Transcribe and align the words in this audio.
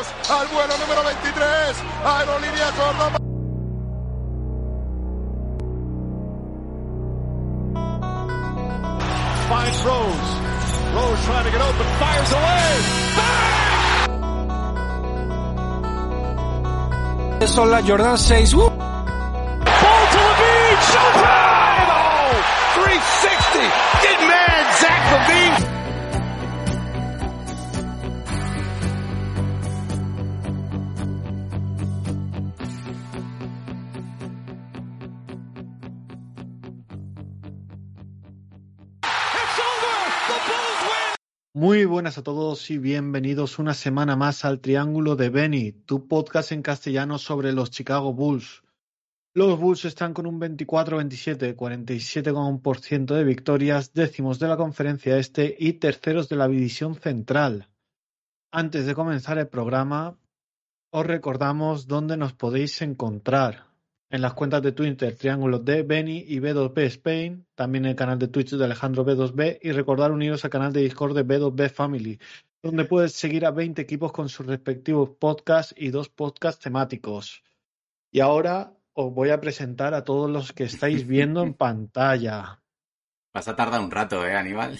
Vamos 0.00 0.30
al 0.30 0.48
vuelo 0.48 0.78
número 0.78 1.04
23. 1.04 1.76
Aerolínea 2.04 2.70
Córdoba. 2.72 3.18
Finds 9.48 9.84
Rose. 9.84 10.40
Rose 10.94 11.24
trying 11.26 11.44
to 11.44 11.50
get 11.50 11.60
open. 11.60 11.86
Fires 11.98 12.32
away. 12.32 12.80
Bang! 17.38 17.48
Son 17.48 17.70
las 17.70 17.84
Jordan 17.84 18.16
6. 18.16 18.54
Ball 18.54 18.70
to 18.70 18.76
Levine. 20.16 20.80
Showtime! 20.92 21.90
Oh, 21.90 22.40
360. 22.84 23.60
Get 24.00 24.18
mad, 24.26 24.64
Zach 24.80 25.02
Levine. 25.12 25.69
Muy 41.60 41.84
buenas 41.84 42.16
a 42.16 42.22
todos 42.22 42.70
y 42.70 42.78
bienvenidos 42.78 43.58
una 43.58 43.74
semana 43.74 44.16
más 44.16 44.46
al 44.46 44.60
Triángulo 44.60 45.14
de 45.14 45.28
Benny, 45.28 45.72
tu 45.72 46.08
podcast 46.08 46.52
en 46.52 46.62
castellano 46.62 47.18
sobre 47.18 47.52
los 47.52 47.70
Chicago 47.70 48.14
Bulls. 48.14 48.62
Los 49.34 49.60
Bulls 49.60 49.84
están 49.84 50.14
con 50.14 50.24
un 50.24 50.40
24-27, 50.40 51.54
47,1% 51.54 53.14
de 53.14 53.24
victorias, 53.24 53.92
décimos 53.92 54.38
de 54.38 54.48
la 54.48 54.56
conferencia 54.56 55.18
este 55.18 55.54
y 55.58 55.74
terceros 55.74 56.30
de 56.30 56.36
la 56.36 56.48
división 56.48 56.94
central. 56.94 57.68
Antes 58.50 58.86
de 58.86 58.94
comenzar 58.94 59.36
el 59.36 59.48
programa, 59.48 60.18
os 60.90 61.06
recordamos 61.06 61.86
dónde 61.86 62.16
nos 62.16 62.32
podéis 62.32 62.80
encontrar 62.80 63.69
en 64.10 64.22
las 64.22 64.34
cuentas 64.34 64.60
de 64.60 64.72
Twitter 64.72 65.14
Triángulo 65.16 65.60
de 65.60 65.84
Benny 65.84 66.24
y 66.26 66.40
B2B 66.40 66.78
Spain, 66.86 67.46
también 67.54 67.84
el 67.84 67.94
canal 67.94 68.18
de 68.18 68.26
Twitch 68.26 68.50
de 68.50 68.64
Alejandro 68.64 69.06
B2B 69.06 69.60
y 69.62 69.70
recordar 69.70 70.10
uniros 70.10 70.44
al 70.44 70.50
canal 70.50 70.72
de 70.72 70.80
Discord 70.80 71.14
de 71.14 71.24
B2B 71.24 71.70
Family, 71.70 72.18
donde 72.60 72.84
puedes 72.84 73.12
seguir 73.12 73.46
a 73.46 73.52
20 73.52 73.80
equipos 73.80 74.10
con 74.10 74.28
sus 74.28 74.46
respectivos 74.46 75.10
podcasts 75.10 75.74
y 75.76 75.90
dos 75.90 76.08
podcasts 76.08 76.62
temáticos. 76.62 77.44
Y 78.10 78.18
ahora 78.18 78.74
os 78.94 79.14
voy 79.14 79.30
a 79.30 79.40
presentar 79.40 79.94
a 79.94 80.02
todos 80.02 80.28
los 80.28 80.52
que 80.52 80.64
estáis 80.64 81.06
viendo 81.06 81.44
en 81.44 81.54
pantalla. 81.54 82.60
Vas 83.32 83.46
a 83.46 83.54
tardar 83.54 83.80
un 83.80 83.92
rato, 83.92 84.26
¿eh, 84.26 84.34
Aníbal? 84.34 84.76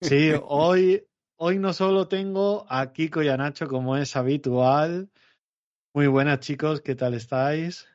Sí, 0.00 0.30
hoy, 0.44 1.06
hoy 1.36 1.58
no 1.58 1.74
solo 1.74 2.08
tengo 2.08 2.64
a 2.70 2.90
Kiko 2.94 3.22
y 3.22 3.28
a 3.28 3.36
Nacho 3.36 3.68
como 3.68 3.98
es 3.98 4.16
habitual. 4.16 5.10
Muy 5.94 6.06
buenas 6.06 6.40
chicos, 6.40 6.80
¿qué 6.80 6.94
tal 6.94 7.12
estáis? 7.12 7.91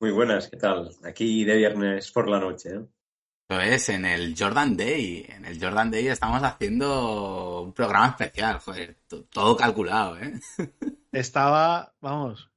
Muy 0.00 0.12
buenas, 0.12 0.48
¿qué 0.48 0.56
tal? 0.56 0.96
Aquí 1.04 1.44
de 1.44 1.56
viernes 1.56 2.10
por 2.10 2.26
la 2.26 2.40
noche. 2.40 2.70
¿eh? 2.74 3.74
Es 3.74 3.90
en 3.90 4.06
el 4.06 4.34
Jordan 4.34 4.74
Day. 4.74 5.26
En 5.28 5.44
el 5.44 5.62
Jordan 5.62 5.90
Day 5.90 6.08
estamos 6.08 6.42
haciendo 6.42 7.64
un 7.64 7.74
programa 7.74 8.08
especial, 8.08 8.60
joder, 8.60 8.96
todo 9.30 9.54
calculado, 9.58 10.16
¿eh? 10.16 10.40
Estaba, 11.12 11.92
vamos, 12.00 12.50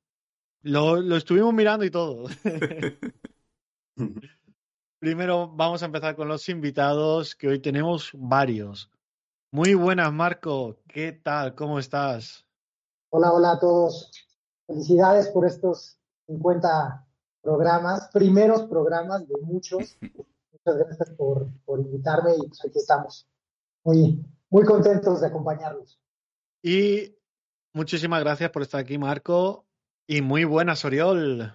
lo, 0.62 0.96
lo 1.02 1.18
estuvimos 1.18 1.54
mirando 1.54 1.84
y 1.84 1.92
todo. 1.92 2.30
Primero 5.00 5.50
vamos 5.54 5.84
a 5.84 5.88
empezar 5.88 6.16
con 6.16 6.30
los 6.30 6.48
invitados, 6.48 7.36
que 7.36 7.50
hoy 7.50 7.60
tenemos 7.60 8.12
varios. 8.14 8.90
Muy 9.52 9.74
buenas, 9.74 10.14
Marco. 10.14 10.78
¿Qué 10.88 11.12
tal? 11.12 11.56
¿Cómo 11.56 11.78
estás? 11.78 12.46
Hola, 13.10 13.34
hola 13.34 13.52
a 13.52 13.60
todos. 13.60 14.12
Felicidades 14.66 15.28
por 15.28 15.46
estos 15.46 16.00
50 16.28 17.06
programas, 17.44 18.10
primeros 18.12 18.64
programas 18.64 19.28
de 19.28 19.36
muchos. 19.42 19.98
Muchas 20.02 20.78
gracias 20.78 21.10
por, 21.12 21.48
por 21.66 21.80
invitarme 21.80 22.32
y 22.38 22.48
pues 22.48 22.66
aquí 22.66 22.80
estamos. 22.80 23.28
Muy, 23.84 24.24
muy 24.50 24.64
contentos 24.64 25.22
de 25.22 25.28
acompañarlos. 25.28 26.00
Y 26.64 27.16
muchísimas 27.74 28.24
gracias 28.24 28.50
por 28.50 28.62
estar 28.62 28.80
aquí, 28.80 28.98
Marco. 28.98 29.66
Y 30.08 30.22
muy 30.22 30.46
buenas, 30.46 30.86
Oriol. 30.86 31.54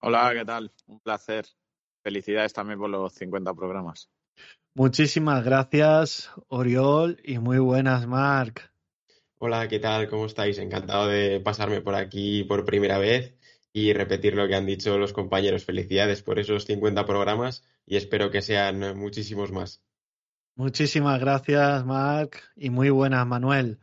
Hola, 0.00 0.32
¿qué 0.34 0.44
tal? 0.44 0.72
Un 0.86 1.00
placer. 1.00 1.46
Felicidades 2.02 2.52
también 2.52 2.78
por 2.78 2.90
los 2.90 3.12
50 3.14 3.54
programas. 3.54 4.10
Muchísimas 4.74 5.44
gracias, 5.44 6.30
Oriol, 6.48 7.18
y 7.24 7.38
muy 7.38 7.58
buenas, 7.58 8.06
Marc. 8.06 8.70
Hola, 9.38 9.68
¿qué 9.68 9.78
tal? 9.78 10.08
¿Cómo 10.08 10.26
estáis? 10.26 10.58
Encantado 10.58 11.08
de 11.08 11.40
pasarme 11.40 11.80
por 11.80 11.94
aquí 11.94 12.44
por 12.44 12.64
primera 12.64 12.98
vez 12.98 13.35
y 13.76 13.92
repetir 13.92 14.34
lo 14.34 14.48
que 14.48 14.54
han 14.54 14.64
dicho 14.64 14.96
los 14.96 15.12
compañeros. 15.12 15.66
Felicidades 15.66 16.22
por 16.22 16.38
esos 16.38 16.64
50 16.64 17.04
programas 17.04 17.62
y 17.84 17.98
espero 17.98 18.30
que 18.30 18.40
sean 18.40 18.96
muchísimos 18.96 19.52
más. 19.52 19.82
Muchísimas 20.54 21.20
gracias, 21.20 21.84
Marc, 21.84 22.42
y 22.56 22.70
muy 22.70 22.88
buenas, 22.88 23.26
Manuel. 23.26 23.78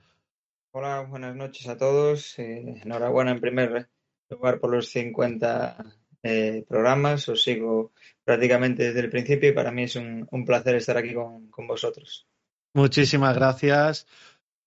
Hola, 0.72 1.02
buenas 1.02 1.36
noches 1.36 1.68
a 1.68 1.78
todos. 1.78 2.40
Eh, 2.40 2.82
enhorabuena 2.84 3.30
en 3.30 3.40
primer 3.40 3.88
lugar 4.32 4.60
por 4.60 4.72
los 4.72 4.90
50 4.90 5.86
eh, 6.24 6.66
programas. 6.68 7.30
Os 7.30 7.44
sigo 7.44 7.92
prácticamente 8.24 8.86
desde 8.86 9.02
el 9.02 9.12
principio 9.12 9.50
y 9.50 9.54
para 9.54 9.72
mí 9.72 9.84
es 9.84 9.96
un, 9.96 10.28
un 10.32 10.44
placer 10.44 10.74
estar 10.74 10.98
aquí 10.98 11.14
con, 11.14 11.52
con 11.52 11.68
vosotros. 11.68 12.28
Muchísimas 12.74 13.36
gracias. 13.36 14.08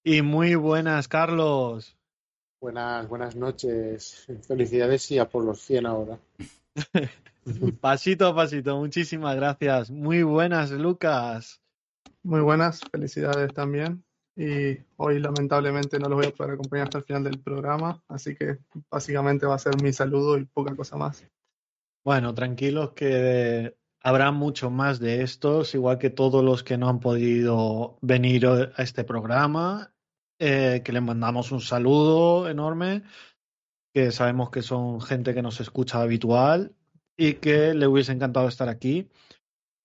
Y 0.04 0.22
muy 0.22 0.54
buenas, 0.54 1.09
Carlos. 1.09 1.95
Buenas, 2.66 3.09
buenas 3.09 3.37
noches. 3.37 4.27
Felicidades 4.49 5.09
y 5.12 5.21
a 5.21 5.28
por 5.28 5.44
los 5.44 5.60
100 5.60 5.87
ahora. 5.87 6.19
pasito 7.81 8.27
a 8.27 8.34
pasito, 8.34 8.77
muchísimas 8.77 9.37
gracias. 9.37 9.88
Muy 9.88 10.25
buenas, 10.25 10.72
Lucas. 10.72 11.60
Muy 12.25 12.41
buenas, 12.41 12.81
felicidades 12.91 13.54
también. 13.54 14.03
Y 14.34 14.78
hoy 14.97 15.21
lamentablemente 15.21 16.00
no 16.00 16.09
los 16.09 16.16
voy 16.16 16.27
a 16.27 16.32
poder 16.32 16.54
acompañar 16.54 16.88
hasta 16.88 16.99
el 16.99 17.04
final 17.04 17.22
del 17.22 17.38
programa, 17.38 18.03
así 18.09 18.34
que 18.34 18.59
básicamente 18.91 19.47
va 19.47 19.54
a 19.54 19.60
ser 19.60 19.81
mi 19.81 19.93
saludo 19.93 20.37
y 20.37 20.44
poca 20.44 20.75
cosa 20.75 20.97
más. 20.97 21.25
Bueno, 22.04 22.34
tranquilos 22.34 22.94
que 22.94 23.77
habrá 24.03 24.33
mucho 24.33 24.71
más 24.71 24.98
de 24.98 25.22
estos, 25.22 25.72
igual 25.77 25.98
que 25.98 26.10
todos 26.10 26.43
los 26.43 26.65
que 26.65 26.78
no 26.78 26.88
han 26.88 26.98
podido 26.98 27.97
venir 28.03 28.44
a 28.48 28.83
este 28.83 29.04
programa 29.04 29.93
eh, 30.38 30.82
que 30.84 30.92
les 30.92 31.02
mandamos 31.02 31.52
un 31.52 31.60
saludo 31.60 32.48
enorme, 32.48 33.02
que 33.94 34.12
sabemos 34.12 34.50
que 34.50 34.62
son 34.62 35.00
gente 35.00 35.34
que 35.34 35.42
nos 35.42 35.60
escucha 35.60 36.00
habitual 36.02 36.74
y 37.16 37.34
que 37.34 37.74
le 37.74 37.86
hubiese 37.86 38.12
encantado 38.12 38.48
estar 38.48 38.69
aquí. 38.69 39.08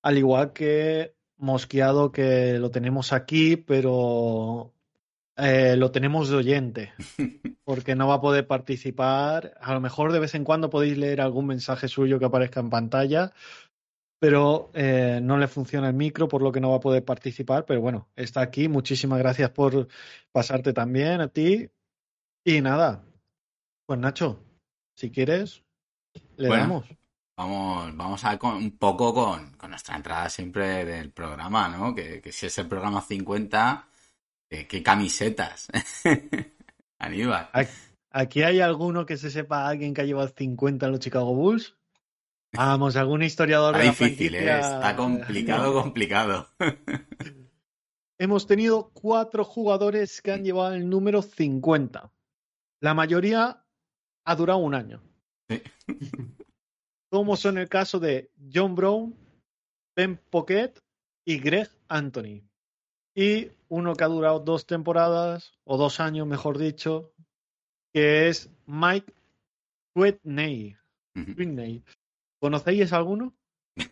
Al 0.02 0.18
igual 0.18 0.54
que 0.54 1.16
Mosqueado, 1.38 2.12
que 2.12 2.60
lo 2.60 2.72
tenemos 2.72 3.14
aquí, 3.14 3.56
pero 3.56 4.74
eh, 5.38 5.76
lo 5.78 5.92
tenemos 5.92 6.30
de 6.30 6.36
oyente, 6.36 6.94
porque 7.64 7.96
no 7.96 8.08
va 8.08 8.16
a 8.16 8.22
poder 8.22 8.48
participar. 8.48 9.56
A 9.62 9.74
lo 9.74 9.82
mejor 9.82 10.12
de 10.12 10.20
vez 10.20 10.36
en 10.36 10.44
cuando 10.44 10.70
podéis 10.70 10.98
leer 10.98 11.22
algún 11.22 11.48
mensaje 11.48 11.88
suyo 11.88 12.20
que 12.20 12.26
aparezca 12.26 12.60
en 12.60 12.70
pantalla, 12.70 13.34
pero 14.22 14.70
eh, 14.76 15.20
no 15.20 15.36
le 15.40 15.48
funciona 15.48 15.88
el 15.88 15.96
micro, 15.96 16.28
por 16.28 16.44
lo 16.44 16.52
que 16.52 16.62
no 16.62 16.70
va 16.70 16.76
a 16.78 16.80
poder 16.80 17.04
participar. 17.04 17.66
Pero 17.66 17.82
bueno, 17.82 18.08
está 18.16 18.42
aquí. 18.42 18.68
Muchísimas 18.68 19.18
gracias 19.18 19.50
por 19.50 19.88
pasarte 20.32 20.74
también 20.74 21.22
a 21.22 21.28
ti. 21.28 21.68
Y 22.46 22.62
nada, 22.62 23.04
pues 23.88 23.98
Nacho, 24.00 24.44
si 24.96 25.10
quieres, 25.10 25.64
le 26.38 26.50
Bueno. 26.50 26.62
damos. 26.64 26.86
Vamos, 27.36 27.98
vamos 27.98 28.24
a 28.24 28.30
ver 28.30 28.38
con- 28.38 28.56
un 28.58 28.78
poco 28.78 29.12
con, 29.12 29.54
con 29.58 29.72
nuestra 29.72 29.96
entrada 29.96 30.30
siempre 30.30 30.86
del 30.86 31.10
programa, 31.12 31.68
¿no? 31.70 31.96
Que, 31.96 32.22
que 32.22 32.32
si 32.32 32.46
es 32.46 32.56
el 32.60 32.68
programa 32.68 33.02
50, 33.02 33.88
eh, 34.52 34.68
¿qué 34.68 34.84
camisetas? 34.84 35.68
Aníbal. 37.00 37.50
¿Aquí 38.12 38.44
hay 38.44 38.60
alguno 38.60 39.08
que 39.08 39.18
se 39.18 39.32
sepa 39.32 39.68
alguien 39.68 39.96
que 39.96 40.02
ha 40.02 40.06
llevado 40.06 40.28
50 40.28 40.86
en 40.86 40.92
los 40.92 41.02
Chicago 41.02 41.34
Bulls? 41.34 41.76
Vamos, 42.54 42.96
algún 42.96 43.24
historiador 43.24 43.76
Está 43.76 43.80
de 43.80 43.86
la 43.86 43.92
difícil, 43.92 44.36
¿eh? 44.36 44.60
Está 44.60 44.96
complicado, 44.96 45.74
complicado. 45.82 46.48
Hemos 48.18 48.46
tenido 48.46 48.92
cuatro 48.94 49.44
jugadores 49.46 50.22
que 50.22 50.32
han 50.32 50.44
llevado 50.44 50.74
el 50.74 50.90
número 50.90 51.22
50. 51.22 52.12
La 52.82 52.94
mayoría 52.94 53.64
ha 54.26 54.36
durado 54.36 54.60
un 54.60 54.76
año. 54.76 55.02
Como 57.10 57.36
son 57.36 57.58
el 57.58 57.70
caso 57.70 58.00
de 58.00 58.32
John 58.54 58.76
Brown, 58.76 59.16
Ben 59.96 60.18
Pocket 60.30 60.74
y 61.26 61.40
Greg 61.40 61.70
Anthony. 61.88 62.44
Y 63.16 63.52
uno 63.70 63.96
que 63.96 64.04
ha 64.04 64.08
durado 64.08 64.40
dos 64.40 64.66
temporadas, 64.66 65.54
o 65.64 65.78
dos 65.78 66.00
años 66.00 66.28
mejor 66.28 66.58
dicho, 66.58 67.14
que 67.94 68.30
es 68.30 68.50
Mike 68.66 69.14
Whitney. 69.96 70.78
Whitney. 71.16 71.84
¿Conocéis 72.42 72.92
alguno? 72.92 73.34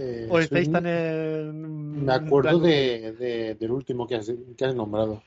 Eh, 0.00 0.28
¿O 0.30 0.38
estáis 0.38 0.70
tan 0.70 0.86
en... 0.86 2.04
Me 2.04 2.12
acuerdo 2.12 2.60
de, 2.60 3.10
de- 3.14 3.54
del 3.56 3.70
último 3.72 4.06
que 4.06 4.14
has, 4.14 4.32
que 4.56 4.64
has 4.64 4.72
nombrado. 4.72 5.24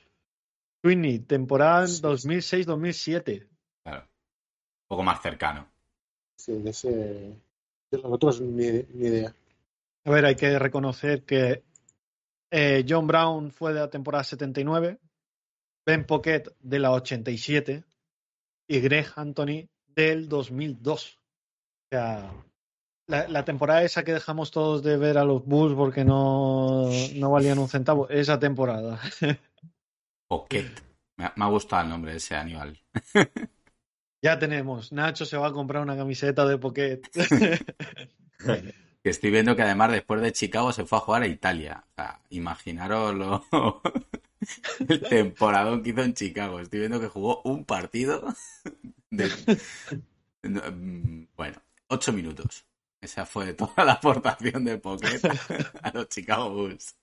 Sweeney, 0.81 1.19
temporada 1.19 1.83
2006-2007. 1.85 3.49
Claro. 3.83 4.03
Un 4.03 4.87
poco 4.87 5.03
más 5.03 5.21
cercano. 5.21 5.69
Sí, 6.37 6.53
de 6.53 6.69
ese. 6.69 6.89
De 6.89 7.97
los 7.97 8.05
otros 8.05 8.39
ni, 8.39 8.63
ni 8.93 9.07
idea. 9.07 9.35
A 10.05 10.09
ver, 10.11 10.23
hay 10.23 10.35
que 10.35 10.57
reconocer 10.57 11.25
que 11.25 11.65
eh, 12.49 12.85
John 12.87 13.07
Brown 13.07 13.51
fue 13.51 13.73
de 13.73 13.81
la 13.81 13.89
temporada 13.89 14.23
79, 14.23 14.99
Ben 15.85 16.05
Pocket 16.05 16.43
de 16.61 16.79
la 16.79 16.93
87 16.93 17.83
y 18.69 18.79
Greg 18.79 19.07
Anthony 19.17 19.67
del 19.85 20.29
2002. 20.29 21.17
Sea, 21.91 22.31
la, 23.07 23.27
la 23.27 23.43
temporada 23.43 23.83
esa 23.83 24.03
que 24.03 24.13
dejamos 24.13 24.49
todos 24.51 24.81
de 24.81 24.95
ver 24.95 25.17
a 25.17 25.25
los 25.25 25.45
Bulls 25.45 25.75
porque 25.75 26.05
no, 26.05 26.89
no 27.15 27.31
valían 27.31 27.59
un 27.59 27.67
centavo, 27.67 28.07
esa 28.09 28.39
temporada. 28.39 28.99
Pocket. 30.29 30.71
Me 31.17 31.25
ha, 31.25 31.33
me 31.35 31.43
ha 31.43 31.49
gustado 31.49 31.83
el 31.83 31.89
nombre 31.89 32.11
de 32.11 32.17
ese 32.17 32.35
animal. 32.35 32.79
ya 34.23 34.39
tenemos. 34.39 34.93
Nacho 34.93 35.25
se 35.25 35.35
va 35.35 35.47
a 35.47 35.51
comprar 35.51 35.83
una 35.83 35.97
camiseta 35.97 36.45
de 36.45 36.57
Pocket. 36.57 37.01
Estoy 39.03 39.31
viendo 39.31 39.55
que 39.55 39.63
además 39.63 39.91
después 39.91 40.21
de 40.21 40.31
Chicago 40.31 40.71
se 40.71 40.85
fue 40.85 40.99
a 40.99 41.01
jugar 41.01 41.23
a 41.23 41.27
Italia. 41.27 41.83
O 41.89 41.93
sea, 41.95 42.21
imaginaros 42.29 43.15
lo... 43.15 43.81
el 44.87 45.01
temporadón 45.01 45.83
que 45.83 45.89
hizo 45.89 46.03
en 46.03 46.13
Chicago. 46.13 46.61
Estoy 46.61 46.79
viendo 46.79 47.01
que 47.01 47.09
jugó 47.09 47.41
un 47.43 47.65
partido 47.65 48.33
de... 49.09 49.29
Bueno, 51.35 51.61
ocho 51.91 52.13
minutos. 52.13 52.65
Esa 53.01 53.25
fue 53.25 53.53
toda 53.53 53.83
la 53.83 53.93
aportación 53.93 54.63
de 54.65 54.77
Pocket 54.77 55.19
a 55.81 55.91
los 55.91 56.07
Chicago 56.07 56.49
Bulls. 56.51 56.95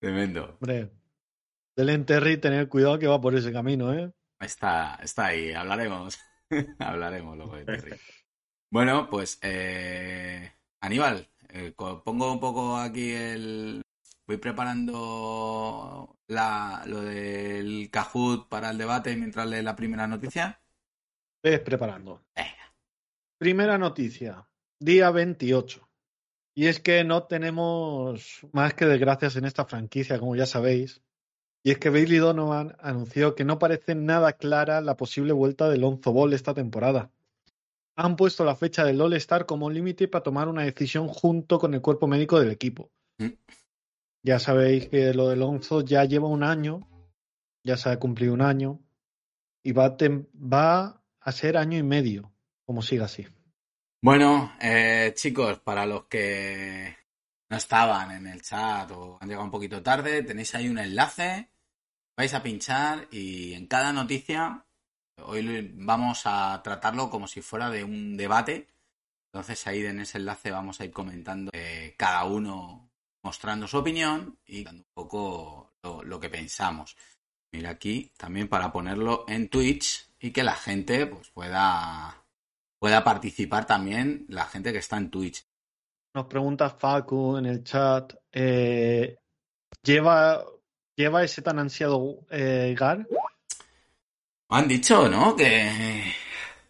Tremendo. 0.00 0.56
Hombre, 0.60 0.90
Delen 1.76 2.06
Terry, 2.06 2.38
tener 2.38 2.68
cuidado 2.68 2.98
que 2.98 3.06
va 3.06 3.20
por 3.20 3.34
ese 3.34 3.52
camino, 3.52 3.92
¿eh? 3.92 4.12
Está, 4.40 4.98
está 5.02 5.26
ahí, 5.26 5.52
hablaremos. 5.52 6.18
hablaremos 6.78 7.36
luego 7.36 7.56
de 7.56 7.64
Terry. 7.64 7.96
Bueno, 8.70 9.08
pues 9.08 9.38
eh, 9.42 10.52
Aníbal, 10.80 11.28
eh, 11.48 11.72
pongo 11.76 12.32
un 12.32 12.40
poco 12.40 12.76
aquí 12.76 13.12
el. 13.12 13.82
Voy 14.26 14.36
preparando 14.36 16.16
la, 16.28 16.84
lo 16.86 17.00
del 17.02 17.90
Kahoot 17.90 18.48
para 18.48 18.70
el 18.70 18.78
debate 18.78 19.16
mientras 19.16 19.46
lee 19.48 19.62
la 19.62 19.76
primera 19.76 20.06
noticia. 20.06 20.60
Ves 21.42 21.60
preparando. 21.60 22.22
Venga. 22.34 22.61
Primera 23.42 23.76
noticia, 23.76 24.46
día 24.78 25.10
28. 25.10 25.88
Y 26.54 26.66
es 26.66 26.78
que 26.78 27.02
no 27.02 27.24
tenemos 27.24 28.46
más 28.52 28.74
que 28.74 28.86
desgracias 28.86 29.34
en 29.34 29.46
esta 29.46 29.64
franquicia, 29.64 30.20
como 30.20 30.36
ya 30.36 30.46
sabéis. 30.46 31.02
Y 31.64 31.72
es 31.72 31.78
que 31.78 31.90
Bailey 31.90 32.18
Donovan 32.18 32.76
anunció 32.78 33.34
que 33.34 33.44
no 33.44 33.58
parece 33.58 33.96
nada 33.96 34.34
clara 34.34 34.80
la 34.80 34.96
posible 34.96 35.32
vuelta 35.32 35.68
del 35.68 35.80
Lonzo 35.80 36.12
Ball 36.12 36.34
esta 36.34 36.54
temporada. 36.54 37.10
Han 37.96 38.14
puesto 38.14 38.44
la 38.44 38.54
fecha 38.54 38.84
del 38.84 39.00
All-Star 39.00 39.44
como 39.44 39.70
límite 39.70 40.06
para 40.06 40.22
tomar 40.22 40.46
una 40.46 40.62
decisión 40.62 41.08
junto 41.08 41.58
con 41.58 41.74
el 41.74 41.80
cuerpo 41.80 42.06
médico 42.06 42.38
del 42.38 42.52
equipo. 42.52 42.92
Mm. 43.18 43.30
Ya 44.22 44.38
sabéis 44.38 44.88
que 44.88 45.12
lo 45.14 45.28
de 45.28 45.34
Lonzo 45.34 45.80
ya 45.80 46.04
lleva 46.04 46.28
un 46.28 46.44
año, 46.44 46.88
ya 47.64 47.76
se 47.76 47.88
ha 47.88 47.98
cumplido 47.98 48.34
un 48.34 48.42
año, 48.42 48.78
y 49.64 49.72
va 49.72 49.86
a, 49.86 49.96
va 50.32 51.02
a 51.18 51.32
ser 51.32 51.56
año 51.56 51.76
y 51.76 51.82
medio, 51.82 52.31
como 52.64 52.82
siga 52.82 53.06
así. 53.06 53.26
Bueno, 54.04 54.56
eh, 54.60 55.12
chicos, 55.14 55.60
para 55.60 55.86
los 55.86 56.06
que 56.06 56.96
no 57.48 57.56
estaban 57.56 58.10
en 58.10 58.26
el 58.26 58.42
chat 58.42 58.90
o 58.90 59.18
han 59.20 59.28
llegado 59.28 59.44
un 59.44 59.50
poquito 59.50 59.82
tarde, 59.82 60.22
tenéis 60.22 60.54
ahí 60.54 60.68
un 60.68 60.78
enlace, 60.78 61.50
vais 62.16 62.34
a 62.34 62.42
pinchar 62.42 63.06
y 63.12 63.54
en 63.54 63.66
cada 63.66 63.92
noticia, 63.92 64.66
hoy 65.18 65.72
vamos 65.74 66.22
a 66.24 66.60
tratarlo 66.64 67.10
como 67.10 67.28
si 67.28 67.42
fuera 67.42 67.70
de 67.70 67.84
un 67.84 68.16
debate. 68.16 68.68
Entonces 69.32 69.66
ahí 69.66 69.84
en 69.86 70.00
ese 70.00 70.18
enlace 70.18 70.50
vamos 70.50 70.80
a 70.80 70.84
ir 70.84 70.90
comentando 70.90 71.50
eh, 71.54 71.94
cada 71.96 72.24
uno 72.24 72.90
mostrando 73.22 73.68
su 73.68 73.78
opinión 73.78 74.38
y 74.44 74.64
dando 74.64 74.82
un 74.82 74.92
poco 74.92 75.74
lo, 75.82 76.02
lo 76.02 76.18
que 76.18 76.28
pensamos. 76.28 76.96
Mira 77.52 77.70
aquí 77.70 78.12
también 78.16 78.48
para 78.48 78.72
ponerlo 78.72 79.24
en 79.28 79.48
Twitch 79.48 80.08
y 80.18 80.32
que 80.32 80.42
la 80.42 80.56
gente 80.56 81.06
pues 81.06 81.30
pueda 81.30 82.21
pueda 82.82 83.04
participar 83.04 83.64
también 83.64 84.26
la 84.28 84.44
gente 84.46 84.72
que 84.72 84.80
está 84.80 84.96
en 84.96 85.08
Twitch. 85.08 85.46
Nos 86.14 86.26
pregunta 86.26 86.68
Facu 86.68 87.36
en 87.36 87.46
el 87.46 87.62
chat, 87.62 88.12
eh, 88.32 89.16
¿lleva, 89.84 90.44
¿lleva 90.96 91.22
ese 91.22 91.42
tan 91.42 91.60
ansiado 91.60 92.26
eh, 92.28 92.74
Gar? 92.76 93.06
Han 94.48 94.66
dicho, 94.66 95.08
¿no? 95.08 95.36
Que, 95.36 96.12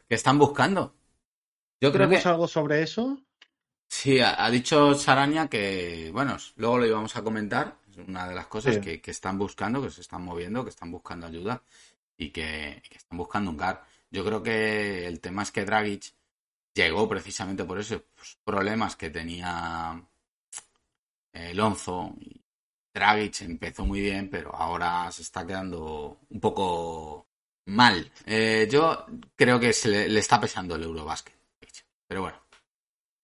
que 0.07 0.15
están 0.15 0.39
buscando. 0.39 0.95
Yo 1.81 1.91
creo 1.91 2.11
que 2.11 2.17
¿Tenemos 2.17 2.27
algo 2.27 2.47
sobre 2.47 2.83
eso? 2.83 3.19
sí, 3.89 4.21
ha, 4.21 4.45
ha 4.45 4.51
dicho 4.51 4.95
Sarania 4.95 5.49
que, 5.49 6.11
bueno, 6.13 6.37
luego 6.57 6.77
lo 6.77 6.87
íbamos 6.87 7.17
a 7.17 7.23
comentar. 7.23 7.79
Es 7.91 7.97
una 8.07 8.29
de 8.29 8.35
las 8.35 8.49
cosas 8.49 8.75
Sí. 8.75 8.81
que, 8.83 9.01
que 9.01 9.11
están 9.13 9.39
buscando, 9.39 9.81
que 9.81 9.91
se 9.91 10.03
están 10.03 10.23
moviendo, 10.23 10.63
que 10.63 10.71
están 10.71 10.91
buscando 10.91 11.27
ayuda 11.27 11.63
y 12.19 12.29
que, 12.31 12.83
que 12.89 12.99
están 12.99 13.17
buscando 13.17 13.51
un 13.51 13.57
GAR. 13.57 13.83
Yo 14.13 14.25
creo 14.25 14.43
que 14.43 15.07
el 15.07 15.21
tema 15.21 15.43
es 15.43 15.51
que 15.51 15.65
Dragic 15.65 16.15
llegó 16.75 17.09
precisamente 17.09 17.65
por 17.65 17.81
esos 17.81 18.03
problemas 18.45 18.95
que 18.95 19.09
tenía 19.09 20.07
eh, 21.33 21.55
Lonzo. 21.55 22.15
Dragic 22.95 23.41
empezó 23.41 23.87
muy 23.87 24.03
bien, 24.03 24.29
pero 24.29 24.55
ahora 24.55 25.11
se 25.11 25.23
está 25.23 25.47
quedando 25.47 26.21
un 26.29 26.41
poco 26.41 27.27
mal. 27.67 28.13
Eh, 28.27 28.69
yo 28.71 29.07
creo 29.35 29.59
que 29.59 29.73
se 29.73 29.89
le, 29.89 30.19
está 30.19 30.39
pesando 30.39 30.75
el 30.77 30.83
Eurobasket. 30.83 31.35
Pero 32.07 32.23
bueno. 32.23 32.39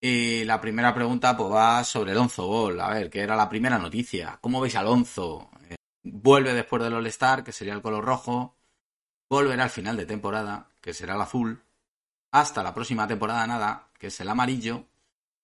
Y 0.01 0.43
la 0.45 0.59
primera 0.59 0.93
pregunta 0.95 1.37
pues 1.37 1.51
va 1.53 1.83
sobre 1.83 2.15
Lonzo 2.15 2.47
Ball. 2.47 2.79
A 2.81 2.89
ver, 2.89 3.09
¿qué 3.11 3.19
era 3.21 3.35
la 3.35 3.49
primera 3.49 3.77
noticia? 3.77 4.39
¿Cómo 4.41 4.59
veis 4.61 4.75
a 4.75 4.81
Lonzo? 4.81 5.51
Eh, 5.69 5.75
vuelve 6.03 6.53
después 6.53 6.81
del 6.81 6.93
All-Star, 6.95 7.43
que 7.43 7.51
sería 7.51 7.73
el 7.73 7.81
color 7.83 8.03
rojo. 8.03 8.55
Volverá 9.29 9.65
al 9.65 9.69
final 9.69 9.97
de 9.97 10.07
temporada, 10.07 10.68
que 10.81 10.93
será 10.93 11.15
el 11.15 11.21
azul. 11.21 11.61
Hasta 12.31 12.63
la 12.63 12.73
próxima 12.73 13.07
temporada 13.07 13.45
nada, 13.47 13.89
que 13.97 14.07
es 14.07 14.19
el 14.19 14.29
amarillo. 14.29 14.85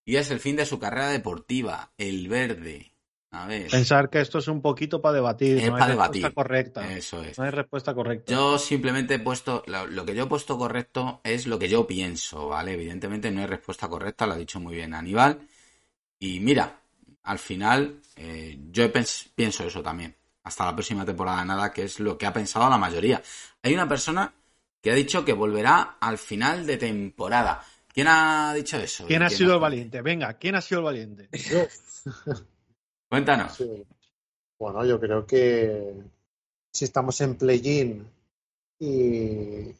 Y 0.04 0.16
es 0.16 0.30
el 0.30 0.38
fin 0.38 0.54
de 0.56 0.66
su 0.66 0.78
carrera 0.78 1.08
deportiva, 1.08 1.90
el 1.98 2.28
verde. 2.28 2.92
A 3.32 3.46
ver. 3.46 3.68
Pensar 3.70 4.08
que 4.08 4.20
esto 4.20 4.38
es 4.38 4.46
un 4.46 4.62
poquito 4.62 5.02
para 5.02 5.14
debatir, 5.16 5.58
Es 5.58 5.66
no 5.68 5.74
hay 5.74 5.80
para 5.80 5.86
respuesta 5.88 6.12
debatir. 6.18 6.34
correcta. 6.34 6.92
Eso 6.96 7.22
es. 7.22 7.36
No 7.36 7.44
hay 7.44 7.50
respuesta 7.50 7.92
correcta. 7.92 8.32
Yo 8.32 8.56
simplemente 8.56 9.14
he 9.14 9.18
puesto, 9.18 9.64
lo, 9.66 9.86
lo 9.86 10.06
que 10.06 10.14
yo 10.14 10.24
he 10.24 10.28
puesto 10.28 10.56
correcto 10.56 11.20
es 11.24 11.46
lo 11.48 11.58
que 11.58 11.68
yo 11.68 11.86
pienso, 11.88 12.48
¿vale? 12.48 12.74
Evidentemente 12.74 13.30
no 13.32 13.40
hay 13.40 13.46
respuesta 13.48 13.88
correcta, 13.88 14.26
lo 14.26 14.34
ha 14.34 14.38
dicho 14.38 14.60
muy 14.60 14.76
bien 14.76 14.94
Aníbal. 14.94 15.40
Y 16.20 16.38
mira, 16.40 16.78
al 17.24 17.38
final 17.40 18.00
eh, 18.14 18.56
yo 18.70 18.90
pienso 18.92 19.64
eso 19.66 19.82
también. 19.82 20.14
Hasta 20.44 20.64
la 20.64 20.74
próxima 20.74 21.04
temporada 21.04 21.44
nada, 21.44 21.72
que 21.72 21.82
es 21.82 21.98
lo 21.98 22.16
que 22.16 22.26
ha 22.26 22.32
pensado 22.32 22.70
la 22.70 22.78
mayoría. 22.78 23.20
Hay 23.62 23.74
una 23.74 23.88
persona 23.88 24.32
que 24.82 24.90
ha 24.90 24.94
dicho 24.94 25.24
que 25.24 25.32
volverá 25.32 25.96
al 26.00 26.18
final 26.18 26.66
de 26.66 26.76
temporada. 26.76 27.62
¿Quién 27.88 28.08
ha 28.08 28.52
dicho 28.54 28.76
eso? 28.78 29.06
¿Quién 29.06 29.22
ha 29.22 29.28
¿Quién 29.28 29.38
sido 29.38 29.54
el 29.54 29.60
valiente? 29.60 30.02
Venga, 30.02 30.34
¿quién 30.34 30.54
ha 30.54 30.60
sido 30.60 30.80
el 30.80 30.84
valiente? 30.84 31.28
Yo, 31.32 31.66
Cuéntanos. 33.08 33.54
sí. 33.54 33.84
Bueno, 34.58 34.84
yo 34.86 34.98
creo 34.98 35.26
que 35.26 35.94
si 36.72 36.84
estamos 36.86 37.20
en 37.20 37.36
play-in 37.36 38.06
y, 38.78 39.74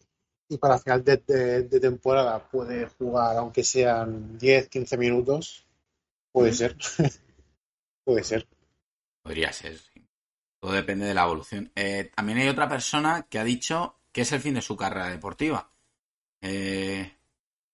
y 0.49 0.59
para 0.59 0.79
final 0.79 1.03
de, 1.05 1.17
de- 1.27 1.63
de 1.63 1.81
temporada 1.81 2.39
puede 2.49 2.87
jugar, 2.87 3.37
aunque 3.37 3.63
sean 3.65 4.37
10, 4.39 4.69
15 4.69 4.97
minutos, 4.99 5.67
puede 6.33 6.53
ser. 6.53 6.77
puede 8.05 8.23
ser. 8.25 8.47
Podría 9.23 9.53
ser. 9.53 9.77
sí. 9.79 10.07
Todo 10.61 10.73
depende 10.73 11.07
de 11.07 11.15
la 11.15 11.25
evolución. 11.25 11.71
Eh, 11.75 12.11
también 12.15 12.39
hay 12.39 12.49
otra 12.49 12.69
persona 12.69 13.27
que 13.29 13.39
ha 13.39 13.45
dicho 13.45 13.97
que 14.17 14.23
es 14.23 14.33
el 14.33 14.41
fin 14.41 14.55
de 14.55 14.63
su 14.63 14.75
carrera 14.79 15.11
deportiva. 15.11 15.71
Eh, 16.41 17.13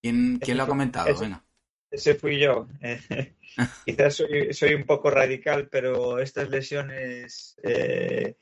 ¿quién, 0.02 0.40
quién 0.40 0.56
lo 0.56 0.64
ha 0.64 0.66
comentado? 0.66 1.08
Ese- 1.08 1.22
Venga. 1.22 1.44
Ese 1.88 2.16
fui 2.16 2.36
yo. 2.40 2.66
Eh, 2.80 3.36
quizás 3.86 4.16
soy, 4.16 4.52
soy 4.52 4.74
un 4.74 4.82
poco 4.82 5.08
radical, 5.08 5.68
pero 5.68 6.18
estas 6.18 6.50
lesiones 6.50 7.54
eh, 7.62 8.34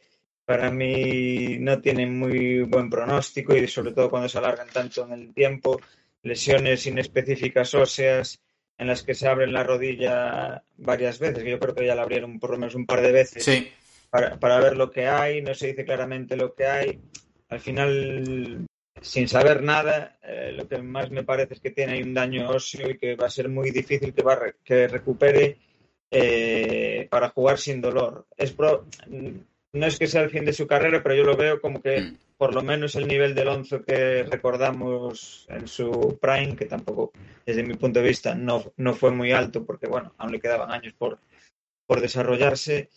para 0.47 0.71
mí 0.71 1.59
no 1.59 1.83
tienen 1.83 2.19
muy 2.19 2.62
buen 2.62 2.88
pronóstico 2.88 3.54
y 3.54 3.69
sobre 3.69 3.92
todo 3.92 4.09
cuando 4.09 4.30
se 4.30 4.38
alargan 4.38 4.69
tanto 4.73 5.04
en 5.04 5.12
el 5.12 5.35
tiempo. 5.35 5.78
Lesiones 6.23 6.87
inespecíficas 6.87 7.75
óseas 7.75 8.40
en 8.78 8.87
las 8.87 9.02
que 9.02 9.12
se 9.14 9.28
abren 9.28 9.52
la 9.52 9.62
rodilla 9.62 10.64
varias 10.78 11.19
veces, 11.19 11.45
que 11.45 11.50
yo 11.50 11.59
creo 11.61 11.75
que 11.75 11.85
ya 11.85 11.95
la 11.95 12.00
abrieron 12.02 12.40
por 12.40 12.52
lo 12.52 12.57
menos 12.57 12.75
un 12.75 12.87
par 12.87 13.02
de 13.02 13.12
veces 13.12 13.45
Sí, 13.45 13.69
para, 14.09 14.40
para 14.40 14.59
ver 14.59 14.75
lo 14.78 14.90
que 14.90 15.07
hay, 15.07 15.42
no 15.42 15.52
se 15.52 15.66
dice 15.66 15.85
claramente 15.85 16.35
lo 16.35 16.54
que 16.54 16.64
hay. 16.64 16.99
Al 17.50 17.61
final, 17.61 18.66
sin 19.00 19.28
saber 19.28 19.62
nada, 19.62 20.19
eh, 20.23 20.52
lo 20.57 20.66
que 20.69 20.78
más 20.78 21.11
me 21.11 21.25
parece 21.25 21.54
es 21.54 21.61
que 21.61 21.71
tiene 21.71 21.92
ahí 21.95 22.02
un 22.02 22.14
daño 22.14 22.49
óseo 22.49 22.88
y 22.90 22.97
que 22.99 23.16
va 23.16 23.26
a 23.26 23.30
ser 23.30 23.49
muy 23.49 23.71
difícil 23.71 24.14
que, 24.14 24.23
va 24.23 24.37
re- 24.37 24.54
que 24.64 24.87
recupere 24.88 25.59
eh, 26.11 27.07
para 27.11 27.28
jugar 27.30 27.59
sin 27.59 27.80
dolor. 27.80 28.26
Es 28.37 28.52
pro- 28.52 28.87
no 29.73 29.87
es 29.87 29.99
que 29.99 30.07
sea 30.07 30.23
el 30.23 30.30
fin 30.30 30.45
de 30.45 30.52
su 30.52 30.66
carrera, 30.66 31.02
pero 31.02 31.14
yo 31.14 31.25
lo 31.25 31.37
veo 31.37 31.61
como 31.61 31.80
que 31.83 32.00
Mm. 32.00 32.16
por 32.37 32.54
lo 32.54 32.62
menos 32.62 32.95
el 32.97 33.07
nivel 33.07 33.35
de 33.35 33.42
Alonso 33.42 33.83
que 33.85 34.23
recordamos 34.25 35.47
en 35.50 35.66
su 35.69 36.19
prime, 36.21 36.57
que 36.57 36.64
tampoco 36.66 37.12
desde 37.45 37.62
mi 37.62 37.75
punto 37.75 38.00
de 38.00 38.09
vista 38.09 38.35
no, 38.35 38.64
no 38.76 38.95
fue 38.95 39.11
muy 39.11 39.33
alto, 39.33 39.64
porque 39.66 39.87
bueno, 39.88 40.14
aún 40.19 40.33
le 40.33 40.40
quedaban 40.40 40.71
años 40.73 40.95
por, 40.95 41.19
por 41.87 42.00
desarrollarse, 42.00 42.88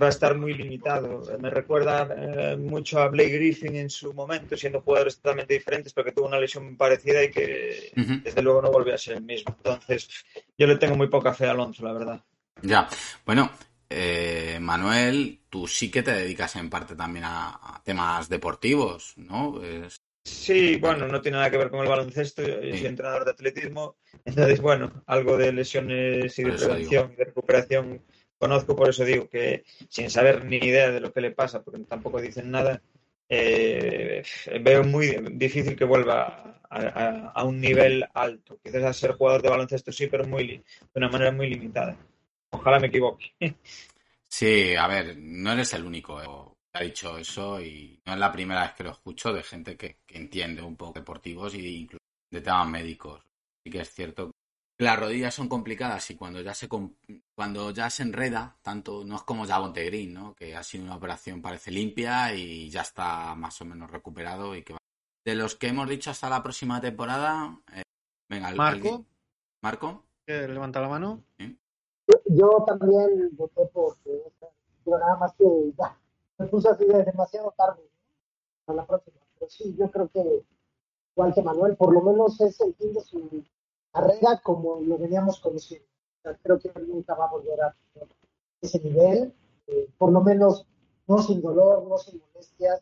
va 0.00 0.06
a 0.06 0.10
estar 0.10 0.36
muy 0.36 0.54
limitado. 0.54 1.22
Me 1.40 1.50
recuerda 1.50 2.08
eh, 2.16 2.56
mucho 2.56 3.00
a 3.00 3.08
Blake 3.08 3.30
Griffin 3.38 3.76
en 3.76 3.90
su 3.90 4.12
momento, 4.12 4.56
siendo 4.56 4.80
jugadores 4.80 5.16
totalmente 5.16 5.54
diferentes, 5.54 5.92
pero 5.92 6.04
que 6.06 6.12
tuvo 6.12 6.26
una 6.26 6.40
lesión 6.40 6.76
parecida 6.76 7.22
y 7.24 7.30
que 7.30 7.92
desde 8.24 8.42
luego 8.42 8.62
no 8.62 8.70
volvió 8.70 8.94
a 8.94 8.98
ser 8.98 9.16
el 9.16 9.22
mismo. 9.24 9.54
Entonces, 9.56 10.08
yo 10.56 10.66
le 10.66 10.76
tengo 10.76 10.96
muy 10.96 11.08
poca 11.08 11.32
fe 11.34 11.46
a 11.46 11.52
Alonso, 11.52 11.84
la 11.84 11.92
verdad. 11.92 12.24
Ya, 12.62 12.88
bueno, 13.26 13.50
eh, 13.90 14.58
Manuel, 14.60 15.40
tú 15.50 15.66
sí 15.66 15.90
que 15.90 16.02
te 16.02 16.12
dedicas 16.12 16.54
en 16.56 16.70
parte 16.70 16.94
también 16.94 17.24
a, 17.24 17.48
a 17.50 17.82
temas 17.82 18.28
deportivos, 18.28 19.14
¿no? 19.16 19.62
Es- 19.62 20.00
Sí, 20.24 20.76
bueno, 20.76 21.08
no 21.08 21.20
tiene 21.20 21.38
nada 21.38 21.50
que 21.50 21.58
ver 21.58 21.68
con 21.68 21.80
el 21.80 21.88
baloncesto. 21.88 22.42
Yo 22.42 22.60
Sí. 22.62 22.78
soy 22.78 22.86
entrenador 22.86 23.24
de 23.24 23.32
atletismo. 23.32 23.96
Entonces, 24.24 24.60
bueno, 24.60 25.02
algo 25.06 25.36
de 25.36 25.52
lesiones 25.52 26.38
y 26.38 26.44
de 26.44 26.52
prevención 26.52 27.12
y 27.12 27.16
de 27.16 27.24
recuperación 27.24 28.02
conozco. 28.42 28.74
Por 28.74 28.88
eso 28.90 29.04
digo 29.04 29.28
que 29.28 29.64
sin 29.88 30.10
saber 30.10 30.44
ni 30.44 30.56
idea 30.56 30.90
de 30.90 31.00
lo 31.00 31.12
que 31.12 31.20
le 31.20 31.30
pasa, 31.30 31.62
porque 31.62 31.84
tampoco 31.84 32.20
dicen 32.20 32.50
nada, 32.50 32.82
eh, 33.28 34.24
veo 34.60 34.82
muy 34.82 35.06
difícil 35.32 35.76
que 35.76 35.84
vuelva 35.84 36.60
a, 36.68 37.44
un 37.44 37.60
nivel 37.60 38.04
alto. 38.12 38.58
Quizás 38.60 38.82
a 38.82 38.92
ser 38.92 39.12
jugador 39.12 39.42
de 39.42 39.50
baloncesto 39.50 39.92
sí, 39.92 40.08
pero 40.08 40.24
muy, 40.26 40.46
de 40.58 40.96
una 40.96 41.08
manera 41.08 41.30
muy 41.30 41.48
limitada. 41.48 41.96
Ojalá 42.50 42.80
me 42.80 42.88
equivoque. 42.88 43.32
Sí, 44.28 44.74
a 44.74 44.88
ver, 44.88 45.16
no 45.18 45.52
eres 45.52 45.74
el 45.74 45.84
único 45.84 46.20
eh, 46.22 46.26
que 46.72 46.78
ha 46.78 46.82
dicho 46.82 47.18
eso 47.18 47.60
y 47.60 48.00
no 48.06 48.14
es 48.14 48.18
la 48.18 48.32
primera 48.32 48.62
vez 48.62 48.72
que 48.72 48.82
lo 48.82 48.90
escucho 48.90 49.30
de 49.30 49.42
gente 49.42 49.76
que, 49.76 49.98
entiende 50.08 50.62
un 50.62 50.76
poco 50.76 50.98
deportivos 51.00 51.54
y 51.54 51.82
incluso 51.82 52.02
de 52.30 52.40
temas 52.40 52.66
médicos. 52.66 53.22
Sí 53.62 53.70
que 53.70 53.82
es 53.82 53.90
cierto 53.90 54.32
las 54.82 54.98
rodillas 54.98 55.34
son 55.34 55.48
complicadas 55.48 56.10
y 56.10 56.16
cuando 56.16 56.40
ya 56.40 56.54
se 56.54 56.68
cuando 57.34 57.70
ya 57.70 57.88
se 57.90 58.02
enreda, 58.02 58.56
tanto 58.62 59.04
no 59.04 59.16
es 59.16 59.22
como 59.22 59.46
Javonte 59.46 59.84
Green, 59.84 60.12
¿no? 60.14 60.34
Que 60.34 60.56
ha 60.56 60.62
sido 60.62 60.84
una 60.84 60.96
operación 60.96 61.40
parece 61.42 61.70
limpia 61.70 62.34
y 62.34 62.70
ya 62.70 62.82
está 62.82 63.34
más 63.34 63.60
o 63.60 63.64
menos 63.64 63.90
recuperado 63.90 64.54
y 64.54 64.62
que 64.62 64.72
va. 64.74 64.78
De 65.24 65.34
los 65.34 65.54
que 65.56 65.68
hemos 65.68 65.88
dicho 65.88 66.10
hasta 66.10 66.28
la 66.28 66.42
próxima 66.42 66.80
temporada, 66.80 67.58
eh, 67.74 67.82
venga, 68.28 68.48
¿al- 68.48 68.56
Marco, 68.56 68.74
alguien? 68.88 69.06
Marco, 69.62 70.04
levanta 70.26 70.80
la 70.80 70.88
mano. 70.88 71.22
Yo 72.26 72.64
también 72.66 73.30
voté 73.32 73.66
por 73.66 73.96
pero 74.84 74.98
nada 74.98 75.16
más 75.16 75.32
que 75.34 75.44
ya 75.78 75.96
me 76.38 76.46
puse 76.46 76.68
así 76.68 76.84
de 76.86 77.04
demasiado 77.04 77.54
tarde 77.56 77.82
¿no? 78.66 78.72
a 78.72 78.76
la 78.76 78.86
próxima. 78.86 79.16
Pero 79.38 79.50
sí, 79.50 79.74
yo 79.78 79.88
creo 79.90 80.08
que 80.08 80.44
igual 81.14 81.34
que 81.34 81.42
Manuel, 81.42 81.76
por 81.76 81.92
lo 81.94 82.02
menos 82.02 82.40
es 82.40 82.60
el 82.60 82.74
fin 82.74 82.92
de 82.92 83.00
su 83.00 83.44
carrera 83.92 84.40
como 84.42 84.80
lo 84.80 84.98
veníamos 84.98 85.40
conociendo. 85.40 85.86
Creo 86.42 86.58
que 86.58 86.72
nunca 86.86 87.14
va 87.14 87.26
a 87.26 87.30
volver 87.30 87.60
a 87.62 87.74
ese 88.60 88.80
nivel, 88.80 89.34
eh, 89.66 89.88
por 89.98 90.12
lo 90.12 90.20
menos 90.20 90.66
no 91.06 91.18
sin 91.18 91.40
dolor, 91.42 91.86
no 91.88 91.98
sin 91.98 92.20
molestias. 92.20 92.80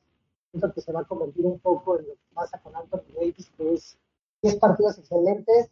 Siento 0.51 0.73
que 0.73 0.81
se 0.81 0.93
va 0.93 1.01
a 1.01 1.05
convertir 1.05 1.47
un 1.47 1.59
poco 1.59 1.99
en 1.99 2.09
lo 2.09 2.13
que 2.15 2.35
pasa 2.35 2.61
con 2.61 2.75
Anthony 2.77 3.13
Davis, 3.15 3.51
que 3.57 3.75
es 3.75 3.99
10 4.43 4.57
partidos 4.57 4.99
excelentes, 4.99 5.71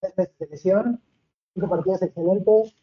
3 0.00 0.16
meses 0.16 0.38
de 0.38 0.46
lesión, 0.46 1.02
5 1.54 1.68
partidos 1.68 2.02
excelentes, 2.02 2.74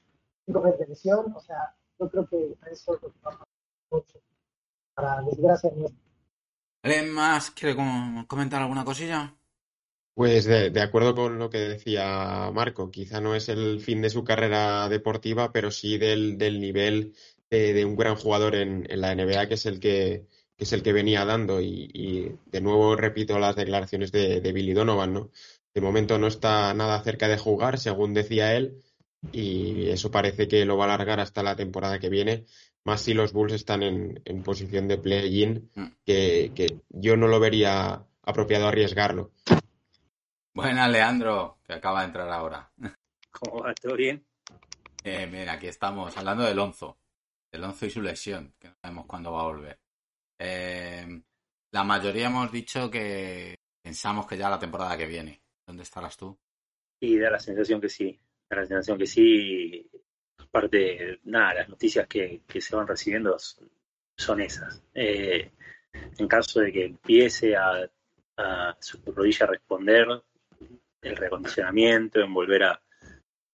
5 0.45 0.61
meses 0.61 0.79
de 0.79 0.87
lesión. 0.87 1.33
O 1.35 1.41
sea, 1.41 1.75
yo 1.99 2.09
creo 2.09 2.27
que 2.27 2.57
eso 2.71 2.95
es 2.95 3.01
lo 3.01 3.11
que 3.11 3.19
va 3.25 3.31
a 3.31 3.37
pasar 3.39 3.47
mucho, 3.91 4.19
para 4.95 5.21
desgracia 5.23 5.71
nuestra. 5.75 5.99
¿alguien 6.83 7.09
más 7.11 7.49
quiere 7.51 7.75
com- 7.75 8.25
comentar 8.27 8.61
alguna 8.61 8.83
cosilla? 8.85 9.33
Pues 10.15 10.45
de, 10.45 10.69
de 10.69 10.81
acuerdo 10.81 11.15
con 11.15 11.39
lo 11.39 11.49
que 11.49 11.57
decía 11.57 12.51
Marco, 12.53 12.91
quizá 12.91 13.19
no 13.19 13.33
es 13.35 13.49
el 13.49 13.79
fin 13.81 14.01
de 14.01 14.11
su 14.11 14.23
carrera 14.23 14.87
deportiva, 14.87 15.51
pero 15.51 15.71
sí 15.71 15.97
del, 15.97 16.37
del 16.37 16.59
nivel 16.59 17.13
de, 17.49 17.73
de 17.73 17.83
un 17.85 17.95
gran 17.95 18.15
jugador 18.15 18.55
en, 18.55 18.85
en 18.89 19.01
la 19.01 19.15
NBA, 19.15 19.47
que 19.47 19.55
es 19.55 19.65
el 19.65 19.79
que, 19.79 20.27
que 20.55 20.65
es 20.65 20.73
el 20.73 20.83
que 20.83 20.93
venía 20.93 21.25
dando. 21.25 21.59
Y, 21.61 21.89
y 21.93 22.31
de 22.45 22.61
nuevo 22.61 22.95
repito 22.95 23.39
las 23.39 23.55
declaraciones 23.55 24.11
de, 24.11 24.39
de 24.39 24.51
Billy 24.53 24.73
Donovan, 24.73 25.13
¿no? 25.13 25.31
De 25.73 25.81
momento 25.81 26.19
no 26.19 26.27
está 26.27 26.71
nada 26.75 27.01
cerca 27.03 27.27
de 27.27 27.37
jugar, 27.39 27.79
según 27.79 28.13
decía 28.13 28.55
él, 28.55 28.83
y 29.31 29.89
eso 29.89 30.11
parece 30.11 30.47
que 30.47 30.65
lo 30.65 30.77
va 30.77 30.85
a 30.85 30.93
alargar 30.93 31.19
hasta 31.19 31.41
la 31.41 31.55
temporada 31.55 31.97
que 31.97 32.09
viene, 32.09 32.45
más 32.83 33.01
si 33.01 33.15
los 33.15 33.33
Bulls 33.33 33.53
están 33.53 33.81
en, 33.81 34.21
en 34.25 34.43
posición 34.43 34.87
de 34.87 34.97
play-in, 34.99 35.71
Mm. 35.73 35.85
que, 36.05 36.51
que 36.53 36.77
yo 36.89 37.17
no 37.17 37.27
lo 37.27 37.39
vería 37.39 38.05
apropiado 38.21 38.67
arriesgarlo. 38.67 39.31
Buena, 40.55 40.87
Leandro, 40.87 41.57
que 41.65 41.73
acaba 41.73 42.01
de 42.01 42.05
entrar 42.07 42.29
ahora. 42.29 42.69
¿Cómo 43.31 43.63
va? 43.63 43.73
¿Todo 43.73 43.95
bien? 43.95 44.23
Eh, 45.03 45.25
mira, 45.25 45.53
aquí 45.53 45.67
estamos 45.67 46.15
hablando 46.15 46.43
de 46.43 46.53
Lonzo. 46.53 46.99
De 47.51 47.57
Lonzo 47.57 47.87
y 47.87 47.89
su 47.89 48.03
lesión, 48.03 48.53
que 48.59 48.67
no 48.67 48.75
sabemos 48.79 49.07
cuándo 49.07 49.31
va 49.31 49.41
a 49.41 49.45
volver. 49.45 49.79
Eh, 50.37 51.21
la 51.71 51.83
mayoría 51.83 52.27
hemos 52.27 52.51
dicho 52.51 52.91
que 52.91 53.55
pensamos 53.81 54.27
que 54.27 54.37
ya 54.37 54.47
la 54.47 54.59
temporada 54.59 54.95
que 54.95 55.07
viene. 55.07 55.41
¿Dónde 55.65 55.83
estarás 55.83 56.15
tú? 56.17 56.37
Y 56.99 57.17
da 57.17 57.31
la 57.31 57.39
sensación 57.39 57.81
que 57.81 57.89
sí, 57.89 58.19
da 58.47 58.57
la 58.57 58.65
sensación 58.67 58.97
que 58.99 59.07
sí. 59.07 59.89
Aparte, 60.37 61.19
nada, 61.23 61.55
las 61.55 61.69
noticias 61.69 62.07
que, 62.07 62.43
que 62.47 62.61
se 62.61 62.75
van 62.75 62.87
recibiendo 62.87 63.39
son, 63.39 63.71
son 64.15 64.39
esas. 64.39 64.83
Eh, 64.93 65.51
en 66.17 66.27
caso 66.27 66.59
de 66.59 66.71
que 66.71 66.85
empiece 66.85 67.55
a, 67.55 67.89
a 68.37 68.77
su 68.79 69.01
rodilla 69.05 69.47
a 69.47 69.49
responder, 69.49 70.07
el 71.03 71.15
recondicionamiento, 71.15 72.21
en 72.21 72.33
volver 72.33 72.63
a, 72.63 72.81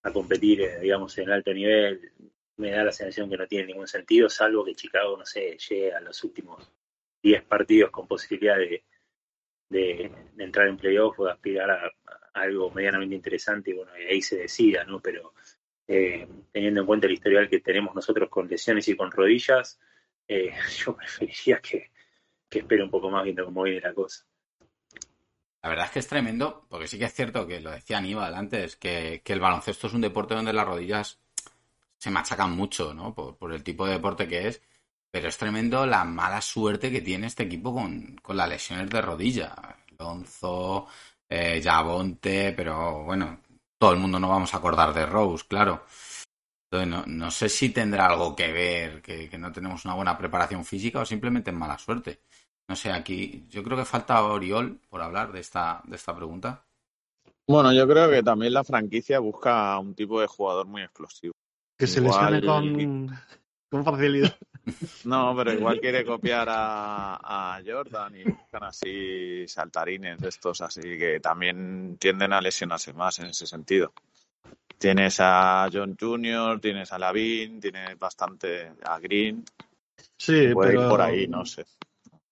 a 0.03 0.13
competir, 0.13 0.61
eh, 0.61 0.79
digamos, 0.79 1.17
en 1.17 1.29
alto 1.29 1.53
nivel, 1.53 2.11
me 2.57 2.71
da 2.71 2.83
la 2.83 2.91
sensación 2.91 3.29
que 3.29 3.37
no 3.37 3.47
tiene 3.47 3.67
ningún 3.67 3.87
sentido, 3.87 4.29
salvo 4.29 4.65
que 4.65 4.75
Chicago, 4.75 5.17
no 5.17 5.25
sé, 5.25 5.57
llegue 5.57 5.93
a 5.93 6.01
los 6.01 6.23
últimos 6.23 6.71
10 7.23 7.43
partidos 7.43 7.91
con 7.91 8.07
posibilidad 8.07 8.57
de, 8.57 8.83
de, 9.69 10.11
entrar 10.37 10.67
en 10.67 10.77
playoff 10.77 11.19
o 11.19 11.25
de 11.25 11.31
aspirar 11.31 11.71
a, 11.71 11.91
algo 12.33 12.71
medianamente 12.71 13.15
interesante 13.15 13.71
y 13.71 13.73
bueno, 13.73 13.91
ahí 13.93 14.21
se 14.21 14.37
decida, 14.37 14.83
¿no? 14.83 15.01
Pero 15.01 15.33
eh, 15.87 16.27
teniendo 16.51 16.81
en 16.81 16.87
cuenta 16.87 17.07
el 17.07 17.13
historial 17.13 17.49
que 17.49 17.59
tenemos 17.59 17.95
nosotros 17.95 18.29
con 18.29 18.47
lesiones 18.47 18.87
y 18.87 18.95
con 18.95 19.11
rodillas, 19.11 19.79
eh, 20.27 20.51
yo 20.77 20.95
preferiría 20.95 21.59
que, 21.59 21.91
que 22.49 22.59
espere 22.59 22.83
un 22.83 22.91
poco 22.91 23.09
más 23.09 23.23
viendo 23.23 23.45
cómo 23.45 23.63
viene 23.63 23.81
la 23.81 23.93
cosa. 23.93 24.25
La 25.61 25.69
verdad 25.69 25.85
es 25.85 25.91
que 25.91 25.99
es 25.99 26.07
tremendo, 26.07 26.65
porque 26.69 26.87
sí 26.87 26.97
que 26.97 27.05
es 27.05 27.13
cierto 27.13 27.45
que 27.45 27.59
lo 27.59 27.71
decía 27.71 27.97
Aníbal 27.97 28.33
antes, 28.33 28.77
que, 28.77 29.21
que 29.23 29.33
el 29.33 29.39
baloncesto 29.41 29.87
es 29.87 29.93
un 29.93 30.01
deporte 30.01 30.35
donde 30.35 30.53
las 30.53 30.65
rodillas 30.65 31.19
se 31.97 32.09
machacan 32.11 32.51
mucho, 32.55 32.93
¿no? 32.93 33.13
Por, 33.13 33.35
por 33.37 33.53
el 33.53 33.63
tipo 33.63 33.85
de 33.85 33.93
deporte 33.93 34.27
que 34.27 34.47
es. 34.47 34.61
Pero 35.11 35.27
es 35.27 35.37
tremendo 35.37 35.85
la 35.85 36.05
mala 36.05 36.41
suerte 36.41 36.91
que 36.91 37.01
tiene 37.01 37.27
este 37.27 37.43
equipo 37.43 37.73
con, 37.73 38.15
con 38.21 38.37
las 38.37 38.47
lesiones 38.49 38.89
de 38.89 39.01
rodilla. 39.01 39.55
Lonzo, 39.97 40.87
eh, 41.27 41.61
pero 42.55 43.03
bueno, 43.03 43.41
todo 43.77 43.93
el 43.93 43.99
mundo 43.99 44.19
no 44.19 44.29
vamos 44.29 44.53
a 44.53 44.57
acordar 44.57 44.93
de 44.93 45.05
Rose, 45.05 45.45
claro. 45.47 45.85
Entonces, 46.71 46.87
no, 46.87 47.03
no 47.07 47.31
sé 47.31 47.49
si 47.49 47.69
tendrá 47.69 48.07
algo 48.07 48.35
que 48.35 48.51
ver 48.51 49.01
que, 49.01 49.29
que 49.29 49.37
no 49.37 49.51
tenemos 49.51 49.85
una 49.85 49.95
buena 49.95 50.17
preparación 50.17 50.63
física 50.63 50.99
o 51.01 51.05
simplemente 51.05 51.51
mala 51.51 51.77
suerte. 51.77 52.21
No 52.69 52.75
sé, 52.75 52.91
aquí 52.91 53.45
yo 53.49 53.63
creo 53.63 53.75
que 53.77 53.83
falta 53.85 54.23
Oriol 54.23 54.79
por 54.89 55.01
hablar 55.01 55.31
de 55.31 55.39
esta, 55.39 55.81
de 55.85 55.95
esta 55.95 56.15
pregunta. 56.15 56.63
Bueno, 57.47 57.73
yo 57.73 57.87
creo 57.87 58.09
que 58.11 58.21
también 58.21 58.53
la 58.53 58.63
franquicia 58.63 59.19
busca 59.19 59.77
un 59.79 59.95
tipo 59.95 60.21
de 60.21 60.27
jugador 60.27 60.67
muy 60.67 60.83
explosivo. 60.83 61.33
Que 61.77 61.87
se 61.87 61.99
Igual- 61.99 62.33
lesione 62.33 62.83
con, 62.85 63.19
con 63.71 63.83
facilidad. 63.83 64.35
No, 65.05 65.33
pero 65.35 65.51
igual 65.51 65.79
quiere 65.79 66.05
copiar 66.05 66.47
a, 66.47 67.55
a 67.55 67.61
Jordan 67.65 68.15
y 68.17 68.23
buscan 68.25 68.65
así 68.65 69.47
saltarines 69.47 70.19
de 70.19 70.29
estos, 70.29 70.61
así 70.61 70.81
que 70.81 71.19
también 71.19 71.97
tienden 71.99 72.33
a 72.33 72.41
lesionarse 72.41 72.93
más 72.93 73.17
en 73.17 73.27
ese 73.27 73.47
sentido. 73.47 73.93
Tienes 74.77 75.17
a 75.21 75.67
John 75.73 75.97
Jr., 75.99 76.59
tienes 76.59 76.91
a 76.93 76.99
Lavin, 76.99 77.59
tienes 77.59 77.97
bastante 77.97 78.73
a 78.83 78.99
Green, 78.99 79.43
Sí, 80.17 80.49
puede 80.53 80.71
pero... 80.71 80.83
ir 80.83 80.89
por 80.89 81.01
ahí, 81.01 81.27
no 81.27 81.43
sé. 81.45 81.65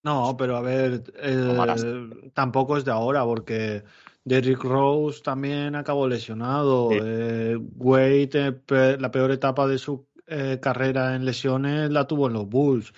No, 0.07 0.37
pero 0.37 0.55
a 0.55 0.61
ver, 0.61 1.03
eh, 1.17 2.31
tampoco 2.33 2.77
es 2.77 2.85
de 2.85 2.91
ahora, 2.91 3.25
porque 3.25 3.83
Derrick 4.23 4.63
Rose 4.63 5.21
también 5.21 5.75
acabó 5.75 6.07
lesionado. 6.07 6.91
Sí. 6.91 6.99
Eh, 7.03 7.57
Wade, 7.75 8.29
eh, 8.33 8.51
pe- 8.53 8.97
la 8.97 9.11
peor 9.11 9.31
etapa 9.31 9.67
de 9.67 9.77
su 9.77 10.07
eh, 10.25 10.59
carrera 10.61 11.13
en 11.13 11.25
lesiones 11.25 11.91
la 11.91 12.07
tuvo 12.07 12.27
en 12.27 12.33
los 12.33 12.47
Bulls. 12.47 12.93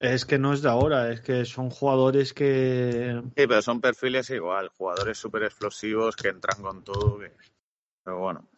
Es 0.00 0.24
que 0.24 0.38
no 0.38 0.54
es 0.54 0.62
de 0.62 0.70
ahora, 0.70 1.12
es 1.12 1.20
que 1.20 1.44
son 1.44 1.68
jugadores 1.68 2.32
que... 2.32 3.20
Sí, 3.36 3.46
pero 3.46 3.60
son 3.60 3.82
perfiles 3.82 4.30
igual, 4.30 4.68
jugadores 4.70 5.18
súper 5.18 5.42
explosivos 5.42 6.16
que 6.16 6.28
entran 6.28 6.62
con 6.62 6.82
todo. 6.82 7.18
que- 7.18 7.32
Pero 8.02 8.20
bueno, 8.20 8.48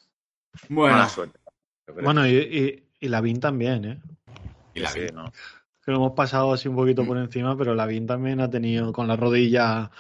Bueno, 0.69 0.97
mala 0.97 1.09
suerte. 1.09 1.41
Bueno, 1.89 2.25
y, 2.25 2.37
y, 2.37 2.89
y 3.01 3.09
Lavin 3.09 3.41
también, 3.41 3.85
¿eh? 3.85 4.01
y 4.75 4.87
Sí. 4.87 5.01
¿no? 5.13 5.33
Que 5.85 5.93
lo 5.93 5.99
hemos 5.99 6.13
pasado 6.13 6.53
así 6.53 6.69
un 6.69 6.77
poquito 6.77 7.05
por 7.05 7.19
encima, 7.19 7.57
pero 7.57 7.75
Lavín 7.75 8.07
también 8.07 8.41
ha 8.41 8.49
tenido 8.49 8.93
con 8.93 9.07
la 9.07 9.17
rodilla 9.17 9.91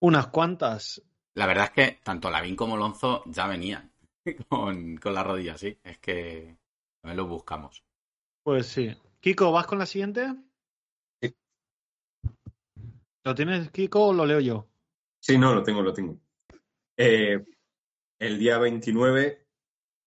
unas 0.00 0.28
cuantas. 0.28 1.02
La 1.34 1.46
verdad 1.46 1.66
es 1.66 1.70
que 1.70 2.00
tanto 2.02 2.30
Lavín 2.30 2.56
como 2.56 2.76
Lonzo 2.76 3.22
ya 3.26 3.46
venían 3.46 3.92
con, 4.48 4.96
con 4.96 5.14
la 5.14 5.22
rodilla, 5.22 5.58
sí. 5.58 5.78
Es 5.82 5.98
que 5.98 6.56
también 7.00 7.16
lo 7.16 7.26
buscamos. 7.26 7.84
Pues 8.42 8.66
sí. 8.66 8.94
Kiko, 9.20 9.52
¿vas 9.52 9.66
con 9.66 9.78
la 9.78 9.86
siguiente? 9.86 10.34
Sí. 11.20 11.34
¿Lo 13.24 13.34
tienes, 13.34 13.70
Kiko, 13.70 14.08
o 14.08 14.12
lo 14.12 14.26
leo 14.26 14.40
yo? 14.40 14.68
Sí, 15.20 15.38
no, 15.38 15.54
lo 15.54 15.62
tengo, 15.62 15.82
lo 15.82 15.92
tengo. 15.92 16.18
Eh, 16.96 17.44
el 18.18 18.38
día 18.38 18.58
29 18.58 19.46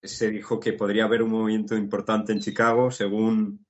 se 0.02 0.30
dijo 0.30 0.60
que 0.60 0.74
podría 0.74 1.06
haber 1.06 1.22
un 1.22 1.32
movimiento 1.32 1.76
importante 1.76 2.34
en 2.34 2.40
Chicago, 2.40 2.92
según 2.92 3.65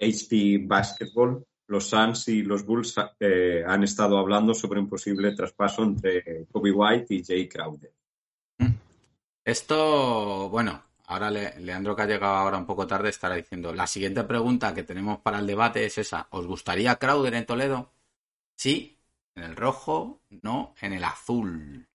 HP 0.00 0.58
Basketball. 0.66 1.44
Los 1.68 1.88
Suns 1.88 2.28
y 2.28 2.42
los 2.42 2.64
Bulls 2.64 2.94
eh, 3.18 3.64
han 3.66 3.82
estado 3.82 4.18
hablando 4.18 4.54
sobre 4.54 4.78
un 4.78 4.88
posible 4.88 5.34
traspaso 5.34 5.82
entre 5.82 6.46
Kobe 6.52 6.70
White 6.70 7.12
y 7.14 7.24
Jay 7.24 7.48
Crowder. 7.48 7.92
Esto, 9.44 10.48
bueno, 10.48 10.82
ahora 11.06 11.30
Le- 11.30 11.60
Leandro 11.60 11.94
que 11.94 12.02
ha 12.02 12.06
llegado 12.06 12.34
ahora 12.34 12.58
un 12.58 12.66
poco 12.66 12.86
tarde 12.86 13.10
estará 13.10 13.36
diciendo, 13.36 13.72
la 13.74 13.86
siguiente 13.86 14.24
pregunta 14.24 14.74
que 14.74 14.82
tenemos 14.82 15.20
para 15.20 15.38
el 15.38 15.46
debate 15.46 15.84
es 15.84 15.98
esa, 15.98 16.26
¿os 16.30 16.46
gustaría 16.46 16.96
Crowder 16.96 17.34
en 17.34 17.46
Toledo? 17.46 17.92
Sí, 18.56 18.98
en 19.34 19.44
el 19.44 19.56
rojo, 19.56 20.20
no, 20.42 20.74
en 20.80 20.94
el 20.94 21.04
azul. 21.04 21.86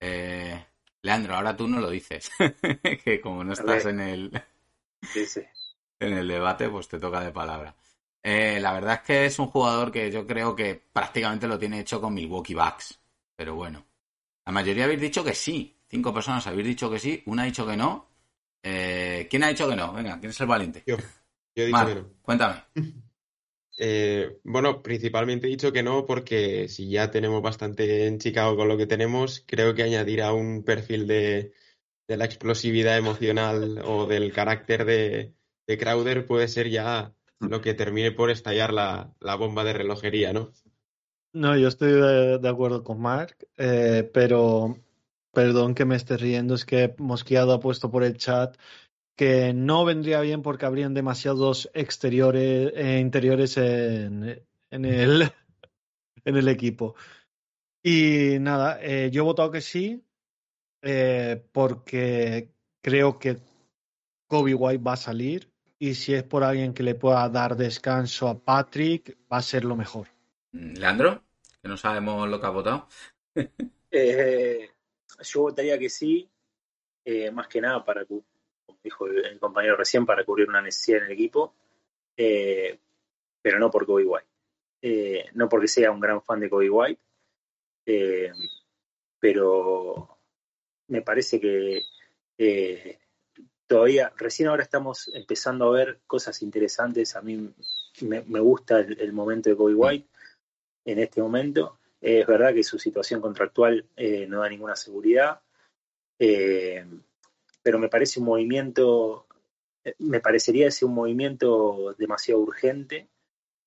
Eh, 0.00 0.64
Leandro, 1.02 1.36
ahora 1.36 1.56
tú 1.56 1.68
no 1.68 1.80
lo 1.80 1.90
dices, 1.90 2.30
que 3.04 3.20
como 3.20 3.44
no 3.44 3.52
estás 3.52 3.86
en 3.86 4.00
el, 4.00 4.42
Sí, 5.02 5.26
sí. 5.26 5.42
En 6.00 6.12
el 6.12 6.28
debate, 6.28 6.68
pues 6.68 6.88
te 6.88 6.98
toca 6.98 7.20
de 7.20 7.32
palabra. 7.32 7.74
Eh, 8.22 8.58
la 8.60 8.72
verdad 8.72 8.94
es 8.94 9.00
que 9.02 9.26
es 9.26 9.38
un 9.38 9.46
jugador 9.46 9.92
que 9.92 10.10
yo 10.10 10.26
creo 10.26 10.54
que 10.54 10.74
prácticamente 10.92 11.46
lo 11.46 11.58
tiene 11.58 11.80
hecho 11.80 12.00
con 12.00 12.12
Milwaukee 12.12 12.54
Bucks. 12.54 12.98
Pero 13.36 13.54
bueno, 13.54 13.86
la 14.44 14.52
mayoría 14.52 14.84
habéis 14.84 15.00
dicho 15.00 15.22
que 15.22 15.34
sí. 15.34 15.72
Cinco 15.88 16.12
personas 16.12 16.44
habéis 16.48 16.66
dicho 16.66 16.90
que 16.90 16.98
sí, 16.98 17.22
una 17.26 17.42
ha 17.42 17.46
dicho 17.46 17.66
que 17.66 17.76
no. 17.76 18.08
Eh, 18.62 19.28
¿Quién 19.30 19.44
ha 19.44 19.48
dicho 19.48 19.68
que 19.68 19.76
no? 19.76 19.92
Venga, 19.92 20.18
¿quién 20.18 20.30
es 20.30 20.40
el 20.40 20.46
valiente? 20.48 20.82
Yo, 20.86 20.96
yo 20.96 21.62
he 21.62 21.66
dicho 21.66 21.78
Marc, 21.78 21.88
que 21.88 21.94
no. 21.94 22.08
cuéntame. 22.22 22.62
Eh, 23.78 24.38
bueno, 24.42 24.82
principalmente 24.82 25.46
he 25.46 25.50
dicho 25.50 25.70
que 25.70 25.82
no 25.82 26.06
porque 26.06 26.66
si 26.66 26.88
ya 26.88 27.10
tenemos 27.10 27.42
bastante 27.42 28.06
en 28.06 28.18
Chicago 28.18 28.56
con 28.56 28.68
lo 28.68 28.78
que 28.78 28.86
tenemos, 28.86 29.44
creo 29.46 29.74
que 29.74 29.82
añadir 29.82 30.22
a 30.22 30.32
un 30.32 30.64
perfil 30.64 31.06
de, 31.06 31.52
de 32.08 32.16
la 32.16 32.24
explosividad 32.24 32.96
emocional 32.96 33.82
o 33.84 34.06
del 34.06 34.32
carácter 34.32 34.86
de, 34.86 35.35
de 35.66 35.78
Crowder 35.78 36.26
puede 36.26 36.48
ser 36.48 36.68
ya 36.70 37.12
lo 37.40 37.60
que 37.60 37.74
termine 37.74 38.12
por 38.12 38.30
estallar 38.30 38.72
la, 38.72 39.12
la 39.20 39.34
bomba 39.34 39.64
de 39.64 39.72
relojería, 39.72 40.32
¿no? 40.32 40.52
No, 41.32 41.56
yo 41.56 41.68
estoy 41.68 41.92
de, 41.92 42.48
acuerdo 42.48 42.82
con 42.82 43.00
Mark, 43.00 43.36
eh, 43.58 44.08
pero 44.14 44.78
perdón 45.32 45.74
que 45.74 45.84
me 45.84 45.96
esté 45.96 46.16
riendo, 46.16 46.54
es 46.54 46.64
que 46.64 46.94
Mosquiado 46.98 47.52
ha 47.52 47.60
puesto 47.60 47.90
por 47.90 48.04
el 48.04 48.16
chat 48.16 48.56
que 49.16 49.52
no 49.52 49.84
vendría 49.84 50.20
bien 50.20 50.40
porque 50.40 50.64
habrían 50.64 50.94
demasiados 50.94 51.70
exteriores 51.74 52.72
e 52.74 53.00
interiores 53.00 53.56
en, 53.58 54.42
en 54.70 54.84
el 54.84 55.30
en 56.24 56.36
el 56.36 56.48
equipo. 56.48 56.94
Y 57.82 58.38
nada, 58.40 58.78
eh, 58.82 59.10
yo 59.12 59.22
he 59.22 59.24
votado 59.24 59.50
que 59.50 59.60
sí, 59.60 60.02
porque 61.52 62.50
creo 62.82 63.18
que 63.18 63.38
Kobe 64.26 64.54
White 64.54 64.82
va 64.82 64.94
a 64.94 64.96
salir 64.96 65.52
y 65.78 65.94
si 65.94 66.14
es 66.14 66.22
por 66.22 66.44
alguien 66.44 66.74
que 66.74 66.82
le 66.82 66.94
pueda 66.94 67.28
dar 67.28 67.56
descanso 67.56 68.28
a 68.28 68.38
Patrick, 68.38 69.16
va 69.32 69.38
a 69.38 69.42
ser 69.42 69.64
lo 69.64 69.76
mejor. 69.76 70.08
Leandro, 70.52 71.22
que 71.60 71.68
no 71.68 71.76
sabemos 71.76 72.28
lo 72.28 72.40
que 72.40 72.46
ha 72.46 72.50
votado. 72.50 72.88
Eh, 73.98 74.68
yo 75.22 75.42
votaría 75.42 75.78
que 75.78 75.88
sí, 75.88 76.28
eh, 77.02 77.30
más 77.30 77.46
que 77.46 77.62
nada 77.62 77.82
para, 77.82 78.04
como 78.04 78.24
dijo 78.82 79.06
el, 79.06 79.24
el 79.24 79.38
compañero 79.38 79.76
recién, 79.76 80.04
para 80.04 80.22
cubrir 80.24 80.48
una 80.48 80.60
necesidad 80.60 80.98
en 80.98 81.06
el 81.06 81.12
equipo, 81.12 81.54
eh, 82.16 82.78
pero 83.40 83.58
no 83.58 83.70
por 83.70 83.86
Kobe 83.86 84.04
White. 84.04 84.28
Eh, 84.82 85.24
no 85.34 85.48
porque 85.48 85.68
sea 85.68 85.90
un 85.90 86.00
gran 86.00 86.22
fan 86.22 86.40
de 86.40 86.50
Kobe 86.50 86.68
White, 86.68 87.00
eh, 87.86 88.32
pero 89.18 90.18
me 90.88 91.02
parece 91.02 91.40
que 91.40 91.80
eh, 92.38 92.98
todavía, 93.66 94.12
recién 94.16 94.48
ahora 94.48 94.62
estamos 94.62 95.08
empezando 95.14 95.66
a 95.66 95.72
ver 95.72 96.00
cosas 96.06 96.42
interesantes. 96.42 97.16
A 97.16 97.22
mí 97.22 97.52
me, 98.02 98.22
me 98.22 98.40
gusta 98.40 98.80
el, 98.80 99.00
el 99.00 99.12
momento 99.12 99.50
de 99.50 99.56
Kobe 99.56 99.74
White 99.74 100.08
en 100.84 100.98
este 100.98 101.20
momento. 101.20 101.78
Eh, 102.00 102.20
es 102.20 102.26
verdad 102.26 102.54
que 102.54 102.62
su 102.62 102.78
situación 102.78 103.20
contractual 103.20 103.86
eh, 103.96 104.26
no 104.28 104.40
da 104.40 104.48
ninguna 104.48 104.76
seguridad, 104.76 105.40
eh, 106.18 106.84
pero 107.62 107.78
me 107.78 107.88
parece 107.88 108.20
un 108.20 108.26
movimiento, 108.26 109.26
eh, 109.84 109.94
me 109.98 110.20
parecería 110.20 110.68
ese 110.68 110.84
un 110.84 110.94
movimiento 110.94 111.94
demasiado 111.98 112.40
urgente 112.40 113.08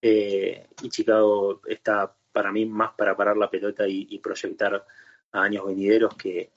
y 0.02 0.90
Chicago 0.90 1.60
está 1.68 2.16
para 2.32 2.54
mí 2.54 2.66
más 2.66 2.94
para 2.94 3.18
parar 3.18 3.36
la 3.36 3.50
pelota 3.50 3.86
y, 3.86 4.08
y 4.10 4.20
proyectar 4.20 4.86
a 5.34 5.42
años 5.42 5.66
venideros 5.66 6.16
que, 6.16 6.52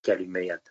que 0.00 0.12
a 0.12 0.14
lo 0.14 0.22
inmediato. 0.22 0.70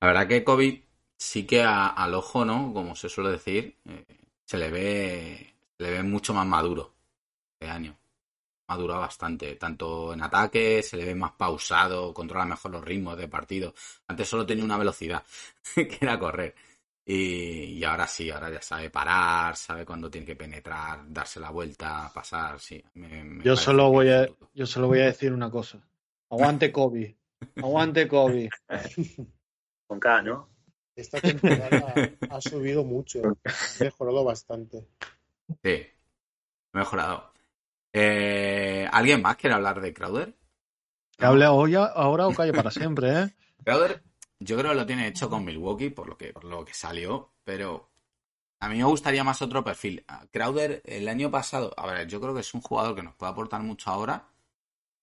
La 0.00 0.08
verdad 0.08 0.26
que 0.26 0.42
Kobe 0.42 0.87
sí 1.18 1.46
que 1.46 1.62
a- 1.64 1.88
al 1.88 2.14
ojo, 2.14 2.44
¿no? 2.46 2.72
Como 2.74 2.96
se 2.96 3.10
suele 3.10 3.32
decir, 3.32 3.76
eh, 3.86 4.06
se 4.46 4.58
le 4.58 4.70
ve, 4.70 5.54
se 5.78 5.84
le 5.84 5.90
ve 5.92 6.04
mucho 6.04 6.34
más 6.34 6.46
maduro 6.46 6.94
este 7.60 7.70
año. 7.72 7.96
Madura 8.68 8.96
bastante, 8.98 9.56
tanto 9.56 10.12
en 10.14 10.22
ataque, 10.22 10.82
se 10.82 10.96
le 10.98 11.06
ve 11.06 11.14
más 11.14 11.32
pausado, 11.32 12.12
controla 12.14 12.44
mejor 12.46 12.72
los 12.72 12.84
ritmos 12.84 13.16
de 13.18 13.28
partido. 13.28 13.74
Antes 14.08 14.28
solo 14.28 14.46
tenía 14.46 14.64
una 14.64 14.78
velocidad, 14.78 15.24
que 15.74 15.98
era 16.00 16.18
correr. 16.18 16.54
Y, 17.06 17.78
y 17.78 17.84
ahora 17.84 18.06
sí, 18.06 18.30
ahora 18.30 18.50
ya 18.50 18.60
sabe 18.60 18.90
parar, 18.90 19.56
sabe 19.56 19.86
cuándo 19.86 20.10
tiene 20.10 20.26
que 20.26 20.36
penetrar, 20.36 21.00
darse 21.08 21.40
la 21.40 21.50
vuelta, 21.50 22.10
pasar, 22.14 22.60
sí. 22.60 22.84
Me- 22.94 23.24
me 23.24 23.44
Yo 23.44 23.56
solo 23.56 23.90
voy 23.90 24.10
a, 24.10 24.28
yo 24.54 24.66
solo 24.66 24.88
voy 24.88 25.00
a 25.00 25.06
decir 25.06 25.32
una 25.32 25.50
cosa. 25.50 25.80
Aguante 26.30 26.70
Kobe. 26.70 27.16
Aguante 27.56 28.06
Kobe. 28.06 28.50
Con 29.86 29.98
K, 29.98 30.20
¿no? 30.22 30.48
Esta 30.98 31.20
temporada 31.20 31.94
ha 32.28 32.40
subido 32.40 32.82
mucho, 32.82 33.22
ha 33.44 33.84
mejorado 33.84 34.24
bastante. 34.24 34.84
Sí, 35.62 35.86
mejorado. 36.72 37.32
Eh, 37.92 38.84
¿Alguien 38.90 39.22
más 39.22 39.36
quiere 39.36 39.54
hablar 39.54 39.80
de 39.80 39.94
Crowder? 39.94 40.36
Que 41.16 41.24
hable 41.24 41.44
ahora, 41.44 41.84
ahora 41.84 42.26
o 42.26 42.34
calle 42.34 42.52
para 42.52 42.72
siempre, 42.72 43.16
¿eh? 43.16 43.34
Crowder, 43.64 44.02
yo 44.40 44.58
creo 44.58 44.72
que 44.72 44.76
lo 44.76 44.86
tiene 44.86 45.06
hecho 45.06 45.30
con 45.30 45.44
Milwaukee 45.44 45.90
por 45.90 46.08
lo 46.08 46.18
que, 46.18 46.32
por 46.32 46.42
lo 46.42 46.64
que 46.64 46.74
salió, 46.74 47.32
pero 47.44 47.92
a 48.58 48.68
mí 48.68 48.78
me 48.78 48.84
gustaría 48.84 49.22
más 49.22 49.40
otro 49.40 49.62
perfil. 49.62 50.04
Crowder, 50.32 50.82
el 50.84 51.06
año 51.06 51.30
pasado, 51.30 51.72
a 51.76 51.86
ver, 51.86 52.08
yo 52.08 52.20
creo 52.20 52.34
que 52.34 52.40
es 52.40 52.52
un 52.54 52.60
jugador 52.60 52.96
que 52.96 53.04
nos 53.04 53.14
puede 53.14 53.30
aportar 53.30 53.62
mucho 53.62 53.88
ahora, 53.90 54.28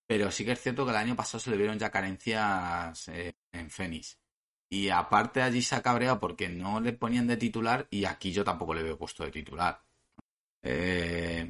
pero 0.06 0.30
sí 0.30 0.44
que 0.44 0.52
es 0.52 0.62
cierto 0.62 0.84
que 0.84 0.92
el 0.92 0.98
año 0.98 1.16
pasado 1.16 1.40
se 1.40 1.52
le 1.52 1.58
vieron 1.58 1.80
ya 1.80 1.90
carencias 1.90 3.08
eh, 3.08 3.34
en 3.54 3.70
Phoenix. 3.70 4.18
Y 4.76 4.90
aparte 4.90 5.42
allí 5.42 5.62
se 5.62 5.74
ha 5.76 5.82
cabreado 5.82 6.20
porque 6.20 6.50
no 6.50 6.82
le 6.82 6.92
ponían 6.92 7.28
de 7.28 7.38
titular 7.38 7.88
y 7.90 8.04
aquí 8.04 8.34
yo 8.34 8.44
tampoco 8.44 8.74
le 8.74 8.84
veo 8.84 8.98
puesto 8.98 9.24
de 9.24 9.32
titular. 9.32 9.80
Eh, 10.64 11.50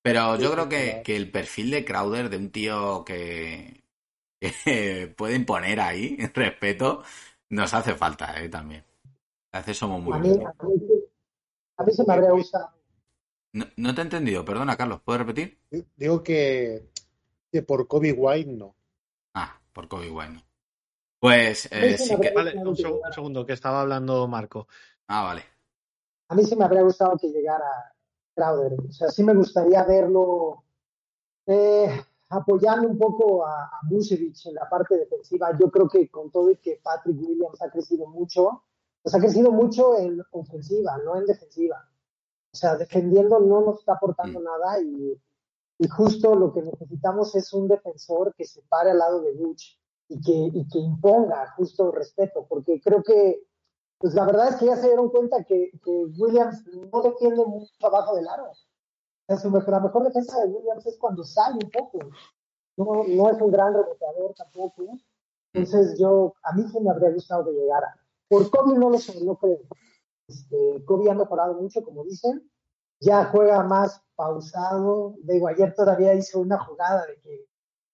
pero 0.00 0.38
yo 0.38 0.52
creo 0.52 0.66
que, 0.66 1.02
que 1.04 1.16
el 1.16 1.30
perfil 1.30 1.70
de 1.70 1.84
Crowder, 1.84 2.30
de 2.30 2.38
un 2.38 2.50
tío 2.50 3.04
que, 3.04 3.82
que 4.64 5.14
puede 5.14 5.36
imponer 5.36 5.80
ahí 5.80 6.16
respeto, 6.34 7.02
nos 7.50 7.74
hace 7.74 7.94
falta 7.94 8.42
eh, 8.42 8.48
también. 8.48 8.82
A 9.52 9.58
veces 9.58 9.76
somos 9.76 10.00
muy 10.00 10.14
A 10.14 10.18
mí, 10.18 10.30
a 10.30 10.64
mí, 10.64 10.74
a 11.76 11.84
mí 11.84 11.92
se 11.92 12.04
me 12.06 12.14
habría 12.14 12.30
gustado. 12.30 12.70
No, 13.52 13.66
no 13.76 13.94
te 13.94 14.00
he 14.00 14.04
entendido, 14.04 14.46
perdona, 14.46 14.78
Carlos, 14.78 15.02
¿puedes 15.04 15.20
repetir? 15.20 15.58
Digo 15.96 16.22
que, 16.22 16.88
que 17.52 17.62
por 17.62 17.86
Kobe 17.86 18.12
White 18.12 18.50
no. 18.50 18.74
Ah, 19.34 19.60
por 19.74 19.88
Kobe 19.88 20.08
Bueno. 20.08 20.45
Pues 21.26 21.68
eh, 21.72 21.98
sí 21.98 22.16
que. 22.20 22.30
Vale, 22.32 22.56
un, 22.56 22.74
que 22.74 22.82
seg- 22.84 23.00
un 23.06 23.12
segundo, 23.12 23.46
que 23.46 23.52
estaba 23.52 23.80
hablando 23.82 24.26
Marco. 24.28 24.68
Ah, 25.08 25.22
vale. 25.24 25.42
a 26.28 26.34
mí 26.34 26.44
sí 26.44 26.56
me 26.56 26.64
habría 26.64 26.82
gustado 26.82 27.16
que 27.16 27.28
llegara 27.28 27.64
Crowder. 28.34 28.74
O 28.88 28.92
sea, 28.92 29.08
sí 29.08 29.22
me 29.22 29.34
gustaría 29.34 29.84
verlo 29.84 30.64
eh, 31.46 31.88
apoyando 32.28 32.88
un 32.88 32.98
poco 32.98 33.46
a, 33.46 33.64
a 33.64 33.80
Vucevic 33.88 34.36
en 34.46 34.54
la 34.54 34.68
parte 34.68 34.96
defensiva. 34.96 35.56
Yo 35.58 35.70
creo 35.70 35.88
que 35.88 36.08
con 36.10 36.30
todo 36.30 36.50
y 36.50 36.56
que 36.58 36.80
Patrick 36.82 37.16
Williams 37.20 37.62
ha 37.62 37.70
crecido 37.70 38.06
mucho, 38.08 38.64
pues 39.02 39.14
ha 39.14 39.18
crecido 39.20 39.52
mucho 39.52 39.96
en 39.98 40.20
ofensiva, 40.32 40.98
no 41.04 41.16
en 41.16 41.26
defensiva. 41.26 41.88
O 42.52 42.56
sea, 42.56 42.76
defendiendo 42.76 43.38
no 43.40 43.60
nos 43.60 43.78
está 43.80 43.92
aportando 43.94 44.40
Mm. 44.40 44.44
nada 44.44 44.80
y, 44.80 45.20
y 45.78 45.88
justo 45.88 46.34
lo 46.34 46.52
que 46.52 46.62
necesitamos 46.62 47.34
es 47.36 47.52
un 47.52 47.68
defensor 47.68 48.34
que 48.34 48.44
se 48.44 48.62
pare 48.62 48.90
al 48.90 48.98
lado 48.98 49.20
de 49.22 49.32
Butch 49.32 49.78
y 50.08 50.20
que, 50.20 50.58
y 50.58 50.68
que 50.68 50.78
imponga 50.78 51.52
justo 51.56 51.90
respeto, 51.90 52.46
porque 52.48 52.80
creo 52.80 53.02
que 53.02 53.46
pues 53.98 54.14
la 54.14 54.26
verdad 54.26 54.48
es 54.48 54.56
que 54.56 54.66
ya 54.66 54.76
se 54.76 54.88
dieron 54.88 55.08
cuenta 55.08 55.42
que, 55.44 55.70
que 55.82 56.04
Williams 56.18 56.64
no 56.92 57.02
defiende 57.02 57.44
mucho 57.46 57.72
abajo 57.82 58.14
del 58.14 58.28
aro. 58.28 58.52
su 59.40 59.50
mejor, 59.50 59.70
la 59.70 59.80
mejor 59.80 60.04
defensa 60.04 60.38
de 60.40 60.48
Williams 60.48 60.86
es 60.86 60.98
cuando 60.98 61.24
sale 61.24 61.54
un 61.54 61.70
poco. 61.70 61.98
No, 62.76 63.04
no 63.08 63.30
es 63.30 63.40
un 63.40 63.50
gran 63.50 63.72
reboteador 63.72 64.34
tampoco. 64.34 64.98
Entonces 65.54 65.98
yo, 65.98 66.34
a 66.42 66.52
mí 66.52 66.64
sí 66.70 66.78
me 66.80 66.90
habría 66.90 67.10
gustado 67.10 67.46
que 67.46 67.52
llegara. 67.52 67.96
Por 68.28 68.50
Kobe 68.50 68.78
no 68.78 68.90
lo 68.90 68.98
sé, 68.98 69.18
no 69.24 69.36
creo. 69.36 69.60
Este, 70.28 70.84
Kobe 70.84 71.10
ha 71.10 71.14
mejorado 71.14 71.54
mucho, 71.54 71.82
como 71.82 72.04
dicen. 72.04 72.50
Ya 73.00 73.24
juega 73.26 73.62
más 73.62 74.02
pausado. 74.14 75.14
Digo, 75.22 75.48
ayer 75.48 75.74
todavía 75.74 76.12
hizo 76.12 76.40
una 76.40 76.58
jugada 76.58 77.06
de 77.06 77.18
que 77.20 77.46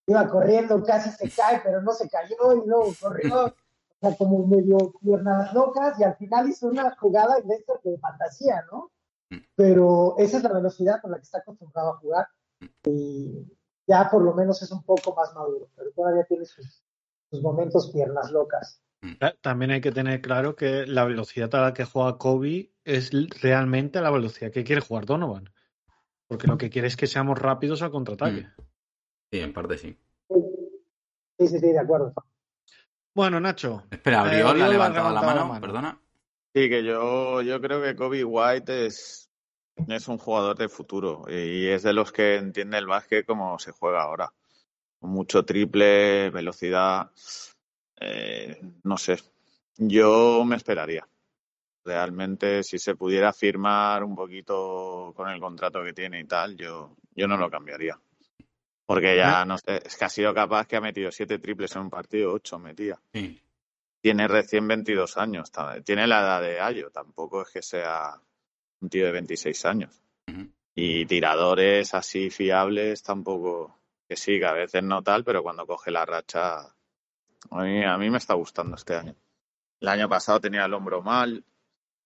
iba 0.07 0.27
corriendo, 0.27 0.83
casi 0.83 1.09
se 1.11 1.29
cae, 1.29 1.61
pero 1.63 1.81
no 1.81 1.91
se 1.93 2.09
cayó 2.09 2.53
y 2.53 2.67
luego 2.67 2.93
corrió. 2.99 3.45
O 3.45 3.53
sea, 3.99 4.17
como 4.17 4.45
medio 4.45 4.93
piernas 5.01 5.53
locas 5.53 5.97
y 5.99 6.03
al 6.03 6.15
final 6.15 6.49
hizo 6.49 6.67
una 6.67 6.95
jugada 6.97 7.39
de 7.39 7.55
esto 7.55 7.79
de 7.83 7.97
fantasía, 7.97 8.63
¿no? 8.71 8.91
Pero 9.55 10.15
esa 10.17 10.37
es 10.37 10.43
la 10.43 10.53
velocidad 10.53 11.01
con 11.01 11.11
la 11.11 11.17
que 11.17 11.23
está 11.23 11.39
acostumbrado 11.39 11.93
a 11.93 11.97
jugar 11.97 12.27
y 12.85 13.47
ya 13.87 14.09
por 14.09 14.21
lo 14.21 14.33
menos 14.33 14.61
es 14.61 14.71
un 14.71 14.83
poco 14.83 15.15
más 15.15 15.33
maduro, 15.33 15.69
pero 15.75 15.91
todavía 15.91 16.23
tiene 16.25 16.45
sus, 16.45 16.83
sus 17.29 17.41
momentos 17.41 17.91
piernas 17.91 18.31
locas. 18.31 18.83
También 19.41 19.71
hay 19.71 19.81
que 19.81 19.91
tener 19.91 20.21
claro 20.21 20.55
que 20.55 20.85
la 20.85 21.03
velocidad 21.03 21.53
a 21.55 21.61
la 21.61 21.73
que 21.73 21.83
juega 21.83 22.17
Kobe 22.17 22.71
es 22.85 23.11
realmente 23.41 24.01
la 24.01 24.11
velocidad 24.11 24.51
que 24.51 24.63
quiere 24.63 24.81
jugar 24.81 25.05
Donovan. 25.05 25.49
Porque 26.27 26.47
lo 26.47 26.57
que 26.57 26.69
quiere 26.69 26.87
es 26.87 26.95
que 26.95 27.07
seamos 27.07 27.37
rápidos 27.37 27.81
al 27.81 27.91
contraataque. 27.91 28.47
Sí, 29.33 29.39
en 29.39 29.51
parte 29.51 29.79
sí. 29.79 29.97
Sí, 31.39 31.47
sí, 31.47 31.57
sí, 31.59 31.67
de 31.71 31.79
acuerdo. 31.79 32.13
Bueno, 33.15 33.39
Nacho. 33.39 33.83
Espera, 33.89 34.31
Eh, 34.31 34.43
Oriol 34.43 34.61
ha 34.61 34.69
levantado 34.69 35.11
la 35.11 35.21
mano, 35.23 35.39
la 35.39 35.45
mano. 35.45 35.59
perdona. 35.61 35.99
Sí, 36.53 36.69
que 36.69 36.83
yo, 36.83 37.41
yo 37.41 37.59
creo 37.59 37.81
que 37.81 37.95
Kobe 37.95 38.23
White 38.23 38.85
es, 38.85 39.31
es 39.87 40.07
un 40.07 40.19
jugador 40.19 40.55
de 40.55 40.69
futuro 40.69 41.23
y 41.27 41.65
es 41.65 41.81
de 41.81 41.93
los 41.93 42.11
que 42.11 42.35
entiende 42.35 42.77
el 42.77 42.85
básquet 42.85 43.25
como 43.25 43.57
se 43.57 43.71
juega 43.71 44.03
ahora. 44.03 44.31
Con 44.99 45.09
mucho 45.09 45.43
triple, 45.43 46.29
velocidad. 46.29 47.09
eh, 47.99 48.61
no 48.83 48.97
sé. 48.97 49.17
Yo 49.77 50.43
me 50.45 50.57
esperaría. 50.57 51.07
Realmente, 51.83 52.61
si 52.61 52.77
se 52.77 52.93
pudiera 52.95 53.33
firmar 53.33 54.03
un 54.03 54.15
poquito 54.15 55.11
con 55.15 55.27
el 55.27 55.39
contrato 55.39 55.83
que 55.83 55.93
tiene 55.93 56.19
y 56.19 56.25
tal, 56.25 56.55
yo, 56.55 56.95
yo 57.15 57.27
no 57.27 57.35
lo 57.35 57.49
cambiaría. 57.49 57.99
Porque 58.85 59.15
ya, 59.15 59.45
no 59.45 59.57
sé, 59.57 59.81
es 59.85 59.95
que 59.95 60.05
ha 60.05 60.09
sido 60.09 60.33
capaz 60.33 60.67
que 60.67 60.75
ha 60.75 60.81
metido 60.81 61.11
siete 61.11 61.39
triples 61.39 61.75
en 61.75 61.83
un 61.83 61.89
partido, 61.89 62.33
ocho 62.33 62.59
metía. 62.59 62.99
Sí. 63.13 63.41
Tiene 64.01 64.27
recién 64.27 64.67
22 64.67 65.17
años, 65.17 65.49
tiene 65.85 66.05
la 66.07 66.19
edad 66.19 66.41
de 66.41 66.59
Ayo, 66.59 66.89
tampoco 66.91 67.43
es 67.43 67.49
que 67.49 67.61
sea 67.61 68.19
un 68.81 68.89
tío 68.89 69.05
de 69.05 69.13
26 69.13 69.65
años. 69.65 70.01
Y 70.75 71.05
tiradores 71.05 71.93
así 71.93 72.29
fiables 72.29 73.03
tampoco, 73.03 73.79
que 74.09 74.17
sí, 74.17 74.39
que 74.39 74.45
a 74.45 74.53
veces 74.53 74.83
no 74.83 75.01
tal, 75.01 75.23
pero 75.23 75.43
cuando 75.43 75.65
coge 75.65 75.91
la 75.91 76.05
racha, 76.05 76.59
a 77.51 77.63
mí, 77.63 77.85
a 77.85 77.97
mí 77.97 78.09
me 78.09 78.17
está 78.17 78.33
gustando 78.33 78.75
este 78.75 78.95
año. 78.95 79.15
El 79.79 79.87
año 79.87 80.09
pasado 80.09 80.41
tenía 80.41 80.65
el 80.65 80.73
hombro 80.73 81.01
mal, 81.01 81.45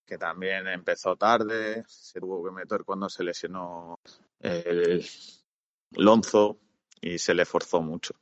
que 0.06 0.18
también 0.18 0.68
empezó 0.68 1.16
tarde, 1.16 1.84
se 1.88 2.20
tuvo 2.20 2.44
que 2.44 2.52
meter 2.52 2.84
cuando 2.84 3.10
se 3.10 3.24
lesionó 3.24 4.00
el 4.40 5.04
Lonzo 5.92 6.60
y 7.02 7.18
se 7.18 7.34
le 7.34 7.46
forzó 7.46 7.82
mucho. 7.82 8.14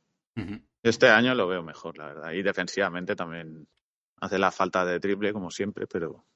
Este 0.82 1.08
año 1.08 1.34
lo 1.34 1.48
veo 1.48 1.62
mejor, 1.62 1.96
la 1.98 2.06
verdad. 2.06 2.32
Y 2.32 2.42
defensivamente 2.42 3.16
también 3.16 3.66
hace 4.20 4.38
la 4.38 4.50
falta 4.50 4.84
de 4.84 5.00
triple, 5.00 5.32
como 5.32 5.50
siempre, 5.50 5.86
pero, 5.86 6.26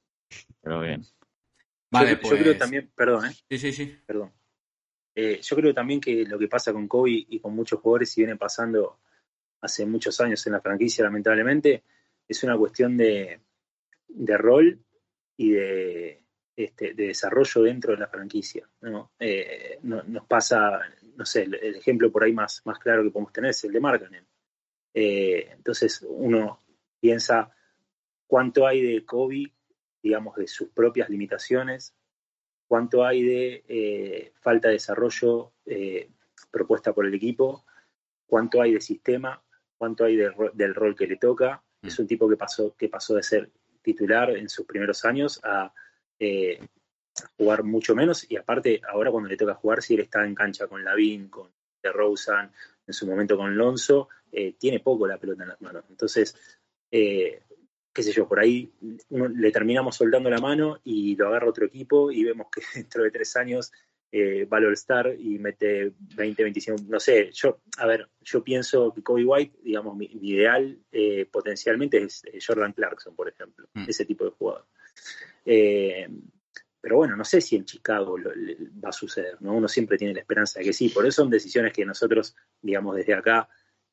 pero 0.61 0.81
bien. 0.81 1.03
Vale, 1.91 2.11
yo, 2.11 2.17
yo 2.17 2.21
pues- 2.23 2.43
creo 2.43 2.57
también, 2.57 2.91
perdón, 2.95 3.27
¿eh? 3.27 3.35
Sí, 3.49 3.59
sí, 3.59 3.73
sí. 3.73 3.99
Perdón. 4.07 4.33
Eh, 5.15 5.41
yo 5.43 5.57
creo 5.57 5.75
también 5.75 6.01
que 6.01 6.25
lo 6.25 6.39
que 6.39 6.49
pasa 6.49 6.73
con 6.73 6.89
Kobe 6.89 7.27
y 7.29 7.41
con 7.41 7.55
muchos 7.55 7.81
jugadores, 7.81 8.17
y 8.17 8.23
viene 8.23 8.37
pasando 8.37 9.01
hace 9.61 9.85
muchos 9.85 10.21
años 10.21 10.47
en 10.47 10.55
la 10.55 10.61
franquicia, 10.61 11.05
lamentablemente, 11.05 11.85
es 12.27 12.43
una 12.45 12.57
cuestión 12.57 12.97
de, 12.97 13.41
de 14.09 14.39
rol 14.39 14.81
y 15.37 15.51
de, 15.51 16.25
este, 16.65 16.95
de 16.95 17.09
desarrollo 17.09 17.63
dentro 17.63 17.93
de 17.93 17.99
la 17.99 18.09
franquicia. 18.09 18.69
¿no? 18.83 19.13
Eh, 19.19 19.79
no- 19.83 20.03
nos 20.05 20.27
pasa, 20.27 20.81
no 21.17 21.25
sé, 21.25 21.43
el, 21.43 21.55
el 21.55 21.77
ejemplo 21.77 22.11
por 22.11 22.25
ahí 22.25 22.33
más, 22.33 22.63
más 22.65 22.79
claro 22.79 23.03
que 23.03 23.11
podemos 23.11 23.33
tener 23.33 23.51
es 23.51 23.65
el 23.65 23.73
de 23.73 23.81
Markkanen. 23.81 24.27
Eh, 24.95 25.49
entonces 25.53 26.05
uno 26.09 26.63
piensa 27.01 27.51
cuánto 28.27 28.67
hay 28.67 28.83
de 28.83 29.05
Kobe, 29.05 29.53
digamos, 30.03 30.37
de 30.37 30.47
sus 30.47 30.69
propias 30.71 31.09
limitaciones, 31.09 31.95
cuánto 32.67 33.05
hay 33.05 33.23
de 33.23 33.65
eh, 33.69 34.33
falta 34.41 34.69
de 34.69 34.75
desarrollo 34.75 35.53
eh, 35.67 36.11
propuesta 36.51 36.93
por 36.93 37.07
el 37.07 37.15
equipo, 37.15 37.65
cuánto 38.27 38.63
hay 38.63 38.73
de 38.75 38.81
sistema, 38.81 39.43
cuánto 39.77 40.05
hay 40.05 40.17
de 40.17 40.33
del 40.55 40.75
rol 40.75 40.95
que 40.97 41.07
le 41.07 41.17
toca. 41.17 41.63
Es 41.83 41.99
un 41.99 42.07
tipo 42.07 42.29
que 42.29 42.37
pasó, 42.37 42.75
que 42.77 42.89
pasó 42.89 43.15
de 43.15 43.23
ser 43.23 43.51
titular 43.83 44.31
en 44.37 44.49
sus 44.49 44.67
primeros 44.67 45.05
años 45.05 45.41
a 45.43 45.73
eh, 46.21 46.61
jugar 47.37 47.65
mucho 47.65 47.95
menos 47.97 48.31
y 48.31 48.37
aparte 48.37 48.81
ahora 48.89 49.11
cuando 49.11 49.29
le 49.29 49.37
toca 49.37 49.55
jugar, 49.55 49.83
si 49.83 49.95
él 49.95 50.01
está 50.01 50.25
en 50.25 50.35
cancha 50.35 50.69
con 50.69 50.85
Lavin, 50.85 51.29
con 51.29 51.49
DeRozan, 51.83 52.53
en 52.87 52.95
su 52.95 53.07
momento 53.07 53.37
con 53.37 53.57
Lonzo, 53.57 54.09
eh, 54.31 54.55
tiene 54.59 54.81
poco 54.81 55.07
la 55.07 55.19
pelota 55.19 55.43
en 55.43 55.49
las 55.49 55.61
manos. 55.61 55.85
Entonces, 55.91 56.37
eh, 56.91 57.43
qué 57.93 58.03
sé 58.03 58.13
yo, 58.13 58.29
por 58.29 58.39
ahí 58.41 58.71
uno- 59.11 59.29
le 59.29 59.51
terminamos 59.51 59.97
soltando 59.97 60.31
la 60.31 60.39
mano 60.39 60.79
y 60.85 61.17
lo 61.17 61.29
agarra 61.29 61.49
otro 61.49 61.67
equipo 61.67 62.11
y 62.13 62.25
vemos 62.25 62.49
que 62.51 62.61
dentro 62.87 63.03
de 63.03 63.11
tres 63.11 63.37
años 63.37 63.73
eh, 64.13 64.45
va 64.45 64.57
al 64.59 64.67
All-Star 64.67 65.15
y 65.19 65.39
mete 65.39 65.93
20, 66.17 66.43
25, 66.43 66.83
no 66.89 66.99
sé, 66.99 67.31
yo, 67.33 67.61
a 67.79 67.87
ver, 67.87 68.09
yo 68.21 68.43
pienso 68.43 68.93
que 68.93 69.03
Kobe 69.03 69.25
White, 69.25 69.59
digamos, 69.63 69.97
mi, 69.97 70.09
mi 70.21 70.31
ideal 70.31 70.79
eh, 70.91 71.27
potencialmente 71.31 72.03
es 72.03 72.23
Jordan 72.45 72.73
Clarkson, 72.73 73.15
por 73.15 73.29
ejemplo, 73.29 73.69
ese 73.89 74.05
tipo 74.05 74.25
de 74.25 74.31
jugador. 74.33 74.67
Eh, 75.45 76.09
pero 76.81 76.97
bueno, 76.97 77.15
no 77.15 77.25
sé 77.25 77.41
si 77.41 77.57
en 77.57 77.65
Chicago 77.65 78.17
lo- 78.17 78.35
le- 78.35 78.57
va 78.83 78.89
a 78.89 78.93
suceder, 78.93 79.37
¿no? 79.41 79.55
Uno 79.55 79.69
siempre 79.69 79.99
tiene 79.99 80.15
la 80.15 80.21
esperanza 80.21 80.59
de 80.61 80.65
que 80.67 80.73
sí, 80.73 80.89
por 80.89 81.07
eso 81.07 81.23
son 81.23 81.31
decisiones 81.31 81.73
que 81.73 81.85
nosotros, 81.85 82.35
digamos, 82.63 82.97
desde 82.97 83.15
acá 83.15 83.49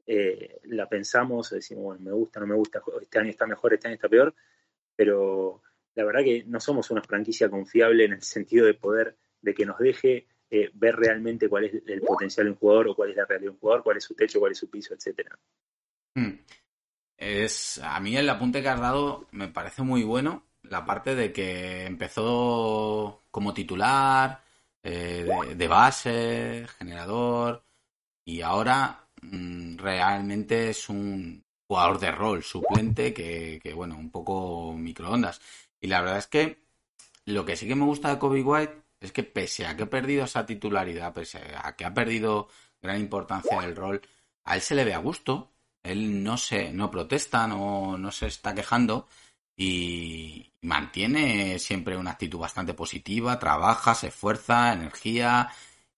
eh, 0.05 0.61
la 0.63 0.87
pensamos, 0.87 1.49
decimos, 1.49 1.83
bueno, 1.83 2.01
me 2.01 2.11
gusta, 2.11 2.39
no 2.39 2.47
me 2.47 2.55
gusta, 2.55 2.81
este 3.01 3.19
año 3.19 3.29
está 3.29 3.45
mejor, 3.45 3.73
este 3.73 3.87
año 3.87 3.95
está 3.95 4.07
peor, 4.07 4.33
pero 4.95 5.61
la 5.95 6.05
verdad 6.05 6.23
que 6.23 6.43
no 6.47 6.59
somos 6.61 6.89
una 6.91 7.01
franquicia 7.01 7.49
confiable 7.49 8.05
en 8.05 8.13
el 8.13 8.21
sentido 8.21 8.65
de 8.65 8.73
poder, 8.73 9.17
de 9.41 9.53
que 9.53 9.65
nos 9.65 9.77
deje 9.77 10.27
eh, 10.49 10.69
ver 10.73 10.95
realmente 10.95 11.49
cuál 11.49 11.65
es 11.65 11.73
el 11.85 12.01
potencial 12.01 12.45
de 12.45 12.51
un 12.51 12.57
jugador 12.57 12.87
o 12.87 12.95
cuál 12.95 13.11
es 13.11 13.17
la 13.17 13.25
realidad 13.25 13.51
de 13.51 13.55
un 13.55 13.59
jugador, 13.59 13.83
cuál 13.83 13.97
es 13.97 14.03
su 14.05 14.15
techo, 14.15 14.39
cuál 14.39 14.53
es 14.53 14.57
su 14.57 14.69
piso, 14.69 14.93
etcétera. 14.93 15.37
Hmm. 16.15 16.39
Es, 17.17 17.79
a 17.83 17.99
mí 17.99 18.15
el 18.15 18.29
apunte 18.29 18.61
que 18.61 18.69
has 18.69 18.79
dado 18.79 19.27
me 19.31 19.49
parece 19.49 19.81
muy 19.81 20.03
bueno. 20.03 20.43
La 20.63 20.85
parte 20.85 21.15
de 21.15 21.33
que 21.33 21.85
empezó 21.85 23.23
como 23.31 23.53
titular, 23.53 24.43
eh, 24.83 25.27
de, 25.55 25.67
base, 25.67 26.65
generador, 26.77 27.63
y 28.23 28.41
ahora 28.41 29.07
mm, 29.21 29.77
realmente 29.77 30.69
es 30.69 30.89
un 30.89 31.43
jugador 31.67 31.99
de 31.99 32.11
rol, 32.11 32.43
suplente, 32.43 33.13
que, 33.13 33.59
que, 33.61 33.73
bueno, 33.73 33.97
un 33.97 34.11
poco 34.11 34.73
microondas. 34.73 35.41
Y 35.81 35.87
la 35.87 36.01
verdad 36.01 36.19
es 36.19 36.27
que 36.27 36.59
lo 37.25 37.45
que 37.45 37.55
sí 37.57 37.67
que 37.67 37.75
me 37.75 37.85
gusta 37.85 38.09
de 38.09 38.19
Kobe 38.19 38.41
White 38.43 38.86
es 38.99 39.11
que 39.11 39.23
pese 39.23 39.65
a 39.65 39.75
que 39.75 39.83
ha 39.83 39.89
perdido 39.89 40.25
esa 40.25 40.45
titularidad, 40.45 41.13
pese 41.13 41.39
a 41.55 41.75
que 41.75 41.85
ha 41.85 41.93
perdido 41.93 42.49
gran 42.81 42.99
importancia 42.99 43.59
del 43.61 43.75
rol, 43.75 44.01
a 44.43 44.55
él 44.55 44.61
se 44.61 44.75
le 44.75 44.85
ve 44.85 44.93
a 44.93 44.99
gusto, 44.99 45.51
él 45.83 46.23
no 46.23 46.37
se, 46.37 46.71
no 46.73 46.91
protesta, 46.91 47.47
no, 47.47 47.97
no 47.97 48.11
se 48.11 48.27
está 48.27 48.53
quejando 48.55 49.07
y 49.55 50.53
mantiene 50.61 51.59
siempre 51.59 51.97
una 51.97 52.11
actitud 52.11 52.39
bastante 52.39 52.73
positiva, 52.73 53.39
trabaja, 53.39 53.95
se 53.95 54.07
esfuerza, 54.07 54.73
energía. 54.73 55.49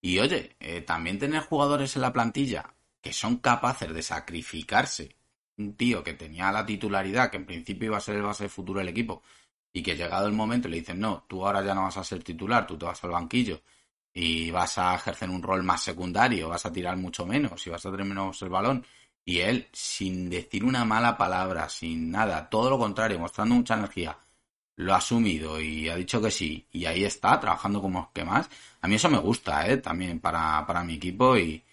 Y 0.01 0.19
oye, 0.19 0.55
eh, 0.59 0.81
también 0.81 1.19
tener 1.19 1.41
jugadores 1.41 1.95
en 1.95 2.03
la 2.03 2.13
plantilla 2.13 2.73
que 3.01 3.13
son 3.13 3.37
capaces 3.37 3.93
de 3.93 4.01
sacrificarse, 4.01 5.15
un 5.57 5.75
tío 5.75 6.03
que 6.03 6.13
tenía 6.13 6.51
la 6.51 6.65
titularidad, 6.65 7.29
que 7.31 7.37
en 7.37 7.45
principio 7.45 7.87
iba 7.87 7.97
a 7.97 8.01
ser 8.01 8.15
el 8.15 8.23
base 8.23 8.49
futuro 8.49 8.79
del 8.79 8.89
equipo, 8.89 9.23
y 9.71 9.83
que 9.83 9.95
llegado 9.95 10.27
el 10.27 10.33
momento 10.33 10.67
le 10.67 10.77
dicen, 10.77 10.99
no, 10.99 11.25
tú 11.27 11.45
ahora 11.45 11.63
ya 11.63 11.73
no 11.73 11.83
vas 11.83 11.97
a 11.97 12.03
ser 12.03 12.23
titular, 12.23 12.65
tú 12.67 12.77
te 12.77 12.85
vas 12.85 13.03
al 13.03 13.11
banquillo 13.11 13.61
y 14.13 14.51
vas 14.51 14.77
a 14.77 14.95
ejercer 14.95 15.29
un 15.29 15.43
rol 15.43 15.63
más 15.63 15.81
secundario, 15.81 16.49
vas 16.49 16.65
a 16.65 16.73
tirar 16.73 16.97
mucho 16.97 17.25
menos 17.25 17.65
y 17.65 17.69
vas 17.69 17.85
a 17.85 17.91
tener 17.91 18.05
menos 18.05 18.41
el 18.41 18.49
balón. 18.49 18.85
Y 19.25 19.39
él, 19.39 19.67
sin 19.71 20.29
decir 20.29 20.63
una 20.63 20.85
mala 20.85 21.17
palabra, 21.17 21.69
sin 21.69 22.11
nada, 22.11 22.49
todo 22.49 22.69
lo 22.71 22.79
contrario, 22.79 23.19
mostrando 23.19 23.55
mucha 23.55 23.75
energía, 23.75 24.17
lo 24.75 24.93
ha 24.93 24.97
asumido 24.97 25.59
y 25.61 25.89
ha 25.89 25.95
dicho 25.95 26.21
que 26.21 26.31
sí. 26.31 26.65
Y 26.71 26.85
ahí 26.85 27.03
está, 27.03 27.39
trabajando 27.39 27.81
como 27.81 28.11
que 28.13 28.23
más. 28.25 28.49
A 28.81 28.87
mí 28.87 28.95
eso 28.95 29.09
me 29.09 29.19
gusta, 29.19 29.67
¿eh? 29.67 29.77
También 29.77 30.19
para, 30.19 30.65
para 30.65 30.83
mi 30.83 30.95
equipo. 30.95 31.37
Y, 31.37 31.63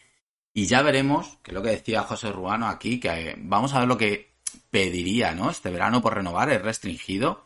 y 0.53 0.67
ya 0.67 0.83
veremos, 0.83 1.39
que 1.43 1.53
es 1.53 1.55
lo 1.55 1.63
que 1.63 1.71
decía 1.71 2.03
José 2.03 2.33
Ruano 2.33 2.69
aquí, 2.69 3.01
que 3.01 3.37
vamos 3.39 3.73
a 3.75 3.81
ver 3.81 3.89
lo 3.89 3.97
que 3.97 4.35
pediría, 4.71 5.35
¿no? 5.35 5.51
Este 5.51 5.71
verano 5.71 6.03
por 6.03 6.15
renovar, 6.15 6.51
es 6.51 6.63
restringido. 6.63 7.46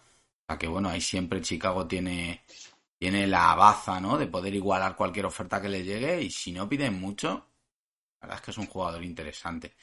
Sea 0.50 0.58
que 0.58 0.66
bueno, 0.66 0.88
ahí 0.88 1.00
siempre 1.00 1.40
Chicago 1.40 1.86
tiene 1.86 2.42
tiene 2.98 3.24
la 3.28 3.54
baza, 3.54 4.00
¿no? 4.00 4.18
De 4.18 4.26
poder 4.26 4.52
igualar 4.52 4.96
cualquier 4.96 5.26
oferta 5.26 5.62
que 5.62 5.68
le 5.68 5.84
llegue 5.84 6.22
y 6.22 6.30
si 6.30 6.50
no 6.50 6.68
piden 6.68 7.00
mucho, 7.00 7.46
la 8.20 8.26
verdad 8.26 8.38
es 8.38 8.44
que 8.44 8.50
es 8.50 8.58
un 8.58 8.66
jugador 8.66 9.04
interesante. 9.04 9.76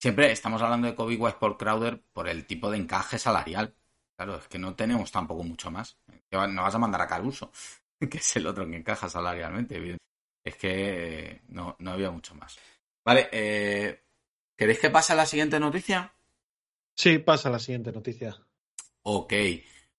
Siempre 0.00 0.32
estamos 0.32 0.62
hablando 0.62 0.86
de 0.86 0.94
Kobe 0.94 1.16
White 1.16 1.36
por 1.38 1.58
Crowder 1.58 2.00
por 2.14 2.28
el 2.28 2.46
tipo 2.46 2.70
de 2.70 2.78
encaje 2.78 3.18
salarial. 3.18 3.74
Claro, 4.16 4.36
es 4.36 4.48
que 4.48 4.58
no 4.58 4.74
tenemos 4.74 5.12
tampoco 5.12 5.42
mucho 5.44 5.70
más. 5.70 5.98
No 6.30 6.62
vas 6.62 6.74
a 6.74 6.78
mandar 6.78 7.02
a 7.02 7.06
Caruso, 7.06 7.52
que 8.10 8.16
es 8.16 8.36
el 8.36 8.46
otro 8.46 8.66
que 8.66 8.76
encaja 8.76 9.10
salarialmente. 9.10 9.98
Es 10.42 10.56
que 10.56 11.42
no, 11.48 11.76
no 11.78 11.90
había 11.90 12.10
mucho 12.10 12.34
más. 12.34 12.58
Vale, 13.04 13.28
eh, 13.32 14.02
¿queréis 14.56 14.78
que 14.78 14.88
pase 14.88 15.12
a 15.12 15.16
la 15.16 15.26
siguiente 15.26 15.60
noticia? 15.60 16.10
Sí, 16.94 17.18
pasa 17.18 17.50
a 17.50 17.52
la 17.52 17.58
siguiente 17.58 17.92
noticia. 17.92 18.34
Ok, 19.02 19.32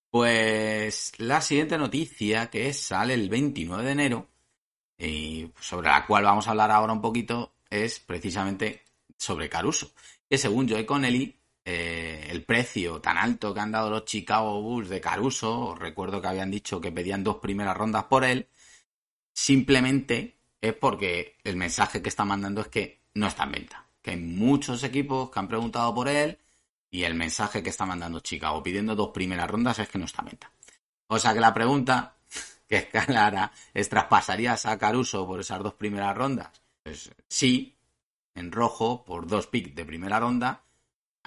pues 0.09 1.13
la 1.17 1.41
siguiente 1.41 1.77
noticia 1.77 2.49
que 2.49 2.73
sale 2.73 3.13
el 3.13 3.29
29 3.29 3.83
de 3.83 3.91
enero 3.91 4.27
y 4.97 5.51
sobre 5.59 5.89
la 5.89 6.05
cual 6.05 6.23
vamos 6.23 6.47
a 6.47 6.51
hablar 6.51 6.71
ahora 6.71 6.93
un 6.93 7.01
poquito 7.01 7.55
es 7.69 7.99
precisamente 7.99 8.83
sobre 9.17 9.49
Caruso. 9.49 9.91
Que 10.29 10.37
según 10.37 10.69
Joe 10.69 10.85
Connelly, 10.85 11.39
eh, 11.65 12.27
el 12.29 12.43
precio 12.43 12.99
tan 13.01 13.17
alto 13.17 13.53
que 13.53 13.59
han 13.59 13.71
dado 13.71 13.89
los 13.89 14.05
Chicago 14.05 14.61
Bulls 14.61 14.89
de 14.89 15.01
Caruso, 15.01 15.59
os 15.59 15.79
recuerdo 15.79 16.21
que 16.21 16.27
habían 16.27 16.51
dicho 16.51 16.81
que 16.81 16.91
pedían 16.91 17.23
dos 17.23 17.37
primeras 17.37 17.77
rondas 17.77 18.05
por 18.05 18.23
él, 18.23 18.47
simplemente 19.33 20.37
es 20.61 20.73
porque 20.73 21.37
el 21.43 21.55
mensaje 21.57 22.01
que 22.01 22.09
está 22.09 22.25
mandando 22.25 22.61
es 22.61 22.67
que 22.67 23.01
no 23.13 23.27
está 23.27 23.43
en 23.43 23.51
venta. 23.51 23.87
Que 24.01 24.11
hay 24.11 24.17
muchos 24.17 24.83
equipos 24.83 25.29
que 25.29 25.39
han 25.39 25.47
preguntado 25.47 25.93
por 25.93 26.07
él 26.07 26.39
y 26.89 27.03
el 27.03 27.15
mensaje 27.15 27.63
que 27.63 27.69
está 27.69 27.85
mandando 27.85 28.19
Chicago 28.19 28.63
pidiendo 28.63 28.95
dos 28.95 29.09
primeras 29.09 29.49
rondas 29.49 29.79
es 29.79 29.89
que 29.89 29.97
no 29.97 30.05
está 30.05 30.23
venta. 30.23 30.51
O 31.07 31.19
sea 31.19 31.33
que 31.33 31.39
la 31.39 31.53
pregunta 31.53 32.17
que 32.67 32.77
es 32.77 32.85
clara 32.85 33.51
es 33.73 33.89
¿traspasarías 33.89 34.65
a 34.65 34.77
Caruso 34.77 35.25
por 35.25 35.39
esas 35.39 35.61
dos 35.61 35.73
primeras 35.73 36.15
rondas? 36.15 36.61
Pues 36.83 37.11
sí, 37.27 37.75
en 38.35 38.51
rojo 38.51 39.03
por 39.03 39.27
dos 39.27 39.47
picks 39.47 39.75
de 39.75 39.85
primera 39.85 40.19
ronda 40.19 40.63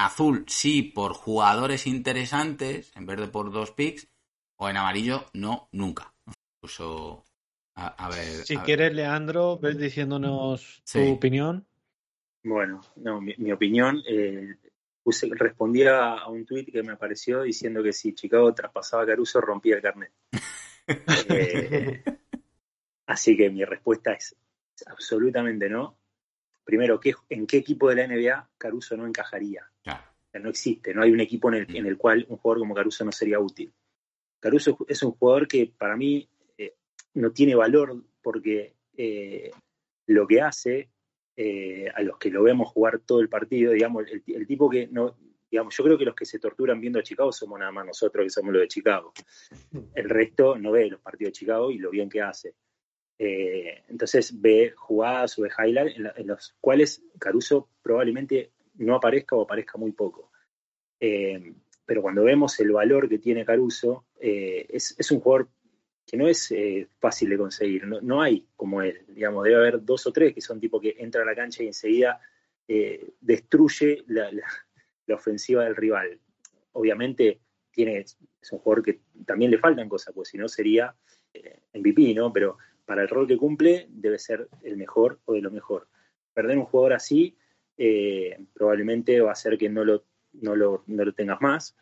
azul 0.04 0.44
sí 0.48 0.82
por 0.82 1.12
jugadores 1.12 1.86
interesantes 1.86 2.92
en 2.96 3.06
vez 3.06 3.18
de 3.18 3.28
por 3.28 3.52
dos 3.52 3.70
picks, 3.72 4.08
o 4.56 4.68
en 4.68 4.76
amarillo 4.76 5.26
no, 5.34 5.68
nunca. 5.72 6.12
Incluso, 6.56 7.24
a, 7.74 8.08
ver. 8.08 8.44
Si 8.44 8.56
quieres, 8.58 8.92
Leandro, 8.92 9.58
ves 9.58 9.78
diciéndonos 9.78 10.82
tu 10.90 11.12
opinión. 11.12 11.66
Bueno, 12.42 12.80
no, 12.96 13.20
mi, 13.20 13.52
opinión, 13.52 14.02
eh, 14.08 14.56
respondía 15.32 16.14
a 16.14 16.28
un 16.28 16.44
tuit 16.44 16.70
que 16.70 16.82
me 16.82 16.92
apareció 16.92 17.42
diciendo 17.42 17.82
que 17.82 17.92
si 17.92 18.14
Chicago 18.14 18.52
traspasaba 18.54 19.02
a 19.02 19.06
Caruso 19.06 19.40
rompía 19.40 19.76
el 19.76 19.82
carnet. 19.82 20.12
Eh, 21.28 22.02
así 23.06 23.36
que 23.36 23.48
mi 23.48 23.64
respuesta 23.64 24.12
es 24.12 24.34
absolutamente 24.86 25.68
no 25.68 26.00
primero, 26.70 27.00
¿en 27.28 27.46
qué 27.48 27.56
equipo 27.56 27.88
de 27.88 27.96
la 27.96 28.06
NBA 28.06 28.50
Caruso 28.56 28.96
no 28.96 29.06
encajaría? 29.06 29.68
no 30.32 30.48
existe, 30.48 30.94
no 30.94 31.02
hay 31.02 31.10
un 31.10 31.18
equipo 31.18 31.48
en 31.48 31.54
el, 31.54 31.66
mm. 31.66 31.76
en 31.76 31.86
el, 31.86 31.98
cual 31.98 32.24
un 32.28 32.36
jugador 32.36 32.60
como 32.60 32.76
Caruso 32.76 33.04
no 33.04 33.10
sería 33.10 33.40
útil. 33.40 33.72
Caruso 34.38 34.78
es 34.88 35.02
un 35.02 35.10
jugador 35.10 35.48
que 35.48 35.72
para 35.76 35.96
mí 35.96 36.28
eh, 36.56 36.76
no 37.14 37.32
tiene 37.32 37.56
valor 37.56 38.04
porque 38.22 38.76
eh, 38.96 39.50
lo 40.06 40.28
que 40.28 40.40
hace 40.40 40.90
eh, 41.42 41.90
a 41.94 42.02
los 42.02 42.18
que 42.18 42.28
lo 42.28 42.42
vemos 42.42 42.68
jugar 42.68 42.98
todo 42.98 43.20
el 43.20 43.30
partido, 43.30 43.72
digamos, 43.72 44.04
el, 44.26 44.46
tipo 44.46 44.68
que 44.68 44.88
no, 44.88 45.16
digamos, 45.50 45.74
yo 45.74 45.84
creo 45.84 45.96
que 45.96 46.04
los 46.04 46.14
que 46.14 46.26
se 46.26 46.38
torturan 46.38 46.78
viendo 46.78 46.98
a 46.98 47.02
Chicago 47.02 47.32
somos 47.32 47.58
nada 47.58 47.72
más 47.72 47.86
nosotros 47.86 48.24
que 48.24 48.28
somos 48.28 48.52
los 48.52 48.60
de 48.60 48.68
Chicago. 48.68 49.14
El 49.94 50.10
resto 50.10 50.58
no 50.58 50.70
ve 50.72 50.90
los 50.90 51.00
partidos 51.00 51.28
de 51.28 51.38
Chicago 51.38 51.70
y 51.70 51.78
lo 51.78 51.88
bien 51.88 52.10
que 52.10 52.20
hace. 52.20 52.56
Eh, 53.18 53.84
entonces 53.88 54.38
ve 54.38 54.74
jugadas 54.76 55.38
o 55.38 55.42
ve 55.42 55.50
highlights 55.58 55.96
en, 56.14 56.26
los 56.26 56.54
cuales 56.60 57.02
Caruso 57.18 57.70
probablemente 57.80 58.52
no 58.74 58.94
aparezca 58.94 59.34
o 59.34 59.44
aparezca 59.44 59.78
muy 59.78 59.92
poco. 59.92 60.30
Eh, 61.00 61.54
pero 61.86 62.02
cuando 62.02 62.22
vemos 62.22 62.60
el 62.60 62.70
valor 62.70 63.08
que 63.08 63.18
tiene 63.18 63.46
Caruso, 63.46 64.04
eh, 64.20 64.66
es, 64.68 65.10
un 65.10 65.20
jugador 65.20 65.48
que 66.10 66.16
no 66.16 66.26
es 66.26 66.52
fácil 66.98 67.30
de 67.30 67.38
conseguir, 67.38 67.86
no, 67.86 68.20
hay 68.20 68.44
como 68.56 68.82
él, 68.82 69.02
digamos, 69.08 69.44
debe 69.44 69.56
haber 69.56 69.84
dos 69.84 70.06
o 70.06 70.12
tres 70.12 70.34
que 70.34 70.40
son 70.40 70.58
tipo 70.58 70.80
que 70.80 70.96
entra 70.98 71.22
a 71.22 71.24
la 71.24 71.36
cancha 71.36 71.62
y 71.62 71.68
enseguida 71.68 72.20
destruye 73.20 74.04
la, 74.08 74.30
ofensiva 75.14 75.64
del 75.64 75.76
rival. 75.76 76.18
Obviamente 76.72 77.40
tiene, 77.70 77.98
es 77.98 78.16
un 78.52 78.58
jugador 78.58 78.84
que 78.84 79.00
también 79.24 79.50
le 79.50 79.58
faltan 79.58 79.88
cosas, 79.88 80.14
pues 80.14 80.28
si 80.28 80.38
no 80.38 80.48
sería 80.48 80.94
MVP, 81.74 82.14
¿no? 82.14 82.32
Pero 82.32 82.58
para 82.90 83.02
el 83.02 83.08
rol 83.08 83.28
que 83.28 83.36
cumple 83.36 83.86
debe 83.88 84.18
ser 84.18 84.48
el 84.64 84.76
mejor 84.76 85.20
o 85.24 85.34
de 85.34 85.40
lo 85.40 85.52
mejor. 85.52 85.86
Perder 86.34 86.58
un 86.58 86.64
jugador 86.64 86.94
así 86.94 87.36
eh, 87.78 88.36
probablemente 88.52 89.20
va 89.20 89.30
a 89.30 89.32
hacer 89.32 89.56
que 89.56 89.68
no 89.68 89.84
lo, 89.84 90.04
no 90.32 90.56
lo, 90.56 90.82
tengas 91.14 91.40
más 91.40 91.76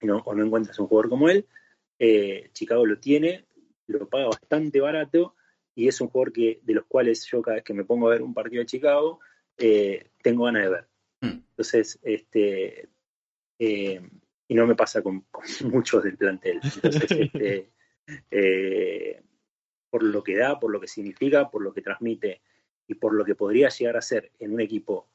o 0.00 0.34
no 0.34 0.44
encuentres 0.44 0.78
un 0.78 0.86
jugador 0.86 1.10
como 1.10 1.28
él. 1.28 1.46
Eh, 1.98 2.50
Chicago 2.52 2.86
lo 2.86 2.98
tiene, 2.98 3.44
lo 3.86 4.08
paga 4.08 4.26
bastante 4.26 4.80
barato 4.80 5.34
y 5.74 5.88
es 5.88 6.00
un 6.00 6.08
jugador 6.08 6.32
que, 6.32 6.60
de 6.62 6.74
los 6.74 6.86
cuales 6.86 7.24
yo 7.26 7.42
cada 7.42 7.56
vez 7.56 7.64
que 7.64 7.74
me 7.74 7.84
pongo 7.84 8.08
a 8.08 8.12
ver 8.12 8.22
un 8.22 8.34
partido 8.34 8.60
de 8.60 8.66
Chicago 8.66 9.20
eh, 9.56 10.10
tengo 10.22 10.44
ganas 10.44 10.64
de 10.64 10.68
ver. 10.68 10.88
Hmm. 11.20 11.40
Entonces, 11.50 11.98
este, 12.02 12.88
y 13.58 14.54
no 14.54 14.66
me 14.66 14.74
pasa 14.74 15.02
con, 15.02 15.26
muchos 15.64 16.02
del 16.02 16.16
plantel. 16.16 16.60
Entonces, 16.62 17.10
este, 18.30 19.22
por 19.90 20.02
lo 20.02 20.22
que 20.22 20.36
da, 20.36 20.58
por 20.58 20.70
lo 20.70 20.80
que 20.80 20.88
significa, 20.88 21.50
por 21.50 21.62
lo 21.62 21.72
que 21.72 21.82
transmite 21.82 22.42
y 22.86 22.94
por 22.94 23.14
lo 23.14 23.24
que 23.24 23.34
podría 23.34 23.68
llegar 23.68 23.96
a 23.96 24.02
ser 24.02 24.32
en 24.38 24.52
un 24.52 24.60
equipo 24.60 25.08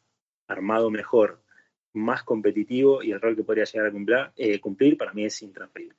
armado 0.47 0.89
mejor, 0.89 1.41
más 1.93 2.23
competitivo 2.23 3.03
y 3.03 3.11
el 3.11 3.21
rol 3.21 3.35
que 3.35 3.43
podría 3.43 3.65
llegar 3.65 3.87
a 3.87 3.91
cumplir, 3.91 4.17
eh, 4.35 4.59
cumplir 4.59 4.97
para 4.97 5.13
mí 5.13 5.25
es 5.25 5.41
intransferible. 5.41 5.95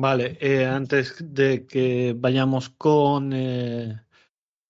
Vale, 0.00 0.38
eh, 0.40 0.64
antes 0.64 1.16
de 1.18 1.66
que 1.66 2.14
vayamos 2.16 2.68
con 2.68 3.32
eh, 3.32 4.00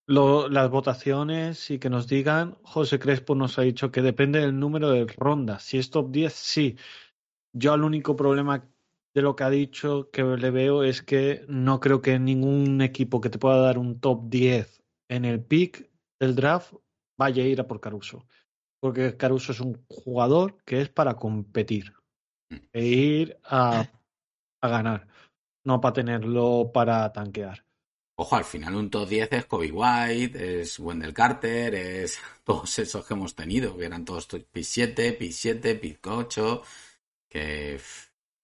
las 0.07 0.71
votaciones 0.71 1.71
y 1.71 1.79
que 1.79 1.91
nos 1.91 2.09
digan, 2.09 2.57
José 2.63 2.99
Crespo 2.99 3.35
nos 3.35 3.59
ha 3.59 3.63
dicho 3.63 3.91
que 3.91 4.01
depende 4.01 4.41
del 4.41 4.59
número 4.59 4.89
de 4.89 5.05
rondas. 5.19 5.65
Si 5.65 5.77
es 5.77 5.91
top 5.91 6.11
10, 6.13 6.33
sí. 6.33 6.79
Yo 7.53 7.75
el 7.75 7.83
único 7.83 8.17
problema 8.17 8.67
de 9.15 9.21
lo 9.21 9.37
que 9.37 9.45
ha 9.45 9.51
dicho 9.51 10.09
que 10.11 10.23
le 10.23 10.51
veo 10.51 10.83
es 10.83 11.03
que 11.03 11.45
no 11.47 11.79
creo 11.79 12.01
que 12.01 12.19
ningún 12.19 12.81
equipo 12.81 13.21
que 13.21 13.29
te 13.29 13.39
pueda 13.39 13.59
dar 13.59 13.77
un 13.77 14.01
top 14.01 14.31
10 14.31 14.83
en 15.11 15.27
el 15.27 15.45
pick 15.45 15.91
del 16.19 16.37
draft 16.37 16.73
vaya 17.19 17.43
a 17.43 17.47
ir 17.47 17.61
a 17.61 17.69
por 17.69 17.81
Caruso. 17.81 18.27
Porque 18.81 19.19
Caruso 19.19 19.53
es 19.53 19.61
un 19.61 19.85
jugador 19.91 20.57
que 20.65 20.81
es 20.81 20.89
para 20.89 21.17
competir 21.17 21.93
e 22.73 22.87
ir 22.87 23.39
a, 23.45 23.87
a 24.63 24.69
ganar, 24.69 25.08
no 25.69 25.81
para 25.81 25.93
tenerlo 25.93 26.71
para 26.73 27.13
tanquear. 27.13 27.65
Ojo, 28.17 28.35
al 28.35 28.45
final 28.45 28.75
un 28.75 28.91
top 28.91 29.09
10 29.09 29.33
es 29.33 29.47
Kobe 29.47 29.71
White, 29.71 30.63
es 30.63 30.81
Wendell 30.81 31.15
Carter, 31.15 31.75
es 31.77 32.19
todos 32.45 32.77
esos 32.81 33.07
que 33.07 33.15
hemos 33.15 33.37
tenido, 33.37 33.77
que 33.77 33.85
eran 33.85 34.05
todos 34.05 34.27
pick 34.27 34.65
7, 34.65 35.13
pick 35.13 35.31
7, 35.31 35.75
pick 35.77 36.05
8, 36.05 36.63
que 37.29 37.79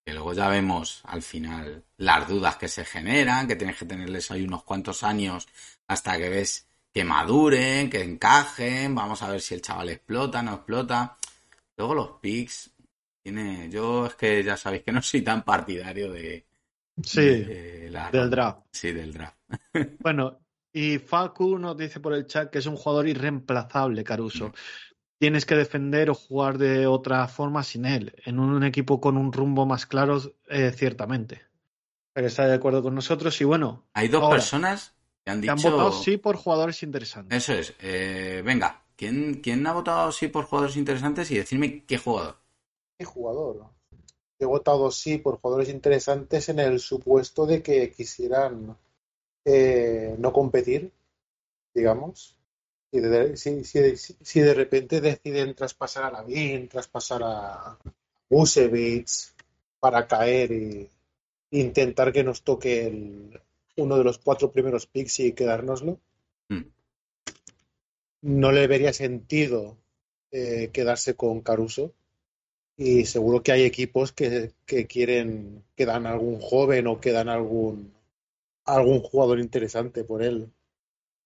que 0.05 0.13
luego 0.13 0.35
ya 0.35 0.49
vemos 0.49 1.01
al 1.05 1.23
final 1.23 1.83
las 1.97 2.29
dudas 2.29 2.57
que 2.57 2.69
se 2.69 2.85
generan, 2.85 3.49
que 3.49 3.57
tienes 3.57 3.79
que 3.79 3.87
tenerles 3.87 4.31
ahí 4.31 4.45
unos 4.45 4.63
cuantos 4.63 5.03
años 5.03 5.49
hasta 5.87 6.19
que 6.19 6.29
ves 6.29 6.67
que 6.93 7.05
maduren, 7.05 7.91
que 7.91 8.03
encajen, 8.03 8.95
vamos 8.95 9.23
a 9.23 9.31
ver 9.31 9.41
si 9.41 9.55
el 9.55 9.63
chaval 9.63 9.89
explota, 9.89 10.43
no 10.43 10.55
explota. 10.55 11.17
Luego 11.77 11.95
los 11.95 12.09
picks, 12.21 12.71
tiene, 13.23 13.71
yo 13.71 14.07
es 14.07 14.15
que 14.15 14.45
ya 14.45 14.57
sabéis 14.57 14.85
que 14.85 14.93
no 14.93 15.03
soy 15.03 15.23
tan 15.23 15.43
partidario 15.43 16.13
de, 16.13 16.45
sí, 17.03 17.45
del 18.13 18.31
draft. 18.31 18.61
Sí, 18.71 18.93
del 18.93 19.13
draft. 19.13 19.37
bueno, 20.01 20.41
y 20.73 20.99
Facu 20.99 21.59
nos 21.59 21.77
dice 21.77 22.01
por 22.01 22.15
el 22.15 22.27
chat 22.27 22.51
que 22.51 22.59
es 22.59 22.67
un 22.67 22.77
jugador 22.77 23.09
irreemplazable, 23.09 24.05
Caruso 24.05 24.53
tienes 25.19 25.47
que 25.47 25.55
defender 25.55 26.11
o 26.11 26.15
jugar 26.15 26.59
de 26.59 26.87
otra 26.87 27.27
forma 27.29 27.63
sin 27.63 27.87
él. 27.87 28.15
En 28.27 28.39
un 28.39 28.63
equipo 28.63 29.01
con 29.01 29.17
un 29.17 29.33
rumbo 29.33 29.65
más 29.65 29.87
claro, 29.87 30.21
eh, 30.49 30.71
ciertamente. 30.77 31.43
Pero 32.13 32.27
está 32.27 32.47
de 32.47 32.55
acuerdo 32.55 32.83
con 32.83 32.95
nosotros 32.95 33.41
y 33.41 33.45
bueno. 33.45 33.87
Hay 33.95 34.09
dos 34.09 34.29
personas 34.29 34.95
que 35.25 35.31
han 35.31 35.41
dicho. 35.41 35.53
han 35.53 35.63
votado 35.63 35.93
sí 35.93 36.19
por 36.19 36.37
jugadores 36.37 36.83
interesantes. 36.83 37.43
Eso 37.43 37.55
es. 37.55 37.75
Eh, 37.81 38.43
venga, 38.45 38.83
¿quién, 38.97 39.41
¿quién 39.43 39.67
ha 39.67 39.73
votado 39.73 40.13
sí 40.13 40.29
por 40.29 40.45
jugadores 40.45 40.77
interesantes 40.77 41.31
y 41.31 41.37
decirme 41.37 41.85
qué 41.85 41.97
jugador? 41.97 42.37
¿Qué 42.99 43.07
jugador? 43.07 43.71
He 44.39 44.45
votado 44.45 44.91
sí 44.91 45.19
por 45.19 45.39
jugadores 45.41 45.69
interesantes 45.69 46.49
en 46.49 46.59
el 46.59 46.81
supuesto 46.81 47.47
de 47.47 47.63
que 47.63 47.91
quisieran 47.91 48.77
eh, 49.45 50.17
no 50.19 50.33
competir, 50.33 50.93
digamos 51.75 52.37
si 52.95 53.81
de, 53.81 53.97
si, 53.97 54.41
de 54.41 54.55
repente 54.55 55.01
deciden 55.01 55.55
traspasar 55.55 56.05
a 56.05 56.13
Lavín, 56.13 56.69
traspasar 56.69 57.23
a 57.25 57.79
Busevich 58.31 59.33
para 59.81 60.07
caer 60.07 60.53
y, 60.53 60.89
intentar 61.51 62.13
que 62.13 62.23
nos 62.23 62.43
toque 62.43 62.87
el- 62.87 63.41
uno 63.77 63.99
de 63.99 64.05
los 64.05 64.19
cuatro 64.19 64.53
primeros 64.53 64.87
picks 64.87 65.19
y 65.21 65.33
quedárnoslo. 65.33 65.99
Mm. 66.49 66.63
No 68.23 68.53
le 68.53 68.67
vería 68.69 68.93
sentido 68.93 69.77
eh, 70.31 70.71
quedarse 70.73 71.17
con 71.17 71.41
Caruso. 71.41 71.93
Y 72.77 73.05
seguro 73.07 73.43
que 73.43 73.51
hay 73.51 73.63
equipos 73.65 74.13
que, 74.13 74.53
que 74.65 74.87
quieren 74.87 75.65
que 75.75 75.87
dan 75.87 76.07
algún 76.07 76.41
joven 76.41 76.87
o 76.87 77.01
que 77.01 77.11
dan 77.13 77.29
algún 77.29 77.93
algún 78.67 79.01
jugador 79.01 79.41
interesante 79.41 80.05
por 80.05 80.23
él. 80.23 80.53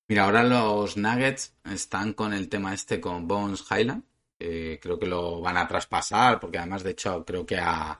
Mira, 0.08 0.24
ahora 0.24 0.42
los 0.42 0.96
Nuggets 0.96 1.54
están 1.64 2.12
con 2.14 2.32
el 2.32 2.48
tema 2.48 2.72
este 2.74 3.00
con 3.00 3.28
Bones 3.28 3.64
Highland. 3.70 4.04
creo 4.38 4.98
que 4.98 5.06
lo 5.06 5.40
van 5.40 5.56
a 5.56 5.68
traspasar, 5.68 6.40
porque 6.40 6.58
además, 6.58 6.82
de 6.82 6.90
hecho, 6.92 7.24
creo 7.24 7.44
que 7.44 7.56
ha, 7.58 7.90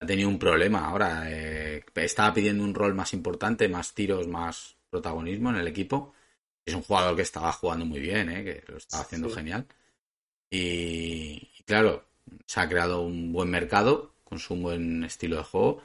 ha 0.00 0.06
tenido 0.06 0.28
un 0.28 0.38
problema 0.38 0.86
ahora. 0.88 1.30
eh, 1.30 1.84
estaba 1.94 2.34
pidiendo 2.34 2.62
un 2.64 2.74
rol 2.74 2.94
más 2.94 3.12
importante, 3.14 3.68
más 3.68 3.94
tiros, 3.94 4.26
más 4.28 4.76
protagonismo 4.90 5.50
en 5.50 5.56
el 5.56 5.68
equipo. 5.68 6.12
Es 6.64 6.74
un 6.74 6.82
jugador 6.82 7.16
que 7.16 7.22
estaba 7.22 7.52
jugando 7.52 7.86
muy 7.86 8.00
bien, 8.00 8.28
eh, 8.30 8.44
que 8.44 8.64
lo 8.72 8.78
estaba 8.78 9.02
haciendo 9.04 9.28
Sí. 9.28 9.34
genial. 9.36 9.66
Y, 10.50 11.50
y 11.58 11.62
claro, 11.64 12.05
se 12.46 12.60
ha 12.60 12.68
creado 12.68 13.02
un 13.02 13.32
buen 13.32 13.50
mercado 13.50 14.12
con 14.24 14.38
su 14.38 14.56
buen 14.56 15.04
estilo 15.04 15.36
de 15.36 15.44
juego. 15.44 15.80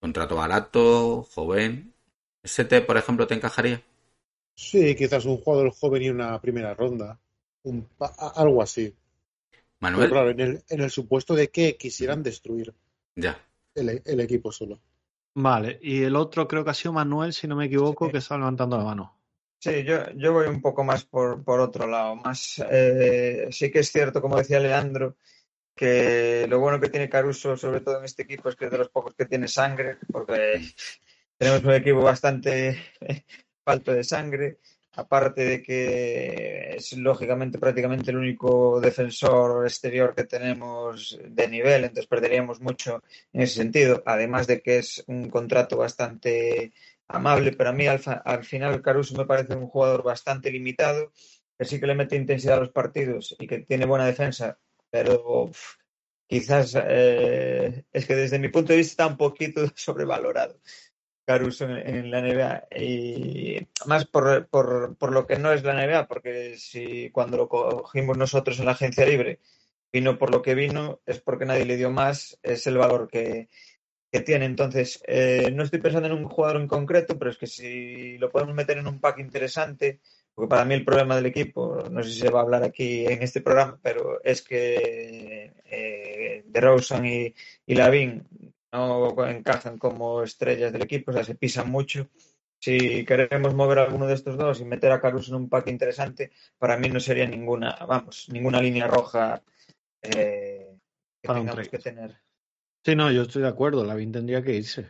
Contrato 0.00 0.36
barato, 0.36 1.22
joven. 1.34 1.94
¿Ese 2.42 2.64
te, 2.64 2.80
por 2.82 2.96
ejemplo, 2.96 3.26
te 3.26 3.34
encajaría? 3.34 3.82
Sí, 4.54 4.94
quizás 4.94 5.24
un 5.24 5.38
jugador 5.38 5.70
joven 5.70 6.02
y 6.02 6.10
una 6.10 6.40
primera 6.40 6.74
ronda. 6.74 7.18
Un 7.62 7.88
algo 8.36 8.62
así. 8.62 8.94
Pero 9.50 9.62
Manuel, 9.80 10.10
claro, 10.10 10.30
en 10.30 10.40
el, 10.40 10.64
en 10.68 10.80
el 10.80 10.90
supuesto 10.90 11.34
de 11.34 11.50
que 11.50 11.76
quisieran 11.76 12.22
destruir 12.22 12.74
ya. 13.16 13.38
el, 13.74 14.02
el 14.04 14.20
equipo 14.20 14.52
solo. 14.52 14.80
Vale, 15.34 15.78
y 15.82 16.02
el 16.02 16.16
otro 16.16 16.46
creo 16.48 16.64
que 16.64 16.70
ha 16.70 16.74
sido 16.74 16.92
Manuel, 16.92 17.32
si 17.32 17.46
no 17.46 17.56
me 17.56 17.66
equivoco, 17.66 18.06
Sí. 18.06 18.12
que 18.12 18.18
está 18.18 18.36
levantando 18.36 18.76
la 18.76 18.84
mano. 18.84 19.14
Sí, 19.60 19.82
yo, 19.84 20.10
yo 20.16 20.32
voy 20.32 20.46
un 20.48 20.60
poco 20.60 20.84
más 20.84 21.04
por, 21.04 21.42
por 21.44 21.60
otro 21.60 21.86
lado. 21.86 22.16
Más, 22.16 22.62
eh, 22.70 23.48
sí 23.50 23.70
que 23.70 23.80
es 23.80 23.90
cierto, 23.90 24.20
como 24.20 24.36
decía 24.36 24.60
Leandro, 24.60 25.16
que 25.78 26.46
lo 26.48 26.58
bueno 26.58 26.80
que 26.80 26.88
tiene 26.88 27.08
Caruso, 27.08 27.56
sobre 27.56 27.80
todo 27.80 27.98
en 27.98 28.04
este 28.04 28.24
equipo, 28.24 28.48
es 28.48 28.56
que 28.56 28.64
es 28.64 28.70
de 28.70 28.78
los 28.78 28.88
pocos 28.88 29.14
que 29.14 29.26
tiene 29.26 29.46
sangre, 29.46 29.96
porque 30.12 30.60
tenemos 31.36 31.62
un 31.62 31.72
equipo 31.72 32.00
bastante 32.02 32.76
falto 33.64 33.92
de 33.92 34.02
sangre. 34.02 34.58
Aparte 34.96 35.44
de 35.44 35.62
que 35.62 36.74
es 36.76 36.92
lógicamente 36.94 37.58
prácticamente 37.60 38.10
el 38.10 38.16
único 38.16 38.80
defensor 38.80 39.64
exterior 39.64 40.12
que 40.16 40.24
tenemos 40.24 41.16
de 41.24 41.46
nivel, 41.46 41.84
entonces 41.84 42.08
perderíamos 42.08 42.60
mucho 42.60 43.04
en 43.32 43.42
ese 43.42 43.54
sentido. 43.54 44.02
Además 44.04 44.48
de 44.48 44.60
que 44.60 44.78
es 44.78 45.04
un 45.06 45.30
contrato 45.30 45.76
bastante 45.76 46.72
amable, 47.06 47.52
pero 47.52 47.70
a 47.70 47.72
mí 47.72 47.86
al, 47.86 48.00
al 48.24 48.44
final 48.44 48.82
Caruso 48.82 49.16
me 49.16 49.26
parece 49.26 49.54
un 49.54 49.68
jugador 49.68 50.02
bastante 50.02 50.50
limitado, 50.50 51.12
que 51.56 51.64
sí 51.64 51.78
que 51.78 51.86
le 51.86 51.94
mete 51.94 52.16
intensidad 52.16 52.56
a 52.56 52.60
los 52.62 52.70
partidos 52.70 53.36
y 53.38 53.46
que 53.46 53.60
tiene 53.60 53.86
buena 53.86 54.06
defensa, 54.06 54.58
pero 54.90 55.50
quizás 56.26 56.76
eh, 56.80 57.84
es 57.92 58.06
que 58.06 58.14
desde 58.14 58.38
mi 58.38 58.48
punto 58.48 58.72
de 58.72 58.78
vista 58.78 59.04
está 59.04 59.06
un 59.06 59.16
poquito 59.16 59.62
sobrevalorado 59.74 60.60
Caruso 61.26 61.66
en, 61.66 61.76
en 61.94 62.10
la 62.10 62.22
NBA 62.22 62.68
y 62.80 63.68
más 63.86 64.06
por, 64.06 64.48
por, 64.48 64.96
por 64.96 65.12
lo 65.12 65.26
que 65.26 65.38
no 65.38 65.52
es 65.52 65.62
la 65.62 65.74
NBA, 65.74 66.08
porque 66.08 66.56
si 66.56 67.10
cuando 67.10 67.36
lo 67.36 67.48
cogimos 67.48 68.16
nosotros 68.16 68.58
en 68.58 68.64
la 68.64 68.72
agencia 68.72 69.04
libre 69.04 69.40
vino 69.92 70.18
por 70.18 70.30
lo 70.30 70.40
que 70.42 70.54
vino, 70.54 71.00
es 71.06 71.20
porque 71.20 71.44
nadie 71.44 71.64
le 71.66 71.76
dio 71.76 71.90
más, 71.90 72.38
es 72.42 72.66
el 72.66 72.78
valor 72.78 73.08
que, 73.08 73.48
que 74.10 74.20
tiene. 74.20 74.44
Entonces, 74.44 75.02
eh, 75.06 75.50
no 75.52 75.64
estoy 75.64 75.80
pensando 75.80 76.08
en 76.08 76.14
un 76.14 76.28
jugador 76.28 76.60
en 76.60 76.68
concreto, 76.68 77.18
pero 77.18 77.30
es 77.30 77.38
que 77.38 77.46
si 77.46 78.18
lo 78.18 78.30
podemos 78.30 78.54
meter 78.54 78.78
en 78.78 78.86
un 78.86 79.00
pack 79.00 79.18
interesante, 79.18 80.00
porque 80.38 80.50
para 80.50 80.64
mí 80.64 80.74
el 80.74 80.84
problema 80.84 81.16
del 81.16 81.26
equipo, 81.26 81.82
no 81.90 82.00
sé 82.00 82.10
si 82.10 82.20
se 82.20 82.30
va 82.30 82.38
a 82.38 82.42
hablar 82.44 82.62
aquí 82.62 83.04
en 83.06 83.24
este 83.24 83.40
programa, 83.40 83.76
pero 83.82 84.22
es 84.22 84.40
que 84.40 85.52
eh, 85.64 86.44
DeRozan 86.46 87.04
y, 87.06 87.34
y 87.66 87.74
Lavin 87.74 88.24
no 88.70 89.26
encajan 89.26 89.78
como 89.78 90.22
estrellas 90.22 90.72
del 90.72 90.82
equipo, 90.82 91.10
o 91.10 91.14
sea, 91.14 91.24
se 91.24 91.34
pisan 91.34 91.72
mucho. 91.72 92.08
Si 92.60 93.04
queremos 93.04 93.52
mover 93.52 93.80
a 93.80 93.82
alguno 93.86 94.06
de 94.06 94.14
estos 94.14 94.38
dos 94.38 94.60
y 94.60 94.64
meter 94.64 94.92
a 94.92 95.00
Caruso 95.00 95.34
en 95.34 95.42
un 95.42 95.48
pack 95.48 95.66
interesante, 95.70 96.30
para 96.56 96.76
mí 96.76 96.88
no 96.88 97.00
sería 97.00 97.26
ninguna, 97.26 97.76
vamos, 97.84 98.28
ninguna 98.30 98.62
línea 98.62 98.86
roja 98.86 99.42
eh, 100.02 100.78
que 101.20 101.26
Para 101.26 101.40
tengamos 101.40 101.68
que 101.68 101.78
tener. 101.80 102.16
Sí, 102.84 102.94
no, 102.94 103.10
yo 103.10 103.22
estoy 103.22 103.42
de 103.42 103.48
acuerdo, 103.48 103.84
Lavín 103.84 104.12
tendría 104.12 104.40
que 104.40 104.54
irse. 104.54 104.88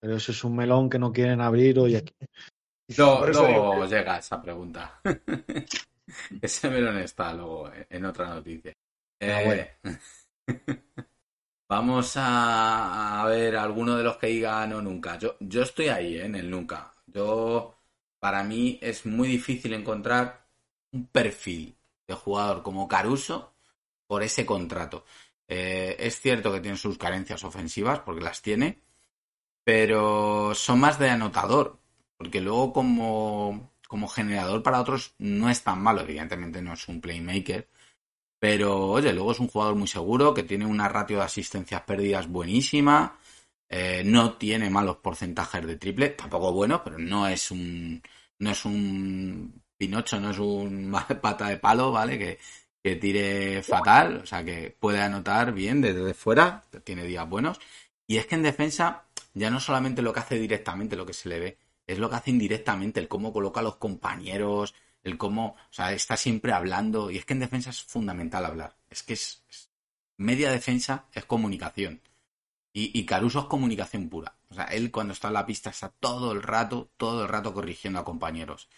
Pero 0.00 0.16
eso 0.16 0.32
es 0.32 0.42
un 0.42 0.56
melón 0.56 0.90
que 0.90 0.98
no 0.98 1.12
quieren 1.12 1.40
abrir 1.40 1.78
hoy 1.78 1.94
aquí. 1.94 2.14
Luego, 2.88 3.26
digo 3.26 3.48
luego 3.48 3.86
llega 3.86 4.18
esa 4.18 4.40
pregunta. 4.42 5.00
Ese 6.40 6.70
melón 6.70 6.98
está 6.98 7.32
luego 7.34 7.70
en 7.90 8.04
otra 8.04 8.28
noticia. 8.28 8.72
Ah, 9.20 9.42
Eh, 9.42 9.78
Vamos 11.68 12.16
a, 12.16 13.22
a 13.22 13.26
ver 13.26 13.56
alguno 13.56 13.96
de 13.96 14.04
los 14.04 14.16
que 14.18 14.28
diga 14.28 14.66
no 14.66 14.80
nunca. 14.82 15.18
Yo, 15.18 15.36
yo 15.40 15.62
estoy 15.62 15.88
ahí, 15.88 16.16
¿eh? 16.16 16.24
en 16.26 16.36
el 16.36 16.48
nunca. 16.50 16.92
Yo, 17.06 17.76
para 18.20 18.44
mí 18.44 18.78
es 18.82 19.04
muy 19.06 19.28
difícil 19.28 19.72
encontrar 19.74 20.46
un 20.92 21.06
perfil 21.08 21.76
de 22.06 22.14
jugador 22.14 22.62
como 22.62 22.86
Caruso 22.88 23.54
por 24.06 24.22
ese 24.22 24.46
contrato. 24.46 25.04
Eh, 25.48 25.96
es 25.98 26.20
cierto 26.20 26.52
que 26.52 26.60
tiene 26.60 26.76
sus 26.76 26.98
carencias 26.98 27.44
ofensivas, 27.44 28.00
porque 28.00 28.22
las 28.24 28.42
tiene, 28.42 28.80
pero 29.64 30.54
son 30.54 30.80
más 30.80 30.98
de 30.98 31.10
anotador, 31.10 31.80
porque 32.16 32.40
luego 32.40 32.72
como, 32.72 33.72
como 33.88 34.08
generador 34.08 34.62
para 34.62 34.80
otros 34.80 35.14
no 35.18 35.50
es 35.50 35.62
tan 35.62 35.80
malo, 35.82 36.02
evidentemente 36.02 36.62
no 36.62 36.74
es 36.74 36.88
un 36.88 37.00
playmaker, 37.00 37.68
pero 38.38 38.88
oye, 38.88 39.12
luego 39.12 39.32
es 39.32 39.40
un 39.40 39.48
jugador 39.48 39.76
muy 39.76 39.88
seguro, 39.88 40.34
que 40.34 40.42
tiene 40.42 40.66
una 40.66 40.88
ratio 40.88 41.18
de 41.18 41.24
asistencias 41.24 41.82
perdidas 41.82 42.28
buenísima, 42.28 43.18
eh, 43.68 44.02
no 44.04 44.34
tiene 44.34 44.70
malos 44.70 44.98
porcentajes 44.98 45.66
de 45.66 45.76
triple, 45.76 46.10
tampoco 46.10 46.52
bueno, 46.52 46.82
pero 46.84 46.98
no 46.98 47.26
es 47.28 47.50
un 47.50 48.02
no 48.38 48.50
es 48.50 48.64
un 48.64 49.62
Pinocho, 49.76 50.20
no 50.20 50.30
es 50.30 50.38
un 50.38 50.92
pata 51.20 51.48
de 51.48 51.58
palo, 51.58 51.92
¿vale? 51.92 52.18
Que, 52.18 52.38
que 52.82 52.96
tire 52.96 53.62
fatal, 53.62 54.20
o 54.22 54.26
sea 54.26 54.44
que 54.44 54.74
puede 54.78 55.00
anotar 55.00 55.52
bien 55.52 55.80
desde 55.80 56.14
fuera, 56.14 56.64
tiene 56.84 57.04
días 57.04 57.28
buenos. 57.28 57.60
Y 58.06 58.18
es 58.18 58.26
que 58.26 58.36
en 58.36 58.42
defensa 58.42 59.04
ya 59.34 59.50
no 59.50 59.60
solamente 59.60 60.02
lo 60.02 60.12
que 60.12 60.20
hace 60.20 60.38
directamente, 60.38 60.96
lo 60.96 61.06
que 61.06 61.12
se 61.12 61.28
le 61.28 61.40
ve, 61.40 61.58
es 61.86 61.98
lo 61.98 62.08
que 62.10 62.16
hace 62.16 62.30
indirectamente, 62.30 63.00
el 63.00 63.08
cómo 63.08 63.32
coloca 63.32 63.60
a 63.60 63.62
los 63.62 63.76
compañeros, 63.76 64.74
el 65.02 65.18
cómo, 65.18 65.56
o 65.70 65.72
sea, 65.72 65.92
está 65.92 66.16
siempre 66.16 66.52
hablando. 66.52 67.10
Y 67.10 67.18
es 67.18 67.24
que 67.24 67.34
en 67.34 67.40
defensa 67.40 67.70
es 67.70 67.82
fundamental 67.82 68.44
hablar. 68.44 68.76
Es 68.90 69.02
que 69.02 69.14
es, 69.14 69.44
es- 69.48 69.70
media 70.18 70.50
defensa 70.50 71.06
es 71.12 71.24
comunicación. 71.26 72.00
Y, 72.72 72.98
y 72.98 73.06
Caruso 73.06 73.40
es 73.40 73.44
comunicación 73.46 74.08
pura. 74.08 74.36
O 74.50 74.54
sea, 74.54 74.64
él 74.66 74.90
cuando 74.90 75.12
está 75.12 75.28
en 75.28 75.34
la 75.34 75.46
pista 75.46 75.70
está 75.70 75.88
todo 75.88 76.32
el 76.32 76.42
rato, 76.42 76.90
todo 76.96 77.22
el 77.22 77.28
rato 77.28 77.52
corrigiendo 77.54 77.98
a 78.00 78.04
compañeros. 78.04 78.68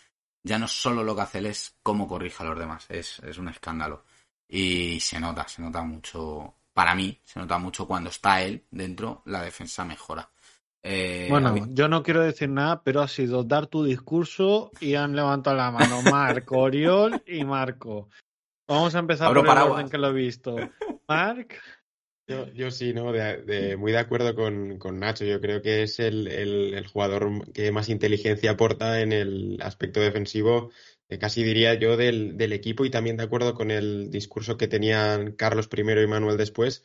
Ya 0.43 0.59
no 0.59 0.69
solo 0.69 1.05
lo 1.05 1.15
que 1.17 1.23
hace 1.23 1.39
él 1.39 1.47
es 1.47 1.77
cómo 1.83 2.07
corrige 2.09 2.43
a 2.43 2.47
los 2.47 2.59
demás. 2.59 2.87
Es, 2.89 3.19
es 3.21 3.39
un 3.39 3.49
escándalo. 3.49 4.05
Y 4.49 5.01
se 5.01 5.21
nota, 5.21 5.47
se 5.49 5.63
nota 5.63 5.83
mucho. 5.83 6.55
Para 6.73 6.95
mí, 6.95 7.21
se 7.25 7.41
nota 7.41 7.59
mucho 7.59 7.87
cuando 7.89 8.11
está 8.11 8.41
él 8.43 8.65
dentro, 8.71 9.23
la 9.27 9.43
defensa 9.43 9.85
mejora. 9.85 10.31
Eh, 10.83 11.27
Bueno, 11.29 11.67
yo 11.71 11.89
no 11.89 12.03
quiero 12.03 12.23
decir 12.23 12.49
nada, 12.49 12.83
pero 12.83 13.01
ha 13.01 13.09
sido 13.09 13.45
dar 13.45 13.67
tu 13.67 13.85
discurso 13.85 14.73
y 14.81 14.95
han 14.95 15.15
levantado 15.17 15.57
la 15.57 15.71
mano 15.71 16.03
Marco, 16.03 16.59
Oriol 16.59 17.23
y 17.27 17.45
Marco. 17.45 18.09
Vamos 18.69 18.95
a 18.95 18.99
empezar 18.99 19.29
Abro 19.29 19.43
por 19.45 19.57
el 19.57 19.63
orden 19.63 19.89
que 19.89 19.99
lo 19.99 20.09
he 20.09 20.13
visto. 20.13 20.57
Marc, 21.09 21.61
Yo, 22.29 22.47
yo 22.53 22.71
sí, 22.71 22.93
¿no? 22.93 23.11
De, 23.13 23.43
de- 23.43 23.77
muy 23.79 23.93
de 23.93 23.99
acuerdo 23.99 24.35
con, 24.35 24.79
con 24.79 24.99
Nacho. 25.01 25.25
Yo 25.25 25.41
creo 25.41 25.63
que 25.63 25.83
es 25.83 25.99
el, 25.99 26.29
el- 26.29 26.75
el 26.75 26.87
jugador 26.87 27.51
que 27.53 27.73
más 27.73 27.89
inteligencia 27.89 28.51
aporta 28.51 29.01
en 29.01 29.13
el 29.15 29.59
aspecto 29.63 30.01
defensivo, 30.01 30.71
eh, 31.09 31.19
casi 31.19 31.43
diría 31.43 31.73
yo, 31.75 31.97
del, 31.97 32.37
del 32.37 32.53
equipo 32.53 32.85
y 32.85 32.91
también 32.91 33.17
de 33.17 33.23
acuerdo 33.25 33.55
con 33.55 33.71
el 33.71 34.11
discurso 34.11 34.59
que 34.59 34.69
tenían 34.69 35.33
Carlos 35.33 35.69
primero 35.69 36.03
y 36.03 36.07
Manuel 36.07 36.37
después, 36.37 36.85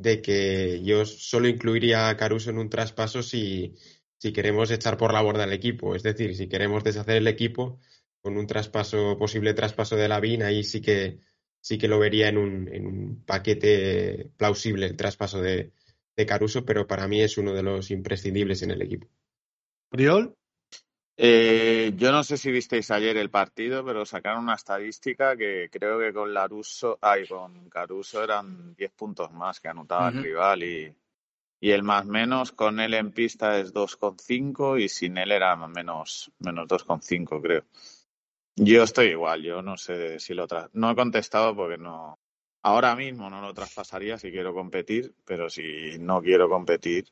de 0.00 0.22
que 0.22 0.82
yo 0.82 1.04
solo 1.04 1.46
incluiría 1.46 2.08
a 2.08 2.16
Caruso 2.16 2.48
en 2.48 2.58
un 2.58 2.70
traspaso 2.70 3.22
si, 3.22 3.74
si 4.16 4.32
queremos 4.32 4.70
echar 4.70 4.96
por 4.96 5.12
la 5.12 5.20
borda 5.20 5.44
al 5.44 5.52
equipo. 5.52 5.94
Es 5.94 6.02
decir, 6.02 6.34
si 6.34 6.48
queremos 6.48 6.82
deshacer 6.82 7.16
el 7.16 7.26
equipo 7.26 7.78
con 8.22 8.38
un 8.38 8.46
traspaso, 8.46 9.18
posible 9.18 9.52
traspaso 9.52 9.96
de 9.96 10.08
Lavín, 10.08 10.42
ahí 10.42 10.64
sí 10.64 10.80
que 10.80 11.20
sí 11.60 11.76
que 11.76 11.88
lo 11.88 11.98
vería 11.98 12.28
en 12.28 12.38
un, 12.38 12.68
en 12.72 12.86
un 12.86 13.24
paquete 13.26 14.30
plausible 14.38 14.86
el 14.86 14.96
traspaso 14.96 15.42
de, 15.42 15.72
de 16.16 16.26
Caruso, 16.26 16.64
pero 16.64 16.86
para 16.86 17.06
mí 17.06 17.20
es 17.20 17.36
uno 17.36 17.52
de 17.52 17.62
los 17.62 17.90
imprescindibles 17.90 18.62
en 18.62 18.70
el 18.70 18.80
equipo. 18.80 19.06
Oriol, 19.92 20.34
Eh, 21.22 21.92
yo 21.96 22.12
no 22.12 22.24
sé 22.24 22.38
si 22.38 22.50
visteis 22.50 22.90
ayer 22.90 23.14
el 23.18 23.28
partido, 23.28 23.84
pero 23.84 24.06
sacaron 24.06 24.44
una 24.44 24.54
estadística 24.54 25.36
que 25.36 25.68
creo 25.70 25.98
que 25.98 26.14
con 26.14 26.32
Laruso, 26.32 26.98
ay, 27.02 27.28
con 27.28 27.68
Caruso 27.68 28.24
eran 28.24 28.74
10 28.74 28.90
puntos 28.92 29.30
más 29.30 29.60
que 29.60 29.68
anotaba 29.68 30.08
el 30.08 30.22
rival 30.22 30.62
y, 30.62 30.96
y 31.60 31.70
el 31.72 31.82
más 31.82 32.06
menos 32.06 32.52
con 32.52 32.80
él 32.80 32.94
en 32.94 33.12
pista 33.12 33.58
es 33.58 33.74
2,5 33.74 34.80
y 34.80 34.88
sin 34.88 35.18
él 35.18 35.32
era 35.32 35.54
menos, 35.56 36.32
menos 36.38 36.66
2,5 36.66 37.42
creo. 37.42 37.64
Yo 38.56 38.82
estoy 38.82 39.08
igual, 39.08 39.42
yo 39.42 39.60
no 39.60 39.76
sé 39.76 40.18
si 40.20 40.32
lo 40.32 40.46
tras... 40.46 40.70
No 40.72 40.90
he 40.90 40.94
contestado 40.94 41.54
porque 41.54 41.76
no... 41.76 42.18
Ahora 42.62 42.96
mismo 42.96 43.28
no 43.28 43.42
lo 43.42 43.52
traspasaría 43.52 44.16
si 44.16 44.30
quiero 44.30 44.54
competir, 44.54 45.14
pero 45.26 45.50
si 45.50 45.98
no 45.98 46.22
quiero 46.22 46.48
competir, 46.48 47.04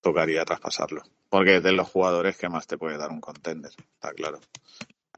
tocaría 0.00 0.44
traspasarlo. 0.44 1.02
Porque 1.28 1.56
es 1.56 1.62
de 1.62 1.72
los 1.72 1.88
jugadores 1.88 2.36
que 2.36 2.48
más 2.48 2.66
te 2.66 2.78
puede 2.78 2.98
dar 2.98 3.10
un 3.10 3.20
contender, 3.20 3.72
está 3.94 4.12
claro. 4.12 4.38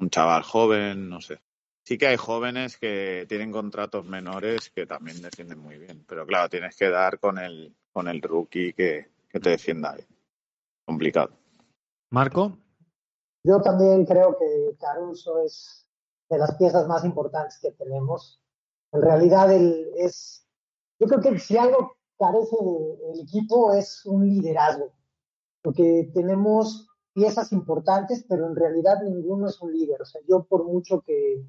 Un 0.00 0.10
chaval 0.10 0.42
joven, 0.42 1.08
no 1.08 1.20
sé. 1.20 1.40
Sí 1.84 1.96
que 1.96 2.08
hay 2.08 2.16
jóvenes 2.16 2.76
que 2.76 3.26
tienen 3.28 3.50
contratos 3.50 4.04
menores 4.04 4.70
que 4.70 4.86
también 4.86 5.22
defienden 5.22 5.58
muy 5.58 5.78
bien, 5.78 6.04
pero 6.06 6.26
claro, 6.26 6.48
tienes 6.48 6.76
que 6.76 6.90
dar 6.90 7.18
con 7.18 7.38
el, 7.38 7.74
con 7.92 8.08
el 8.08 8.20
rookie 8.20 8.72
que, 8.74 9.10
que 9.28 9.40
te 9.40 9.50
defienda 9.50 9.94
bien. 9.94 10.08
Complicado. 10.84 11.30
Marco. 12.10 12.58
Yo 13.44 13.60
también 13.60 14.04
creo 14.04 14.36
que 14.38 14.76
Caruso 14.78 15.42
es 15.42 15.86
de 16.28 16.38
las 16.38 16.54
piezas 16.56 16.86
más 16.86 17.04
importantes 17.04 17.58
que 17.60 17.72
tenemos. 17.72 18.40
En 18.92 19.02
realidad, 19.02 19.52
él 19.52 19.90
es, 19.96 20.46
yo 20.98 21.06
creo 21.06 21.20
que 21.20 21.38
si 21.38 21.56
algo 21.56 21.96
carece 22.18 22.56
el 23.12 23.20
equipo 23.20 23.72
es 23.74 24.04
un 24.04 24.28
liderazgo, 24.28 24.92
porque 25.62 26.10
tenemos 26.14 26.88
piezas 27.12 27.52
importantes, 27.52 28.24
pero 28.28 28.46
en 28.46 28.56
realidad 28.56 29.02
ninguno 29.02 29.48
es 29.48 29.60
un 29.60 29.72
líder. 29.72 30.02
O 30.02 30.04
sea, 30.04 30.20
yo 30.28 30.44
por 30.44 30.64
mucho 30.64 31.00
que 31.00 31.44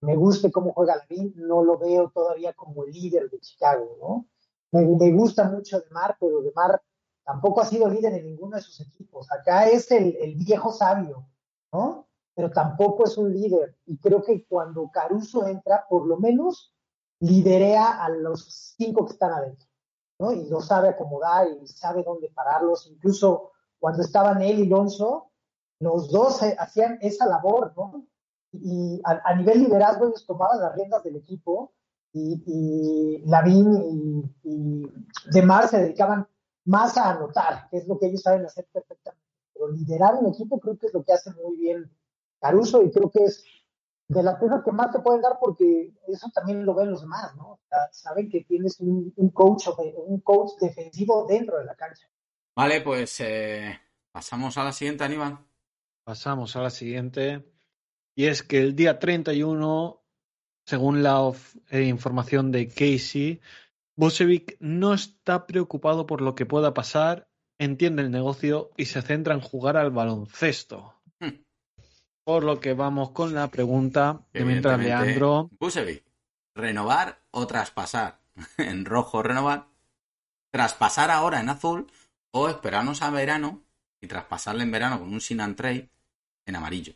me 0.00 0.16
guste 0.16 0.50
cómo 0.50 0.72
juega 0.72 0.96
Lavín, 0.96 1.32
no 1.36 1.64
lo 1.64 1.78
veo 1.78 2.10
todavía 2.10 2.52
como 2.52 2.84
el 2.84 2.92
líder 2.92 3.30
de 3.30 3.40
Chicago, 3.40 3.96
¿no? 4.00 4.26
Me, 4.72 5.12
gusta 5.12 5.44
mucho 5.44 5.80
Demar, 5.80 6.16
pero 6.20 6.42
Demar 6.42 6.80
tampoco 7.24 7.60
ha 7.60 7.64
sido 7.64 7.88
líder 7.88 8.14
en 8.14 8.26
ninguno 8.26 8.56
de 8.56 8.62
sus 8.62 8.80
equipos. 8.80 9.30
Acá 9.32 9.68
es 9.68 9.90
el, 9.90 10.16
el 10.16 10.36
viejo 10.36 10.72
sabio, 10.72 11.26
¿no? 11.72 12.06
Pero 12.34 12.50
tampoco 12.50 13.04
es 13.04 13.16
un 13.16 13.32
líder. 13.32 13.76
Y 13.86 13.98
creo 13.98 14.22
que 14.22 14.46
cuando 14.46 14.90
Caruso 14.92 15.46
entra, 15.48 15.86
por 15.88 16.06
lo 16.06 16.18
menos 16.18 16.74
liderea 17.20 18.04
a 18.04 18.08
los 18.10 18.74
cinco 18.76 19.06
que 19.06 19.12
están 19.12 19.32
adentro, 19.32 19.69
¿no? 20.20 20.32
Y 20.32 20.48
lo 20.48 20.60
sabe 20.60 20.90
acomodar 20.90 21.48
y 21.48 21.66
sabe 21.66 22.04
dónde 22.04 22.28
pararlos. 22.28 22.86
Incluso 22.86 23.52
cuando 23.78 24.02
estaban 24.02 24.42
él 24.42 24.60
y 24.60 24.66
Lonzo, 24.66 25.30
los 25.80 26.10
dos 26.10 26.40
hacían 26.58 26.98
esa 27.00 27.26
labor, 27.26 27.72
¿no? 27.76 28.06
Y 28.52 29.00
a, 29.04 29.34
nivel 29.34 29.60
liderazgo 29.60 30.06
ellos 30.06 30.26
tomaban 30.26 30.60
las 30.60 30.74
riendas 30.74 31.02
del 31.04 31.16
equipo 31.16 31.72
y, 32.12 32.42
y 32.44 33.22
Lavín 33.26 34.28
y, 34.44 34.50
y 34.50 34.92
Demar 35.32 35.68
se 35.68 35.78
dedicaban 35.78 36.26
más 36.64 36.96
a 36.98 37.10
anotar, 37.10 37.68
que 37.70 37.78
es 37.78 37.88
lo 37.88 37.98
que 37.98 38.06
ellos 38.06 38.22
saben 38.22 38.44
hacer 38.44 38.66
perfectamente. 38.72 39.24
Pero 39.54 39.68
liderar 39.68 40.16
un 40.16 40.26
equipo 40.26 40.58
creo 40.58 40.76
que 40.76 40.86
es 40.86 40.94
lo 40.94 41.02
que 41.04 41.12
hace 41.12 41.30
muy 41.32 41.56
bien 41.56 41.90
Caruso 42.40 42.82
y 42.82 42.90
creo 42.90 43.10
que 43.10 43.24
es 43.24 43.44
de 44.10 44.24
las 44.24 44.38
cosas 44.38 44.62
que 44.64 44.72
más 44.72 44.90
te 44.90 44.98
pueden 44.98 45.22
dar 45.22 45.38
porque 45.40 45.92
eso 46.08 46.28
también 46.34 46.64
lo 46.64 46.74
ven 46.74 46.90
los 46.90 47.02
demás, 47.02 47.32
¿no? 47.36 47.52
O 47.52 47.60
sea, 47.68 47.78
saben 47.92 48.28
que 48.28 48.42
tienes 48.42 48.80
un, 48.80 49.12
un, 49.14 49.30
coach, 49.30 49.68
un 50.08 50.20
coach 50.20 50.50
defensivo 50.60 51.26
dentro 51.28 51.58
de 51.58 51.64
la 51.64 51.76
cancha. 51.76 52.08
Vale, 52.56 52.80
pues 52.80 53.20
eh, 53.20 53.78
pasamos 54.10 54.58
a 54.58 54.64
la 54.64 54.72
siguiente, 54.72 55.04
Aníbal. 55.04 55.38
Pasamos 56.02 56.56
a 56.56 56.62
la 56.62 56.70
siguiente. 56.70 57.44
Y 58.16 58.26
es 58.26 58.42
que 58.42 58.58
el 58.58 58.74
día 58.74 58.98
31, 58.98 60.02
según 60.66 61.04
la 61.04 61.30
eh, 61.70 61.84
información 61.84 62.50
de 62.50 62.66
Casey, 62.66 63.40
Busevic 63.94 64.56
no 64.58 64.92
está 64.92 65.46
preocupado 65.46 66.06
por 66.06 66.20
lo 66.20 66.34
que 66.34 66.46
pueda 66.46 66.74
pasar, 66.74 67.28
entiende 67.58 68.02
el 68.02 68.10
negocio 68.10 68.72
y 68.76 68.86
se 68.86 69.02
centra 69.02 69.34
en 69.34 69.40
jugar 69.40 69.76
al 69.76 69.92
baloncesto. 69.92 70.99
Por 72.30 72.44
lo 72.44 72.60
que 72.60 72.74
vamos 72.74 73.10
con 73.10 73.34
la 73.34 73.48
pregunta 73.48 74.20
de 74.32 74.44
mientras 74.44 74.78
Leandro. 74.78 75.50
Busevic, 75.58 76.04
¿renovar 76.54 77.18
o 77.32 77.44
traspasar? 77.44 78.20
en 78.56 78.84
rojo, 78.84 79.20
renovar. 79.20 79.66
¿Traspasar 80.52 81.10
ahora 81.10 81.40
en 81.40 81.48
azul 81.48 81.90
o 82.30 82.48
esperarnos 82.48 83.02
a 83.02 83.10
verano 83.10 83.64
y 84.00 84.06
traspasarle 84.06 84.62
en 84.62 84.70
verano 84.70 85.00
con 85.00 85.12
un 85.12 85.20
sin 85.20 85.40
and 85.40 85.56
trade 85.56 85.90
en 86.46 86.54
amarillo? 86.54 86.92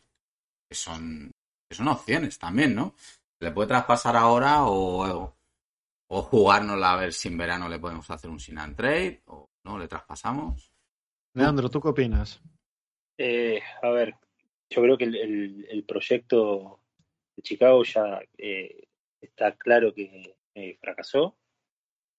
Que 0.69 0.77
son, 0.77 1.33
que 1.69 1.75
son 1.75 1.89
opciones 1.89 2.39
también, 2.39 2.73
¿no? 2.73 2.95
Le 3.41 3.51
puede 3.51 3.67
traspasar 3.67 4.17
ahora 4.17 4.65
o, 4.67 5.35
o 6.11 6.23
jugárnosla 6.23 6.93
a 6.93 6.97
ver 6.97 7.13
si 7.13 7.27
en 7.27 7.39
verano 7.39 7.69
le 7.69 7.81
podemos 7.81 8.09
hacer 8.09 8.31
un 8.31 8.39
sin 8.39 8.57
and 8.57 8.77
trade 8.77 9.25
o 9.27 9.49
no 9.65 9.81
le 9.81 9.89
traspasamos. 9.89 10.71
Leandro, 11.33 11.69
¿tú 11.69 11.81
qué 11.81 11.89
opinas? 11.89 12.41
Eh, 13.19 13.61
a 13.83 13.91
ver, 13.91 14.17
yo 14.71 14.83
creo 14.83 14.97
que 14.97 15.05
el, 15.05 15.67
el, 15.69 15.85
proyecto 15.85 16.81
de 17.37 17.43
Chicago 17.43 17.85
ya 17.85 18.21
eh, 18.39 18.85
está 19.21 19.53
claro 19.53 19.95
que 19.95 20.37
eh, 20.55 20.77
fracasó. 20.81 21.37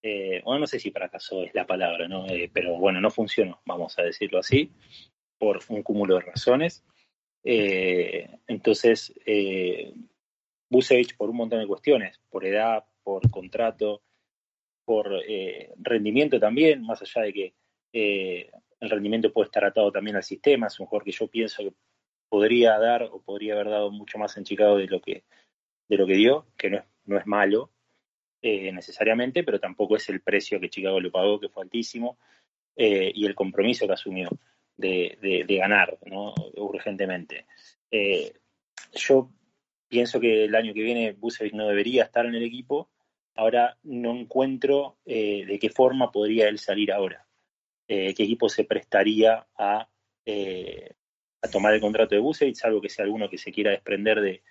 Eh, 0.01 0.41
bueno, 0.43 0.61
no 0.61 0.67
sé 0.67 0.79
si 0.79 0.91
fracasó 0.91 1.43
es 1.43 1.53
la 1.55 1.65
palabra, 1.65 2.07
¿no? 2.07 2.27
Eh, 2.27 2.49
pero 2.53 2.77
bueno, 2.77 3.01
no 3.01 3.09
funcionó, 3.09 3.61
vamos 3.65 3.97
a 3.97 4.03
decirlo 4.03 4.39
así, 4.39 4.71
por 5.39 5.59
un 5.69 5.81
cúmulo 5.81 6.15
de 6.15 6.21
razones. 6.21 6.83
Eh, 7.43 8.29
entonces, 8.47 9.13
Busevich 10.69 11.15
por 11.15 11.29
un 11.29 11.37
montón 11.37 11.59
de 11.59 11.67
cuestiones, 11.67 12.19
por 12.29 12.45
edad, 12.45 12.85
por 13.03 13.29
contrato, 13.31 14.03
por 14.83 15.09
rendimiento 15.77 16.39
también, 16.39 16.83
más 16.83 17.01
allá 17.01 17.23
de 17.23 17.33
que 17.33 17.53
el 18.79 18.89
rendimiento 18.89 19.33
puede 19.33 19.45
estar 19.45 19.65
atado 19.65 19.91
también 19.91 20.17
al 20.17 20.23
sistema, 20.23 20.67
es 20.67 20.79
un 20.79 20.85
jugador 20.85 21.05
que 21.05 21.11
yo 21.11 21.27
pienso 21.27 21.63
que 21.63 21.73
podría 22.35 22.77
dar 22.79 23.03
o 23.03 23.21
podría 23.21 23.53
haber 23.53 23.69
dado 23.69 23.91
mucho 23.91 24.17
más 24.17 24.35
en 24.35 24.43
Chicago 24.43 24.75
de 24.75 24.87
lo 24.87 24.99
que, 24.99 25.23
de 25.87 25.95
lo 25.95 26.05
que 26.05 26.15
dio, 26.15 26.45
que 26.57 26.69
no 26.69 26.77
es, 26.79 26.83
no 27.05 27.17
es 27.17 27.25
malo 27.25 27.71
eh, 28.41 28.73
necesariamente, 28.73 29.45
pero 29.45 29.57
tampoco 29.57 29.95
es 29.95 30.09
el 30.09 30.19
precio 30.19 30.59
que 30.59 30.69
Chicago 30.69 30.99
le 30.99 31.11
pagó, 31.11 31.39
que 31.39 31.47
fue 31.47 31.63
altísimo, 31.63 32.17
eh, 32.75 33.09
y 33.15 33.25
el 33.25 33.35
compromiso 33.35 33.87
que 33.87 33.93
asumió 33.93 34.27
de, 34.75 35.45
de, 35.47 35.55
ganar 35.55 35.97
¿no? 36.07 36.33
urgentemente. 36.57 37.45
Eh, 37.89 38.33
yo 38.91 39.31
pienso 39.87 40.19
que 40.19 40.43
el 40.43 40.55
año 40.55 40.73
que 40.73 40.83
viene 40.83 41.13
Busevic 41.13 41.53
no 41.53 41.69
debería 41.69 42.03
estar 42.03 42.25
en 42.25 42.35
el 42.35 42.43
equipo, 42.43 42.89
ahora 43.33 43.77
no 43.83 44.11
encuentro 44.13 44.97
de 45.05 45.57
qué 45.61 45.69
forma 45.69 46.11
podría 46.11 46.49
él 46.49 46.59
salir 46.59 46.91
ahora, 46.91 47.25
qué 47.87 48.09
equipo 48.09 48.49
se 48.49 48.65
prestaría 48.65 49.47
a 49.57 49.87
a 51.45 51.49
tomar 51.49 51.73
el 51.73 51.81
contrato 51.81 52.15
de 52.15 52.21
Busevic, 52.21 52.55
salvo 52.55 52.81
que 52.81 52.89
sea 52.89 53.05
alguno 53.05 53.29
que 53.29 53.37
se 53.37 53.51
quiera 53.51 53.71
desprender 53.71 54.21
de, 54.21 54.43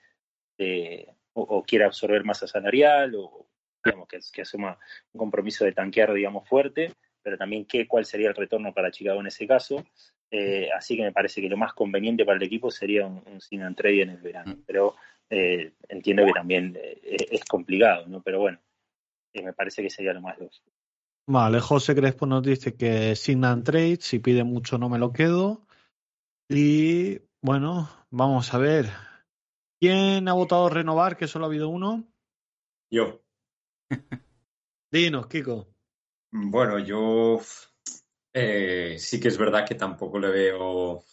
de 0.59 1.09
o, 1.33 1.43
o, 1.43 1.63
quiera 1.63 1.87
absorber 1.87 2.25
masa 2.25 2.47
salarial 2.47 3.15
o 3.17 3.47
digamos 3.85 4.09
que, 4.09 4.19
que, 4.33 4.43
asuma 4.43 4.79
un 5.13 5.19
compromiso 5.19 5.65
de 5.65 5.73
tanquear 5.73 6.13
digamos 6.13 6.49
fuerte, 6.49 6.93
pero 7.23 7.37
también 7.37 7.67
qué 7.67 7.87
cuál 7.87 8.05
sería 8.05 8.29
el 8.29 8.35
retorno 8.35 8.73
para 8.73 8.91
Chicago 8.91 9.21
en 9.21 9.27
ese 9.27 9.47
caso. 9.47 9.85
Eh, 10.31 10.69
así 10.77 10.97
que 10.97 11.03
me 11.03 11.13
parece 11.13 11.41
que 11.41 11.49
lo 11.49 11.57
más 11.57 11.75
conveniente 11.75 12.25
para 12.25 12.39
el 12.39 12.43
equipo 12.43 12.71
sería 12.71 13.07
un, 13.07 13.23
un 13.27 13.41
sin 13.41 13.63
and 13.63 13.77
trade 13.77 14.03
en 14.03 14.11
el 14.11 14.17
verano, 14.17 14.57
pero 14.67 14.97
eh, 15.31 15.73
entiendo 15.89 16.25
que 16.27 16.33
también 16.33 16.77
eh, 16.77 17.17
es 17.31 17.45
complicado, 17.45 18.07
¿no? 18.07 18.23
Pero 18.23 18.41
bueno, 18.41 18.59
eh, 19.33 19.43
me 19.43 19.53
parece 19.53 19.83
que 19.83 19.91
sería 19.91 20.13
lo 20.13 20.21
más 20.21 20.39
lógico. 20.39 20.71
Vale, 21.27 21.61
José 21.61 21.95
Crespo 21.95 22.27
nos 22.27 22.43
dice 22.43 22.77
que 22.77 23.17
sin 23.17 23.45
and 23.45 23.65
trade, 23.65 23.99
si 24.01 24.19
pide 24.19 24.45
mucho 24.45 24.77
no 24.77 24.89
me 24.89 24.99
lo 24.99 25.13
quedo. 25.13 25.67
Y 26.49 27.19
bueno, 27.41 27.89
vamos 28.11 28.53
a 28.53 28.59
ver. 28.59 28.91
¿Quién 29.81 30.29
ha 30.29 30.35
votado 30.35 30.69
renovar? 30.69 31.17
Que 31.17 31.27
solo 31.27 31.47
ha 31.47 31.49
habido 31.49 31.69
uno. 31.69 32.07
Yo. 32.91 33.23
Dinos, 34.91 35.27
Kiko. 35.27 35.69
Bueno, 36.31 36.79
yo 36.79 37.41
eh, 38.35 38.97
sí 38.99 39.21
que 39.21 39.29
es 39.29 39.39
verdad 39.39 39.67
que 39.67 39.75
tampoco 39.75 40.19
le 40.19 40.31
veo 40.31 41.05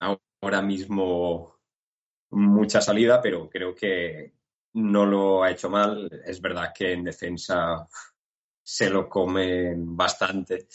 ahora 0.00 0.62
mismo 0.62 1.60
mucha 2.30 2.80
salida, 2.80 3.22
pero 3.22 3.48
creo 3.48 3.74
que 3.74 4.34
no 4.74 5.06
lo 5.06 5.42
ha 5.42 5.50
hecho 5.50 5.70
mal. 5.70 6.10
Es 6.26 6.40
verdad 6.42 6.72
que 6.76 6.92
en 6.92 7.04
defensa 7.04 7.88
se 8.62 8.90
lo 8.90 9.08
comen 9.08 9.96
bastante, 9.96 10.68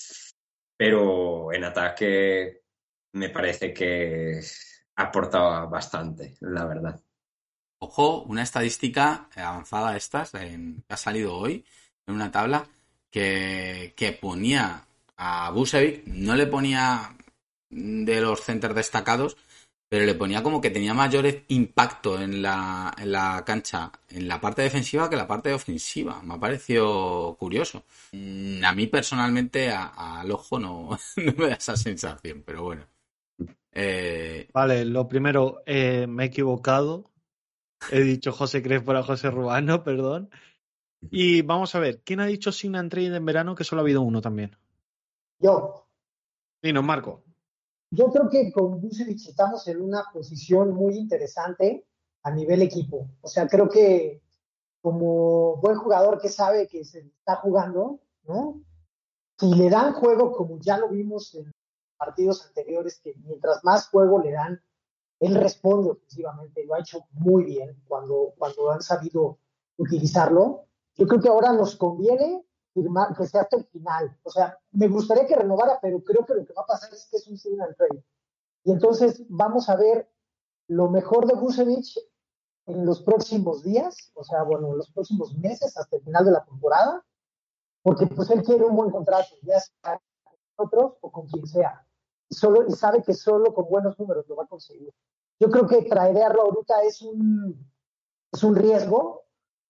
pero 0.76 1.54
en 1.54 1.64
ataque 1.66 2.63
me 3.14 3.30
parece 3.30 3.74
que 3.74 4.42
aportaba 4.96 5.66
bastante, 5.66 6.36
la 6.42 6.66
verdad. 6.66 7.02
Ojo, 7.80 8.24
una 8.24 8.44
estadística 8.44 9.28
avanzada 9.36 9.98
estas, 9.98 10.34
en, 10.36 10.84
ha 10.90 10.96
salido 10.98 11.36
hoy, 11.36 11.66
en 12.08 12.16
una 12.16 12.32
tabla, 12.32 12.68
que, 13.12 13.94
que 13.98 14.14
ponía 14.14 14.88
a 15.18 15.52
Busevic, 15.52 16.06
no 16.08 16.36
le 16.36 16.48
ponía 16.48 17.16
de 17.70 18.22
los 18.22 18.42
centers 18.42 18.76
destacados, 18.76 19.36
pero 19.90 20.06
le 20.06 20.16
ponía 20.16 20.42
como 20.42 20.62
que 20.62 20.72
tenía 20.72 20.94
mayor 20.94 21.26
impacto 21.50 22.20
en 22.22 22.42
la, 22.42 22.94
en 22.98 23.12
la 23.12 23.44
cancha, 23.46 23.92
en 24.10 24.28
la 24.28 24.40
parte 24.42 24.62
defensiva 24.64 25.10
que 25.10 25.16
la 25.18 25.28
parte 25.28 25.54
ofensiva. 25.54 26.22
Me 26.24 26.36
ha 26.36 26.40
parecido 26.40 27.36
curioso. 27.38 27.84
Mm, 28.14 28.64
A 28.66 28.74
mí 28.74 28.88
personalmente, 28.88 29.72
al 29.72 30.32
ojo, 30.32 30.60
no, 30.60 30.98
no 31.18 31.34
me 31.38 31.48
da 31.50 31.56
esa 31.56 31.76
sensación, 31.78 32.44
pero 32.46 32.64
bueno. 32.64 32.86
Eh, 33.74 34.50
Vale, 34.54 34.86
lo 34.86 35.08
primero, 35.08 35.64
eh, 35.66 36.08
me 36.08 36.24
he 36.24 36.28
equivocado. 36.28 37.12
He 37.92 38.02
dicho 38.02 38.32
José 38.32 38.62
Crespo 38.62 38.88
para 38.88 39.04
José 39.04 39.30
Rubano, 39.32 39.84
perdón. 39.84 40.30
Y 41.12 41.42
vamos 41.42 41.76
a 41.76 41.80
ver, 41.80 42.02
¿quién 42.04 42.22
ha 42.22 42.26
dicho 42.26 42.52
and 42.74 42.90
Trade 42.90 43.16
en 43.18 43.26
verano 43.26 43.56
que 43.56 43.64
solo 43.64 43.82
ha 43.82 43.84
habido 43.84 44.02
uno 44.02 44.22
también? 44.22 44.56
Yo, 45.40 45.84
Dinos, 46.64 46.84
Marco. 46.86 47.26
yo 47.92 48.10
creo 48.10 48.30
que 48.30 48.52
con 48.54 48.80
Vucevic 48.80 49.28
estamos 49.28 49.68
en 49.68 49.82
una 49.82 50.06
posición 50.14 50.74
muy 50.74 50.96
interesante 50.96 51.86
a 52.24 52.32
nivel 52.32 52.62
equipo. 52.62 53.10
O 53.20 53.28
sea, 53.28 53.48
creo 53.48 53.68
que 53.68 54.22
como 54.82 55.58
buen 55.58 55.76
jugador 55.76 56.22
que 56.22 56.30
sabe 56.30 56.68
que 56.68 56.86
se 56.86 57.00
está 57.00 57.36
jugando, 57.36 58.00
¿no? 58.24 58.62
Si 59.38 59.54
le 59.54 59.70
dan 59.70 59.94
juego, 59.94 60.32
como 60.32 60.58
ya 60.60 60.78
lo 60.78 60.88
vimos 60.88 61.36
en 61.36 61.52
partidos 62.06 62.46
anteriores, 62.46 63.00
que 63.00 63.14
mientras 63.24 63.64
más 63.64 63.88
juego 63.88 64.20
le 64.20 64.32
dan, 64.32 64.62
él 65.20 65.36
responde 65.36 65.92
ofensivamente, 65.92 66.66
lo 66.66 66.74
ha 66.74 66.80
hecho 66.80 67.06
muy 67.12 67.46
bien 67.46 67.82
cuando, 67.88 68.34
cuando 68.38 68.72
han 68.72 68.82
sabido 68.82 69.38
utilizarlo. 69.78 70.66
Yo 70.96 71.08
creo 71.08 71.22
que 71.22 71.30
ahora 71.30 71.54
nos 71.54 71.78
conviene 71.78 72.46
firmar, 72.74 73.16
que 73.16 73.26
sea 73.26 73.42
hasta 73.42 73.58
el 73.58 73.66
final. 73.66 74.18
O 74.24 74.30
sea, 74.30 74.58
me 74.72 74.90
gustaría 74.90 75.26
que 75.26 75.36
renovara, 75.36 75.80
pero 75.82 76.04
creo 76.04 76.26
que 76.26 76.34
lo 76.34 76.46
que 76.46 76.54
va 76.54 76.64
a 76.64 76.68
pasar 76.68 76.92
es 76.94 77.08
que 77.10 77.18
es 77.18 77.28
un 77.28 77.38
sign 77.38 77.62
and 77.62 77.76
trade. 77.78 78.04
Y 78.66 78.72
entonces 78.72 79.24
vamos 79.30 79.70
a 79.70 79.78
ver 79.78 80.10
lo 80.68 80.90
mejor 80.90 81.26
de 81.26 81.36
Vucevic 81.36 81.86
en 82.66 82.86
los 82.86 83.02
próximos 83.02 83.64
días, 83.64 84.12
o 84.16 84.24
sea, 84.24 84.44
bueno, 84.44 84.72
en 84.72 84.78
los 84.78 84.92
próximos 84.92 85.38
meses 85.38 85.78
hasta 85.78 85.98
el 85.98 86.04
final 86.04 86.26
de 86.26 86.32
la 86.32 86.44
temporada, 86.44 87.06
porque 87.82 88.08
pues 88.08 88.30
él 88.30 88.44
quiere 88.44 88.66
un 88.66 88.76
buen 88.76 88.90
contrato, 88.90 89.36
ya 89.42 89.60
sea 89.60 90.02
con 90.24 90.36
nosotros 90.58 90.94
o 91.02 91.12
con 91.12 91.28
quien 91.28 91.46
sea. 91.46 91.86
Solo, 92.30 92.66
y 92.68 92.72
sabe 92.72 93.04
que 93.04 93.14
solo 93.14 93.54
con 93.54 93.70
buenos 93.70 93.98
números 94.00 94.28
lo 94.28 94.36
va 94.36 94.44
a 94.44 94.48
conseguir. 94.48 94.94
Yo 95.40 95.50
creo 95.50 95.68
que 95.68 95.84
traerlo 95.84 96.44
ahorita 96.44 96.84
es 96.84 97.02
un, 97.02 97.70
es 98.32 98.44
un 98.44 98.56
riesgo, 98.56 99.24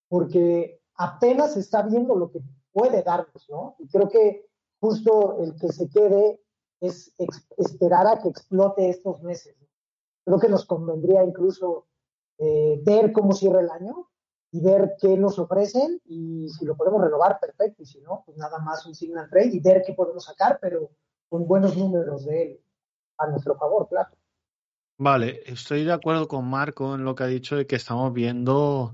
porque 0.08 0.82
apenas 0.95 1.58
está 1.58 1.82
viendo 1.82 2.16
lo 2.16 2.32
que 2.32 2.39
puede 2.72 3.04
darnos, 3.04 3.49
¿no? 3.49 3.76
Y 3.80 3.88
creo 3.88 4.10
que 4.10 4.47
justo 4.80 5.38
el 5.39 5.56
que 5.56 5.72
se 5.72 5.89
quede 5.89 6.41
es 6.80 7.14
esperar 7.58 8.08
a 8.08 8.20
que 8.22 8.30
explote 8.30 8.89
estos 8.89 9.22
meses. 9.24 9.56
Creo 10.26 10.39
que 10.39 10.49
nos 10.49 10.66
convendría 10.66 11.24
incluso 11.24 11.88
eh, 12.38 12.82
ver 12.84 13.14
cómo 13.14 13.34
cierra 13.34 13.62
el 13.62 13.70
año 13.70 14.10
y 14.51 14.62
ver 14.62 14.95
qué 14.99 15.18
nos 15.18 15.39
ofrecen 15.39 16.01
y 16.06 16.49
si 16.49 16.66
lo 16.66 16.76
podemos 16.76 17.01
renovar, 17.01 17.39
perfecto, 17.39 17.84
y 17.84 17.86
si 17.86 18.01
no, 18.01 18.24
pues 18.26 18.38
nada 18.38 18.60
más 18.60 18.86
un 18.86 18.93
signal 18.93 19.30
trade 19.30 19.56
y 19.56 19.60
ver 19.60 19.82
qué 19.86 19.93
podemos 19.93 20.26
sacar, 20.26 20.60
pero 20.62 20.91
con 21.34 21.47
buenos 21.47 21.75
números 21.75 22.25
de 22.25 22.43
él 22.43 22.59
a 23.17 23.25
nuestro 23.25 23.57
favor, 23.57 23.89
claro. 23.89 24.15
Vale, 24.99 25.41
estoy 25.47 25.84
de 25.84 25.91
acuerdo 25.91 26.27
con 26.27 26.47
Marco 26.47 26.93
en 26.93 27.03
lo 27.03 27.15
que 27.15 27.23
ha 27.23 27.25
dicho 27.25 27.55
de 27.55 27.65
que 27.65 27.75
estamos 27.75 28.13
viendo 28.13 28.93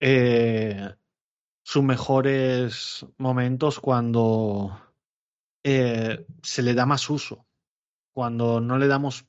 eh, 0.00 0.96
sus 1.62 1.84
mejores 1.84 3.06
momentos 3.18 3.78
cuando 3.78 4.76
eh, 5.62 6.26
se 6.42 6.62
le 6.64 6.74
da 6.74 6.86
más 6.86 7.08
uso. 7.08 7.46
Cuando 8.12 8.60
no 8.60 8.76
le 8.76 8.88
damos 8.88 9.24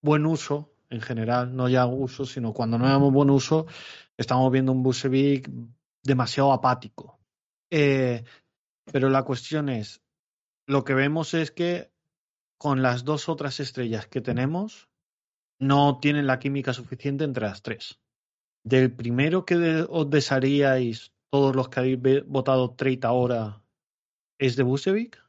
buen 0.00 0.24
uso, 0.24 0.72
en 0.88 1.02
general, 1.02 1.54
no 1.54 1.68
ya 1.68 1.84
uso, 1.84 2.24
sino 2.24 2.54
cuando 2.54 2.78
no 2.78 2.86
le 2.86 2.92
damos 2.92 3.12
buen 3.12 3.28
uso, 3.28 3.66
estamos 4.16 4.50
viendo 4.50 4.72
un 4.72 4.82
Busevic 4.82 5.50
demasiado 6.02 6.50
apático. 6.50 7.20
Eh, 7.70 8.24
pero 8.90 9.10
la 9.10 9.22
cuestión 9.22 9.68
es, 9.68 10.02
lo 10.66 10.84
que 10.84 10.94
vemos 10.94 11.34
es 11.34 11.50
que 11.50 11.90
con 12.58 12.82
las 12.82 13.04
dos 13.04 13.28
otras 13.28 13.58
estrellas 13.60 14.06
que 14.06 14.20
tenemos, 14.20 14.88
no 15.60 15.98
tienen 16.00 16.26
la 16.26 16.38
química 16.38 16.72
suficiente 16.72 17.24
entre 17.24 17.44
las 17.46 17.62
tres. 17.62 17.98
Del 18.64 18.92
primero 18.92 19.44
que 19.44 19.56
de- 19.56 19.86
os 19.88 20.08
desharíais, 20.08 21.12
todos 21.30 21.56
los 21.56 21.68
que 21.68 21.80
habéis 21.80 21.98
votado 22.26 22.74
trade 22.74 23.00
ahora, 23.02 23.62
es 24.38 24.56
de 24.56 24.62
Busevic. 24.62 25.20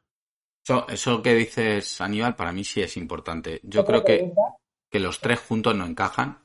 eso, 0.65 0.87
eso 0.87 1.21
que 1.21 1.33
dices, 1.33 1.99
Aníbal, 2.01 2.35
para 2.35 2.51
mí 2.51 2.63
sí 2.63 2.81
es 2.81 2.97
importante. 2.97 3.59
Yo 3.63 3.83
creo 3.85 4.03
que, 4.03 4.31
que 4.91 4.99
los 4.99 5.19
tres 5.19 5.39
juntos 5.39 5.75
no 5.75 5.85
encajan 5.85 6.39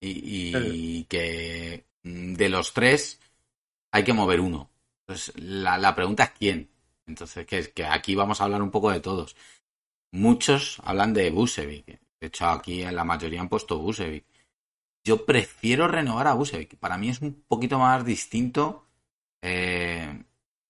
y, 0.00 0.52
y 1.00 1.04
que 1.04 1.86
mm, 2.02 2.34
de 2.34 2.48
los 2.48 2.72
tres 2.72 3.20
hay 3.92 4.04
que 4.04 4.12
mover 4.12 4.40
uno. 4.40 4.70
Entonces, 5.06 5.34
la, 5.36 5.78
la 5.78 5.94
pregunta 5.94 6.24
es 6.24 6.30
quién. 6.30 6.70
Entonces, 7.06 7.46
que, 7.46 7.72
que 7.72 7.84
aquí 7.84 8.14
vamos 8.14 8.40
a 8.40 8.44
hablar 8.44 8.62
un 8.62 8.70
poco 8.70 8.90
de 8.90 9.00
todos. 9.00 9.36
Muchos 10.12 10.80
hablan 10.84 11.12
de 11.14 11.30
Busevic. 11.30 12.00
De 12.20 12.26
hecho, 12.28 12.46
aquí 12.46 12.82
en 12.82 12.96
la 12.96 13.04
mayoría 13.04 13.40
han 13.40 13.48
puesto 13.48 13.78
Busevic. 13.78 14.24
Yo 15.04 15.24
prefiero 15.24 15.88
renovar 15.88 16.26
a 16.26 16.34
Busevic. 16.34 16.76
Para 16.78 16.98
mí 16.98 17.10
es 17.10 17.20
un 17.20 17.44
poquito 17.46 17.78
más 17.78 18.04
distinto 18.04 18.86
eh, 19.42 20.24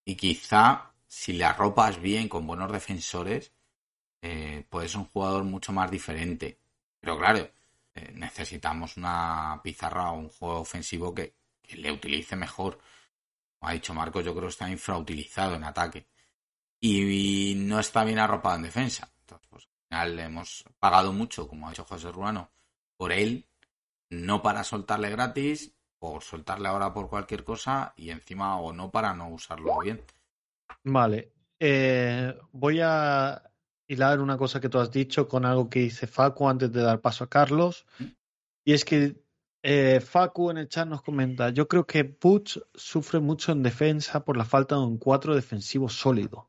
y 0.05 0.15
quizá 0.17 0.93
si 1.07 1.33
le 1.33 1.45
arropas 1.45 2.01
bien 2.01 2.29
con 2.29 2.47
buenos 2.47 2.71
defensores, 2.71 3.53
eh, 4.23 4.67
puede 4.69 4.89
ser 4.89 4.99
un 4.99 5.07
jugador 5.07 5.45
mucho 5.45 5.73
más 5.73 5.91
diferente. 5.91 6.59
Pero 7.01 7.19
claro, 7.19 7.49
eh, 7.95 8.13
necesitamos 8.15 8.97
una 8.97 9.61
pizarra 9.63 10.11
o 10.11 10.19
un 10.19 10.29
juego 10.29 10.61
ofensivo 10.61 11.15
que, 11.15 11.35
que 11.63 11.77
le 11.77 11.93
utilice 11.93 12.37
mejor. 12.37 12.79
Como 13.59 13.71
ha 13.71 13.75
dicho 13.75 13.95
Marcos, 13.95 14.25
yo 14.25 14.33
creo 14.33 14.49
que 14.49 14.51
está 14.51 14.69
infrautilizado 14.69 15.55
en 15.57 15.65
ataque. 15.65 16.07
Y, 16.81 17.53
y 17.53 17.55
no 17.55 17.81
está 17.81 18.05
bien 18.05 18.19
arropado 18.19 18.57
en 18.57 18.63
defensa. 18.63 19.11
Entonces, 19.21 19.49
pues 19.51 19.65
al 19.65 19.89
final 19.89 20.19
hemos 20.19 20.65
pagado 20.79 21.13
mucho, 21.13 21.49
como 21.49 21.67
ha 21.67 21.71
dicho 21.71 21.85
José 21.85 22.13
Ruano, 22.13 22.51
por 22.97 23.13
él, 23.13 23.47
no 24.11 24.43
para 24.43 24.65
soltarle 24.65 25.11
gratis, 25.11 25.73
por 25.99 26.23
soltarle 26.23 26.69
ahora 26.69 26.93
por 26.93 27.09
cualquier 27.09 27.45
cosa 27.45 27.93
y 27.97 28.11
encima 28.11 28.59
o 28.61 28.73
no 28.73 28.91
para 28.91 29.15
no 29.15 29.29
usarlo 29.31 29.79
bien. 29.81 30.03
Vale. 30.85 31.33
eh, 31.59 32.39
voy 32.53 32.81
a 32.83 33.43
hilar 33.89 34.21
una 34.21 34.37
cosa 34.37 34.61
que 34.61 34.69
tú 34.69 34.79
has 34.79 34.91
dicho 34.91 35.29
con 35.29 35.45
algo 35.45 35.71
que 35.71 35.81
dice 35.81 36.07
Facu 36.07 36.49
antes 36.49 36.71
de 36.73 36.83
dar 36.83 37.01
paso 37.01 37.25
a 37.25 37.29
Carlos. 37.29 37.87
Y 38.65 38.73
es 38.73 38.85
que 38.85 39.17
eh, 39.63 40.01
Facu 40.01 40.51
en 40.51 40.59
el 40.59 40.69
chat 40.69 40.87
nos 40.87 41.03
comenta, 41.03 41.51
yo 41.51 41.67
creo 41.67 41.87
que 41.87 42.03
Butch 42.03 42.59
sufre 42.75 43.21
mucho 43.21 43.53
en 43.53 43.63
defensa 43.63 44.25
por 44.25 44.37
la 44.37 44.45
falta 44.45 44.75
de 44.75 44.83
un 44.83 44.99
cuatro 44.99 45.35
defensivo 45.35 45.89
sólido. 45.89 46.49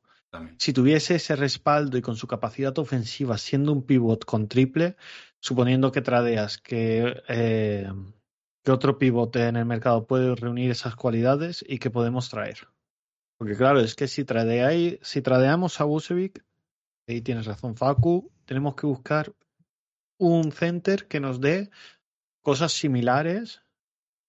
Si 0.58 0.74
tuviese 0.74 1.16
ese 1.16 1.36
respaldo 1.36 1.98
y 1.98 2.02
con 2.02 2.16
su 2.16 2.28
capacidad 2.28 2.78
ofensiva 2.78 3.38
siendo 3.38 3.72
un 3.72 3.84
pivot 3.84 4.26
con 4.26 4.48
triple, 4.48 4.96
suponiendo 5.40 5.92
que 5.92 6.02
tradeas 6.02 6.58
que, 6.58 7.22
eh, 7.28 7.90
otro 8.68 8.98
pivote 8.98 9.48
en 9.48 9.56
el 9.56 9.66
mercado 9.66 10.06
puede 10.08 10.36
reunir 10.36 10.72
esas 10.72 10.96
cualidades 10.96 11.64
y 11.68 11.80
que 11.80 11.90
podemos 11.90 12.30
traer. 12.30 12.68
Porque 13.38 13.56
claro, 13.56 13.80
es 13.80 13.96
que 13.96 14.08
si, 14.08 14.26
tradeáis, 14.26 15.00
si 15.02 15.22
tradeamos 15.22 15.80
a 15.80 15.86
Busevic, 15.86 16.44
ahí 17.08 17.22
tienes 17.22 17.46
razón 17.46 17.78
Facu, 17.78 18.32
tenemos 18.46 18.76
que 18.76 18.88
buscar 18.88 19.34
un 20.18 20.52
center 20.52 21.08
que 21.08 21.20
nos 21.20 21.40
dé 21.40 21.70
cosas 22.42 22.74
similares 22.74 23.62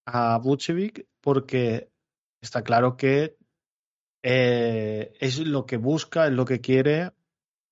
a 0.07 0.39
Bucevic 0.39 1.07
porque 1.21 1.91
está 2.41 2.63
claro 2.63 2.97
que 2.97 3.38
eh, 4.23 5.13
es 5.21 5.39
lo 5.39 5.67
que 5.67 5.77
busca, 5.77 6.27
es 6.27 6.33
lo 6.33 6.45
que 6.45 6.61
quiere 6.61 7.13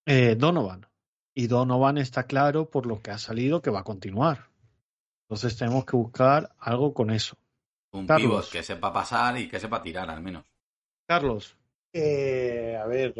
eh, 0.06 0.36
Donovan. 0.36 0.86
Y 1.34 1.48
Donovan 1.48 1.98
está 1.98 2.26
claro 2.26 2.70
por 2.70 2.86
lo 2.86 3.02
que 3.02 3.10
ha 3.10 3.18
salido 3.18 3.60
que 3.60 3.70
va 3.70 3.80
a 3.80 3.84
continuar. 3.84 4.48
Entonces 5.28 5.56
tenemos 5.58 5.84
que 5.84 5.96
buscar 5.96 6.54
algo 6.58 6.94
con 6.94 7.10
eso. 7.10 7.36
Un 7.92 8.06
Carlos. 8.06 8.30
pivot 8.30 8.50
que 8.50 8.62
sepa 8.62 8.92
pasar 8.92 9.38
y 9.38 9.48
que 9.48 9.58
sepa 9.58 9.82
tirar 9.82 10.08
al 10.08 10.22
menos. 10.22 10.44
Carlos, 11.06 11.56
Eh, 11.92 12.76
a 12.76 12.86
ver, 12.86 13.14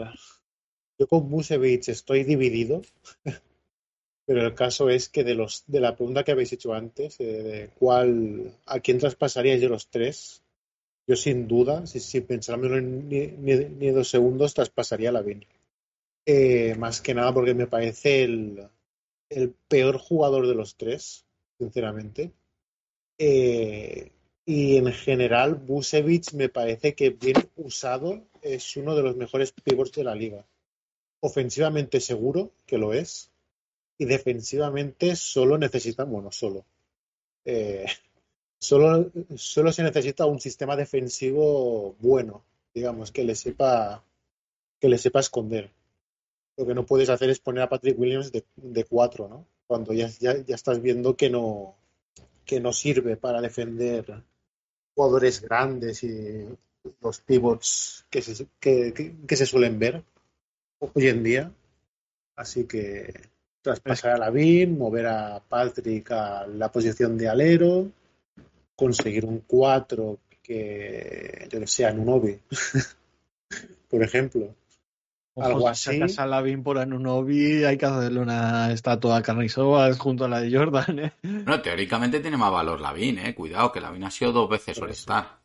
yo 0.98 1.06
con 1.06 1.30
Busevich 1.30 1.88
estoy 1.88 2.24
dividido, 2.24 2.82
pero 4.26 4.46
el 4.46 4.54
caso 4.54 4.90
es 4.90 5.08
que 5.08 5.24
de 5.24 5.34
los 5.34 5.64
de 5.66 5.80
la 5.80 5.94
pregunta 5.96 6.24
que 6.24 6.32
habéis 6.32 6.52
hecho 6.52 6.74
antes, 6.74 7.18
eh, 7.20 7.24
de 7.24 7.70
cuál, 7.78 8.54
a 8.66 8.80
quién 8.80 8.98
traspasaríais 8.98 9.60
de 9.60 9.68
los 9.68 9.88
tres, 9.88 10.42
yo 11.06 11.16
sin 11.16 11.46
duda, 11.46 11.86
si, 11.86 12.00
sin 12.00 12.26
pensármelo 12.26 12.80
ni, 12.80 13.28
ni, 13.28 13.90
dos 13.90 14.08
segundos, 14.08 14.54
traspasaría 14.54 15.10
a 15.10 15.12
Lavin. 15.12 15.46
Eh, 16.26 16.74
más 16.76 17.00
que 17.00 17.14
nada 17.14 17.32
porque 17.32 17.54
me 17.54 17.68
parece 17.68 18.24
el, 18.24 18.68
el 19.28 19.54
peor 19.68 19.98
jugador 19.98 20.46
de 20.46 20.54
los 20.54 20.76
tres, 20.76 21.24
sinceramente. 21.58 22.32
Eh, 23.18 24.10
y 24.44 24.76
en 24.76 24.92
general, 24.92 25.54
Busevich 25.56 26.32
me 26.32 26.48
parece 26.48 26.94
que 26.94 27.10
bien 27.10 27.36
usado 27.56 28.28
es 28.42 28.76
uno 28.76 28.94
de 28.94 29.02
los 29.02 29.16
mejores 29.16 29.52
pivots 29.52 29.92
de 29.92 30.04
la 30.04 30.14
liga. 30.14 30.46
Ofensivamente 31.20 32.00
seguro 32.00 32.52
que 32.66 32.78
lo 32.78 32.92
es. 32.92 33.30
y 33.98 34.04
defensivamente 34.04 35.16
solo 35.16 35.56
necesita, 35.58 36.04
bueno, 36.04 36.30
solo. 36.30 36.66
Eh, 37.44 37.86
solo, 38.58 39.10
solo 39.36 39.72
se 39.72 39.82
necesita 39.82 40.26
un 40.26 40.40
sistema 40.40 40.76
defensivo 40.76 41.94
bueno, 42.00 42.42
digamos, 42.74 43.12
que 43.12 43.24
le 43.24 43.34
sepa 43.34 44.02
que 44.80 44.88
le 44.88 44.98
sepa 44.98 45.20
esconder. 45.20 45.70
Lo 46.56 46.66
que 46.66 46.74
no 46.74 46.84
puedes 46.86 47.08
hacer 47.08 47.30
es 47.30 47.38
poner 47.38 47.62
a 47.62 47.68
Patrick 47.68 47.98
Williams 47.98 48.32
de, 48.32 48.44
de 48.56 48.84
cuatro, 48.84 49.28
¿no? 49.28 49.46
Cuando 49.66 49.92
ya, 49.92 50.08
ya, 50.08 50.36
ya 50.38 50.54
estás 50.54 50.80
viendo 50.80 51.16
que 51.16 51.30
no, 51.30 51.74
que 52.44 52.60
no 52.60 52.72
sirve 52.72 53.16
para 53.16 53.40
defender 53.40 54.22
jugadores 54.94 55.40
grandes 55.42 56.02
y 56.04 56.46
los 57.00 57.20
pivots 57.20 58.06
que 58.08 58.22
se, 58.22 58.46
que, 58.60 58.92
que, 58.94 59.14
que 59.26 59.36
se 59.36 59.46
suelen 59.46 59.78
ver 59.78 60.02
hoy 60.78 61.08
en 61.08 61.22
día. 61.22 61.52
Así 62.36 62.64
que 62.64 63.12
traspasar 63.62 64.12
a 64.12 64.18
Lavin, 64.18 64.78
mover 64.78 65.06
a 65.06 65.42
Patrick 65.46 66.10
a 66.12 66.46
la 66.46 66.70
posición 66.70 67.18
de 67.18 67.28
alero, 67.28 67.90
conseguir 68.76 69.24
un 69.24 69.40
4 69.40 70.18
que 70.42 71.48
yo 71.50 71.58
que 71.58 71.66
sé, 71.66 71.84
Anunobi, 71.86 72.38
por 73.90 74.02
ejemplo. 74.02 74.54
Ojo, 75.34 75.46
Algo 75.46 75.60
si 75.60 75.66
así. 75.90 75.98
sacas 75.98 76.18
a 76.18 76.26
Lavin 76.26 76.62
por 76.62 76.78
Anunobi, 76.78 77.64
hay 77.64 77.76
que 77.76 77.84
hacerle 77.84 78.20
una 78.20 78.72
estatua 78.72 79.18
a 79.18 79.22
Carnizoas 79.22 79.98
junto 79.98 80.24
a 80.24 80.28
la 80.28 80.40
de 80.40 80.56
Jordan, 80.56 80.98
¿eh? 80.98 81.12
Bueno, 81.22 81.60
teóricamente 81.60 82.20
tiene 82.20 82.38
más 82.38 82.50
valor 82.50 82.80
Lavin, 82.80 83.18
eh. 83.18 83.34
Cuidado, 83.34 83.70
que 83.70 83.80
Lavin 83.80 84.04
ha 84.04 84.10
sido 84.10 84.32
dos 84.32 84.48
veces. 84.48 84.80
All-Star. 84.80 85.38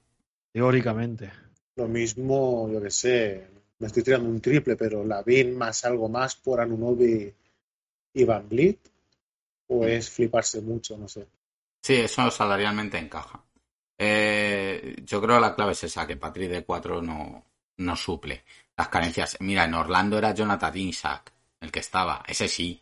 Teóricamente. 0.54 1.32
Lo 1.76 1.88
mismo, 1.88 2.70
yo 2.72 2.82
que 2.82 2.92
sé, 2.92 3.48
me 3.80 3.88
estoy 3.88 4.04
tirando 4.04 4.30
un 4.30 4.40
triple, 4.40 4.76
pero 4.76 5.04
Lavin 5.04 5.58
más 5.58 5.84
algo 5.84 6.08
más 6.08 6.36
por 6.36 6.62
Anunobi 6.62 7.34
y 8.14 8.24
Van 8.24 8.48
Vliet, 8.48 8.80
o 9.68 9.86
es 9.86 10.10
fliparse 10.10 10.62
mucho, 10.62 10.98
no 10.98 11.08
sé. 11.08 11.26
Sí, 11.82 11.96
eso 11.96 12.30
salarialmente 12.32 12.98
encaja. 12.98 13.44
Eh, 13.98 14.96
yo 15.04 15.22
creo 15.22 15.36
que 15.36 15.42
la 15.42 15.56
clave 15.56 15.72
es 15.74 15.84
esa, 15.84 16.08
que 16.08 16.18
Patrick 16.18 16.50
de 16.50 16.64
4 16.66 17.02
no, 17.02 17.46
no 17.78 17.96
suple 17.96 18.44
las 18.78 18.88
carencias. 18.90 19.38
Mira, 19.42 19.66
en 19.66 19.74
Orlando 19.76 20.18
era 20.18 20.34
Jonathan 20.34 20.78
Isaac 20.78 21.34
el 21.60 21.72
que 21.72 21.80
estaba. 21.80 22.24
Ese 22.28 22.48
sí. 22.48 22.82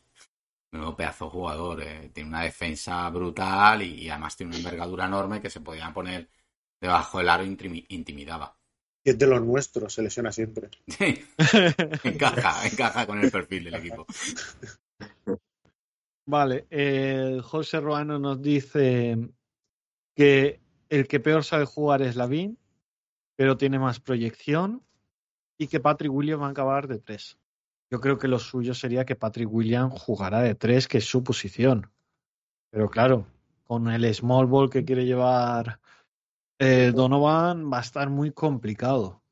Nuevo 0.72 0.96
pedazo 0.96 1.30
jugador. 1.30 1.82
eh. 1.84 2.12
Tiene 2.14 2.30
una 2.30 2.44
defensa 2.44 3.10
brutal 3.10 3.82
y, 3.84 4.04
y 4.04 4.10
además 4.10 4.36
tiene 4.38 4.52
una 4.52 4.60
envergadura 4.60 5.06
enorme 5.06 5.42
que 5.42 5.50
se 5.50 5.62
podía 5.62 5.92
poner 5.94 6.30
debajo 6.80 7.20
del 7.20 7.30
aro 7.30 7.44
e 7.44 7.48
intimi- 7.48 7.86
intimidaba. 7.90 8.56
Y 9.04 9.12
es 9.12 9.18
de 9.20 9.28
los 9.28 9.42
nuestros, 9.42 9.94
se 9.94 10.02
lesiona 10.04 10.32
siempre. 10.32 10.70
Sí, 10.88 11.26
encaja, 12.04 12.68
encaja 12.68 13.08
con 13.08 13.20
el 13.24 13.32
perfil 13.32 13.66
del 13.66 13.76
equipo. 13.76 14.06
Vale, 16.30 16.68
eh, 16.70 17.42
José 17.44 17.80
Ruano 17.80 18.20
nos 18.20 18.40
dice 18.40 19.18
que 20.16 20.62
el 20.88 21.08
que 21.08 21.20
peor 21.20 21.44
sabe 21.44 21.66
jugar 21.66 22.04
es 22.04 22.16
Lavin, 22.16 22.56
pero 23.36 23.58
tiene 23.58 23.80
más 23.80 24.00
proyección 24.00 24.84
y 25.58 25.66
que 25.66 25.80
Patrick 25.80 26.14
Williams 26.14 26.44
va 26.44 26.48
a 26.50 26.52
acabar 26.52 26.88
de 26.88 27.00
tres. 27.00 27.40
Yo 27.90 28.00
creo 28.00 28.20
que 28.20 28.28
lo 28.28 28.38
suyo 28.38 28.76
sería 28.76 29.06
que 29.06 29.16
Patrick 29.16 29.52
Williams 29.52 30.00
jugara 30.00 30.42
de 30.42 30.54
tres, 30.54 30.88
que 30.88 31.00
es 31.00 31.06
su 31.06 31.24
posición. 31.24 31.90
Pero 32.70 32.92
claro, 32.92 33.26
con 33.64 33.88
el 33.88 34.14
small 34.14 34.46
ball 34.46 34.70
que 34.70 34.86
quiere 34.86 35.08
llevar 35.08 35.80
eh, 36.60 36.92
Donovan 36.94 37.74
va 37.74 37.80
a 37.80 37.82
estar 37.82 38.08
muy 38.12 38.34
complicado. 38.34 39.24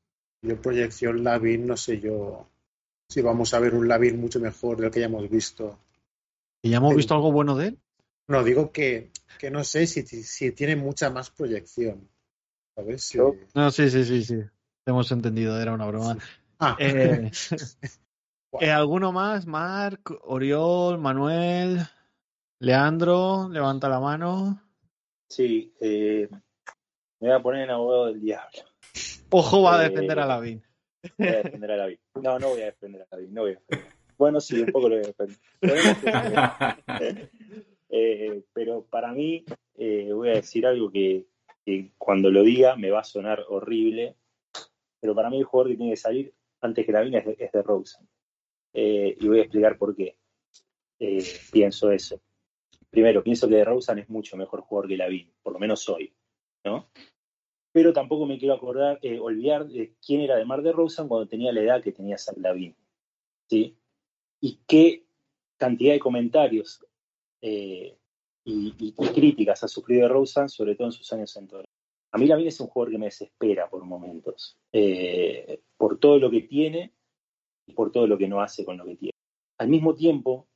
Yo 0.42 0.60
proyección 0.60 1.22
Lavin, 1.22 1.64
no 1.64 1.76
sé 1.76 2.00
yo 2.00 2.48
si 3.08 3.22
vamos 3.22 3.54
a 3.54 3.60
ver 3.60 3.76
un 3.76 3.86
Lavin 3.86 4.20
mucho 4.20 4.40
mejor 4.40 4.78
del 4.78 4.90
que 4.90 4.98
ya 4.98 5.06
hemos 5.06 5.30
visto. 5.30 5.78
¿Y 6.62 6.70
ya 6.70 6.78
hemos 6.78 6.94
visto 6.96 7.14
algo 7.14 7.30
bueno 7.32 7.56
de 7.56 7.68
él? 7.68 7.78
No, 8.28 8.44
digo 8.44 8.72
que, 8.72 9.10
que 9.38 9.50
no 9.50 9.64
sé 9.64 9.86
si, 9.86 10.02
si 10.04 10.52
tiene 10.52 10.76
mucha 10.76 11.10
más 11.10 11.30
proyección. 11.30 12.08
¿Sabes? 12.74 13.04
Si- 13.04 13.18
Yo- 13.18 13.34
No, 13.54 13.70
sí, 13.70 13.88
sí, 13.90 14.04
sí, 14.04 14.22
sí. 14.24 14.36
Te 14.84 14.90
hemos 14.90 15.10
entendido, 15.12 15.60
era 15.60 15.72
una 15.72 15.86
broma. 15.86 16.18
Ah, 16.58 16.76
Eh, 16.80 17.30
eh, 18.60 18.70
¿Alguno 18.70 19.12
más? 19.12 19.46
Marc, 19.46 20.10
Oriol, 20.24 20.98
Manuel, 20.98 21.80
Leandro, 22.60 23.48
levanta 23.50 23.88
la 23.88 24.00
mano. 24.00 24.62
Sí, 25.30 25.72
eh, 25.80 26.28
me 27.20 27.28
voy 27.28 27.36
a 27.36 27.42
poner 27.42 27.62
en 27.64 27.70
abogado 27.70 28.06
del 28.06 28.20
diablo. 28.20 28.58
Ojo, 29.30 29.62
va 29.62 29.78
a 29.78 29.84
Eh, 29.84 29.90
defender 29.90 30.18
a 30.20 30.26
Lavín. 30.26 30.62
Voy 31.18 31.28
a 31.28 31.36
defender 31.42 31.70
a 31.72 31.76
David. 31.76 31.98
No, 32.22 32.38
no 32.38 32.48
voy 32.48 32.62
a 32.62 32.66
defender 32.66 33.02
a 33.02 33.06
David, 33.10 33.28
no 33.30 33.42
voy 33.42 33.52
a 33.52 33.54
defender. 33.54 33.97
Bueno, 34.18 34.40
sí, 34.40 34.60
un 34.60 34.72
poco 34.72 34.88
lo. 34.88 35.00
Podemos 35.60 36.02
defender. 36.02 37.30
Eh, 37.90 38.42
pero 38.52 38.84
para 38.84 39.12
mí, 39.12 39.46
eh, 39.76 40.12
voy 40.12 40.28
a 40.28 40.34
decir 40.34 40.66
algo 40.66 40.90
que, 40.90 41.24
que 41.64 41.92
cuando 41.96 42.30
lo 42.30 42.42
diga 42.42 42.76
me 42.76 42.90
va 42.90 43.00
a 43.00 43.04
sonar 43.04 43.44
horrible, 43.48 44.14
pero 45.00 45.14
para 45.14 45.30
mí 45.30 45.38
el 45.38 45.44
jugador 45.44 45.70
que 45.70 45.76
tiene 45.78 45.92
que 45.92 45.96
salir 45.96 46.34
antes 46.60 46.84
que 46.84 46.92
Lavín 46.92 47.14
es 47.14 47.24
de, 47.24 47.36
es 47.38 47.52
de 47.52 47.62
Rosen. 47.62 48.08
Eh, 48.74 49.16
y 49.18 49.28
voy 49.28 49.38
a 49.38 49.42
explicar 49.42 49.78
por 49.78 49.96
qué 49.96 50.16
eh, 50.98 51.24
pienso 51.52 51.90
eso. 51.90 52.20
Primero, 52.90 53.22
pienso 53.22 53.48
que 53.48 53.56
de 53.56 53.64
Rosen 53.64 53.98
es 53.98 54.08
mucho 54.08 54.36
mejor 54.36 54.60
jugador 54.62 54.88
que 54.88 54.96
Lavín, 54.96 55.32
por 55.42 55.52
lo 55.52 55.58
menos 55.58 55.88
hoy, 55.88 56.12
¿no? 56.64 56.90
Pero 57.72 57.92
tampoco 57.92 58.26
me 58.26 58.38
quiero 58.38 58.54
acordar, 58.54 58.98
eh, 59.02 59.18
olvidar 59.18 59.66
de 59.66 59.94
quién 60.04 60.22
era 60.22 60.36
de 60.36 60.44
Mar 60.44 60.62
de 60.62 60.72
Rosen 60.72 61.06
cuando 61.06 61.28
tenía 61.28 61.52
la 61.52 61.60
edad 61.60 61.82
que 61.82 61.92
tenía 61.92 62.18
Zach 62.18 62.36
Lavín, 62.38 62.76
¿sí? 63.48 63.76
Y 64.40 64.60
qué 64.66 65.04
cantidad 65.56 65.92
de 65.92 65.98
comentarios 65.98 66.84
eh, 67.40 67.96
y, 68.44 68.92
críticas 68.92 69.62
ha 69.64 69.68
sufrido 69.68 70.02
de 70.02 70.08
Rosen, 70.08 70.48
sobre 70.48 70.74
todo 70.74 70.88
en 70.88 70.92
sus 70.92 71.12
años 71.12 71.36
en 71.36 71.48
Toronto. 71.48 71.70
A 72.12 72.18
mí 72.18 72.26
Lavín 72.26 72.48
es 72.48 72.60
un 72.60 72.68
jugador 72.68 72.92
que 72.92 72.98
me 72.98 73.06
desespera 73.06 73.68
por 73.68 73.84
momentos, 73.84 74.56
eh, 74.72 75.60
por 75.76 75.98
todo 75.98 76.18
lo 76.18 76.30
que 76.30 76.42
tiene 76.42 76.92
y 77.66 77.74
por 77.74 77.92
todo 77.92 78.06
lo 78.06 78.16
que 78.16 78.28
no 78.28 78.40
hace 78.40 78.64
con 78.64 78.78
lo 78.78 78.86
que 78.86 78.96
tiene. 78.96 79.12
Al 79.58 79.68
mismo 79.68 79.94
tiempo, 79.94 80.46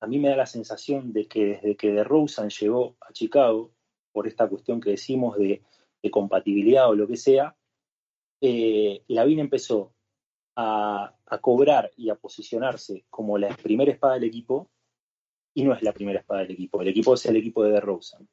a 0.00 0.06
mí 0.06 0.18
me 0.18 0.28
da 0.28 0.36
la 0.36 0.46
sensación 0.46 1.12
de 1.12 1.26
que 1.26 1.46
desde 1.46 1.76
que 1.76 1.90
DeRozan 1.90 2.50
llegó 2.50 2.96
a 3.00 3.12
Chicago, 3.12 3.72
por 4.12 4.28
esta 4.28 4.48
cuestión 4.48 4.80
que 4.80 4.90
decimos 4.90 5.36
de, 5.36 5.62
de 6.02 6.10
compatibilidad 6.10 6.88
o 6.88 6.94
lo 6.94 7.08
que 7.08 7.16
sea, 7.16 7.56
eh, 8.40 9.02
Lavín 9.08 9.40
empezó 9.40 9.92
a, 10.60 11.14
cobrar 11.40 11.92
y 11.96 12.10
a 12.10 12.16
posicionarse 12.16 13.04
como 13.08 13.38
la 13.38 13.56
primera 13.56 13.92
espada 13.92 14.14
del 14.14 14.24
equipo 14.24 14.68
y 15.54 15.62
no 15.62 15.72
es 15.72 15.82
la 15.82 15.92
primera 15.92 16.18
espada 16.18 16.40
del 16.40 16.50
equipo. 16.50 16.82
El 16.82 16.88
equipo 16.88 17.14
es 17.14 17.24
el 17.26 17.36
equipo 17.36 17.62
de 17.62 17.72
DeRozan. 17.72 18.28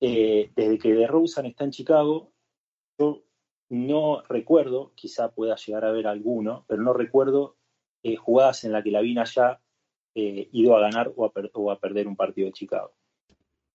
Eh, 0.00 0.50
desde 0.56 0.78
que 0.78 0.94
DeRozan 0.94 1.44
está 1.44 1.64
en 1.64 1.70
Chicago, 1.70 2.32
yo 2.98 3.22
no 3.68 4.22
recuerdo, 4.22 4.92
quizá 4.94 5.30
pueda 5.30 5.56
llegar 5.56 5.84
a 5.84 5.92
ver 5.92 6.06
alguno, 6.06 6.64
pero 6.66 6.80
no 6.82 6.94
recuerdo 6.94 7.56
eh, 8.02 8.16
jugadas 8.16 8.64
en 8.64 8.72
las 8.72 8.82
que 8.82 8.90
Lavín 8.90 9.18
haya 9.18 9.60
eh, 10.14 10.48
ido 10.52 10.74
a 10.74 10.80
ganar 10.80 11.12
o 11.16 11.26
a, 11.70 11.78
perder 11.78 12.08
un 12.08 12.16
partido 12.16 12.46
de 12.46 12.52
Chicago. 12.52 12.94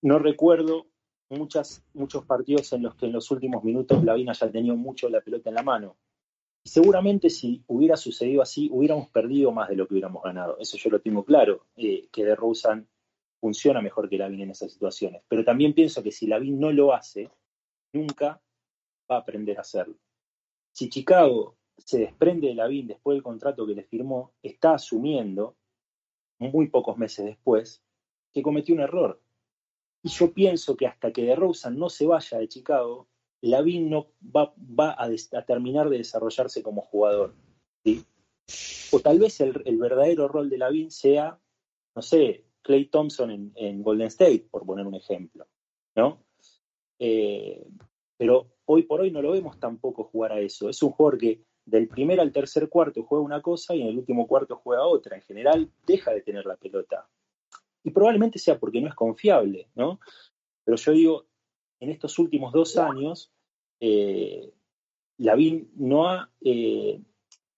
No 0.01 0.17
recuerdo 0.17 0.87
muchas, 1.29 1.85
muchos 1.93 2.25
partidos 2.25 2.73
en 2.73 2.81
los 2.81 2.95
que 2.95 3.05
en 3.05 3.13
los 3.13 3.29
últimos 3.29 3.63
minutos 3.63 4.03
Lavín 4.03 4.29
haya 4.29 4.51
tenido 4.51 4.75
mucho 4.75 5.09
la 5.09 5.21
pelota 5.21 5.49
en 5.49 5.55
la 5.55 5.63
mano. 5.63 5.95
Y 6.63 6.69
seguramente 6.69 7.29
si 7.29 7.63
hubiera 7.67 7.97
sucedido 7.97 8.41
así, 8.41 8.69
hubiéramos 8.71 9.09
perdido 9.09 9.51
más 9.51 9.69
de 9.69 9.75
lo 9.75 9.87
que 9.87 9.95
hubiéramos 9.95 10.23
ganado. 10.23 10.57
Eso 10.59 10.77
yo 10.77 10.89
lo 10.89 11.01
tengo 11.01 11.25
claro, 11.25 11.65
eh, 11.75 12.07
que 12.11 12.23
de 12.23 12.35
Rosen 12.35 12.87
funciona 13.41 13.81
mejor 13.81 14.09
que 14.09 14.17
Lavín 14.17 14.41
en 14.41 14.51
esas 14.51 14.71
situaciones. 14.71 15.21
Pero 15.27 15.43
también 15.43 15.73
pienso 15.73 16.01
que 16.01 16.11
si 16.11 16.27
Lavín 16.27 16.59
no 16.59 16.71
lo 16.71 16.93
hace, 16.93 17.29
nunca 17.91 18.41
va 19.11 19.17
a 19.17 19.19
aprender 19.19 19.57
a 19.57 19.61
hacerlo. 19.61 19.97
Si 20.71 20.89
Chicago 20.89 21.57
se 21.77 21.99
desprende 21.99 22.47
de 22.47 22.55
Lavín 22.55 22.87
después 22.87 23.15
del 23.15 23.23
contrato 23.23 23.67
que 23.67 23.75
le 23.75 23.83
firmó, 23.83 24.33
está 24.41 24.75
asumiendo, 24.75 25.57
muy 26.39 26.67
pocos 26.69 26.97
meses 26.97 27.25
después, 27.25 27.83
que 28.31 28.41
cometió 28.41 28.73
un 28.73 28.81
error. 28.81 29.21
Y 30.01 30.09
yo 30.09 30.33
pienso 30.33 30.75
que 30.75 30.87
hasta 30.87 31.11
que 31.11 31.23
DeRozan 31.23 31.77
no 31.77 31.89
se 31.89 32.05
vaya 32.05 32.37
de 32.37 32.47
Chicago, 32.47 33.07
Lavín 33.49 33.89
no 33.89 34.07
va, 34.23 34.53
a, 34.97 35.45
terminar 35.45 35.89
de 35.89 35.97
desarrollarse 35.97 36.63
como 36.63 36.81
jugador. 36.81 37.35
O 38.91 38.99
tal 38.99 39.19
vez 39.19 39.41
el, 39.41 39.77
verdadero 39.77 40.27
rol 40.27 40.49
de 40.49 40.57
Lavín 40.57 40.91
sea, 40.91 41.39
no 41.95 42.01
sé, 42.01 42.45
Clay 42.61 42.85
Thompson 42.85 43.31
en, 43.31 43.51
en 43.55 43.83
Golden 43.83 44.07
State, 44.07 44.47
por 44.49 44.65
poner 44.65 44.87
un 44.87 44.95
ejemplo. 44.95 45.45
¿no? 45.95 46.23
Eh, 46.99 47.67
pero 48.17 48.47
hoy 48.65 48.83
por 48.83 49.01
hoy 49.01 49.11
no 49.11 49.21
lo 49.21 49.31
vemos 49.31 49.59
tampoco 49.59 50.05
jugar 50.05 50.31
a 50.31 50.39
eso. 50.39 50.69
Es 50.69 50.81
un 50.81 50.91
jugador 50.91 51.19
que 51.19 51.43
del 51.65 51.87
primer 51.89 52.21
al 52.21 52.31
tercer 52.31 52.69
cuarto 52.69 53.03
juega 53.03 53.23
una 53.23 53.41
cosa 53.41 53.75
y 53.75 53.81
en 53.81 53.87
el 53.87 53.97
último 53.97 54.25
cuarto 54.25 54.55
juega 54.55 54.85
otra. 54.85 55.17
En 55.17 55.21
general 55.23 55.69
deja 55.85 56.11
de 56.11 56.21
tener 56.21 56.45
la 56.45 56.55
pelota. 56.55 57.09
Y 57.83 57.91
probablemente 57.91 58.39
sea 58.39 58.57
porque 58.57 58.79
no 58.79 58.87
es 58.87 58.95
confiable, 58.95 59.67
¿no? 59.75 59.99
Pero 60.63 60.77
yo 60.77 60.91
digo, 60.93 61.25
en 61.81 61.89
estos 61.89 62.17
últimos 62.17 62.53
dos 62.53 62.77
años, 62.77 63.32
eh, 63.85 64.53
Lavín 65.17 65.69
no 65.75 66.07
ha, 66.07 66.31
eh, 66.39 67.01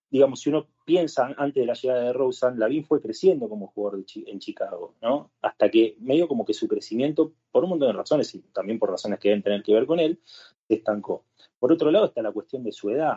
digamos, 0.10 0.40
si 0.40 0.50
uno 0.50 0.68
piensa 0.84 1.28
antes 1.38 1.62
de 1.62 1.68
la 1.68 1.74
llegada 1.74 2.04
de 2.06 2.14
Rosen, 2.14 2.58
Lavin 2.58 2.84
fue 2.84 3.00
creciendo 3.00 3.48
como 3.48 3.68
jugador 3.68 4.04
en 4.26 4.40
Chicago, 4.40 4.96
¿no? 5.04 5.30
Hasta 5.44 5.70
que 5.70 5.96
medio 6.00 6.28
como 6.28 6.44
que 6.44 6.56
su 6.56 6.68
crecimiento, 6.68 7.34
por 7.52 7.64
un 7.64 7.72
montón 7.72 7.90
de 7.90 7.94
razones 7.94 8.34
y 8.34 8.40
también 8.40 8.80
por 8.80 8.90
razones 8.90 9.20
que 9.20 9.30
deben 9.30 9.44
tener 9.44 9.62
que 9.62 9.76
ver 9.76 9.86
con 9.86 10.00
él, 10.00 10.20
se 10.68 10.74
estancó. 10.74 11.26
Por 11.60 11.72
otro 11.72 11.92
lado 11.92 12.06
está 12.06 12.24
la 12.24 12.32
cuestión 12.32 12.64
de 12.64 12.72
su 12.72 12.90
edad. 12.90 13.16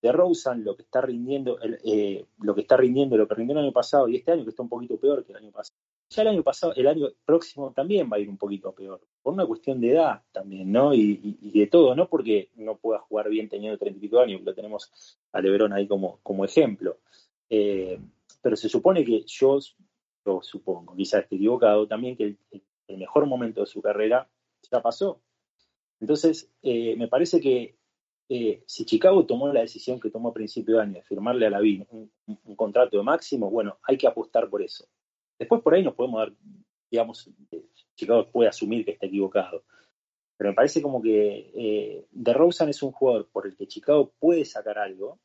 De 0.00 0.10
Rosen, 0.10 0.64
lo 0.64 0.74
que 0.74 0.82
está 0.82 1.00
rindiendo, 1.00 1.60
eh, 1.62 2.26
lo 2.40 2.56
que 2.56 2.62
está 2.62 2.76
rindiendo, 2.76 3.16
lo 3.16 3.28
que 3.28 3.36
rindió 3.36 3.56
el 3.56 3.64
año 3.64 3.72
pasado 3.72 4.08
y 4.08 4.16
este 4.16 4.32
año 4.32 4.42
que 4.42 4.50
está 4.50 4.64
un 4.64 4.68
poquito 4.68 4.96
peor 4.96 5.24
que 5.24 5.30
el 5.30 5.38
año 5.38 5.52
pasado. 5.52 5.78
Ya 6.12 6.22
el 6.22 6.28
año 6.28 6.42
pasado, 6.42 6.74
el 6.76 6.86
año 6.86 7.08
próximo 7.24 7.72
también 7.72 8.10
va 8.12 8.16
a 8.18 8.20
ir 8.20 8.28
un 8.28 8.36
poquito 8.36 8.72
peor, 8.72 9.00
por 9.22 9.32
una 9.32 9.46
cuestión 9.46 9.80
de 9.80 9.92
edad 9.92 10.22
también, 10.30 10.70
¿no? 10.70 10.92
Y, 10.92 11.16
de 11.54 11.66
todo, 11.68 11.94
no 11.94 12.06
porque 12.06 12.50
no 12.56 12.76
pueda 12.76 12.98
jugar 13.00 13.30
bien 13.30 13.48
teniendo 13.48 13.78
treinta 13.78 13.96
y 13.96 14.02
pico 14.02 14.20
años, 14.20 14.42
lo 14.42 14.54
tenemos 14.54 14.90
a 15.32 15.40
Lebrón 15.40 15.72
ahí 15.72 15.88
como, 15.88 16.44
ejemplo. 16.44 16.98
Eh, 17.48 17.98
pero 18.42 18.56
se 18.56 18.68
supone 18.68 19.06
que 19.06 19.24
yo, 19.26 19.58
yo 20.26 20.40
supongo, 20.42 20.94
quizás 20.94 21.22
esté 21.22 21.36
equivocado, 21.36 21.86
también 21.86 22.14
que 22.14 22.36
el, 22.50 22.98
mejor 22.98 23.24
momento 23.24 23.62
de 23.62 23.66
su 23.66 23.80
carrera 23.80 24.28
ya 24.70 24.82
pasó. 24.82 25.22
Entonces, 25.98 26.52
eh, 26.62 26.94
me 26.96 27.08
parece 27.08 27.40
que 27.40 27.74
eh, 28.28 28.62
si 28.66 28.84
Chicago 28.84 29.24
tomó 29.24 29.50
la 29.50 29.60
decisión 29.60 29.98
que 29.98 30.10
tomó 30.10 30.28
a 30.28 30.34
principio 30.34 30.76
de 30.76 30.82
año 30.82 30.94
de 30.94 31.02
firmarle 31.04 31.46
a 31.46 31.50
la 31.50 31.60
un, 31.60 32.10
un, 32.26 32.56
contrato 32.56 32.98
de 32.98 33.02
máximo, 33.02 33.50
bueno, 33.50 33.78
hay 33.82 33.96
que 33.96 34.06
apostar 34.06 34.50
por 34.50 34.60
eso. 34.60 34.86
Después 35.38 35.62
por 35.62 35.74
ahí 35.74 35.82
nos 35.82 35.94
podemos 35.94 36.20
dar, 36.20 36.32
digamos, 36.90 37.30
Chicago 37.94 38.28
puede 38.30 38.48
asumir 38.48 38.84
que 38.84 38.92
está 38.92 39.06
equivocado. 39.06 39.64
Pero 40.36 40.50
me 40.50 40.56
parece 40.56 40.82
como 40.82 41.00
que 41.00 41.52
eh, 41.54 42.06
DeRozan 42.10 42.68
es 42.68 42.82
un 42.82 42.92
jugador 42.92 43.28
por 43.30 43.46
el 43.46 43.56
que 43.56 43.68
Chicago 43.68 44.12
puede 44.18 44.44
sacar 44.44 44.78
algo, 44.78 45.20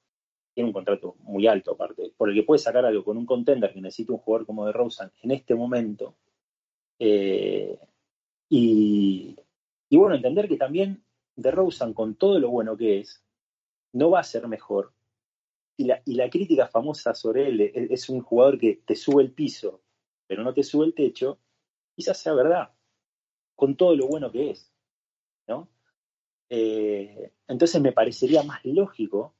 tiene 0.53 0.69
un 0.69 0.73
contrato 0.73 1.15
muy 1.19 1.47
alto 1.47 1.71
aparte, 1.71 2.13
por 2.15 2.29
el 2.29 2.35
que 2.35 2.43
puede 2.43 2.59
sacar 2.59 2.85
algo 2.85 3.03
con 3.03 3.17
un 3.17 3.25
contender 3.25 3.73
que 3.73 3.81
necesita 3.81 4.13
un 4.13 4.19
jugador 4.19 4.45
como 4.45 4.65
DeRozan 4.65 5.11
en 5.21 5.31
este 5.31 5.55
momento. 5.55 6.15
Eh, 6.99 7.79
y, 8.49 9.35
bueno, 9.91 10.15
entender 10.15 10.47
que 10.47 10.57
también 10.57 11.03
DeRozan, 11.35 11.93
con 11.93 12.15
todo 12.15 12.39
lo 12.39 12.49
bueno 12.49 12.77
que 12.77 12.99
es, 12.99 13.23
no 13.93 14.09
va 14.09 14.19
a 14.19 14.23
ser 14.23 14.47
mejor. 14.47 14.93
Y 15.77 15.85
la, 15.85 16.01
y 16.05 16.15
la 16.15 16.29
crítica 16.29 16.67
famosa 16.67 17.13
sobre 17.13 17.47
él 17.47 17.61
es 17.91 18.09
un 18.09 18.21
jugador 18.21 18.57
que 18.57 18.81
te 18.85 18.95
sube 18.95 19.21
el 19.21 19.31
piso 19.31 19.81
pero 20.27 20.43
no 20.43 20.53
te 20.53 20.63
sube 20.63 20.85
el 20.85 20.93
techo, 20.93 21.39
quizás 21.95 22.17
sea 22.19 22.33
verdad, 22.33 22.71
con 23.55 23.75
todo 23.75 23.95
lo 23.95 24.07
bueno 24.07 24.31
que 24.31 24.51
es. 24.51 24.71
¿no? 25.47 25.69
Eh, 26.49 27.31
entonces 27.47 27.81
me 27.81 27.91
parecería 27.91 28.43
más 28.43 28.63
lógico 28.65 29.33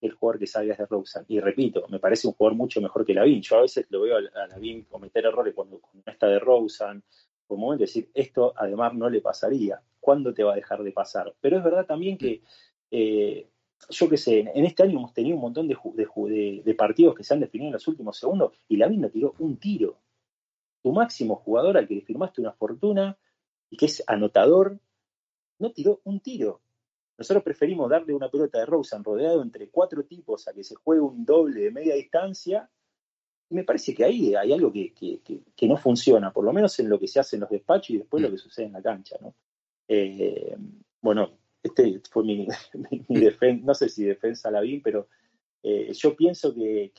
el 0.00 0.12
jugador 0.12 0.38
que 0.38 0.46
salga 0.46 0.76
de 0.76 0.86
Rosen. 0.86 1.24
Y 1.28 1.40
repito, 1.40 1.86
me 1.88 1.98
parece 1.98 2.28
un 2.28 2.34
jugador 2.34 2.56
mucho 2.56 2.80
mejor 2.80 3.04
que 3.06 3.14
Lavin. 3.14 3.40
Yo 3.40 3.56
a 3.56 3.62
veces 3.62 3.86
lo 3.88 4.02
veo 4.02 4.18
a 4.18 4.46
Lavin 4.48 4.82
cometer 4.84 5.24
errores 5.24 5.54
cuando, 5.54 5.80
no 5.92 6.12
está 6.12 6.26
de 6.26 6.38
Rosen, 6.38 7.02
como 7.46 7.76
decir, 7.76 8.10
esto 8.14 8.52
además 8.56 8.94
no 8.94 9.08
le 9.08 9.20
pasaría. 9.20 9.80
¿Cuándo 10.00 10.34
te 10.34 10.42
va 10.42 10.52
a 10.52 10.56
dejar 10.56 10.82
de 10.82 10.92
pasar? 10.92 11.34
Pero 11.40 11.58
es 11.58 11.64
verdad 11.64 11.86
también 11.86 12.18
que, 12.18 12.42
eh, 12.90 13.48
yo 13.88 14.08
qué 14.08 14.16
sé, 14.16 14.40
en 14.40 14.64
este 14.64 14.82
año 14.82 14.98
hemos 14.98 15.14
tenido 15.14 15.36
un 15.36 15.42
montón 15.42 15.68
de, 15.68 16.62
de, 16.64 16.74
partidos 16.74 17.14
que 17.14 17.24
se 17.24 17.34
han 17.34 17.40
definido 17.40 17.68
en 17.68 17.74
los 17.74 17.88
últimos 17.88 18.18
segundos 18.18 18.52
y 18.68 18.76
Lavin 18.76 19.00
no 19.00 19.08
tiró 19.08 19.34
un 19.38 19.56
tiro 19.56 19.98
tu 20.84 20.92
máximo 20.92 21.36
jugador 21.36 21.78
al 21.78 21.88
que 21.88 21.94
le 21.94 22.02
firmaste 22.02 22.42
una 22.42 22.52
fortuna 22.52 23.16
y 23.70 23.76
que 23.78 23.86
es 23.86 24.04
anotador, 24.06 24.78
no 25.58 25.72
tiró 25.72 26.02
un 26.04 26.20
tiro. 26.20 26.60
Nosotros 27.16 27.42
preferimos 27.42 27.88
darle 27.88 28.12
una 28.12 28.30
pelota 28.30 28.58
de 28.58 28.66
Rosen 28.66 29.02
rodeado 29.02 29.40
entre 29.40 29.70
cuatro 29.70 30.04
tipos 30.04 30.46
a 30.46 30.52
que 30.52 30.62
se 30.62 30.74
juegue 30.74 31.00
un 31.00 31.24
doble 31.24 31.62
de 31.62 31.70
media 31.70 31.94
distancia. 31.94 32.68
Y 33.48 33.54
me 33.54 33.64
parece 33.64 33.94
que 33.94 34.04
ahí 34.04 34.34
hay 34.34 34.52
algo 34.52 34.70
que, 34.70 35.22
no 35.62 35.78
funciona, 35.78 36.30
por 36.34 36.44
lo 36.44 36.52
menos 36.52 36.78
en 36.78 36.90
lo 36.90 37.00
que 37.00 37.08
se 37.08 37.18
hace 37.18 37.36
en 37.36 37.40
los 37.40 37.50
despachos 37.50 37.90
y 37.90 37.98
después 37.98 38.22
lo 38.22 38.30
que 38.30 38.36
sucede 38.36 38.66
en 38.66 38.72
la 38.72 38.82
cancha. 38.82 39.16
¿no? 39.22 39.34
Eh, 39.88 40.54
bueno, 41.00 41.30
este 41.62 42.02
fue 42.10 42.24
mi, 42.24 42.46
defensa, 43.08 43.64
no 43.64 43.74
sé 43.74 43.88
si 43.88 44.04
defensa 44.04 44.50
la 44.50 44.60
vi, 44.60 44.80
pero 44.80 45.08
eh, 45.62 45.94
yo 45.94 46.14
pienso 46.14 46.54
que, 46.54 46.92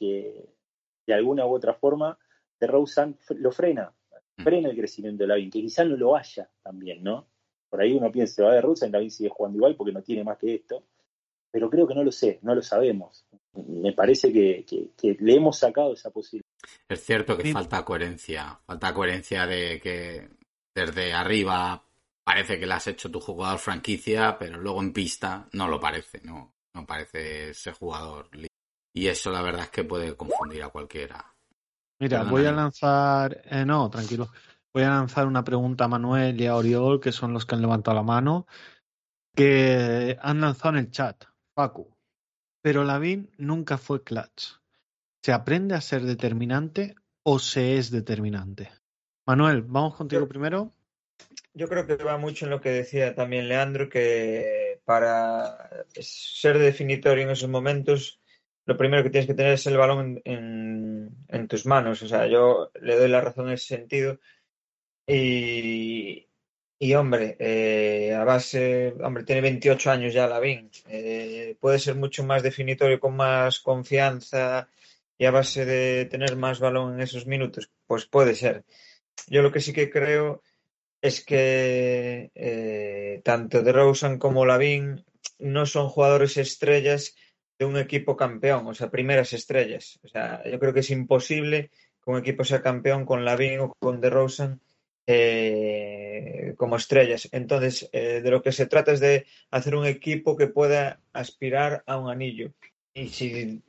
de 1.06 1.14
alguna 1.14 1.46
u 1.46 1.54
otra 1.54 1.76
forma 1.76 2.18
de 2.60 2.68
Rosen 2.68 3.18
lo 3.38 3.52
frena, 3.52 3.94
mm. 4.38 4.44
frena 4.44 4.70
el 4.70 4.78
crecimiento 4.78 5.24
de 5.24 5.28
Lavin, 5.28 5.50
que 5.50 5.62
quizás 5.62 5.88
no 5.88 5.98
lo 5.98 6.16
haya 6.16 6.50
también, 6.62 7.04
¿no? 7.04 7.28
Por 7.70 7.82
ahí 7.82 7.94
uno 7.94 8.12
piensa, 8.12 8.44
va 8.44 8.54
de 8.54 8.62
Rosen, 8.62 8.92
Lavin 8.92 9.12
sigue 9.12 9.30
jugando 9.30 9.58
igual 9.58 9.76
porque 9.76 9.94
no 9.94 10.02
tiene 10.02 10.24
más 10.24 10.38
que 10.38 10.56
esto, 10.56 10.84
pero 11.52 11.70
creo 11.70 11.88
que 11.88 11.96
no 11.96 12.04
lo 12.04 12.12
sé, 12.12 12.40
no 12.42 12.54
lo 12.54 12.62
sabemos. 12.62 13.26
Me 13.54 13.94
parece 13.94 14.34
que, 14.34 14.66
le 15.02 15.34
hemos 15.34 15.58
sacado 15.58 15.94
esa 15.94 16.10
posibilidad. 16.10 16.44
Es 16.90 17.04
cierto 17.04 17.38
que 17.38 17.52
falta 17.54 17.86
coherencia, 17.86 18.60
falta 18.66 18.94
coherencia 18.94 19.48
de 19.48 19.80
que 19.80 20.30
desde 20.76 21.14
arriba 21.14 21.82
parece 22.26 22.60
que 22.60 22.66
le 22.66 22.74
has 22.74 22.88
hecho 22.88 23.10
tu 23.10 23.22
jugador 23.22 23.60
franquicia, 23.60 24.38
pero 24.38 24.58
luego 24.58 24.82
en 24.82 24.92
pista 24.92 25.48
no 25.54 25.70
lo 25.70 25.80
parece, 25.80 26.20
no, 26.24 26.56
no 26.74 26.86
parece 26.86 27.52
ese 27.52 27.72
jugador. 27.72 28.30
Y 28.94 29.08
eso 29.08 29.32
la 29.32 29.42
verdad 29.42 29.64
es 29.64 29.70
que 29.70 29.84
puede 29.86 30.16
confundir 30.18 30.64
a 30.64 30.70
cualquiera. 30.70 31.35
Mira, 32.00 32.24
voy 32.24 32.46
a 32.46 32.52
lanzar, 32.52 33.42
eh, 33.46 33.66
no, 33.66 33.90
tranquilo, 33.90 34.30
voy 34.74 34.84
a 34.84 34.90
lanzar 34.90 35.28
una 35.28 35.44
pregunta 35.44 35.86
a 35.86 35.88
Manuel 35.88 36.40
y 36.40 36.48
a 36.48 36.56
Oriol, 36.56 37.00
que 37.00 37.12
son 37.12 37.32
los 37.34 37.46
que 37.46 37.56
han 37.56 37.62
levantado 37.62 37.96
la 37.96 38.04
mano, 38.04 38.48
que 39.34 40.18
han 40.22 40.42
lanzado 40.42 40.76
en 40.76 40.86
el 40.86 40.92
chat, 40.92 41.24
Facu. 41.56 41.96
Pero 42.62 42.84
Lavín 42.84 43.32
nunca 43.38 43.78
fue 43.78 44.04
clutch. 44.04 44.56
¿Se 45.24 45.32
aprende 45.32 45.76
a 45.76 45.82
ser 45.82 46.04
determinante 46.04 46.96
o 47.24 47.40
se 47.40 47.78
es 47.78 47.92
determinante? 47.92 48.72
Manuel, 49.26 49.62
vamos 49.64 49.96
contigo 49.96 50.28
primero. 50.28 50.74
Yo 51.54 51.68
creo 51.68 51.88
que 51.88 51.96
va 51.96 52.18
mucho 52.18 52.46
en 52.46 52.52
lo 52.52 52.60
que 52.60 52.70
decía 52.70 53.16
también 53.16 53.48
Leandro, 53.48 53.90
que 53.90 54.82
para 54.84 55.86
ser 56.00 56.60
definitorio 56.60 57.24
en 57.24 57.30
esos 57.30 57.50
momentos 57.50 58.20
lo 58.66 58.78
primero 58.78 59.04
que 59.04 59.10
tienes 59.10 59.28
que 59.28 59.34
tener 59.34 59.54
es 59.54 59.68
el 59.68 59.78
balón 59.78 60.22
en, 60.26 61.48
tus 61.48 61.66
manos. 61.66 62.02
O 62.02 62.08
sea, 62.08 62.28
yo 62.28 62.72
le 62.82 62.98
doy 62.98 63.10
la 63.10 63.22
razón 63.22 63.48
en 63.48 63.54
ese 63.54 63.68
sentido. 63.78 64.20
Y, 65.08 66.28
y 66.80 66.94
hombre, 66.96 67.38
eh, 67.40 68.14
a 68.16 68.24
base, 68.24 68.96
hombre, 69.04 69.24
tiene 69.24 69.42
28 69.42 69.92
años 69.92 70.14
ya 70.14 70.28
Lavín. 70.28 70.72
Eh, 70.88 71.56
puede 71.60 71.80
ser 71.80 71.96
mucho 71.96 72.24
más 72.24 72.42
definitorio 72.42 73.00
con 73.00 73.16
más 73.16 73.60
confianza 73.60 74.68
y 75.18 75.26
a 75.26 75.32
base 75.32 75.66
de 75.66 76.06
tener 76.06 76.36
más 76.36 76.60
balón 76.60 76.96
en 76.96 77.02
esos 77.02 77.28
minutos. 77.28 77.70
Pues 77.86 78.06
puede 78.06 78.34
ser. 78.36 78.66
Yo 79.28 79.42
lo 79.44 79.52
que 79.52 79.62
sí 79.62 79.74
que 79.74 79.90
creo 79.92 80.42
es 81.02 81.24
que 81.24 82.32
eh, 82.34 83.22
tanto 83.24 83.62
de 83.62 83.72
Rosen 83.72 84.18
como 84.18 84.46
Lavín 84.46 85.06
no 85.40 85.66
son 85.68 85.90
jugadores 85.90 86.38
estrellas 86.38 87.16
de 87.58 87.66
un 87.66 87.78
equipo 87.78 88.18
campeón, 88.18 88.68
o 88.68 88.74
sea, 88.74 88.90
primeras 88.90 89.34
estrellas. 89.34 90.00
O 90.04 90.08
sea, 90.08 90.44
yo 90.50 90.60
creo 90.60 90.74
que 90.74 90.82
es 90.82 90.90
imposible 90.92 91.72
que 92.04 92.12
un 92.12 92.20
equipo 92.20 92.44
sea 92.44 92.62
campeón 92.62 93.06
con 93.06 93.26
Lavin 93.26 93.60
o 93.60 93.74
con 93.80 94.02
DeRozan 94.02 94.60
eh, 95.08 96.54
como 96.58 96.76
estrellas. 96.76 97.30
Entonces, 97.32 97.90
eh, 97.94 98.22
de 98.22 98.32
lo 98.32 98.42
que 98.42 98.52
se 98.52 98.66
trata 98.66 98.92
es 98.92 99.00
de 99.00 99.26
hacer 99.52 99.76
un 99.76 99.86
equipo 99.86 100.36
que 100.36 100.48
pueda 100.48 101.00
aspirar 101.14 101.84
a 101.86 101.98
un 101.98 102.10
anillo. 102.10 102.52
Y 102.94 103.10
si 103.10 103.62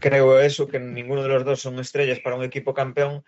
creo 0.00 0.40
eso, 0.40 0.66
que 0.66 0.80
ninguno 0.80 1.22
de 1.22 1.28
los 1.28 1.44
dos 1.44 1.60
son 1.60 1.78
estrellas 1.78 2.20
para 2.20 2.36
un 2.36 2.44
equipo 2.44 2.72
campeón, 2.72 3.24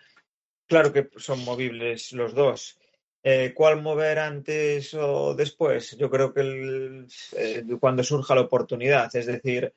claro 0.65 0.91
que 0.91 1.09
son 1.17 1.43
movibles 1.45 2.11
los 2.11 2.33
dos. 2.33 2.79
Eh, 3.23 3.53
¿Cuál 3.53 3.81
mover 3.81 4.19
antes 4.19 4.93
o 4.93 5.35
después? 5.35 5.97
Yo 5.97 6.09
creo 6.09 6.33
que 6.33 7.05
cuando 7.79 8.03
surja 8.03 8.35
la 8.35 8.41
oportunidad, 8.41 9.13
es 9.15 9.25
decir, 9.25 9.73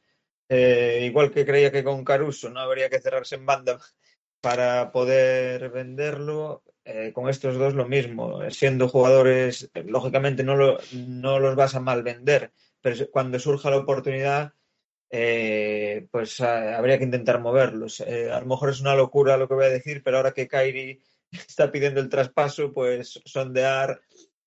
eh, 0.53 1.03
igual 1.05 1.30
que 1.30 1.46
creía 1.46 1.70
que 1.70 1.84
con 1.84 2.05
Caruso 2.05 2.51
no 2.51 2.59
habría 2.59 2.90
que 2.90 3.01
cerrarse 3.01 3.36
en 3.36 3.46
banda 3.46 3.78
para 4.40 4.90
poder 4.90 5.70
venderlo, 5.70 6.64
eh, 6.84 7.12
con 7.14 7.28
estos 7.28 7.57
dos 7.57 7.74
lo 7.74 7.86
mismo. 7.86 8.51
Siendo 8.51 8.88
jugadores, 8.88 9.70
lógicamente 9.84 10.42
no, 10.42 10.57
los 10.57 11.57
vas 11.57 11.74
a 11.76 11.80
mal 11.80 12.03
vender, 12.03 12.53
pero 12.80 12.96
cuando 13.12 13.38
surja 13.38 13.70
la 13.70 13.76
oportunidad, 13.76 14.53
eh, 15.09 16.09
pues 16.11 16.40
habría 16.40 16.98
que 16.98 17.05
intentar 17.05 17.40
moverlos. 17.40 18.01
a 18.01 18.40
lo 18.40 18.46
mejor 18.46 18.70
es 18.70 18.80
una 18.80 18.96
locura 18.96 19.36
lo 19.36 19.46
que 19.46 19.55
voy 19.55 19.66
a 19.66 19.68
decir, 19.68 20.03
pero 20.03 20.16
ahora 20.16 20.32
que 20.32 20.48
Kairi 20.48 21.01
está 21.30 21.70
pidiendo 21.70 22.01
el 22.01 22.09
traspaso, 22.09 22.72
pues 22.72 23.20
sondear 23.24 24.01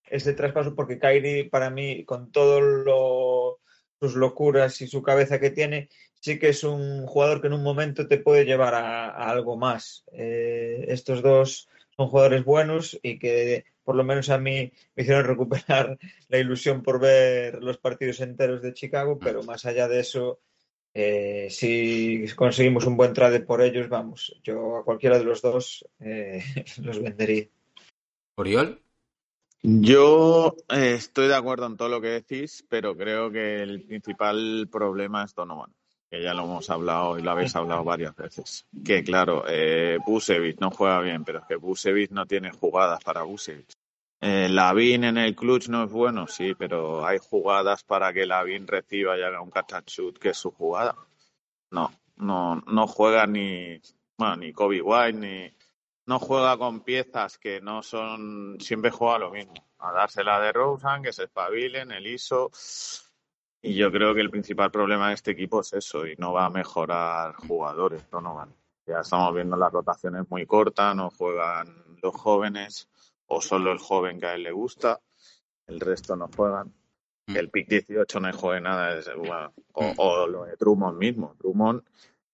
ese 0.03 0.33
traspaso, 0.33 0.75
porque 0.75 0.99
Kairi 0.99 1.45
para 1.49 1.69
mí, 1.69 2.03
con 2.03 2.29
todo 2.31 2.59
lo 2.59 3.62
sus 4.03 4.15
locuras 4.15 4.81
y 4.81 4.87
su 4.87 5.01
cabeza 5.01 5.39
que 5.39 5.49
tiene, 5.49 5.87
sí 6.19 6.37
que 6.37 6.49
es 6.49 6.65
un 6.65 7.05
jugador 7.07 7.39
que 7.39 7.47
en 7.47 7.53
un 7.53 7.63
momento 7.63 8.05
te 8.05 8.17
puede 8.17 8.43
llevar 8.43 8.75
a, 8.75 9.09
algo 9.29 9.55
más. 9.55 10.03
Eh, 10.11 10.85
estos 10.89 11.21
dos 11.21 11.69
son 11.95 12.09
jugadores 12.09 12.43
buenos 12.43 12.99
y 13.01 13.17
que 13.17 13.63
por 13.85 13.95
lo 13.95 14.03
menos 14.03 14.29
a 14.29 14.37
mí 14.37 14.73
me 14.95 15.03
hicieron 15.03 15.23
recuperar 15.33 15.97
la 16.27 16.37
ilusión 16.37 16.83
por 16.83 16.99
ver 16.99 17.63
los 17.63 17.77
partidos 17.77 18.19
enteros 18.19 18.61
de 18.61 18.73
Chicago, 18.73 19.17
pero 19.19 19.41
más 19.43 19.65
allá 19.65 19.87
de 19.87 19.99
eso, 19.99 20.39
Eh, 20.95 21.47
si 21.49 22.23
conseguimos 22.35 22.85
un 22.85 22.95
buen 22.95 23.13
trade 23.13 23.39
por 23.39 23.63
ellos, 23.63 23.89
vamos, 23.89 24.39
yo 24.43 24.77
a 24.77 24.85
cualquiera 24.85 25.17
de 25.17 25.23
los 25.23 25.41
dos 25.41 25.83
eh, 25.99 26.43
los 26.83 27.01
vendería. 27.01 27.47
¿Oriol? 28.35 28.82
Yo 29.65 30.57
eh, 30.67 30.95
estoy 30.95 31.29
de 31.29 31.35
acuerdo 31.35 31.67
en 31.67 31.77
todo 31.77 31.87
lo 31.87 32.01
que 32.01 32.09
decís, 32.09 32.65
pero 32.67 32.97
creo 32.97 33.31
que 33.31 33.63
el 33.63 33.81
principal 33.83 34.67
problema 34.69 35.23
es 35.23 35.33
Donovan, 35.33 35.73
que 36.09 36.21
ya 36.21 36.33
lo 36.33 36.43
hemos 36.43 36.69
hablado 36.69 37.17
y 37.17 37.21
lo 37.21 37.31
habéis 37.31 37.55
hablado 37.55 37.81
varias 37.85 38.13
veces. 38.13 38.67
Que 38.83 39.05
claro, 39.05 39.45
eh, 39.47 39.99
Busevich 40.05 40.59
no 40.59 40.69
juega 40.69 40.99
bien, 40.99 41.23
pero 41.23 41.39
es 41.39 41.45
que 41.45 41.55
Busevich 41.55 42.11
no 42.11 42.25
tiene 42.25 42.51
jugadas 42.51 43.01
para 43.05 43.23
Busevich. 43.23 43.71
Eh, 44.19 44.49
Lavín 44.49 45.05
en 45.05 45.17
el 45.17 45.33
clutch 45.33 45.69
no 45.69 45.85
es 45.85 45.91
bueno, 45.91 46.27
sí, 46.27 46.55
pero 46.55 47.05
hay 47.05 47.19
jugadas 47.19 47.85
para 47.85 48.11
que 48.11 48.25
Lavín 48.25 48.67
reciba 48.67 49.17
y 49.17 49.21
haga 49.21 49.39
un 49.39 49.49
catch 49.49 49.73
que 50.19 50.29
es 50.29 50.37
su 50.37 50.51
jugada. 50.51 50.93
No, 51.71 51.89
no, 52.17 52.57
no 52.67 52.85
juega 52.87 53.25
ni, 53.27 53.79
bueno, 54.17 54.35
ni 54.35 54.51
Kobe 54.51 54.81
White, 54.81 55.17
ni, 55.17 55.53
no 56.05 56.19
juega 56.19 56.57
con 56.57 56.81
piezas 56.81 57.37
que 57.37 57.61
no 57.61 57.81
son, 57.81 58.57
siempre 58.59 58.91
juega 58.91 59.19
lo 59.19 59.31
mismo, 59.31 59.53
a 59.79 59.91
dársela 59.91 60.39
de 60.39 60.51
Rosen, 60.51 61.03
que 61.03 61.13
se 61.13 61.23
espabilen, 61.23 61.91
el 61.91 62.07
ISO. 62.07 62.51
Y 63.61 63.75
yo 63.75 63.91
creo 63.91 64.13
que 64.13 64.21
el 64.21 64.29
principal 64.29 64.71
problema 64.71 65.09
de 65.09 65.13
este 65.13 65.31
equipo 65.31 65.61
es 65.61 65.71
eso, 65.73 66.05
y 66.05 66.15
no 66.17 66.33
va 66.33 66.45
a 66.45 66.49
mejorar 66.49 67.35
jugadores, 67.35 68.05
no, 68.11 68.21
no 68.21 68.35
van. 68.35 68.53
Ya 68.85 68.99
estamos 68.99 69.33
viendo 69.33 69.55
las 69.55 69.71
rotaciones 69.71 70.29
muy 70.29 70.45
cortas, 70.45 70.93
no 70.95 71.09
juegan 71.09 71.97
los 72.01 72.13
jóvenes 72.13 72.89
o 73.27 73.39
solo 73.39 73.71
el 73.71 73.79
joven 73.79 74.19
que 74.19 74.25
a 74.25 74.35
él 74.35 74.43
le 74.43 74.51
gusta, 74.51 74.99
el 75.67 75.79
resto 75.79 76.15
no 76.15 76.29
juegan. 76.35 76.73
Que 77.25 77.39
el 77.39 77.49
pick 77.49 77.69
18 77.69 78.19
no 78.19 78.33
juegue 78.33 78.59
nada, 78.59 78.97
es, 78.97 79.09
bueno, 79.15 79.53
o, 79.71 79.93
o, 79.95 80.27
lo 80.27 80.43
de 80.43 80.57
Drummond 80.57 80.97
mismo. 80.97 81.35
Drummond, 81.39 81.81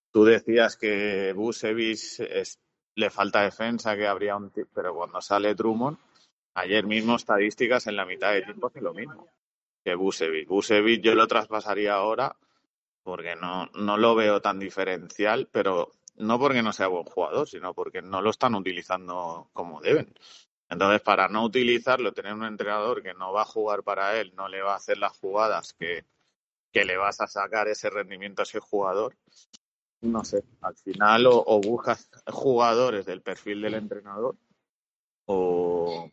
tú 0.10 0.24
decías 0.24 0.78
que 0.78 1.32
Busevich 1.34 2.22
es, 2.22 2.60
le 3.00 3.10
falta 3.10 3.42
defensa, 3.42 3.96
que 3.96 4.08
habría 4.08 4.36
un... 4.36 4.52
Pero 4.74 4.94
cuando 4.94 5.22
sale 5.22 5.56
Drummond, 5.56 5.98
ayer 6.54 6.86
mismo 6.86 7.16
estadísticas 7.16 7.88
en 7.88 7.96
la 7.96 8.06
mitad 8.06 8.34
de 8.34 8.44
tiempo 8.44 8.68
hace 8.68 8.82
lo 8.82 8.94
mismo 8.94 9.28
que 9.84 9.96
Busevich. 9.96 10.48
Busevich 10.48 11.02
yo 11.02 11.16
lo 11.16 11.28
traspasaría 11.28 11.94
ahora 11.94 12.36
porque 13.04 13.36
no, 13.36 13.68
no 13.74 13.98
lo 13.98 14.14
veo 14.16 14.42
tan 14.42 14.60
diferencial, 14.60 15.48
pero 15.52 15.92
no 16.18 16.38
porque 16.38 16.62
no 16.62 16.74
sea 16.74 16.88
buen 16.88 17.06
jugador, 17.06 17.48
sino 17.48 17.74
porque 17.74 18.02
no 18.02 18.22
lo 18.22 18.30
están 18.30 18.56
utilizando 18.56 19.50
como 19.54 19.82
deben. 19.82 20.14
Entonces, 20.70 21.02
para 21.02 21.28
no 21.30 21.44
utilizarlo, 21.44 22.14
tener 22.14 22.34
un 22.34 22.44
entrenador 22.44 23.02
que 23.02 23.14
no 23.14 23.34
va 23.34 23.42
a 23.42 23.46
jugar 23.46 23.84
para 23.84 24.20
él, 24.20 24.34
no 24.36 24.48
le 24.48 24.62
va 24.62 24.74
a 24.74 24.78
hacer 24.78 24.98
las 24.98 25.18
jugadas 25.18 25.74
que, 25.74 26.06
que 26.72 26.86
le 26.86 26.98
vas 26.98 27.22
a 27.22 27.28
sacar 27.28 27.68
ese 27.68 27.90
rendimiento 27.90 28.42
a 28.42 28.44
ese 28.44 28.60
jugador, 28.60 29.16
no 30.02 30.24
sé, 30.24 30.44
al 30.62 30.76
final 30.76 31.28
o, 31.28 31.44
o 31.46 31.60
buscas 31.60 32.10
jugadores 32.28 33.06
del 33.06 33.22
perfil 33.22 33.62
del 33.62 33.76
entrenador 33.76 34.36
o, 35.32 36.10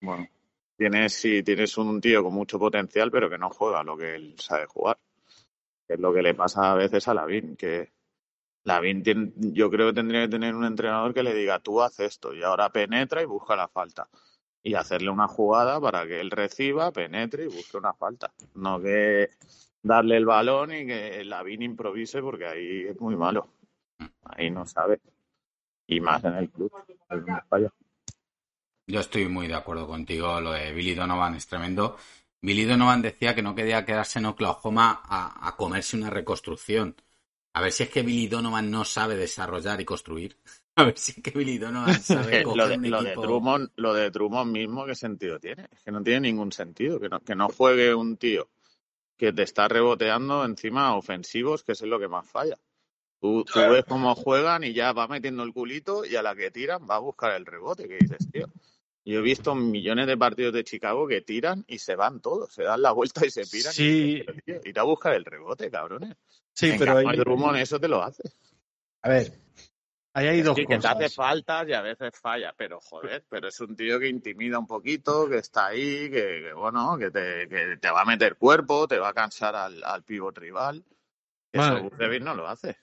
bueno, 0.00 0.28
tienes, 0.76 1.12
si 1.14 1.42
tienes 1.42 1.76
un 1.76 2.00
tío 2.00 2.22
con 2.22 2.32
mucho 2.32 2.56
potencial, 2.56 3.10
pero 3.10 3.28
que 3.28 3.36
no 3.36 3.50
juega 3.50 3.82
lo 3.82 3.96
que 3.96 4.14
él 4.14 4.36
sabe 4.38 4.66
jugar. 4.66 4.96
Que 5.88 5.94
es 5.94 6.00
lo 6.00 6.12
que 6.14 6.22
le 6.22 6.34
pasa 6.34 6.70
a 6.70 6.76
veces 6.76 7.08
a 7.08 7.14
Lavín, 7.14 7.56
que 7.56 7.90
Lavín 8.62 9.02
tiene, 9.02 9.32
yo 9.34 9.68
creo 9.70 9.88
que 9.88 9.94
tendría 9.94 10.22
que 10.22 10.28
tener 10.28 10.54
un 10.54 10.64
entrenador 10.64 11.12
que 11.12 11.24
le 11.24 11.34
diga, 11.34 11.58
tú 11.58 11.82
haz 11.82 11.98
esto, 11.98 12.32
y 12.32 12.44
ahora 12.44 12.70
penetra 12.70 13.22
y 13.22 13.26
busca 13.26 13.56
la 13.56 13.66
falta. 13.66 14.08
Y 14.62 14.74
hacerle 14.74 15.10
una 15.10 15.26
jugada 15.26 15.80
para 15.80 16.06
que 16.06 16.20
él 16.20 16.30
reciba, 16.30 16.92
penetre 16.92 17.46
y 17.46 17.48
busque 17.48 17.76
una 17.76 17.94
falta. 17.94 18.32
No 18.54 18.80
que 18.80 19.30
darle 19.82 20.16
el 20.16 20.26
balón 20.26 20.72
y 20.72 20.86
que 20.86 21.24
Lavín 21.24 21.62
improvise, 21.62 22.20
porque 22.20 22.46
ahí 22.46 22.86
es 22.88 23.00
muy 23.00 23.16
malo. 23.16 23.48
Ahí 24.24 24.50
no 24.50 24.66
sabe. 24.66 25.00
Y 25.86 26.00
más 26.00 26.22
en 26.24 26.34
el 26.34 26.50
club. 26.50 26.72
Un. 27.10 27.68
Yo 28.86 29.00
estoy 29.00 29.28
muy 29.28 29.48
de 29.48 29.54
acuerdo 29.54 29.86
contigo. 29.86 30.40
Lo 30.40 30.52
de 30.52 30.72
Billy 30.72 30.94
Donovan 30.94 31.34
es 31.34 31.46
tremendo. 31.46 31.96
Billy 32.42 32.64
Donovan 32.64 33.02
decía 33.02 33.34
que 33.34 33.42
no 33.42 33.54
quería 33.54 33.84
quedarse 33.84 34.18
en 34.18 34.26
Oklahoma 34.26 35.02
a, 35.04 35.46
a, 35.46 35.56
comerse 35.56 35.96
una 35.96 36.10
reconstrucción. 36.10 36.96
A 37.52 37.60
ver 37.60 37.72
si 37.72 37.82
es 37.82 37.90
que 37.90 38.02
Billy 38.02 38.28
Donovan 38.28 38.70
no 38.70 38.84
sabe 38.84 39.16
desarrollar 39.16 39.80
y 39.80 39.84
construir. 39.84 40.36
A 40.76 40.84
ver 40.84 40.96
si 40.96 41.12
es 41.12 41.22
que 41.22 41.32
Billy 41.32 41.58
Donovan 41.58 42.00
sabe 42.00 42.42
lo, 42.42 42.68
de, 42.68 42.78
lo, 42.78 43.02
de 43.02 43.14
Drummond, 43.14 43.70
lo 43.76 43.92
de 43.92 44.10
Drummond 44.10 44.52
mismo, 44.52 44.86
¿qué 44.86 44.94
sentido 44.94 45.38
tiene? 45.38 45.68
Es 45.70 45.82
que 45.82 45.90
no 45.90 46.02
tiene 46.02 46.20
ningún 46.20 46.52
sentido. 46.52 46.98
Que 46.98 47.08
no, 47.08 47.20
que 47.20 47.34
no 47.34 47.48
juegue 47.48 47.92
un 47.92 48.16
tío 48.16 48.48
que 49.20 49.34
te 49.34 49.42
está 49.42 49.68
reboteando 49.68 50.46
encima 50.46 50.96
ofensivos, 50.96 51.62
que 51.62 51.72
es 51.72 51.82
lo 51.82 52.00
que 52.00 52.08
más 52.08 52.26
falla. 52.26 52.56
Tú, 53.20 53.44
tú 53.44 53.60
ves 53.60 53.84
cómo 53.86 54.14
juegan 54.14 54.64
y 54.64 54.72
ya 54.72 54.94
va 54.94 55.08
metiendo 55.08 55.42
el 55.42 55.52
culito 55.52 56.06
y 56.06 56.16
a 56.16 56.22
la 56.22 56.34
que 56.34 56.50
tiran 56.50 56.86
va 56.88 56.96
a 56.96 57.00
buscar 57.00 57.32
el 57.32 57.44
rebote. 57.44 57.86
¿Qué 57.86 57.98
dices, 57.98 58.30
tío? 58.32 58.46
Yo 59.04 59.18
he 59.18 59.22
visto 59.22 59.54
millones 59.54 60.06
de 60.06 60.16
partidos 60.16 60.54
de 60.54 60.64
Chicago 60.64 61.06
que 61.06 61.20
tiran 61.20 61.66
y 61.68 61.80
se 61.80 61.96
van 61.96 62.20
todos, 62.20 62.54
se 62.54 62.62
dan 62.62 62.80
la 62.80 62.92
vuelta 62.92 63.26
y 63.26 63.30
se 63.30 63.44
piran. 63.44 63.74
Sí. 63.74 64.24
Y 64.26 64.40
tío, 64.40 64.60
ir 64.64 64.78
a 64.78 64.84
buscar 64.84 65.12
el 65.12 65.26
rebote, 65.26 65.70
cabrones. 65.70 66.16
Sí, 66.54 66.70
en 66.70 66.78
pero 66.78 66.96
hay... 66.96 67.04
hay... 67.06 67.18
Drummond 67.18 67.58
eso 67.58 67.78
te 67.78 67.88
lo 67.88 68.02
hace. 68.02 68.22
A 69.02 69.10
ver, 69.10 69.32
ahí 70.14 70.28
hay 70.28 70.42
dos 70.42 70.56
sí, 70.56 70.64
cosas. 70.64 70.82
que 70.82 70.98
te 70.98 71.04
hace 71.04 71.14
faltas 71.14 71.68
y 71.68 71.72
a 71.72 71.82
veces 71.82 72.10
falla, 72.20 72.54
pero 72.56 72.80
joder, 72.80 73.24
pero 73.28 73.48
es 73.48 73.60
un 73.60 73.76
tío 73.76 73.98
que 73.98 74.08
intimida 74.08 74.58
un 74.58 74.66
poquito, 74.66 75.28
que 75.28 75.38
está 75.38 75.66
ahí, 75.66 76.10
que, 76.10 76.42
que 76.46 76.52
bueno, 76.54 76.96
que 76.98 77.10
te, 77.10 77.48
que 77.48 77.76
te, 77.76 77.90
va 77.90 78.02
a 78.02 78.04
meter 78.04 78.36
cuerpo, 78.36 78.88
te 78.88 78.98
va 78.98 79.08
a 79.08 79.14
cansar 79.14 79.54
al, 79.56 79.82
al 79.84 80.02
pivot 80.02 80.36
rival. 80.36 80.84
Eso 81.52 81.90
Vale. 81.90 82.20
No 82.20 82.34
lo 82.34 82.46
hace. 82.46 82.76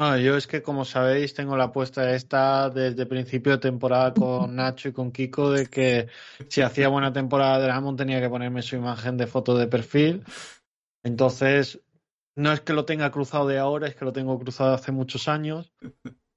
Bueno, 0.00 0.16
yo 0.16 0.34
es 0.34 0.46
que, 0.46 0.62
como 0.62 0.86
sabéis, 0.86 1.34
tengo 1.34 1.58
la 1.58 1.64
apuesta 1.64 2.14
esta 2.14 2.70
desde 2.70 3.04
principio 3.04 3.52
de 3.52 3.58
temporada 3.58 4.14
con 4.14 4.56
Nacho 4.56 4.88
y 4.88 4.92
con 4.92 5.12
Kiko 5.12 5.50
de 5.50 5.66
que 5.66 6.08
si 6.48 6.62
hacía 6.62 6.88
buena 6.88 7.12
temporada 7.12 7.58
de 7.58 7.68
Ramón 7.68 7.96
tenía 7.96 8.18
que 8.18 8.30
ponerme 8.30 8.62
su 8.62 8.76
imagen 8.76 9.18
de 9.18 9.26
foto 9.26 9.58
de 9.58 9.66
perfil. 9.66 10.24
Entonces, 11.02 11.82
no 12.34 12.50
es 12.50 12.62
que 12.62 12.72
lo 12.72 12.86
tenga 12.86 13.10
cruzado 13.10 13.46
de 13.46 13.58
ahora, 13.58 13.88
es 13.88 13.94
que 13.94 14.06
lo 14.06 14.14
tengo 14.14 14.38
cruzado 14.38 14.72
hace 14.72 14.90
muchos 14.90 15.28
años. 15.28 15.74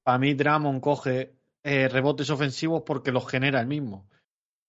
Para 0.04 0.20
mí, 0.20 0.34
Dramon 0.34 0.80
coge 0.80 1.36
eh, 1.64 1.88
rebotes 1.88 2.30
ofensivos 2.30 2.84
porque 2.86 3.12
los 3.12 3.28
genera 3.30 3.60
el 3.60 3.68
mismo. 3.68 4.10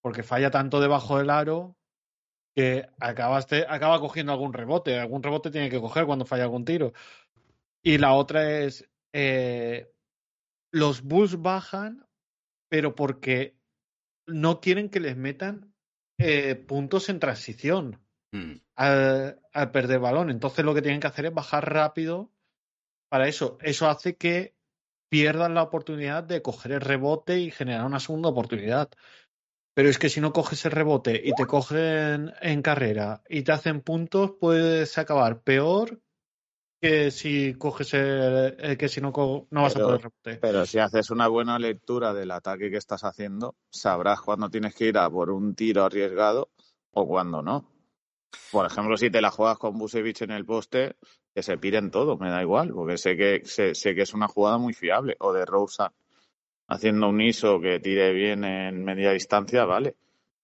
Porque 0.02 0.22
falla 0.22 0.50
tanto 0.50 0.80
debajo 0.80 1.18
del 1.18 1.30
aro 1.30 1.76
que 2.54 2.88
acabaste, 3.00 3.66
acaba 3.68 4.00
cogiendo 4.00 4.32
algún 4.32 4.52
rebote. 4.52 4.98
Algún 4.98 5.22
rebote 5.22 5.50
tiene 5.50 5.70
que 5.70 5.80
coger 5.80 6.06
cuando 6.06 6.26
falla 6.26 6.44
algún 6.44 6.64
tiro. 6.64 6.92
Y 7.82 7.98
la 7.98 8.14
otra 8.14 8.60
es, 8.60 8.88
eh, 9.12 9.92
los 10.72 11.02
Bulls 11.02 11.40
bajan, 11.42 12.06
pero 12.68 12.94
porque 12.94 13.56
no 14.26 14.60
quieren 14.60 14.88
que 14.88 15.00
les 15.00 15.16
metan 15.16 15.74
eh, 16.18 16.54
puntos 16.54 17.08
en 17.08 17.18
transición 17.18 18.04
Mm. 18.34 18.60
al, 18.74 19.40
al, 19.52 19.70
perder 19.70 20.00
balón. 20.00 20.28
Entonces 20.28 20.64
lo 20.64 20.74
que 20.74 20.82
tienen 20.82 21.00
que 21.00 21.06
hacer 21.06 21.26
es 21.26 21.34
bajar 21.34 21.72
rápido 21.72 22.32
para 23.08 23.28
eso. 23.28 23.58
Eso 23.60 23.88
hace 23.88 24.16
que 24.16 24.56
pierdan 25.14 25.54
la 25.54 25.62
oportunidad 25.62 26.24
de 26.24 26.42
coger 26.42 26.72
el 26.72 26.80
rebote 26.80 27.38
y 27.38 27.52
generar 27.52 27.86
una 27.86 28.00
segunda 28.00 28.30
oportunidad. 28.30 28.90
Pero 29.72 29.88
es 29.88 29.96
que 29.96 30.08
si 30.08 30.20
no 30.20 30.32
coges 30.32 30.64
el 30.64 30.72
rebote 30.72 31.22
y 31.24 31.32
te 31.34 31.46
cogen 31.46 32.32
en 32.40 32.62
carrera 32.62 33.22
y 33.28 33.44
te 33.44 33.52
hacen 33.52 33.80
puntos, 33.80 34.32
puedes 34.40 34.98
acabar 34.98 35.42
peor 35.42 36.00
que 36.82 37.12
si 37.12 37.54
coges 37.54 37.94
el, 37.94 38.56
el 38.58 38.76
que 38.76 38.88
si 38.88 39.00
no, 39.00 39.12
no 39.50 39.62
vas 39.62 39.76
a 39.76 39.78
poder 39.78 40.00
rebote. 40.00 40.36
Pero 40.38 40.66
si 40.66 40.80
haces 40.80 41.10
una 41.10 41.28
buena 41.28 41.60
lectura 41.60 42.12
del 42.12 42.32
ataque 42.32 42.68
que 42.68 42.78
estás 42.78 43.04
haciendo, 43.04 43.54
sabrás 43.70 44.20
cuándo 44.20 44.50
tienes 44.50 44.74
que 44.74 44.86
ir 44.86 44.98
a 44.98 45.08
por 45.08 45.30
un 45.30 45.54
tiro 45.54 45.84
arriesgado 45.84 46.50
o 46.90 47.06
cuándo 47.06 47.40
no. 47.40 47.70
Por 48.50 48.66
ejemplo, 48.66 48.96
si 48.96 49.10
te 49.10 49.22
la 49.22 49.30
juegas 49.30 49.58
con 49.58 49.78
Busevich 49.78 50.22
en 50.22 50.32
el 50.32 50.44
poste, 50.44 50.96
que 51.34 51.42
se 51.42 51.58
piren 51.58 51.90
todo, 51.90 52.16
me 52.16 52.30
da 52.30 52.40
igual, 52.40 52.72
porque 52.72 52.96
sé 52.96 53.16
que, 53.16 53.42
sé, 53.44 53.74
sé 53.74 53.94
que 53.94 54.02
es 54.02 54.14
una 54.14 54.28
jugada 54.28 54.56
muy 54.56 54.72
fiable. 54.72 55.16
O 55.18 55.32
de 55.32 55.44
Rosa 55.44 55.92
haciendo 56.68 57.08
un 57.08 57.20
ISO 57.20 57.60
que 57.60 57.80
tire 57.80 58.12
bien 58.12 58.44
en 58.44 58.84
media 58.84 59.12
distancia, 59.12 59.64
vale. 59.64 59.96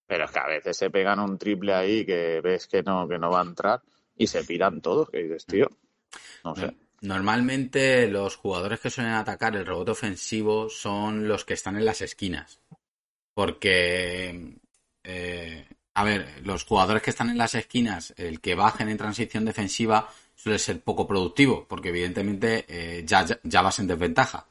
Pero 0.06 0.24
es 0.24 0.30
que 0.32 0.40
a 0.40 0.48
veces 0.48 0.76
se 0.76 0.90
pegan 0.90 1.20
un 1.20 1.38
triple 1.38 1.72
ahí 1.72 2.04
que 2.04 2.40
ves 2.40 2.66
que 2.66 2.82
no, 2.82 3.06
que 3.06 3.18
no 3.18 3.30
va 3.30 3.40
a 3.40 3.44
entrar 3.44 3.82
y 4.16 4.26
se 4.26 4.42
piran 4.42 4.80
todos, 4.80 5.08
que 5.08 5.22
dices, 5.22 5.46
tío. 5.46 5.68
No 6.44 6.56
sé. 6.56 6.74
Normalmente 7.02 8.08
los 8.08 8.36
jugadores 8.36 8.80
que 8.80 8.90
suelen 8.90 9.12
atacar 9.12 9.56
el 9.56 9.64
rebote 9.64 9.92
ofensivo 9.92 10.68
son 10.68 11.28
los 11.28 11.44
que 11.44 11.54
están 11.54 11.76
en 11.76 11.84
las 11.84 12.02
esquinas. 12.02 12.60
Porque, 13.32 14.58
eh, 15.04 15.68
a 15.94 16.04
ver, 16.04 16.44
los 16.44 16.64
jugadores 16.64 17.02
que 17.02 17.10
están 17.10 17.30
en 17.30 17.38
las 17.38 17.54
esquinas, 17.54 18.12
el 18.16 18.40
que 18.40 18.56
bajen 18.56 18.88
en 18.88 18.98
transición 18.98 19.44
defensiva 19.44 20.08
suele 20.42 20.58
ser 20.58 20.82
poco 20.82 21.06
productivo, 21.06 21.66
porque 21.68 21.90
evidentemente 21.90 22.64
eh, 22.68 23.04
ya, 23.06 23.24
ya, 23.26 23.38
ya, 23.42 23.62
vas 23.62 23.78
en 23.78 23.86
desventaja. 23.88 24.46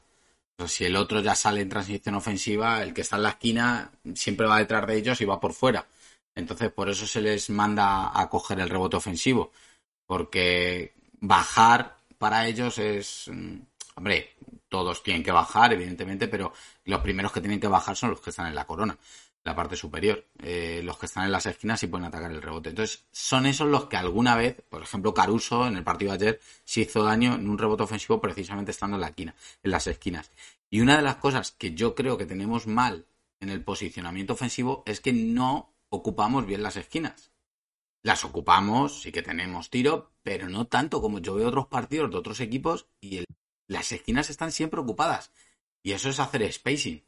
Pero 0.56 0.68
si 0.68 0.84
el 0.84 0.94
otro 0.96 1.20
ya 1.20 1.34
sale 1.34 1.62
en 1.62 1.68
transición 1.68 2.14
ofensiva, 2.14 2.82
el 2.82 2.94
que 2.94 3.00
está 3.00 3.16
en 3.16 3.24
la 3.24 3.30
esquina 3.30 3.90
siempre 4.14 4.46
va 4.46 4.58
detrás 4.58 4.86
de 4.86 4.96
ellos 4.96 5.20
y 5.20 5.24
va 5.24 5.40
por 5.40 5.52
fuera. 5.52 5.86
Entonces, 6.34 6.72
por 6.72 6.88
eso 6.90 7.06
se 7.06 7.20
les 7.20 7.50
manda 7.50 8.12
a 8.14 8.28
coger 8.28 8.60
el 8.60 8.70
rebote 8.70 8.96
ofensivo. 8.96 9.52
Porque 10.06 10.94
bajar 11.20 11.96
para 12.18 12.46
ellos 12.46 12.78
es, 12.78 13.28
mm, 13.28 13.56
hombre, 13.96 14.36
todos 14.68 15.02
tienen 15.02 15.22
que 15.24 15.32
bajar, 15.32 15.72
evidentemente, 15.72 16.28
pero 16.28 16.52
los 16.84 17.00
primeros 17.00 17.32
que 17.32 17.40
tienen 17.40 17.60
que 17.60 17.68
bajar 17.68 17.96
son 17.96 18.10
los 18.10 18.20
que 18.20 18.30
están 18.30 18.46
en 18.46 18.54
la 18.54 18.66
corona, 18.66 18.96
la 19.44 19.56
parte 19.56 19.76
superior. 19.76 20.26
Eh, 20.42 20.80
los 20.84 20.98
que 20.98 21.06
están 21.06 21.24
en 21.24 21.32
las 21.32 21.46
esquinas 21.46 21.80
sí 21.80 21.86
pueden 21.86 22.06
atacar 22.06 22.30
el 22.30 22.42
rebote. 22.42 22.70
Entonces, 22.70 23.04
son 23.10 23.46
esos 23.46 23.68
los 23.68 23.86
que 23.86 23.96
alguna 23.96 24.36
vez, 24.36 24.60
por 24.68 24.82
ejemplo, 24.82 25.14
Caruso 25.14 25.66
en 25.66 25.76
el 25.76 25.84
partido 25.84 26.12
de 26.12 26.16
ayer 26.16 26.40
se 26.64 26.82
hizo 26.82 27.02
daño 27.02 27.34
en 27.34 27.48
un 27.48 27.58
rebote 27.58 27.82
ofensivo 27.82 28.20
precisamente 28.20 28.70
estando 28.70 28.96
en 28.96 29.00
la 29.02 29.08
esquina, 29.08 29.34
en 29.62 29.70
las 29.70 29.86
esquinas. 29.86 30.30
Y 30.70 30.80
una 30.80 30.96
de 30.96 31.02
las 31.02 31.16
cosas 31.16 31.52
que 31.52 31.74
yo 31.74 31.94
creo 31.94 32.16
que 32.18 32.26
tenemos 32.26 32.66
mal 32.66 33.06
en 33.40 33.48
el 33.48 33.64
posicionamiento 33.64 34.34
ofensivo 34.34 34.82
es 34.86 35.00
que 35.00 35.12
no 35.12 35.72
ocupamos 35.88 36.46
bien 36.46 36.62
las 36.62 36.76
esquinas. 36.76 37.30
Las 38.02 38.24
ocupamos, 38.24 39.02
sí 39.02 39.12
que 39.12 39.22
tenemos 39.22 39.68
tiro, 39.70 40.12
pero 40.22 40.48
no 40.48 40.66
tanto 40.66 41.00
como 41.00 41.18
yo 41.18 41.34
veo 41.34 41.48
otros 41.48 41.66
partidos 41.66 42.10
de 42.10 42.16
otros 42.18 42.40
equipos 42.40 42.86
y 43.00 43.18
el- 43.18 43.26
las 43.66 43.92
esquinas 43.92 44.30
están 44.30 44.52
siempre 44.52 44.80
ocupadas. 44.80 45.32
Y 45.82 45.92
eso 45.92 46.08
es 46.08 46.20
hacer 46.20 46.50
spacing. 46.52 47.02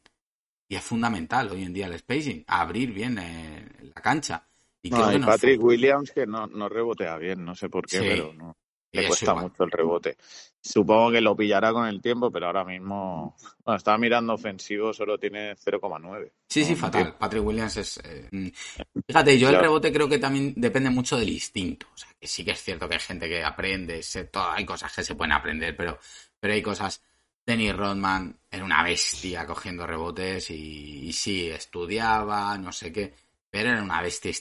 Y 0.73 0.75
es 0.75 0.83
fundamental 0.83 1.51
hoy 1.51 1.61
en 1.65 1.71
día 1.71 1.85
el 1.85 1.99
spacing, 1.99 2.43
abrir 2.47 2.91
bien 2.91 3.19
eh, 3.19 3.69
la 3.93 4.01
cancha. 4.01 4.43
Y 4.81 4.89
No, 4.89 5.13
y 5.13 5.19
Patrick. 5.19 5.61
Williams 5.63 6.09
que 6.11 6.25
no, 6.25 6.47
no 6.47 6.67
rebotea 6.67 7.15
bien, 7.17 7.45
no 7.45 7.53
sé 7.53 7.69
por 7.69 7.85
qué, 7.85 7.99
Sí. 7.99 8.05
pero 8.09 8.33
no. 8.33 8.57
Le 8.91 9.05
cuesta 9.07 9.25
igual. 9.31 9.43
mucho 9.45 9.63
el 9.65 9.71
rebote. 9.71 10.17
Supongo 10.59 11.11
que 11.11 11.21
lo 11.21 11.35
pillará 11.35 11.71
con 11.73 11.85
el 11.85 12.01
tiempo, 12.01 12.31
pero 12.31 12.47
ahora 12.47 12.63
mismo, 12.63 13.35
bueno, 13.63 13.77
estaba 13.77 13.99
mirando 13.99 14.33
ofensivo, 14.33 14.93
solo 14.93 15.19
tiene 15.19 15.55
0,9. 15.55 16.31
Sí, 16.49 16.63
sí, 16.65 16.75
fatal. 16.75 17.03
tío. 17.03 17.17
Patrick 17.19 17.43
Williams 17.45 17.77
es. 17.77 17.97
eh, 18.03 18.27
mm. 18.31 18.47
Fíjate, 19.07 19.37
yo 19.37 19.49
el 19.49 19.59
rebote 19.59 19.93
creo 19.93 20.09
que 20.09 20.17
también 20.17 20.53
depende 20.57 20.89
mucho 20.89 21.17
del 21.17 21.29
instinto. 21.29 21.85
O 21.93 21.97
sea, 21.97 22.09
que 22.19 22.25
sí 22.27 22.43
que 22.43 22.51
es 22.51 22.63
cierto 22.63 22.87
que 22.89 22.95
hay 22.95 22.99
gente 22.99 23.29
que 23.29 23.43
aprende, 23.43 24.01
se- 24.01 24.23
todo- 24.25 24.49
hay 24.49 24.65
cosas 24.65 24.91
que 24.91 25.03
se 25.03 25.13
pueden 25.13 25.33
aprender, 25.33 25.75
pero, 25.77 25.99
pero 26.39 26.53
hay 26.55 26.63
cosas. 26.63 27.03
Dennis 27.45 27.75
Rodman 27.75 28.37
era 28.49 28.63
una 28.63 28.83
bestia 28.83 29.45
cogiendo 29.45 29.85
rebotes 29.85 30.49
y, 30.51 31.07
y 31.07 31.13
sí, 31.13 31.49
estudiaba, 31.49 32.57
no 32.57 32.71
sé 32.71 32.91
qué, 32.93 33.13
pero 33.49 33.69
era 33.71 33.83
una 33.83 34.01
bestia 34.01 34.31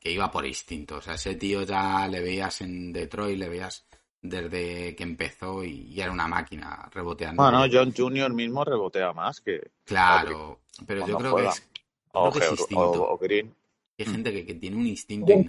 que 0.00 0.10
iba 0.12 0.30
por 0.30 0.46
instinto. 0.46 0.96
O 0.96 1.00
sea, 1.00 1.14
ese 1.14 1.34
tío 1.34 1.62
ya 1.62 2.06
le 2.08 2.20
veías 2.20 2.60
en 2.60 2.92
Detroit, 2.92 3.38
le 3.38 3.48
veías 3.48 3.84
desde 4.22 4.94
que 4.96 5.02
empezó 5.02 5.64
y, 5.64 5.88
y 5.92 6.00
era 6.00 6.12
una 6.12 6.26
máquina 6.28 6.88
reboteando. 6.92 7.42
Bueno, 7.42 7.64
John 7.70 7.92
Jr. 7.94 8.32
mismo 8.32 8.64
rebotea 8.64 9.12
más 9.12 9.40
que 9.40 9.70
Claro, 9.84 10.60
pero 10.86 11.06
yo 11.06 11.18
creo 11.18 11.32
juega. 11.32 11.50
que 11.52 11.58
es, 11.58 11.68
o, 12.12 12.30
creo 12.30 12.32
que 12.32 12.38
es 12.38 12.44
Geo- 12.44 12.52
instinto. 12.60 13.02
o- 13.04 13.14
o 13.14 13.18
Green. 13.18 13.54
Hay 13.98 14.06
gente 14.06 14.32
que, 14.32 14.46
que 14.46 14.54
tiene 14.54 14.76
un 14.76 14.86
instinto 14.86 15.32
Ayer, 15.32 15.46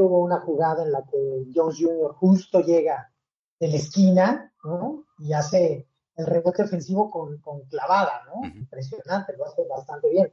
una- 0.00 0.02
hubo 0.02 0.18
una 0.20 0.40
jugada 0.40 0.82
en 0.82 0.92
la 0.92 1.02
que 1.04 1.44
Jones 1.54 1.76
Jr. 1.78 2.12
justo 2.14 2.60
llega 2.60 3.10
de 3.60 3.68
la 3.68 3.76
esquina, 3.76 4.52
¿no? 4.64 5.04
Y 5.18 5.32
hace 5.32 5.88
el 6.16 6.26
rebote 6.26 6.62
ofensivo 6.62 7.10
con, 7.10 7.38
con 7.40 7.60
clavada, 7.68 8.22
¿no? 8.26 8.46
Impresionante, 8.46 9.36
lo 9.36 9.44
hace 9.46 9.64
bastante 9.66 10.08
bien. 10.10 10.32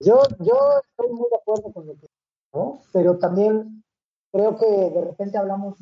Yo, 0.00 0.22
yo 0.38 0.54
estoy 0.90 1.12
muy 1.14 1.28
de 1.30 1.36
acuerdo 1.36 1.72
con 1.72 1.86
lo 1.86 1.94
que, 1.96 2.06
¿no? 2.54 2.80
Pero 2.92 3.18
también 3.18 3.84
creo 4.32 4.56
que 4.56 4.66
de 4.66 5.00
repente 5.04 5.36
hablamos 5.38 5.76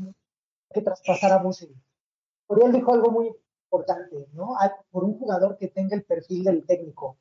que 0.73 0.83
traspasar 0.83 1.33
a 1.33 1.43
Busi. 1.43 1.73
Oriel 2.49 2.73
dijo 2.73 2.93
algo 2.93 3.11
muy 3.11 3.31
importante, 3.71 4.27
¿no? 4.33 4.55
Por 4.91 5.05
un 5.05 5.19
jugador 5.19 5.57
que 5.57 5.69
tenga 5.69 5.95
el 5.95 6.05
perfil 6.05 6.45
del 6.45 6.67
técnico. 6.67 7.17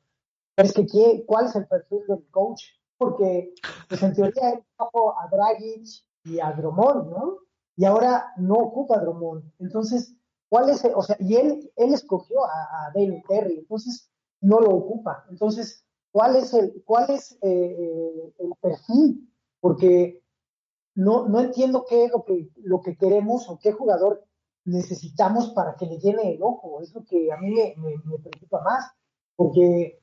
Pero 0.54 0.68
es 0.68 0.74
que, 0.74 0.86
¿qué- 0.86 1.24
¿cuál 1.26 1.46
es 1.46 1.54
el 1.54 1.66
perfil 1.68 2.00
del 2.08 2.26
coach? 2.30 2.62
Porque, 2.96 3.54
pues 3.88 4.02
en 4.02 4.14
teoría, 4.14 4.50
él 4.54 4.64
trajo 4.76 5.16
a 5.20 5.28
Dragic 5.28 5.86
y 6.24 6.40
a 6.40 6.52
Drummond, 6.52 7.10
¿no? 7.10 7.38
Y 7.76 7.84
ahora 7.84 8.32
no 8.38 8.54
ocupa 8.54 8.96
a 8.96 9.00
Drummond. 9.00 9.52
Entonces, 9.60 10.16
¿cuál 10.48 10.70
es? 10.70 10.84
el- 10.84 10.92
o 10.94 11.02
sea, 11.02 11.16
y 11.20 11.36
él, 11.36 11.70
él 11.76 11.94
escogió 11.94 12.44
a, 12.44 12.48
a 12.88 12.92
David 12.94 13.22
Terry, 13.28 13.58
entonces 13.60 14.10
no 14.40 14.60
lo 14.60 14.70
ocupa. 14.70 15.24
Entonces, 15.30 15.84
¿cuál 16.12 16.36
es 16.36 16.54
el, 16.54 16.82
cuál 16.84 17.10
es 17.10 17.32
eh, 17.42 17.76
eh, 17.78 18.34
el 18.38 18.52
perfil? 18.60 19.30
Porque 19.60 20.22
no, 20.94 21.28
no 21.28 21.40
entiendo 21.40 21.84
qué 21.88 22.04
es 22.04 22.10
lo 22.12 22.24
que, 22.24 22.50
lo 22.56 22.80
que 22.80 22.96
queremos 22.96 23.48
o 23.48 23.58
qué 23.58 23.72
jugador 23.72 24.24
necesitamos 24.64 25.50
para 25.50 25.76
que 25.76 25.86
le 25.86 25.98
llene 25.98 26.32
el 26.34 26.42
ojo. 26.42 26.80
Es 26.82 26.94
lo 26.94 27.04
que 27.04 27.32
a 27.32 27.36
mí 27.38 27.50
me, 27.50 27.74
me- 27.76 27.96
me 28.04 28.18
preocupa 28.18 28.62
más. 28.62 28.84
Porque 29.36 30.00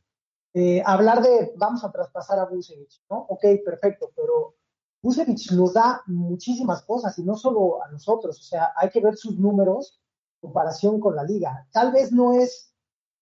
eh, 0.53 0.81
hablar 0.85 1.21
de 1.21 1.53
vamos 1.57 1.83
a 1.83 1.91
traspasar 1.91 2.39
a 2.39 2.45
Busevich, 2.45 3.03
¿no? 3.09 3.25
Ok, 3.29 3.43
perfecto, 3.65 4.11
pero 4.15 4.55
Busevich 5.01 5.51
nos 5.51 5.73
da 5.73 6.01
muchísimas 6.07 6.83
cosas 6.83 7.17
y 7.19 7.23
no 7.23 7.35
solo 7.35 7.83
a 7.83 7.91
nosotros. 7.91 8.39
O 8.39 8.43
sea, 8.43 8.71
hay 8.77 8.89
que 8.89 9.01
ver 9.01 9.17
sus 9.17 9.37
números 9.37 9.99
comparación 10.45 10.99
con 10.99 11.15
la 11.15 11.23
liga. 11.23 11.67
Tal 11.71 11.91
vez 11.91 12.11
no 12.11 12.33
es 12.33 12.71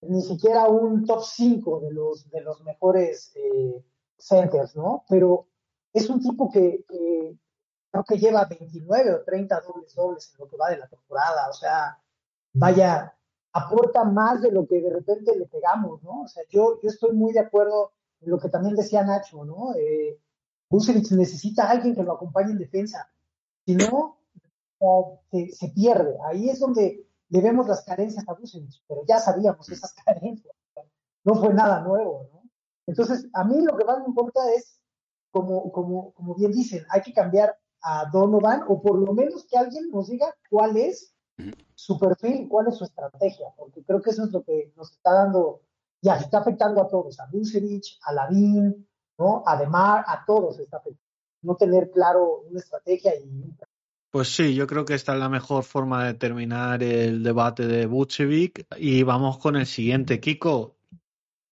ni 0.01 0.21
siquiera 0.21 0.67
un 0.67 1.05
top 1.05 1.23
5 1.23 1.79
de 1.79 1.93
los, 1.93 2.29
de 2.29 2.43
mejores 2.65 3.31
eh, 3.35 3.83
centers, 4.17 4.75
¿no? 4.75 5.05
Pero 5.07 5.47
es 5.93 6.09
un 6.09 6.19
tipo 6.19 6.51
que, 6.51 6.83
creo 6.87 8.03
que 8.03 8.17
lleva 8.17 8.45
29 8.45 9.13
o 9.13 9.23
30 9.23 9.61
dobles 9.61 9.95
dobles 9.95 10.31
en 10.33 10.39
lo 10.39 10.49
que 10.49 10.57
va 10.57 10.69
de 10.69 10.77
la 10.77 10.87
temporada. 10.87 11.49
O 11.49 11.53
sea, 11.53 11.97
vaya, 12.53 13.15
aporta 13.53 14.03
más 14.03 14.41
de 14.41 14.51
lo 14.51 14.67
que 14.67 14.81
de 14.81 14.89
repente 14.89 15.37
le 15.37 15.45
pegamos, 15.45 16.03
¿no? 16.03 16.23
O 16.23 16.27
sea, 16.27 16.43
yo, 16.49 16.79
estoy 16.83 17.13
muy 17.13 17.31
de 17.31 17.39
acuerdo 17.39 17.93
en 18.19 18.31
lo 18.31 18.39
que 18.39 18.49
también 18.49 18.75
decía 18.75 19.03
Nacho, 19.03 19.45
¿no? 19.45 19.73
Eh, 19.75 20.19
necesita 21.11 21.69
alguien 21.69 21.95
que 21.95 22.03
lo 22.03 22.13
acompañe 22.13 22.51
en 22.51 22.57
defensa. 22.57 23.07
Si 23.65 23.75
no, 23.75 24.17
se, 25.31 25.51
se 25.51 25.69
pierde. 25.69 26.17
Ahí 26.25 26.49
es 26.49 26.59
donde 26.59 27.05
le 27.33 27.41
vemos 27.41 27.67
las 27.67 27.83
carencias 27.83 28.23
a 28.29 28.33
Vucevic, 28.33 28.83
pero 28.87 29.01
ya 29.07 29.17
sabíamos 29.17 29.67
esas 29.67 29.91
carencias. 30.05 30.55
No 31.23 31.33
fue 31.33 31.51
nada 31.51 31.81
nuevo, 31.81 32.29
¿no? 32.31 32.43
Entonces, 32.85 33.27
a 33.33 33.43
mí 33.43 33.59
lo 33.61 33.75
que 33.75 33.85
más 33.85 33.99
me 34.01 34.05
importa 34.05 34.39
es, 34.53 34.79
como, 35.31 35.71
como, 35.71 36.13
como 36.13 36.35
bien 36.35 36.51
dicen, 36.51 36.85
hay 36.89 37.01
que 37.01 37.11
cambiar 37.11 37.57
a 37.81 38.07
Donovan, 38.11 38.65
o 38.67 38.79
por 38.79 38.99
lo 38.99 39.13
menos 39.13 39.47
que 39.49 39.57
alguien 39.57 39.89
nos 39.89 40.09
diga 40.09 40.31
cuál 40.47 40.77
es 40.77 41.15
su 41.73 41.97
perfil, 41.97 42.47
cuál 42.47 42.67
es 42.67 42.75
su 42.75 42.83
estrategia, 42.83 43.47
porque 43.57 43.83
creo 43.83 43.99
que 43.99 44.11
eso 44.11 44.25
es 44.25 44.31
lo 44.31 44.43
que 44.43 44.71
nos 44.75 44.91
está 44.91 45.13
dando, 45.13 45.61
ya 46.03 46.17
está 46.17 46.37
afectando 46.37 46.83
a 46.83 46.87
todos, 46.87 47.19
a 47.19 47.25
Vucevic, 47.31 47.97
a 48.03 48.13
Lavín, 48.13 48.87
¿no? 49.17 49.41
A 49.47 49.57
Demar, 49.57 50.05
a 50.07 50.23
todos 50.23 50.59
está 50.59 50.77
afectando. 50.77 51.01
No 51.41 51.55
tener 51.55 51.89
claro 51.89 52.43
una 52.47 52.59
estrategia 52.59 53.15
y 53.15 53.55
Pues 54.13 54.27
sí, 54.27 54.53
yo 54.53 54.67
creo 54.67 54.85
que 54.85 54.93
esta 54.93 55.13
es 55.13 55.19
la 55.19 55.27
mejor 55.27 55.63
forma 55.63 56.05
de 56.05 56.13
terminar 56.13 56.83
el 56.83 57.23
debate 57.23 57.65
de 57.65 57.87
Vucevic 57.87 58.67
y 58.77 59.01
vamos 59.01 59.39
con 59.39 59.55
el 59.55 59.65
siguiente, 59.65 60.19
Kiko. 60.19 60.77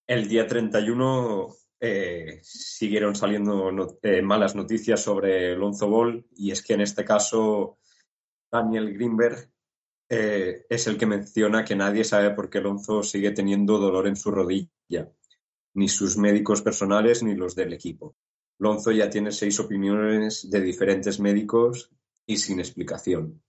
El 0.05 0.29
día 0.29 0.45
31 0.45 1.55
eh, 1.79 2.39
siguieron 2.43 3.15
saliendo 3.15 3.97
eh, 4.03 4.21
malas 4.21 4.53
noticias 4.53 5.01
sobre 5.01 5.57
Lonzo 5.57 5.89
Ball 5.89 6.23
y 6.35 6.51
es 6.51 6.61
que 6.61 6.75
en 6.75 6.81
este 6.81 7.03
caso 7.03 7.79
Daniel 8.51 8.93
Greenberg 8.93 9.49
eh, 10.07 10.67
es 10.69 10.85
el 10.85 10.99
que 10.99 11.07
menciona 11.07 11.65
que 11.65 11.75
nadie 11.75 12.03
sabe 12.03 12.29
por 12.29 12.47
qué 12.47 12.61
Lonzo 12.61 13.01
sigue 13.01 13.31
teniendo 13.31 13.79
dolor 13.79 14.05
en 14.05 14.15
su 14.15 14.29
rodilla, 14.29 15.11
ni 15.73 15.89
sus 15.89 16.15
médicos 16.15 16.61
personales 16.61 17.23
ni 17.23 17.33
los 17.33 17.55
del 17.55 17.73
equipo. 17.73 18.15
Lonzo 18.59 18.91
ya 18.91 19.09
tiene 19.09 19.31
seis 19.31 19.59
opiniones 19.59 20.47
de 20.47 20.61
diferentes 20.61 21.19
médicos 21.19 21.89
sin 22.37 22.59
explicación. 22.59 23.41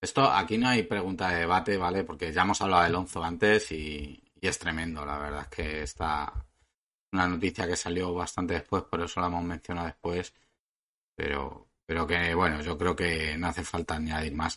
Esto 0.00 0.30
aquí 0.30 0.58
no 0.58 0.68
hay 0.68 0.82
pregunta 0.82 1.30
de 1.30 1.40
debate, 1.40 1.76
¿vale? 1.76 2.04
Porque 2.04 2.32
ya 2.32 2.42
hemos 2.42 2.60
hablado 2.60 2.84
de 2.84 2.90
Lonzo 2.90 3.24
antes 3.24 3.72
y, 3.72 4.22
es 4.40 4.58
tremendo, 4.60 5.04
la 5.04 5.18
verdad 5.18 5.42
es 5.42 5.48
que 5.48 5.82
está 5.82 6.32
una 7.12 7.26
noticia 7.26 7.66
que 7.66 7.74
salió 7.74 8.14
bastante 8.14 8.54
después, 8.54 8.84
por 8.84 9.00
eso 9.00 9.20
la 9.20 9.26
hemos 9.26 9.42
mencionado 9.42 9.88
después, 9.88 10.32
pero, 11.16 11.66
pero 11.84 12.06
que 12.06 12.32
bueno, 12.34 12.62
yo 12.62 12.78
creo 12.78 12.94
que 12.94 13.36
no 13.36 13.48
hace 13.48 13.64
falta 13.64 13.96
añadir 13.96 14.34
más. 14.34 14.56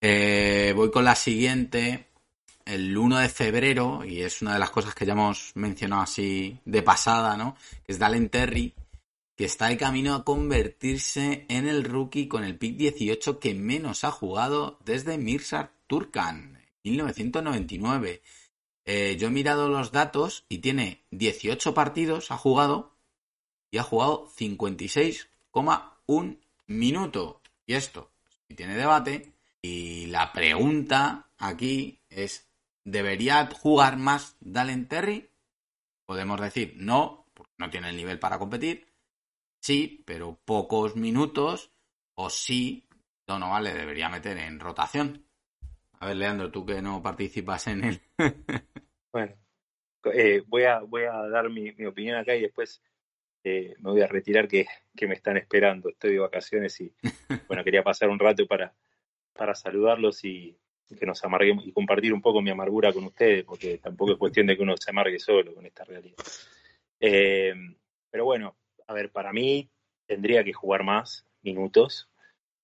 Eh, 0.00 0.72
voy 0.76 0.90
con 0.92 1.04
la 1.04 1.16
siguiente, 1.16 2.10
el 2.64 2.96
1 2.96 3.18
de 3.18 3.28
febrero, 3.28 4.04
y 4.04 4.22
es 4.22 4.42
una 4.42 4.52
de 4.52 4.60
las 4.60 4.70
cosas 4.70 4.94
que 4.94 5.06
ya 5.06 5.14
hemos 5.14 5.50
mencionado 5.56 6.02
así 6.02 6.60
de 6.64 6.82
pasada, 6.82 7.36
¿no? 7.36 7.56
Es 7.86 7.98
Dalen 7.98 8.28
Terry, 8.28 8.72
que 9.36 9.44
está 9.44 9.68
de 9.68 9.76
camino 9.76 10.14
a 10.14 10.24
convertirse 10.24 11.46
en 11.48 11.66
el 11.66 11.84
rookie 11.84 12.28
con 12.28 12.44
el 12.44 12.56
pick 12.56 12.76
18 12.76 13.40
que 13.40 13.54
menos 13.54 14.04
ha 14.04 14.10
jugado 14.10 14.78
desde 14.84 15.18
Mirsad 15.18 15.70
Turkan, 15.86 16.62
1999. 16.84 18.22
Eh, 18.86 19.16
yo 19.18 19.28
he 19.28 19.30
mirado 19.30 19.68
los 19.68 19.92
datos 19.92 20.44
y 20.48 20.58
tiene 20.58 21.04
18 21.10 21.74
partidos, 21.74 22.30
ha 22.30 22.36
jugado 22.36 22.94
y 23.70 23.78
ha 23.78 23.82
jugado 23.82 24.28
56,1 24.36 26.38
minuto. 26.66 27.40
Y 27.66 27.74
esto, 27.74 28.10
si 28.46 28.54
tiene 28.54 28.76
debate, 28.76 29.32
y 29.62 30.06
la 30.06 30.32
pregunta 30.32 31.28
aquí 31.38 32.00
es, 32.10 32.46
¿debería 32.84 33.48
jugar 33.52 33.96
más 33.96 34.36
Dalen 34.40 34.86
Terry? 34.86 35.30
Podemos 36.06 36.40
decir 36.40 36.74
no, 36.76 37.26
porque 37.34 37.54
no 37.58 37.70
tiene 37.70 37.88
el 37.88 37.96
nivel 37.96 38.18
para 38.18 38.38
competir. 38.38 38.93
Sí, 39.64 40.02
pero 40.04 40.38
pocos 40.44 40.94
minutos. 40.94 41.72
O 42.16 42.28
sí, 42.28 42.86
Donovan 43.26 43.64
le 43.64 43.72
debería 43.72 44.10
meter 44.10 44.36
en 44.36 44.60
rotación. 44.60 45.24
A 46.00 46.08
ver, 46.08 46.16
Leandro, 46.16 46.50
tú 46.50 46.66
que 46.66 46.82
no 46.82 47.02
participas 47.02 47.66
en 47.68 47.84
él. 47.84 48.02
bueno, 49.10 49.34
eh, 50.12 50.42
voy, 50.46 50.64
a, 50.64 50.80
voy 50.80 51.04
a 51.04 51.14
dar 51.28 51.48
mi, 51.48 51.72
mi 51.72 51.86
opinión 51.86 52.18
acá 52.18 52.36
y 52.36 52.42
después 52.42 52.82
eh, 53.42 53.74
me 53.78 53.92
voy 53.92 54.02
a 54.02 54.06
retirar 54.06 54.48
que, 54.48 54.66
que, 54.94 55.06
me 55.06 55.14
están 55.14 55.38
esperando. 55.38 55.88
Estoy 55.88 56.12
de 56.12 56.18
vacaciones 56.18 56.78
y 56.82 56.92
bueno, 57.48 57.64
quería 57.64 57.82
pasar 57.82 58.10
un 58.10 58.18
rato 58.18 58.46
para, 58.46 58.74
para 59.32 59.54
saludarlos 59.54 60.26
y 60.26 60.54
que 60.98 61.06
nos 61.06 61.24
amarguemos 61.24 61.66
y 61.66 61.72
compartir 61.72 62.12
un 62.12 62.20
poco 62.20 62.42
mi 62.42 62.50
amargura 62.50 62.92
con 62.92 63.04
ustedes, 63.04 63.44
porque 63.44 63.78
tampoco 63.78 64.12
es 64.12 64.18
cuestión 64.18 64.46
de 64.46 64.58
que 64.58 64.62
uno 64.62 64.76
se 64.76 64.90
amargue 64.90 65.18
solo 65.18 65.54
con 65.54 65.64
esta 65.64 65.84
realidad. 65.84 66.18
Eh, 67.00 67.54
pero 68.10 68.26
bueno, 68.26 68.58
a 68.86 68.94
ver, 68.94 69.10
para 69.10 69.32
mí 69.32 69.70
tendría 70.06 70.44
que 70.44 70.52
jugar 70.52 70.84
más 70.84 71.26
minutos. 71.42 72.10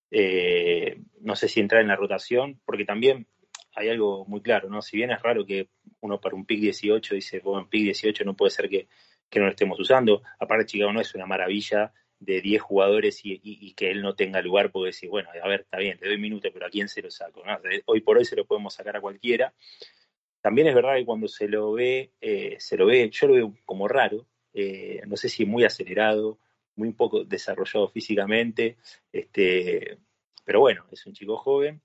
Eh, 0.09 1.01
no 1.19 1.35
sé 1.35 1.47
si 1.47 1.59
entrar 1.59 1.81
en 1.81 1.87
la 1.87 1.95
rotación, 1.95 2.59
porque 2.65 2.85
también 2.85 3.27
hay 3.73 3.89
algo 3.89 4.25
muy 4.25 4.41
claro, 4.41 4.69
¿no? 4.69 4.81
Si 4.81 4.97
bien 4.97 5.11
es 5.11 5.21
raro 5.21 5.45
que 5.45 5.69
uno 6.01 6.19
para 6.19 6.35
un 6.35 6.45
pick 6.45 6.59
18 6.59 7.15
dice, 7.15 7.39
bueno, 7.39 7.67
pick 7.69 7.83
18 7.83 8.25
no 8.25 8.35
puede 8.35 8.51
ser 8.51 8.69
que, 8.69 8.87
que 9.29 9.39
no 9.39 9.45
lo 9.45 9.51
estemos 9.51 9.79
usando. 9.79 10.21
Aparte, 10.39 10.65
Chicago 10.65 10.91
no 10.91 11.01
es 11.01 11.15
una 11.15 11.25
maravilla 11.25 11.93
de 12.19 12.39
10 12.39 12.61
jugadores 12.61 13.21
y, 13.23 13.73
que 13.73 13.89
él 13.89 14.01
no 14.01 14.13
tenga 14.13 14.41
lugar, 14.41 14.71
porque 14.71 14.87
decir, 14.87 15.09
bueno, 15.09 15.29
a 15.41 15.47
ver, 15.47 15.61
está 15.61 15.79
bien, 15.79 15.97
te 15.97 16.07
doy 16.07 16.19
minutos, 16.19 16.51
pero 16.53 16.67
¿a 16.67 16.69
quién 16.69 16.87
se 16.87 17.01
lo 17.01 17.09
saco? 17.09 17.41
Hoy 17.85 18.01
por 18.01 18.17
hoy 18.17 18.25
se 18.25 18.35
lo 18.35 18.45
podemos 18.45 18.75
sacar 18.75 18.95
a 18.97 19.01
cualquiera. 19.01 19.53
También 20.39 20.67
es 20.67 20.75
verdad 20.75 20.95
que 20.95 21.05
cuando 21.05 21.27
se 21.27 21.47
lo 21.47 21.71
ve, 21.73 22.11
eh, 22.21 22.57
se 22.59 22.77
lo 22.77 22.85
ve, 22.85 23.09
yo 23.09 23.27
lo 23.27 23.33
veo 23.33 23.53
como 23.65 23.87
raro, 23.87 24.27
eh, 24.53 25.01
no 25.07 25.17
sé 25.17 25.29
si 25.29 25.45
muy 25.45 25.63
acelerado, 25.63 26.39
muy 26.75 26.91
poco 26.93 27.23
desarrollado 27.23 27.89
físicamente, 27.89 28.77
este, 29.11 29.97
pero 30.43 30.59
bueno, 30.59 30.85
es 30.91 31.05
un 31.05 31.13
chico 31.13 31.37
joven. 31.37 31.81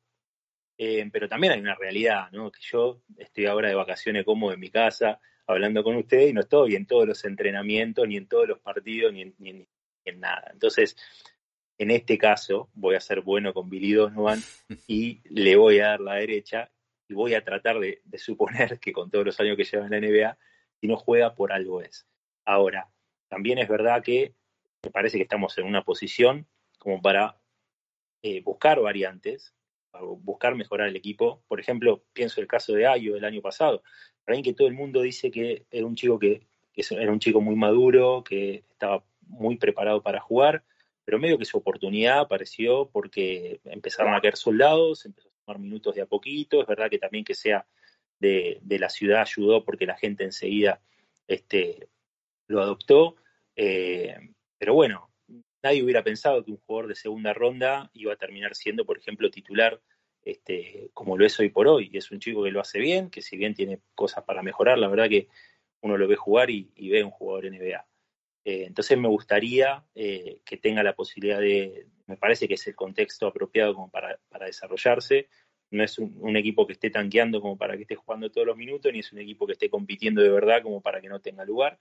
Eh, 0.78 1.08
pero 1.10 1.28
también 1.28 1.54
hay 1.54 1.60
una 1.60 1.74
realidad, 1.74 2.30
¿no? 2.32 2.52
Que 2.52 2.60
yo 2.60 3.00
estoy 3.16 3.46
ahora 3.46 3.68
de 3.68 3.74
vacaciones 3.74 4.24
como 4.24 4.52
en 4.52 4.60
mi 4.60 4.70
casa, 4.70 5.20
hablando 5.46 5.82
con 5.82 5.96
ustedes 5.96 6.30
y 6.30 6.32
no 6.34 6.42
estoy 6.42 6.74
en 6.74 6.86
todos 6.86 7.06
los 7.06 7.24
entrenamientos, 7.24 8.06
ni 8.06 8.16
en 8.16 8.28
todos 8.28 8.46
los 8.46 8.58
partidos, 8.58 9.12
ni 9.12 9.22
en, 9.22 9.34
ni 9.38 9.50
en, 9.50 9.58
ni 9.58 9.68
en 10.04 10.20
nada. 10.20 10.50
Entonces, 10.52 10.96
en 11.78 11.90
este 11.90 12.18
caso, 12.18 12.70
voy 12.74 12.94
a 12.94 13.00
ser 13.00 13.22
bueno 13.22 13.54
con 13.54 13.70
Billy 13.70 13.92
Donovan 13.92 14.40
y 14.86 15.20
le 15.30 15.56
voy 15.56 15.78
a 15.80 15.88
dar 15.88 16.00
la 16.00 16.14
derecha 16.16 16.70
y 17.08 17.14
voy 17.14 17.34
a 17.34 17.44
tratar 17.44 17.78
de, 17.78 18.02
de, 18.04 18.18
suponer 18.18 18.78
que 18.80 18.92
con 18.92 19.10
todos 19.10 19.24
los 19.24 19.40
años 19.40 19.56
que 19.56 19.64
lleva 19.64 19.86
en 19.86 19.92
la 19.92 20.00
NBA, 20.00 20.38
si 20.80 20.88
no 20.88 20.96
juega 20.96 21.34
por 21.34 21.52
algo 21.52 21.80
es. 21.80 22.06
Ahora, 22.46 22.88
también 23.28 23.58
es 23.58 23.68
verdad 23.68 24.02
que 24.02 24.34
me 24.82 24.90
parece 24.90 25.18
que 25.18 25.24
estamos 25.24 25.58
en 25.58 25.66
una 25.66 25.82
posición 25.82 26.46
como 26.78 27.02
para 27.02 27.36
eh, 28.22 28.40
buscar 28.42 28.80
variantes, 28.80 29.52
para 29.90 30.04
buscar 30.04 30.54
mejorar 30.54 30.88
el 30.88 30.96
equipo. 30.96 31.42
Por 31.48 31.58
ejemplo, 31.58 32.04
pienso 32.12 32.40
el 32.40 32.46
caso 32.46 32.72
de 32.72 32.86
Ayo 32.86 33.14
del 33.14 33.24
año 33.24 33.42
pasado. 33.42 33.82
Mí 34.28 34.42
que 34.42 34.54
todo 34.54 34.68
el 34.68 34.74
mundo 34.74 35.02
dice 35.02 35.30
que 35.30 35.66
era 35.70 35.86
un 35.86 35.96
chico 35.96 36.20
que, 36.20 36.46
era 36.74 37.12
un 37.12 37.18
chico 37.18 37.40
muy 37.40 37.56
maduro, 37.56 38.22
que 38.22 38.64
estaba 38.70 39.04
muy 39.22 39.56
preparado 39.56 40.02
para 40.02 40.20
jugar, 40.20 40.64
pero 41.04 41.18
medio 41.18 41.38
que 41.38 41.44
su 41.44 41.58
oportunidad 41.58 42.20
apareció 42.20 42.88
porque 42.90 43.60
empezaron 43.64 44.14
a 44.14 44.20
caer 44.20 44.36
soldados, 44.36 45.04
empezó 45.04 45.28
a 45.28 45.44
tomar 45.44 45.60
minutos 45.60 45.96
de 45.96 46.02
a 46.02 46.06
poquito, 46.06 46.60
es 46.60 46.66
verdad 46.66 46.90
que 46.90 46.98
también 46.98 47.24
que 47.24 47.34
sea 47.34 47.66
de, 48.20 48.58
de 48.62 48.78
la 48.78 48.88
ciudad 48.88 49.22
ayudó 49.22 49.64
porque 49.64 49.86
la 49.86 49.96
gente 49.96 50.24
enseguida 50.24 50.80
este, 51.26 51.88
lo 52.48 52.62
adoptó, 52.62 53.16
eh, 53.56 54.16
pero 54.58 54.74
bueno, 54.74 55.10
nadie 55.62 55.82
hubiera 55.82 56.04
pensado 56.04 56.44
que 56.44 56.52
un 56.52 56.60
jugador 56.66 56.88
de 56.88 56.94
segunda 56.94 57.32
ronda 57.32 57.90
iba 57.94 58.12
a 58.12 58.16
terminar 58.16 58.54
siendo, 58.54 58.84
por 58.84 58.98
ejemplo, 58.98 59.30
titular 59.30 59.80
este, 60.26 60.90
como 60.92 61.16
lo 61.16 61.24
es 61.24 61.38
hoy 61.38 61.50
por 61.50 61.68
hoy, 61.68 61.88
es 61.92 62.10
un 62.10 62.18
chico 62.18 62.42
que 62.42 62.50
lo 62.50 62.60
hace 62.60 62.80
bien, 62.80 63.10
que 63.10 63.22
si 63.22 63.36
bien 63.36 63.54
tiene 63.54 63.80
cosas 63.94 64.24
para 64.24 64.42
mejorar, 64.42 64.76
la 64.76 64.88
verdad 64.88 65.08
que 65.08 65.28
uno 65.82 65.96
lo 65.96 66.08
ve 66.08 66.16
jugar 66.16 66.50
y, 66.50 66.72
y 66.74 66.88
ve 66.90 67.04
un 67.04 67.12
jugador 67.12 67.46
NBA. 67.46 67.86
Eh, 68.44 68.64
entonces 68.64 68.98
me 68.98 69.08
gustaría 69.08 69.84
eh, 69.94 70.40
que 70.44 70.56
tenga 70.56 70.82
la 70.82 70.94
posibilidad 70.94 71.40
de, 71.40 71.86
me 72.06 72.16
parece 72.16 72.48
que 72.48 72.54
es 72.54 72.66
el 72.66 72.74
contexto 72.74 73.28
apropiado 73.28 73.74
como 73.74 73.88
para, 73.88 74.18
para 74.28 74.46
desarrollarse. 74.46 75.28
No 75.70 75.84
es 75.84 75.98
un, 75.98 76.16
un, 76.20 76.36
equipo 76.36 76.66
que 76.66 76.72
esté 76.72 76.90
tanqueando 76.90 77.40
como 77.40 77.56
para 77.56 77.76
que 77.76 77.82
esté 77.82 77.94
jugando 77.94 78.30
todos 78.30 78.48
los 78.48 78.56
minutos, 78.56 78.92
ni 78.92 79.00
es 79.00 79.12
un 79.12 79.20
equipo 79.20 79.46
que 79.46 79.52
esté 79.52 79.70
compitiendo 79.70 80.22
de 80.22 80.30
verdad 80.30 80.62
como 80.62 80.80
para 80.80 81.00
que 81.00 81.08
no 81.08 81.20
tenga 81.20 81.44
lugar. 81.44 81.78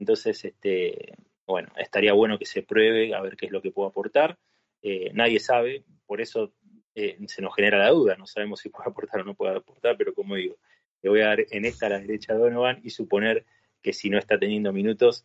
Entonces, 0.00 0.44
este, 0.44 1.14
bueno, 1.46 1.68
estaría 1.76 2.12
bueno 2.12 2.38
que 2.38 2.46
se 2.46 2.62
pruebe 2.62 3.14
a 3.14 3.20
ver 3.20 3.36
qué 3.36 3.46
es 3.46 3.52
lo 3.52 3.62
que 3.62 3.70
puede 3.70 3.90
aportar. 3.90 4.36
Eh, 4.82 5.12
nadie 5.14 5.38
sabe, 5.38 5.84
por 6.06 6.20
eso 6.20 6.52
eh, 6.94 7.18
se 7.26 7.42
nos 7.42 7.54
genera 7.54 7.78
la 7.78 7.90
duda, 7.90 8.16
no 8.16 8.26
sabemos 8.26 8.60
si 8.60 8.70
puede 8.70 8.90
aportar 8.90 9.20
o 9.20 9.24
no 9.24 9.34
puede 9.34 9.56
aportar, 9.56 9.96
pero 9.96 10.14
como 10.14 10.34
digo, 10.34 10.56
le 11.02 11.10
voy 11.10 11.20
a 11.20 11.26
dar 11.26 11.44
en 11.50 11.64
esta 11.64 11.86
a 11.86 11.90
la 11.90 12.00
derecha 12.00 12.32
a 12.32 12.36
Donovan 12.36 12.80
y 12.82 12.90
suponer 12.90 13.44
que 13.82 13.92
si 13.92 14.10
no 14.10 14.18
está 14.18 14.38
teniendo 14.38 14.72
minutos, 14.72 15.24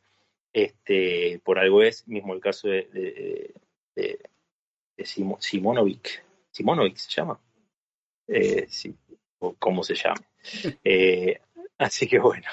este, 0.54 1.42
por 1.44 1.58
algo 1.60 1.82
es, 1.82 2.08
mismo 2.08 2.34
el 2.34 2.40
caso 2.40 2.68
de, 2.68 2.84
de, 2.94 3.54
de, 3.96 4.20
de 4.98 5.06
Simo, 5.06 5.38
Simonovic, 5.42 6.24
Simonovic 6.52 6.98
se 6.98 7.12
llama, 7.12 7.40
eh, 8.28 8.66
sí, 8.70 8.96
o 9.40 9.56
cómo 9.56 9.84
se 9.84 9.96
llama. 9.96 10.22
Eh, 10.84 11.42
así 11.80 12.08
que 12.08 12.20
bueno, 12.20 12.48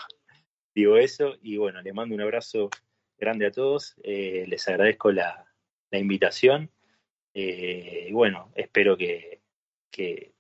digo 0.75 0.97
eso 0.97 1.37
y 1.43 1.57
bueno, 1.57 1.83
le 1.83 1.93
mando 1.93 2.15
un 2.15 2.21
abrazo 2.21 2.71
grande 3.19 3.47
a 3.47 3.53
todos, 3.53 3.95
eh, 4.03 4.45
les 4.49 4.67
agradezco 4.69 5.13
la, 5.13 5.47
la 5.91 5.99
invitación 5.99 6.71
eh, 7.35 8.07
y 8.09 8.13
bueno, 8.13 8.53
espero 8.55 8.97
que, 8.97 9.41
que, 9.91 10.33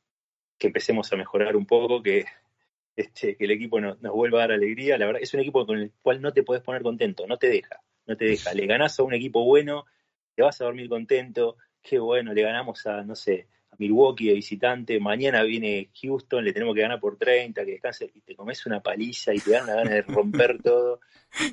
que, 0.58 0.66
empecemos 0.66 1.12
a 1.12 1.16
mejorar 1.16 1.56
un 1.56 1.66
poco, 1.66 2.02
que 2.02 2.24
este, 2.96 3.36
que 3.36 3.44
el 3.44 3.52
equipo 3.52 3.80
no, 3.80 3.96
nos 4.00 4.12
vuelva 4.12 4.38
a 4.38 4.40
dar 4.42 4.52
alegría. 4.52 4.98
La 4.98 5.06
verdad, 5.06 5.22
es 5.22 5.32
un 5.34 5.40
equipo 5.40 5.66
con 5.66 5.78
el 5.78 5.92
cual 6.02 6.20
no 6.20 6.32
te 6.32 6.42
puedes 6.42 6.62
poner 6.62 6.82
contento, 6.82 7.26
no 7.26 7.38
te 7.38 7.48
deja, 7.48 7.80
no 8.06 8.16
te 8.16 8.26
deja. 8.26 8.52
Le 8.54 8.66
ganás 8.66 8.98
a 8.98 9.02
un 9.02 9.14
equipo 9.14 9.44
bueno, 9.44 9.86
te 10.34 10.42
vas 10.42 10.60
a 10.60 10.64
dormir 10.64 10.88
contento, 10.88 11.56
qué 11.82 11.98
bueno, 11.98 12.32
le 12.32 12.42
ganamos 12.42 12.86
a, 12.86 13.02
no 13.02 13.14
sé, 13.14 13.48
Milwaukee 13.82 14.28
de 14.28 14.34
visitante, 14.34 15.00
mañana 15.00 15.42
viene 15.42 15.90
Houston, 16.00 16.44
le 16.44 16.52
tenemos 16.52 16.74
que 16.74 16.82
ganar 16.82 17.00
por 17.00 17.16
30, 17.16 17.64
que 17.64 17.72
descanse, 17.72 18.10
y 18.14 18.20
te 18.20 18.36
comes 18.36 18.64
una 18.66 18.80
paliza 18.80 19.34
y 19.34 19.40
te 19.40 19.50
dan 19.50 19.66
la 19.66 19.74
gana 19.74 19.90
de 19.90 20.02
romper 20.02 20.58
todo. 20.62 21.00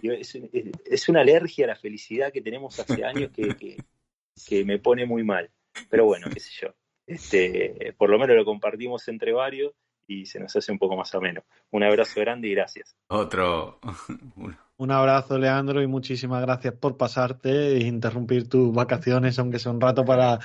Es, 0.04 0.36
es, 0.36 1.10
una 1.10 1.22
alergia 1.22 1.66
a 1.66 1.70
la 1.70 1.76
felicidad 1.76 2.32
que 2.32 2.42
tenemos 2.42 2.80
hace 2.80 3.04
años 3.04 3.32
que, 3.32 3.56
que, 3.56 3.78
que 4.48 4.64
me 4.64 4.78
pone 4.78 5.06
muy 5.06 5.24
mal. 5.24 5.50
Pero 5.90 6.06
bueno, 6.06 6.28
qué 6.32 6.40
sé 6.40 6.52
yo. 6.62 6.76
Este, 7.08 7.96
por 7.98 8.10
lo 8.10 8.20
menos 8.20 8.36
lo 8.36 8.46
compartimos 8.46 9.08
entre 9.08 9.34
varios 9.34 9.74
y 10.06 10.26
se 10.26 10.40
nos 10.40 10.56
hace 10.56 10.72
un 10.72 10.78
poco 10.78 10.96
más 10.96 11.14
ameno. 11.16 11.44
Un 11.72 11.84
abrazo 11.84 12.20
grande 12.20 12.48
y 12.48 12.52
gracias. 12.54 12.96
Otro. 13.08 13.80
un 14.78 14.92
abrazo, 14.92 15.40
Leandro, 15.40 15.82
y 15.82 15.88
muchísimas 15.88 16.42
gracias 16.44 16.74
por 16.76 16.98
pasarte 16.98 17.78
e 17.78 17.80
interrumpir 17.88 18.48
tus 18.48 18.72
vacaciones, 18.72 19.40
aunque 19.40 19.58
sea 19.58 19.72
un 19.72 19.82
rato 19.82 20.06
para 20.06 20.40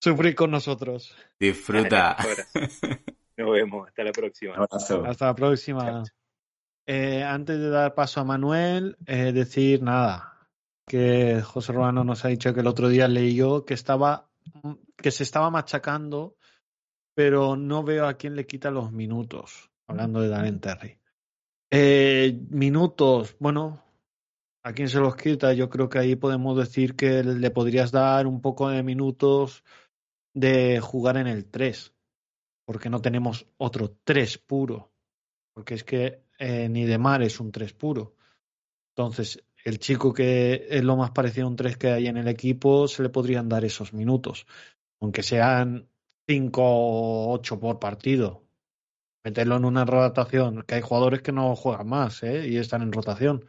sufrir 0.00 0.34
con 0.34 0.50
nosotros. 0.50 1.14
Disfruta. 1.38 2.16
Nos 3.36 3.50
vemos. 3.52 3.88
Hasta 3.88 4.04
la 4.04 4.12
próxima. 4.12 4.54
Abrazo. 4.54 5.04
Hasta 5.04 5.26
la 5.26 5.34
próxima. 5.34 6.02
Eh, 6.86 7.22
antes 7.22 7.58
de 7.58 7.70
dar 7.70 7.94
paso 7.94 8.20
a 8.20 8.24
Manuel, 8.24 8.96
eh, 9.06 9.32
decir 9.32 9.82
nada. 9.82 10.26
Que 10.86 11.40
José 11.40 11.72
Romano 11.72 12.02
nos 12.02 12.24
ha 12.24 12.28
dicho 12.28 12.52
que 12.52 12.60
el 12.60 12.66
otro 12.66 12.88
día 12.88 13.06
leí 13.06 13.36
yo 13.36 13.64
que 13.64 13.74
estaba 13.74 14.28
que 14.96 15.12
se 15.12 15.22
estaba 15.22 15.48
machacando 15.48 16.36
pero 17.20 17.54
no 17.54 17.82
veo 17.82 18.06
a 18.06 18.14
quién 18.14 18.34
le 18.34 18.46
quita 18.46 18.70
los 18.70 18.92
minutos, 18.92 19.70
hablando 19.86 20.22
de 20.22 20.28
Daniel 20.28 20.58
Terry. 20.58 20.98
Eh, 21.70 22.40
minutos, 22.48 23.36
bueno, 23.38 23.84
¿a 24.62 24.72
quién 24.72 24.88
se 24.88 25.00
los 25.00 25.16
quita? 25.16 25.52
Yo 25.52 25.68
creo 25.68 25.90
que 25.90 25.98
ahí 25.98 26.16
podemos 26.16 26.56
decir 26.56 26.96
que 26.96 27.22
le 27.22 27.50
podrías 27.50 27.92
dar 27.92 28.26
un 28.26 28.40
poco 28.40 28.70
de 28.70 28.82
minutos 28.82 29.64
de 30.34 30.80
jugar 30.80 31.16
en 31.16 31.26
el 31.26 31.46
3, 31.46 31.94
porque 32.64 32.90
no 32.90 33.00
tenemos 33.00 33.46
otro 33.56 33.96
3 34.04 34.38
puro, 34.38 34.92
porque 35.54 35.74
es 35.74 35.84
que 35.84 36.22
eh, 36.38 36.68
ni 36.68 36.84
de 36.84 36.98
mar 36.98 37.22
es 37.22 37.40
un 37.40 37.52
3 37.52 37.72
puro. 37.74 38.14
Entonces, 38.94 39.42
el 39.64 39.78
chico 39.78 40.12
que 40.12 40.66
es 40.70 40.82
lo 40.82 40.96
más 40.96 41.10
parecido 41.10 41.46
a 41.46 41.50
un 41.50 41.56
3 41.56 41.76
que 41.76 41.90
hay 41.90 42.06
en 42.06 42.16
el 42.16 42.28
equipo, 42.28 42.88
se 42.88 43.02
le 43.02 43.08
podrían 43.08 43.48
dar 43.48 43.64
esos 43.64 43.92
minutos, 43.92 44.46
aunque 45.00 45.22
sean 45.22 45.88
5 46.28 46.62
o 46.62 47.32
8 47.32 47.58
por 47.60 47.78
partido. 47.78 48.44
Meterlo 49.24 49.56
en 49.56 49.66
una 49.66 49.84
rotación, 49.84 50.62
que 50.62 50.76
hay 50.76 50.80
jugadores 50.80 51.20
que 51.22 51.32
no 51.32 51.54
juegan 51.54 51.88
más 51.88 52.22
¿eh? 52.22 52.48
y 52.48 52.56
están 52.56 52.82
en 52.82 52.92
rotación. 52.92 53.44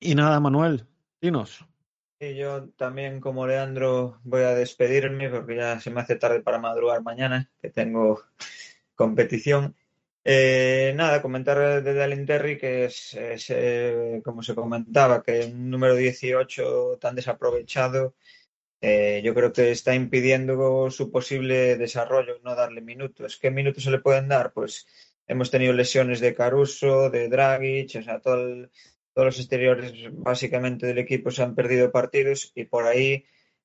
Y 0.00 0.14
nada, 0.14 0.40
Manuel, 0.40 0.86
dinos. 1.20 1.64
Y 2.20 2.34
yo 2.36 2.68
también, 2.76 3.18
como 3.20 3.46
Leandro, 3.46 4.20
voy 4.24 4.42
a 4.42 4.54
despedirme 4.54 5.30
porque 5.30 5.56
ya 5.56 5.80
se 5.80 5.90
me 5.90 6.02
hace 6.02 6.16
tarde 6.16 6.42
para 6.42 6.58
madrugar 6.58 7.02
mañana, 7.02 7.50
que 7.62 7.70
tengo 7.70 8.22
competición. 8.94 9.74
Eh, 10.24 10.92
nada, 10.96 11.22
comentar 11.22 11.82
de 11.82 11.94
Dallin 11.94 12.26
Terry 12.26 12.58
que 12.58 12.84
es, 12.84 13.14
es 13.14 13.46
eh, 13.50 14.20
como 14.22 14.42
se 14.42 14.54
comentaba, 14.54 15.22
que 15.22 15.46
un 15.46 15.70
número 15.70 15.94
18 15.94 16.98
tan 17.00 17.14
desaprovechado 17.14 18.14
eh, 18.82 19.20
yo 19.24 19.34
creo 19.34 19.52
que 19.52 19.70
está 19.70 19.94
impidiendo 19.94 20.90
su 20.90 21.10
posible 21.10 21.76
desarrollo, 21.76 22.38
no 22.42 22.54
darle 22.54 22.80
minutos. 22.80 23.38
¿Qué 23.38 23.50
minutos 23.50 23.84
se 23.84 23.90
le 23.90 23.98
pueden 24.00 24.28
dar? 24.28 24.52
Pues 24.52 24.86
hemos 25.26 25.50
tenido 25.50 25.72
lesiones 25.72 26.20
de 26.20 26.34
Caruso, 26.34 27.10
de 27.10 27.28
Dragic, 27.28 27.96
o 27.96 28.02
sea, 28.02 28.20
todo 28.20 28.34
el, 28.36 28.70
todos 29.14 29.26
los 29.26 29.38
exteriores 29.38 29.92
básicamente 30.12 30.86
del 30.86 30.98
equipo 30.98 31.30
se 31.30 31.42
han 31.42 31.54
perdido 31.54 31.90
partidos 31.90 32.52
y 32.54 32.64
por 32.64 32.86
ahí 32.86 33.24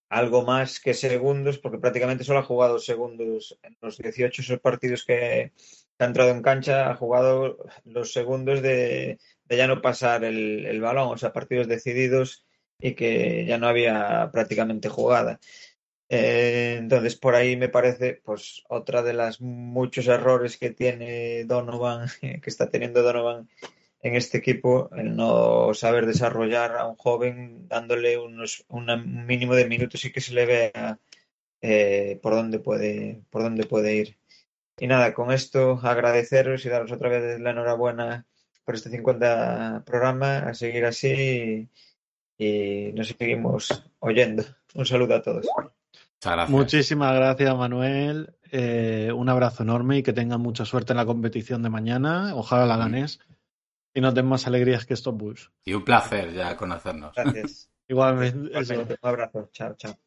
algo 0.09 0.43
más 0.43 0.79
que 0.79 0.93
segundos, 0.93 1.57
porque 1.57 1.79
prácticamente 1.79 2.23
solo 2.23 2.39
ha 2.39 2.43
jugado 2.43 2.79
segundos 2.79 3.57
en 3.63 3.75
los 3.81 3.97
18 3.97 4.59
partidos 4.59 5.03
que 5.03 5.51
ha 5.99 6.05
entrado 6.05 6.31
en 6.31 6.41
cancha, 6.41 6.89
ha 6.89 6.95
jugado 6.95 7.57
los 7.85 8.13
segundos 8.13 8.61
de, 8.61 9.19
ya 9.49 9.67
no 9.67 9.81
pasar 9.81 10.23
el, 10.23 10.79
balón, 10.81 11.09
o 11.09 11.17
sea, 11.17 11.33
partidos 11.33 11.67
decididos 11.67 12.45
y 12.79 12.93
que 12.93 13.45
ya 13.45 13.57
no 13.57 13.67
había 13.67 14.29
prácticamente 14.31 14.89
jugada. 14.89 15.39
Eh, 16.07 16.75
entonces, 16.77 17.15
por 17.15 17.33
ahí 17.35 17.55
me 17.55 17.69
parece, 17.69 18.21
pues, 18.23 18.63
otra 18.69 19.01
de 19.01 19.13
las 19.13 19.41
muchos 19.41 20.07
errores 20.07 20.57
que 20.57 20.69
tiene 20.69 21.45
Donovan, 21.45 22.07
que 22.21 22.41
está 22.45 22.69
teniendo 22.69 23.01
Donovan 23.01 23.49
en 24.05 24.15
este 24.15 24.37
equipo 24.37 24.91
el 24.95 25.15
no 25.15 25.73
saber 25.73 26.05
desarrollar 26.05 26.77
a 26.77 26.85
un 26.85 26.95
joven 26.95 27.67
dándole 27.67 28.19
unos 28.19 28.63
un 28.67 29.25
mínimo 29.25 29.55
de 29.55 29.65
minutos 29.65 30.05
y 30.05 30.11
que 30.11 30.21
se 30.21 30.35
le 30.35 30.45
vea 30.45 30.99
eh, 31.59 32.19
por 32.21 32.35
dónde 32.35 32.59
puede 32.59 33.23
por 33.31 33.41
dónde 33.41 33.65
puede 33.65 33.95
ir. 33.95 34.17
Y 34.77 34.85
nada 34.85 35.11
con 35.15 35.31
esto 35.31 35.79
agradeceros 35.81 36.63
y 36.63 36.69
daros 36.69 36.91
otra 36.91 37.09
vez 37.09 37.39
la 37.39 37.49
enhorabuena 37.49 38.27
por 38.63 38.75
este 38.75 38.91
50 38.91 39.81
programa 39.87 40.37
a 40.37 40.53
seguir 40.53 40.85
así 40.85 41.67
y, 42.37 42.91
nos 42.93 43.07
seguimos 43.07 43.89
oyendo. 43.97 44.43
Un 44.75 44.85
saludo 44.85 45.15
a 45.15 45.23
todos. 45.23 45.47
Muchísimas 46.49 47.15
gracias, 47.15 47.55
Manuel. 47.55 48.35
Eh, 48.51 49.11
un 49.15 49.29
abrazo 49.29 49.63
enorme 49.63 49.97
y 49.97 50.03
que 50.03 50.13
tengan 50.13 50.41
mucha 50.41 50.63
suerte 50.63 50.93
en 50.93 50.97
la 50.97 51.07
competición 51.07 51.63
de 51.63 51.69
mañana. 51.69 52.35
Ojalá 52.35 52.67
la 52.67 52.77
ganes 52.77 53.19
y 53.95 54.01
nos 54.01 54.13
den 54.13 54.27
más 54.27 54.45
alegrías 54.45 54.85
que 54.85 54.93
estos 54.93 55.15
Bulls. 55.15 55.49
Y 55.63 55.73
un 55.73 55.85
placer 55.85 56.33
ya 56.33 56.55
conocernos. 56.57 57.15
Gracias. 57.15 57.71
Igualmente. 57.87 58.57
Un 58.57 58.97
abrazo. 59.01 59.49
Chao, 59.53 59.73
chao. 59.77 59.97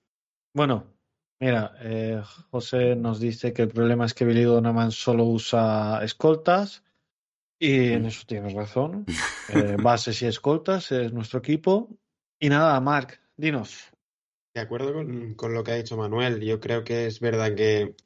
Bueno, 0.52 0.94
mira, 1.40 1.74
eh, 1.80 2.22
José 2.50 2.94
nos 2.94 3.18
dice 3.18 3.54
que 3.54 3.62
el 3.62 3.68
problema 3.68 4.04
es 4.04 4.12
que 4.12 4.26
Billy 4.26 4.42
Donovan 4.42 4.92
solo 4.92 5.24
usa 5.24 6.04
escoltas. 6.04 6.84
Y 7.58 7.92
en 7.92 8.04
eso 8.04 8.24
tienes 8.26 8.52
razón. 8.52 9.06
Eh, 9.48 9.76
bases 9.82 10.20
y 10.22 10.26
escoltas 10.26 10.92
es 10.92 11.12
nuestro 11.12 11.38
equipo. 11.38 11.88
Y 12.38 12.50
nada, 12.50 12.78
Marc, 12.80 13.20
dinos. 13.36 13.90
De 14.54 14.60
acuerdo 14.60 14.92
con, 14.92 15.34
con, 15.34 15.54
lo 15.54 15.64
que 15.64 15.72
ha 15.72 15.76
dicho 15.76 15.96
Manuel, 15.96 16.40
yo 16.40 16.60
creo 16.60 16.84
que 16.84 17.06
es 17.06 17.20
verdad 17.20 17.54
que 17.54 17.96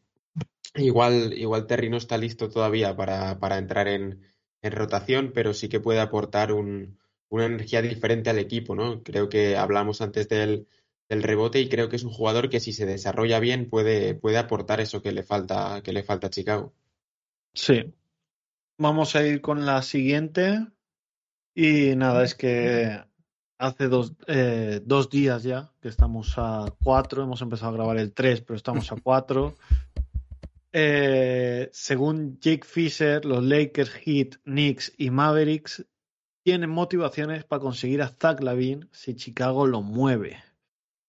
igual, 0.76 1.32
igual 1.32 1.66
Terry 1.66 1.90
no 1.90 1.96
está 1.96 2.16
listo 2.16 2.48
todavía 2.48 2.96
para, 2.96 3.38
para 3.38 3.59
entrar 3.59 3.88
en, 3.88 4.31
en 4.62 4.72
rotación, 4.72 5.32
pero 5.34 5.55
sí 5.55 5.68
que 5.68 5.80
puede 5.80 6.01
aportar 6.01 6.52
un, 6.52 6.98
una 7.28 7.47
energía 7.47 7.82
diferente 7.82 8.30
al 8.30 8.39
equipo, 8.39 8.74
¿no? 8.74 9.02
Creo 9.02 9.28
que 9.28 9.56
hablamos 9.56 10.01
antes 10.01 10.28
del, 10.28 10.66
del, 11.09 11.22
rebote 11.22 11.60
y 11.60 11.68
creo 11.68 11.89
que 11.89 11.97
es 11.97 12.05
un 12.05 12.12
jugador 12.12 12.48
que 12.48 12.60
si 12.60 12.72
se 12.72 12.86
desarrolla 12.86 13.40
bien 13.40 13.68
puede, 13.68 14.14
puede 14.14 14.39
aportar 14.39 14.80
eso 14.80 15.02
que 15.02 15.12
le 15.12 15.22
falta, 15.22 15.82
que 15.82 15.93
le 15.93 16.02
falta 16.02 16.28
a 16.28 16.30
Chicago. 16.30 16.72
Sí. 17.55 17.93
Vamos 18.78 19.16
a 19.16 19.26
ir 19.26 19.40
con 19.40 19.66
la 19.66 19.82
siguiente. 19.82 20.66
Y 21.55 21.97
nada, 21.97 22.24
es 22.24 22.34
que 22.34 23.02
hace 23.59 23.89
dos, 23.89 24.14
eh, 24.26 24.80
dos 24.84 25.09
días 25.09 25.43
ya 25.43 25.70
que 25.80 25.89
estamos 25.89 26.34
a 26.36 26.66
cuatro, 26.82 27.22
hemos 27.22 27.43
empezado 27.43 27.70
a 27.70 27.74
grabar 27.74 27.98
el 27.98 28.12
tres, 28.12 28.40
pero 28.40 28.56
estamos 28.56 28.90
a 28.90 28.97
cuatro. 28.97 29.56
Eh, 30.73 31.69
según 31.73 32.39
Jake 32.40 32.65
Fisher, 32.65 33.24
los 33.24 33.44
Lakers, 33.44 33.90
Heat, 33.90 34.36
Knicks 34.44 34.93
y 34.97 35.11
Mavericks 35.11 35.85
tienen 36.43 36.70
motivaciones 36.70 37.44
para 37.44 37.61
conseguir 37.61 38.03
a 38.03 38.09
Zach 38.09 38.40
Lavin 38.40 38.89
si 38.90 39.15
Chicago 39.15 39.66
lo 39.66 39.82
mueve. 39.82 40.43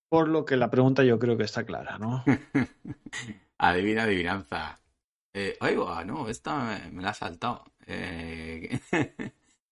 Por 0.10 0.27
lo 0.27 0.45
que 0.45 0.57
la 0.57 0.69
pregunta 0.69 1.03
yo 1.03 1.18
creo 1.18 1.38
que 1.38 1.45
está 1.45 1.65
clara, 1.65 1.98
¿no? 1.98 2.23
Adivina, 3.57 4.03
adivinanza. 4.03 4.80
Eh, 5.34 5.57
oiga, 5.61 6.03
no, 6.03 6.27
esta 6.30 6.90
me, 6.91 7.02
la 7.02 7.10
ha 7.10 7.14
saltado. 7.14 7.64
Eh, 7.88 8.80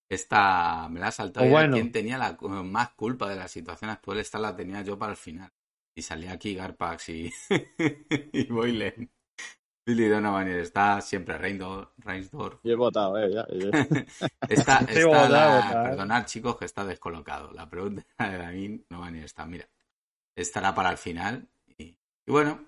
esta 0.10 0.88
me 0.90 1.00
la 1.00 1.08
ha 1.08 1.12
saltado. 1.12 1.48
Bueno. 1.48 1.74
¿Quién 1.74 1.92
tenía 1.92 2.18
la 2.18 2.38
más 2.64 2.92
culpa 2.92 3.30
de 3.30 3.36
la 3.36 3.48
situación 3.48 3.92
actual? 3.92 4.20
Esta 4.20 4.40
la 4.40 4.56
tenía 4.56 4.82
yo 4.82 4.98
para 4.98 5.12
el 5.12 5.18
final. 5.18 5.52
Y 5.94 6.02
salía 6.02 6.32
aquí 6.32 6.56
Garpax 6.56 7.10
y, 7.10 7.32
y 8.32 8.46
Boylen. 8.46 9.12
Billy 9.86 10.08
Donovan 10.08 10.48
está 10.50 11.02
siempre 11.02 11.38
Reinsdorf. 11.38 12.60
Y 12.64 12.72
he 12.72 12.76
votado, 12.76 13.18
eh. 13.18 13.32
Ya, 13.34 13.46
está, 14.50 14.78
está 14.90 15.30
la, 15.30 15.84
perdonad, 15.84 16.26
chicos, 16.26 16.58
que 16.58 16.66
está 16.66 16.86
descolocado. 16.86 17.52
La 17.52 17.70
pregunta 17.70 18.04
de 18.20 18.38
David 18.38 18.82
no 18.90 19.00
va 19.00 19.12
ni 19.12 19.20
está. 19.20 19.46
Mira, 19.46 19.68
estará 20.36 20.76
para 20.76 20.92
el 20.92 20.98
final. 20.98 21.48
Y, 21.78 21.96
bueno, 22.28 22.64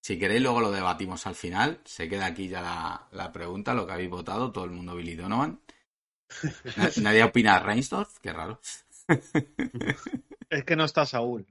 si 0.00 0.18
queréis, 0.18 0.42
luego 0.42 0.60
lo 0.60 0.70
debatimos 0.70 1.26
al 1.26 1.34
final. 1.34 1.80
Se 1.84 2.08
queda 2.08 2.26
aquí 2.26 2.48
ya 2.48 2.60
la, 2.60 3.08
la 3.12 3.32
pregunta, 3.32 3.72
lo 3.72 3.86
que 3.86 3.92
habéis 3.92 4.10
votado, 4.10 4.52
todo 4.52 4.64
el 4.64 4.70
mundo 4.70 4.94
Billy 4.94 5.14
Donovan. 5.14 5.60
Nadie 7.00 7.24
opina 7.24 7.58
Reinsdorf, 7.58 8.18
qué 8.18 8.32
raro. 8.34 8.60
Es 10.50 10.64
que 10.64 10.76
no 10.76 10.84
está 10.84 11.06
Saúl. 11.06 11.46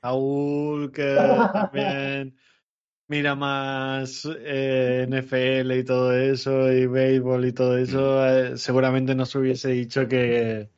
Saúl, 0.00 0.90
que 0.90 1.14
también 1.52 2.36
mira 3.08 3.34
más 3.34 4.28
eh, 4.38 5.06
NFL 5.08 5.72
y 5.72 5.84
todo 5.84 6.16
eso, 6.16 6.72
y 6.72 6.86
béisbol 6.86 7.46
y 7.46 7.52
todo 7.52 7.78
eso, 7.78 8.26
eh, 8.26 8.58
seguramente 8.58 9.14
nos 9.14 9.34
hubiese 9.34 9.70
dicho 9.70 10.06
que, 10.08 10.70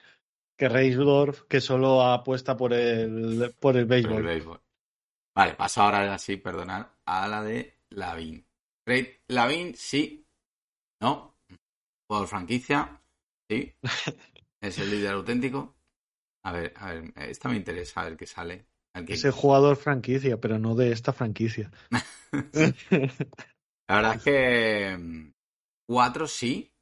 que 0.57 0.69
Reisdorf, 0.69 1.43
que 1.43 1.61
solo 1.61 2.03
apuesta 2.03 2.57
por 2.57 2.73
el, 2.73 3.55
por 3.61 3.77
el 3.77 3.87
béisbol. 3.87 4.13
Por 4.13 4.21
el 4.21 4.27
béisbol. 4.27 4.61
Vale, 5.35 5.55
paso 5.55 5.83
ahora 5.83 6.13
así, 6.13 6.37
perdonad, 6.37 6.87
a 7.05 7.29
la 7.29 7.43
de 7.43 7.79
Lavin. 7.91 8.45
Lavin, 9.29 9.75
sí. 9.77 10.27
No. 11.01 11.37
Jugador 12.09 12.29
franquicia. 12.29 13.01
Sí. 13.49 13.75
Es 14.61 14.77
el 14.79 14.91
líder 14.91 15.13
auténtico. 15.13 15.77
A 16.43 16.51
ver, 16.51 16.73
a 16.77 16.93
ver, 16.93 17.13
esta 17.15 17.49
me 17.49 17.55
interesa, 17.55 18.01
a 18.01 18.05
ver 18.07 18.17
qué 18.17 18.27
sale. 18.27 18.67
Es 19.07 19.25
el 19.25 19.33
jugador 19.33 19.77
franquicia, 19.77 20.41
pero 20.41 20.59
no 20.59 20.75
de 20.75 20.93
esta 20.93 21.13
franquicia. 21.13 21.71
La 23.89 23.97
verdad 23.97 24.15
es 24.17 24.23
que 24.23 24.97
mm, 24.99 25.33
cuatro 25.89 26.27
sí. 26.27 26.73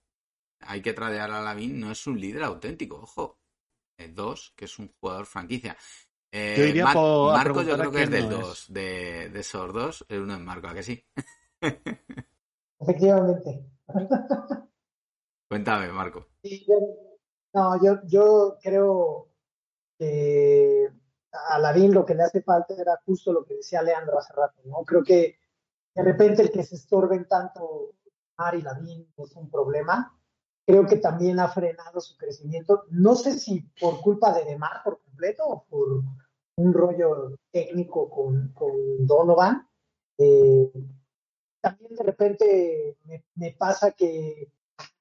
Hay 0.61 0.83
que 0.83 0.95
tradear 0.95 1.31
a 1.31 1.43
Lavín, 1.43 1.79
no 1.79 1.93
es 1.93 2.07
un 2.07 2.19
líder 2.21 2.43
auténtico, 2.43 2.97
ojo. 2.97 3.39
dos, 4.15 4.53
que 4.57 4.65
es 4.65 4.79
un 4.79 4.91
jugador 5.01 5.27
franquicia. 5.27 5.77
Eh, 6.33 6.83
Marco 6.83 7.63
yo 7.63 7.77
creo 7.79 7.91
que 7.93 8.03
es 8.03 8.11
del 8.11 8.29
dos. 8.29 8.67
De, 8.69 9.31
de, 9.31 9.41
esos 9.41 9.73
dos, 9.73 10.05
el 10.09 10.23
uno 10.23 10.35
es 10.35 10.41
Marco, 10.41 10.69
¿a 10.69 10.75
que 10.75 10.83
sí? 10.83 11.05
Efectivamente. 12.81 13.65
Cuéntame, 15.49 15.93
Marco. 15.93 16.29
no, 17.55 17.83
yo, 17.83 18.01
yo 18.07 18.59
creo 18.61 19.31
que 19.99 20.91
a 21.33 21.59
Lavín 21.59 21.93
lo 21.93 22.05
que 22.05 22.15
le 22.15 22.23
hace 22.23 22.43
falta 22.43 22.75
era 22.75 23.01
justo 23.05 23.33
lo 23.33 23.45
que 23.45 23.55
decía 23.55 23.83
Leandro 23.83 24.19
hace 24.19 24.33
rato, 24.33 24.61
¿no? 24.65 24.85
Creo 24.85 25.03
que 25.03 25.39
de 25.95 26.03
repente 26.03 26.43
el 26.43 26.51
que 26.51 26.63
se 26.63 26.77
estorben 26.77 27.27
tanto 27.27 27.95
Mar 28.39 28.55
y 28.55 28.63
Lavín 28.63 29.13
es 29.17 29.35
un 29.37 29.51
problema. 29.51 30.13
Creo 30.67 30.87
que 30.87 30.97
también 30.97 31.39
ha 31.41 31.49
frenado 31.49 32.01
su 32.01 32.17
crecimiento. 32.17 32.85
No 32.91 33.15
sé 33.15 33.39
si 33.39 33.63
por 33.81 34.01
culpa 34.01 34.33
de 34.35 34.45
Demar 34.45 34.83
por 34.85 35.01
completo 35.01 35.45
o 35.47 35.65
por 35.65 36.03
un 36.57 36.73
rollo 36.73 37.37
técnico 37.53 38.11
con, 38.11 38.53
con 38.53 39.07
Donovan. 39.07 39.69
Eh, 40.19 40.73
también 41.61 41.95
de 41.95 42.05
repente 42.05 42.99
me, 43.35 43.53
pasa 43.53 43.93
que, 43.93 44.53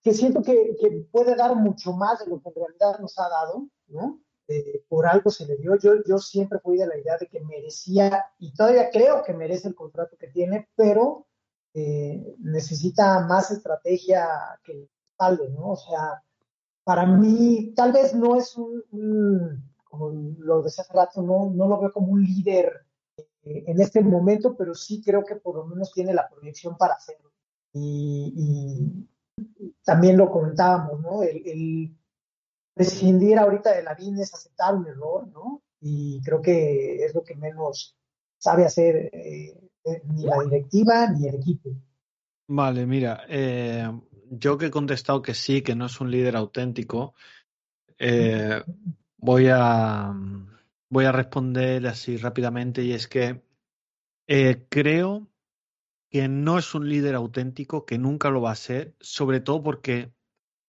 que 0.01 0.13
siento 0.13 0.41
que, 0.41 0.75
que, 0.79 1.07
puede 1.11 1.35
dar 1.35 1.55
mucho 1.55 1.93
más 1.93 2.19
de 2.19 2.27
lo 2.27 2.41
que 2.41 2.49
en 2.49 2.55
realidad 2.55 2.99
nos 2.99 3.17
ha 3.19 3.29
dado, 3.29 3.67
¿no? 3.87 4.21
Eh, 4.47 4.83
por 4.87 5.07
algo 5.07 5.31
se 5.31 5.45
le 5.45 5.57
dio. 5.57 5.75
Yo, 5.75 6.17
siempre 6.19 6.59
fui 6.59 6.77
de 6.77 6.87
la 6.87 6.97
idea 6.97 7.17
de 7.17 7.27
que 7.27 7.39
merecía, 7.41 8.25
y 8.37 8.53
todavía 8.53 8.89
creo 8.91 9.23
que 9.23 9.33
merece 9.33 9.67
el 9.67 9.75
contrato 9.75 10.17
que 10.17 10.27
tiene, 10.27 10.69
pero 10.75 11.27
eh, 11.73 12.35
necesita 12.39 13.25
más 13.25 13.51
estrategia 13.51 14.27
que 14.63 14.73
le 14.75 14.89
respalde, 15.09 15.49
¿no? 15.49 15.71
O 15.71 15.75
sea, 15.75 16.23
para 16.83 17.05
mí, 17.05 17.73
tal 17.75 17.91
vez 17.91 18.13
no 18.13 18.35
es 18.35 18.55
un, 18.55 19.63
como 19.83 20.11
lo 20.39 20.61
decía 20.61 20.83
hace 20.83 20.93
rato, 20.93 21.21
no, 21.23 21.49
no 21.51 21.67
lo 21.67 21.79
veo 21.79 21.91
como 21.91 22.11
un 22.11 22.23
líder 22.23 22.85
eh, 23.43 23.63
en 23.67 23.81
este 23.81 24.01
momento, 24.01 24.55
pero 24.55 24.75
sí 24.75 25.01
creo 25.03 25.25
que 25.25 25.35
por 25.37 25.55
lo 25.55 25.65
menos 25.65 25.91
tiene 25.91 26.13
la 26.13 26.29
proyección 26.29 26.77
para 26.77 26.93
hacerlo. 26.93 27.31
Y, 27.73 29.07
también 29.83 30.17
lo 30.17 30.31
comentábamos, 30.31 31.01
¿no? 31.01 31.21
el, 31.21 31.45
el 31.45 31.97
prescindir 32.75 33.39
ahorita 33.39 33.73
de 33.73 33.81
la 33.81 33.95
BIN 33.95 34.19
es 34.19 34.33
aceptar 34.33 34.75
un 34.75 34.85
error, 34.85 35.27
¿no? 35.29 35.63
y 35.87 36.19
creo 36.21 36.41
que 36.41 37.05
es 37.05 37.13
lo 37.13 37.23
que 37.23 37.35
menos 37.35 37.95
sabe 38.39 38.65
hacer 38.65 39.11
eh, 39.13 39.55
eh, 39.83 40.01
ni 40.05 40.23
la 40.23 40.41
directiva 40.43 41.07
ni 41.11 41.27
el 41.27 41.35
equipo. 41.35 41.69
Vale, 42.47 42.87
mira, 42.87 43.23
eh, 43.29 43.87
yo 44.31 44.57
que 44.57 44.67
he 44.67 44.71
contestado 44.71 45.21
que 45.21 45.35
sí, 45.35 45.61
que 45.61 45.75
no 45.75 45.85
es 45.85 46.01
un 46.01 46.09
líder 46.09 46.35
auténtico, 46.35 47.13
voy 49.17 49.47
a 49.51 50.13
voy 50.89 51.05
a 51.05 51.11
responder 51.11 51.85
así 51.87 52.17
rápidamente 52.17 52.83
y 52.83 52.93
es 52.93 53.07
que 53.07 53.43
creo 54.69 55.27
que 56.09 56.27
no 56.27 56.57
es 56.57 56.73
un 56.73 56.89
líder 56.89 57.13
auténtico, 57.13 57.85
que 57.85 57.99
nunca 57.99 58.31
lo 58.31 58.41
va 58.41 58.51
a 58.51 58.55
ser, 58.55 58.95
sobre 58.99 59.39
todo 59.39 59.61
porque 59.61 60.14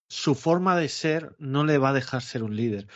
su 0.08 0.34
forma 0.34 0.76
de 0.76 0.88
ser 0.88 1.34
no 1.38 1.64
le 1.64 1.78
va 1.78 1.90
a 1.90 1.94
dejar 1.94 2.22
ser 2.22 2.42
un 2.42 2.56
líder. 2.56 2.86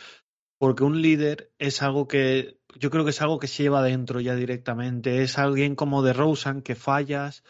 Porque 0.59 0.83
un 0.83 1.01
líder 1.01 1.51
es 1.57 1.81
algo 1.81 2.07
que 2.07 2.59
yo 2.75 2.89
creo 2.89 3.03
que 3.03 3.09
es 3.09 3.21
algo 3.21 3.39
que 3.39 3.47
se 3.47 3.63
lleva 3.63 3.83
dentro 3.83 4.19
ya 4.19 4.35
directamente. 4.35 5.23
Es 5.23 5.37
alguien 5.37 5.75
como 5.75 6.03
de 6.03 6.13
Rosen 6.13 6.61
que 6.61 6.75
fallas 6.75 7.43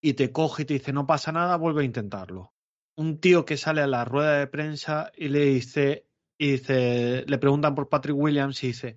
y 0.00 0.14
te 0.14 0.32
coge 0.32 0.62
y 0.62 0.66
te 0.66 0.74
dice 0.74 0.92
no 0.92 1.06
pasa 1.06 1.32
nada, 1.32 1.56
vuelve 1.56 1.82
a 1.82 1.86
intentarlo. 1.86 2.52
Un 2.96 3.20
tío 3.20 3.44
que 3.44 3.56
sale 3.56 3.82
a 3.82 3.86
la 3.86 4.04
rueda 4.04 4.38
de 4.38 4.46
prensa 4.46 5.12
y 5.14 5.28
le 5.28 5.44
dice, 5.44 6.06
dice, 6.38 7.24
le 7.26 7.38
preguntan 7.38 7.74
por 7.74 7.88
Patrick 7.88 8.16
Williams 8.16 8.62
y 8.64 8.68
dice, 8.68 8.96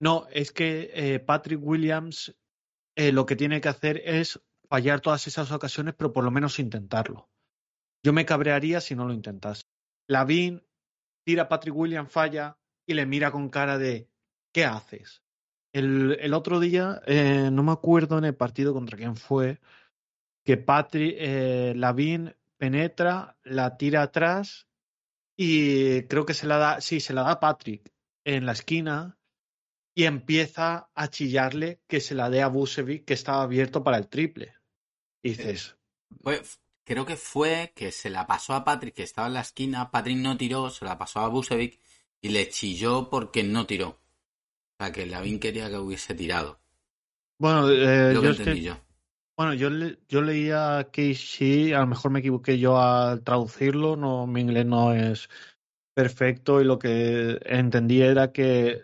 no, 0.00 0.26
es 0.30 0.52
que 0.52 0.90
eh, 0.94 1.20
Patrick 1.20 1.60
Williams 1.62 2.34
eh, 2.96 3.12
lo 3.12 3.26
que 3.26 3.36
tiene 3.36 3.60
que 3.60 3.68
hacer 3.68 4.00
es 4.04 4.40
fallar 4.68 5.00
todas 5.00 5.26
esas 5.26 5.52
ocasiones, 5.52 5.94
pero 5.96 6.12
por 6.12 6.24
lo 6.24 6.30
menos 6.30 6.58
intentarlo. 6.58 7.28
Yo 8.06 8.12
me 8.12 8.24
cabrearía 8.24 8.80
si 8.80 8.94
no 8.94 9.04
lo 9.04 9.12
intentas. 9.12 9.66
Lavin 10.08 10.62
tira 11.24 11.42
a 11.42 11.48
Patrick 11.48 11.74
Williams, 11.74 12.12
falla 12.12 12.56
y 12.86 12.94
le 12.94 13.04
mira 13.04 13.32
con 13.32 13.48
cara 13.48 13.78
de 13.78 14.08
¿qué 14.54 14.64
haces? 14.64 15.24
El, 15.74 16.16
el 16.20 16.32
otro 16.32 16.60
día, 16.60 17.02
eh, 17.04 17.50
no 17.50 17.64
me 17.64 17.72
acuerdo 17.72 18.16
en 18.16 18.24
el 18.24 18.36
partido 18.36 18.72
contra 18.72 18.96
quién 18.96 19.16
fue, 19.16 19.58
que 20.44 20.56
Patrick 20.56 21.16
eh, 21.18 21.72
Lavin 21.74 22.36
penetra, 22.56 23.36
la 23.42 23.76
tira 23.76 24.02
atrás 24.02 24.68
y 25.36 26.04
creo 26.04 26.24
que 26.24 26.34
se 26.34 26.46
la 26.46 26.58
da, 26.58 26.80
sí, 26.80 27.00
se 27.00 27.12
la 27.12 27.22
da 27.22 27.32
a 27.32 27.40
Patrick 27.40 27.92
en 28.24 28.46
la 28.46 28.52
esquina 28.52 29.18
y 29.96 30.04
empieza 30.04 30.90
a 30.94 31.08
chillarle 31.08 31.80
que 31.88 31.98
se 31.98 32.14
la 32.14 32.30
dé 32.30 32.40
a 32.42 32.46
Busevic 32.46 33.04
que 33.04 33.14
estaba 33.14 33.42
abierto 33.42 33.82
para 33.82 33.96
el 33.98 34.06
triple. 34.06 34.54
Y 35.24 35.30
dices, 35.30 35.76
Fue- 36.22 36.40
creo 36.86 37.04
que 37.04 37.16
fue 37.16 37.72
que 37.76 37.90
se 37.92 38.08
la 38.08 38.26
pasó 38.26 38.54
a 38.54 38.64
Patrick, 38.64 38.94
que 38.94 39.02
estaba 39.02 39.26
en 39.28 39.34
la 39.34 39.40
esquina. 39.42 39.90
Patrick 39.90 40.16
no 40.18 40.36
tiró, 40.38 40.70
se 40.70 40.84
la 40.86 40.96
pasó 40.96 41.20
a 41.20 41.28
Busevic 41.28 41.78
y 42.22 42.28
le 42.30 42.48
chilló 42.48 43.10
porque 43.10 43.42
no 43.42 43.66
tiró. 43.66 43.88
O 43.88 43.98
sea, 44.84 44.92
que 44.92 45.04
Lavin 45.06 45.38
quería 45.40 45.68
que 45.68 45.76
hubiese 45.76 46.14
tirado. 46.14 46.58
bueno, 47.38 47.68
eh, 47.70 48.12
yo 48.14 48.30
es 48.30 48.38
que- 48.38 48.62
yo. 48.62 48.78
Bueno, 49.36 49.52
yo, 49.52 49.68
le- 49.68 49.98
yo 50.08 50.22
leía 50.22 50.88
que 50.90 51.14
sí, 51.14 51.74
a 51.74 51.80
lo 51.80 51.86
mejor 51.88 52.10
me 52.10 52.20
equivoqué 52.20 52.58
yo 52.58 52.80
al 52.80 53.22
traducirlo, 53.22 53.94
no, 53.94 54.26
mi 54.26 54.40
inglés 54.40 54.64
no 54.64 54.94
es 54.94 55.28
perfecto 55.94 56.60
y 56.60 56.64
lo 56.64 56.78
que 56.78 57.38
entendí 57.44 58.00
era 58.00 58.32
que 58.32 58.80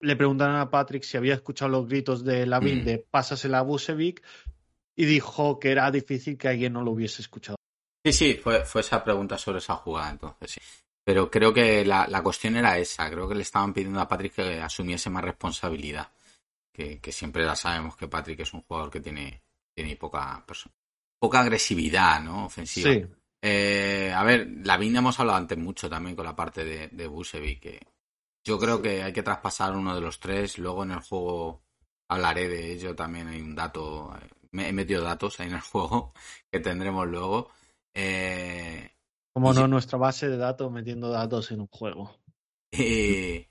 le 0.00 0.16
preguntaron 0.16 0.56
a 0.56 0.70
Patrick 0.70 1.02
si 1.04 1.16
había 1.16 1.34
escuchado 1.34 1.70
los 1.70 1.86
gritos 1.88 2.24
de 2.24 2.46
Lavin 2.46 2.80
Mm. 2.80 2.84
de 2.84 2.98
pásasela 2.98 3.58
a 3.58 3.62
Busevic 3.62 4.22
y 4.96 5.04
dijo 5.04 5.58
que 5.58 5.70
era 5.70 5.90
difícil 5.90 6.36
que 6.36 6.48
alguien 6.48 6.72
no 6.72 6.82
lo 6.82 6.92
hubiese 6.92 7.22
escuchado. 7.22 7.56
Sí, 8.04 8.12
sí, 8.12 8.34
fue, 8.42 8.64
fue 8.64 8.80
esa 8.80 9.02
pregunta 9.04 9.36
sobre 9.36 9.58
esa 9.58 9.76
jugada, 9.76 10.10
entonces 10.10 10.52
sí. 10.52 10.60
Pero 11.04 11.30
creo 11.30 11.52
que 11.52 11.84
la, 11.84 12.06
la 12.06 12.22
cuestión 12.22 12.56
era 12.56 12.78
esa. 12.78 13.10
Creo 13.10 13.28
que 13.28 13.34
le 13.34 13.42
estaban 13.42 13.72
pidiendo 13.72 14.00
a 14.00 14.08
Patrick 14.08 14.34
que 14.34 14.60
asumiese 14.60 15.10
más 15.10 15.24
responsabilidad. 15.24 16.10
Que, 16.72 17.00
que 17.00 17.12
siempre 17.12 17.44
la 17.44 17.56
sabemos 17.56 17.96
que 17.96 18.06
Patrick 18.08 18.40
es 18.40 18.54
un 18.54 18.62
jugador 18.62 18.90
que 18.90 19.00
tiene, 19.00 19.42
tiene 19.74 19.96
poca, 19.96 20.44
poca 21.18 21.40
agresividad, 21.40 22.22
¿no? 22.22 22.46
Ofensiva. 22.46 22.92
Sí, 22.92 23.04
Eh, 23.42 24.12
a 24.14 24.22
ver, 24.22 24.46
Lavín 24.64 24.96
hemos 24.96 25.18
hablado 25.18 25.38
antes 25.38 25.58
mucho 25.58 25.88
también 25.88 26.14
con 26.14 26.24
la 26.26 26.36
parte 26.36 26.64
de, 26.64 26.88
de 26.88 27.06
Busevic, 27.06 27.60
que 27.60 27.80
yo 28.44 28.58
creo 28.58 28.80
que 28.80 29.02
hay 29.02 29.12
que 29.12 29.22
traspasar 29.22 29.74
uno 29.74 29.94
de 29.94 30.00
los 30.00 30.20
tres. 30.20 30.58
Luego 30.58 30.84
en 30.84 30.92
el 30.92 31.00
juego 31.00 31.62
hablaré 32.08 32.48
de 32.48 32.72
ello 32.72 32.94
también. 32.94 33.28
Hay 33.28 33.40
un 33.40 33.54
dato, 33.54 34.14
eh, 34.16 34.28
me 34.52 34.68
he 34.68 34.72
metido 34.72 35.02
datos 35.02 35.38
ahí 35.40 35.48
en 35.48 35.54
el 35.54 35.60
juego 35.60 36.12
que 36.50 36.60
tendremos 36.60 37.06
luego. 37.06 37.50
Eh, 37.94 38.90
como 39.32 39.52
Y 39.52 39.56
no 39.56 39.68
nuestra 39.68 39.98
base 39.98 40.28
de 40.28 40.36
datos 40.36 40.70
metiendo 40.70 41.10
datos 41.10 41.50
en 41.52 41.60
un 41.60 41.68
juego. 41.68 42.16
y, 42.70 43.46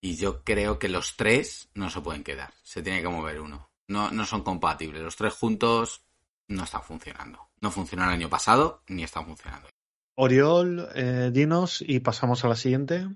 y 0.00 0.16
yo 0.16 0.42
creo 0.44 0.78
que 0.78 0.88
los 0.88 1.16
tres 1.16 1.70
no 1.74 1.90
se 1.90 2.00
pueden 2.00 2.24
quedar. 2.24 2.52
Se 2.62 2.82
tiene 2.82 3.02
que 3.02 3.08
mover 3.08 3.40
uno. 3.40 3.70
No, 3.88 4.10
no 4.10 4.24
son 4.24 4.42
compatibles. 4.42 5.02
Los 5.02 5.16
tres 5.16 5.34
juntos 5.34 6.04
no 6.48 6.64
están 6.64 6.82
funcionando. 6.82 7.50
No 7.60 7.70
funcionó 7.70 8.04
el 8.04 8.10
año 8.10 8.28
pasado 8.28 8.82
ni 8.88 9.02
están 9.04 9.26
funcionando. 9.26 9.68
Oriol, 10.14 10.88
eh, 10.94 11.30
dinos 11.32 11.82
y 11.86 12.00
pasamos 12.00 12.44
a 12.44 12.48
la 12.48 12.56
siguiente. 12.56 13.08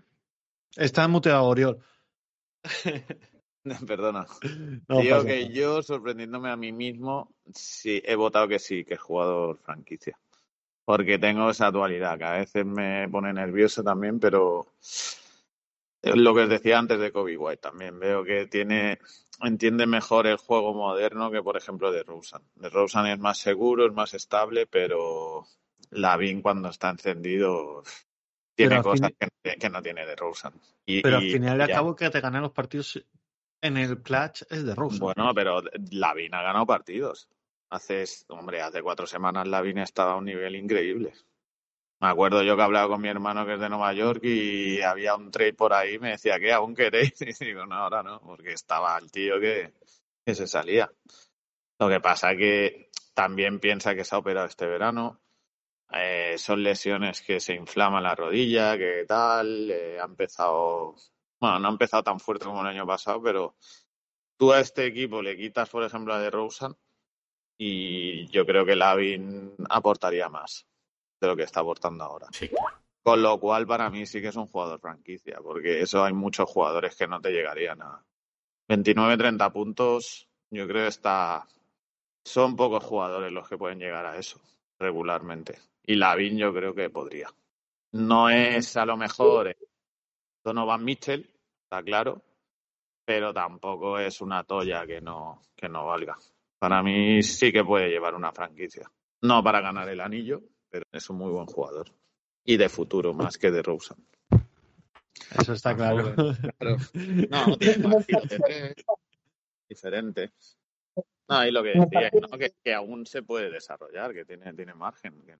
Está 0.76 1.06
muteado 1.08 1.44
Oriol. 1.44 1.78
Perdona. 3.86 4.26
No 4.88 4.96
Digo 5.00 5.16
pasa 5.16 5.26
que 5.26 5.48
yo, 5.52 5.82
sorprendiéndome 5.82 6.50
a 6.50 6.56
mí 6.56 6.72
mismo, 6.72 7.34
sí 7.54 8.02
he 8.04 8.14
votado 8.14 8.48
que 8.48 8.58
sí, 8.58 8.84
que 8.84 8.94
es 8.94 9.00
jugador 9.00 9.58
franquicia. 9.58 10.18
Porque 10.84 11.18
tengo 11.18 11.50
esa 11.50 11.70
dualidad, 11.70 12.18
que 12.18 12.24
a 12.24 12.32
veces 12.32 12.66
me 12.66 13.08
pone 13.08 13.32
nervioso 13.32 13.82
también, 13.82 14.20
pero 14.20 14.66
es 16.02 16.16
lo 16.16 16.34
que 16.34 16.42
os 16.42 16.48
decía 16.48 16.78
antes 16.78 16.98
de 16.98 17.10
Kobe 17.12 17.36
White 17.38 17.62
también. 17.62 17.98
Veo 17.98 18.22
que 18.24 18.46
tiene, 18.46 18.98
entiende 19.40 19.86
mejor 19.86 20.26
el 20.26 20.36
juego 20.36 20.74
moderno 20.74 21.30
que, 21.30 21.42
por 21.42 21.56
ejemplo, 21.56 21.90
de 21.90 22.02
Rosen. 22.02 22.42
De 22.56 22.68
Rosen 22.68 23.06
es 23.06 23.18
más 23.18 23.38
seguro, 23.38 23.86
es 23.86 23.92
más 23.94 24.12
estable, 24.12 24.66
pero 24.66 25.46
Lavin 25.90 26.42
cuando 26.42 26.68
está 26.68 26.90
encendido 26.90 27.82
tiene 28.54 28.82
cosas 28.82 29.10
fin- 29.10 29.30
que, 29.42 29.56
que 29.56 29.70
no 29.70 29.80
tiene 29.82 30.04
de 30.04 30.16
Rosen. 30.16 30.52
Y, 30.84 31.02
Pero 31.02 31.16
al 31.16 31.22
y- 31.22 31.32
final 31.32 31.58
de 31.58 31.68
ya. 31.68 31.74
cabo 31.76 31.96
que 31.96 32.10
te 32.10 32.20
ganan 32.20 32.42
los 32.42 32.52
partidos 32.52 33.02
en 33.64 33.76
el 33.76 34.02
clutch 34.02 34.42
es 34.50 34.64
de 34.64 34.74
Rosen. 34.74 35.00
Bueno, 35.00 35.32
pero 35.34 35.62
Lavin 35.90 36.34
ha 36.34 36.42
ganado 36.42 36.66
partidos. 36.66 37.28
Hace, 37.70 38.04
hombre, 38.28 38.60
hace 38.60 38.82
cuatro 38.82 39.06
semanas 39.06 39.48
Lavin 39.48 39.78
estaba 39.78 40.12
a 40.12 40.16
un 40.16 40.26
nivel 40.26 40.54
increíble. 40.54 41.12
Me 42.00 42.08
acuerdo 42.08 42.42
yo 42.42 42.56
que 42.56 42.62
hablaba 42.62 42.88
con 42.88 43.00
mi 43.00 43.08
hermano 43.08 43.46
que 43.46 43.54
es 43.54 43.60
de 43.60 43.68
Nueva 43.70 43.92
York 43.94 44.20
y 44.24 44.82
había 44.82 45.14
un 45.14 45.30
trade 45.30 45.54
por 45.54 45.72
ahí 45.72 45.98
me 45.98 46.10
decía, 46.10 46.38
¿qué? 46.38 46.52
¿Aún 46.52 46.74
queréis? 46.74 47.14
Y 47.40 47.44
digo, 47.44 47.64
no, 47.64 47.76
ahora 47.76 48.02
no, 48.02 48.20
porque 48.20 48.52
estaba 48.52 48.98
el 48.98 49.10
tío 49.10 49.40
que, 49.40 49.72
que 50.24 50.34
se 50.34 50.46
salía. 50.46 50.90
Lo 51.78 51.88
que 51.88 52.00
pasa 52.00 52.36
que 52.36 52.90
también 53.14 53.60
piensa 53.60 53.94
que 53.94 54.04
se 54.04 54.14
ha 54.14 54.18
operado 54.18 54.46
este 54.46 54.66
verano. 54.66 55.20
Eh, 55.90 56.36
son 56.36 56.62
lesiones 56.62 57.22
que 57.22 57.40
se 57.40 57.54
inflaman 57.54 58.02
la 58.02 58.14
rodilla, 58.14 58.76
que 58.76 59.04
tal. 59.06 59.70
eh, 59.70 59.98
ha 60.00 60.04
empezado, 60.04 60.96
bueno, 61.44 61.58
no 61.58 61.68
ha 61.68 61.72
empezado 61.72 62.02
tan 62.02 62.18
fuerte 62.18 62.46
como 62.46 62.62
el 62.62 62.68
año 62.68 62.86
pasado, 62.86 63.20
pero 63.22 63.54
tú 64.38 64.50
a 64.50 64.60
este 64.60 64.86
equipo 64.86 65.20
le 65.20 65.36
quitas, 65.36 65.68
por 65.68 65.84
ejemplo, 65.84 66.14
a 66.14 66.18
de 66.18 66.30
Rosen 66.30 66.74
y 67.58 68.26
yo 68.28 68.46
creo 68.46 68.64
que 68.64 68.74
Lavin 68.74 69.54
aportaría 69.68 70.30
más 70.30 70.66
de 71.20 71.26
lo 71.26 71.36
que 71.36 71.42
está 71.42 71.60
aportando 71.60 72.02
ahora. 72.02 72.28
Sí. 72.32 72.48
Con 73.02 73.20
lo 73.20 73.38
cual, 73.38 73.66
para 73.66 73.90
mí 73.90 74.06
sí 74.06 74.22
que 74.22 74.28
es 74.28 74.36
un 74.36 74.46
jugador 74.46 74.80
franquicia, 74.80 75.38
porque 75.42 75.82
eso 75.82 76.02
hay 76.02 76.14
muchos 76.14 76.48
jugadores 76.48 76.96
que 76.96 77.06
no 77.06 77.20
te 77.20 77.30
llegarían 77.30 77.82
a 77.82 78.02
29-30 78.70 79.52
puntos. 79.52 80.26
Yo 80.50 80.66
creo 80.66 80.84
que 80.84 80.88
está. 80.88 81.46
Son 82.24 82.56
pocos 82.56 82.82
jugadores 82.82 83.30
los 83.30 83.46
que 83.46 83.58
pueden 83.58 83.80
llegar 83.80 84.06
a 84.06 84.16
eso 84.16 84.40
regularmente. 84.78 85.58
Y 85.84 85.96
Lavin 85.96 86.38
yo 86.38 86.54
creo 86.54 86.74
que 86.74 86.88
podría. 86.88 87.28
No 87.92 88.30
es 88.30 88.78
a 88.78 88.86
lo 88.86 88.96
mejor 88.96 89.54
Donovan 90.42 90.84
Mitchell, 90.84 91.33
está 91.64 91.82
claro, 91.82 92.22
pero 93.04 93.32
tampoco 93.34 93.98
es 93.98 94.20
una 94.20 94.44
toalla 94.44 94.86
que 94.86 95.00
no, 95.00 95.42
que 95.56 95.68
no 95.68 95.86
valga. 95.86 96.16
Para 96.58 96.82
mí 96.82 97.22
sí 97.22 97.52
que 97.52 97.64
puede 97.64 97.88
llevar 97.88 98.14
una 98.14 98.32
franquicia. 98.32 98.90
No 99.22 99.42
para 99.42 99.60
ganar 99.60 99.88
el 99.88 100.00
anillo, 100.00 100.42
pero 100.70 100.84
es 100.92 101.08
un 101.10 101.18
muy 101.18 101.30
buen 101.30 101.46
jugador. 101.46 101.86
Y 102.44 102.56
de 102.56 102.68
futuro 102.68 103.12
más 103.14 103.38
que 103.38 103.50
de 103.50 103.62
Rosen. 103.62 103.96
Eso 105.38 105.52
está 105.54 105.74
claro. 105.74 106.14
Claro. 106.58 106.76
No, 107.30 107.56
tiene 107.56 107.88
más 107.88 108.06
tiros 108.06 108.28
de 108.28 108.38
tres. 108.38 108.74
Diferente. 109.68 110.32
No, 111.28 111.44
y 111.46 111.50
lo 111.50 111.62
que 111.62 111.70
decía, 111.70 112.10
¿no? 112.20 112.38
que, 112.38 112.52
que 112.62 112.74
aún 112.74 113.06
se 113.06 113.22
puede 113.22 113.50
desarrollar, 113.50 114.12
que 114.12 114.24
tiene, 114.26 114.52
tiene 114.52 114.74
margen. 114.74 115.22
que-. 115.22 115.38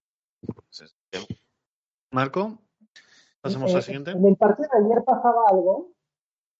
Marco, 2.11 2.59
pasamos 3.41 3.71
Eh, 3.71 3.75
al 3.75 3.83
siguiente. 3.83 4.11
En 4.11 4.25
el 4.25 4.35
partido 4.35 4.67
de 4.73 4.85
ayer 4.85 5.03
pasaba 5.05 5.43
algo, 5.49 5.94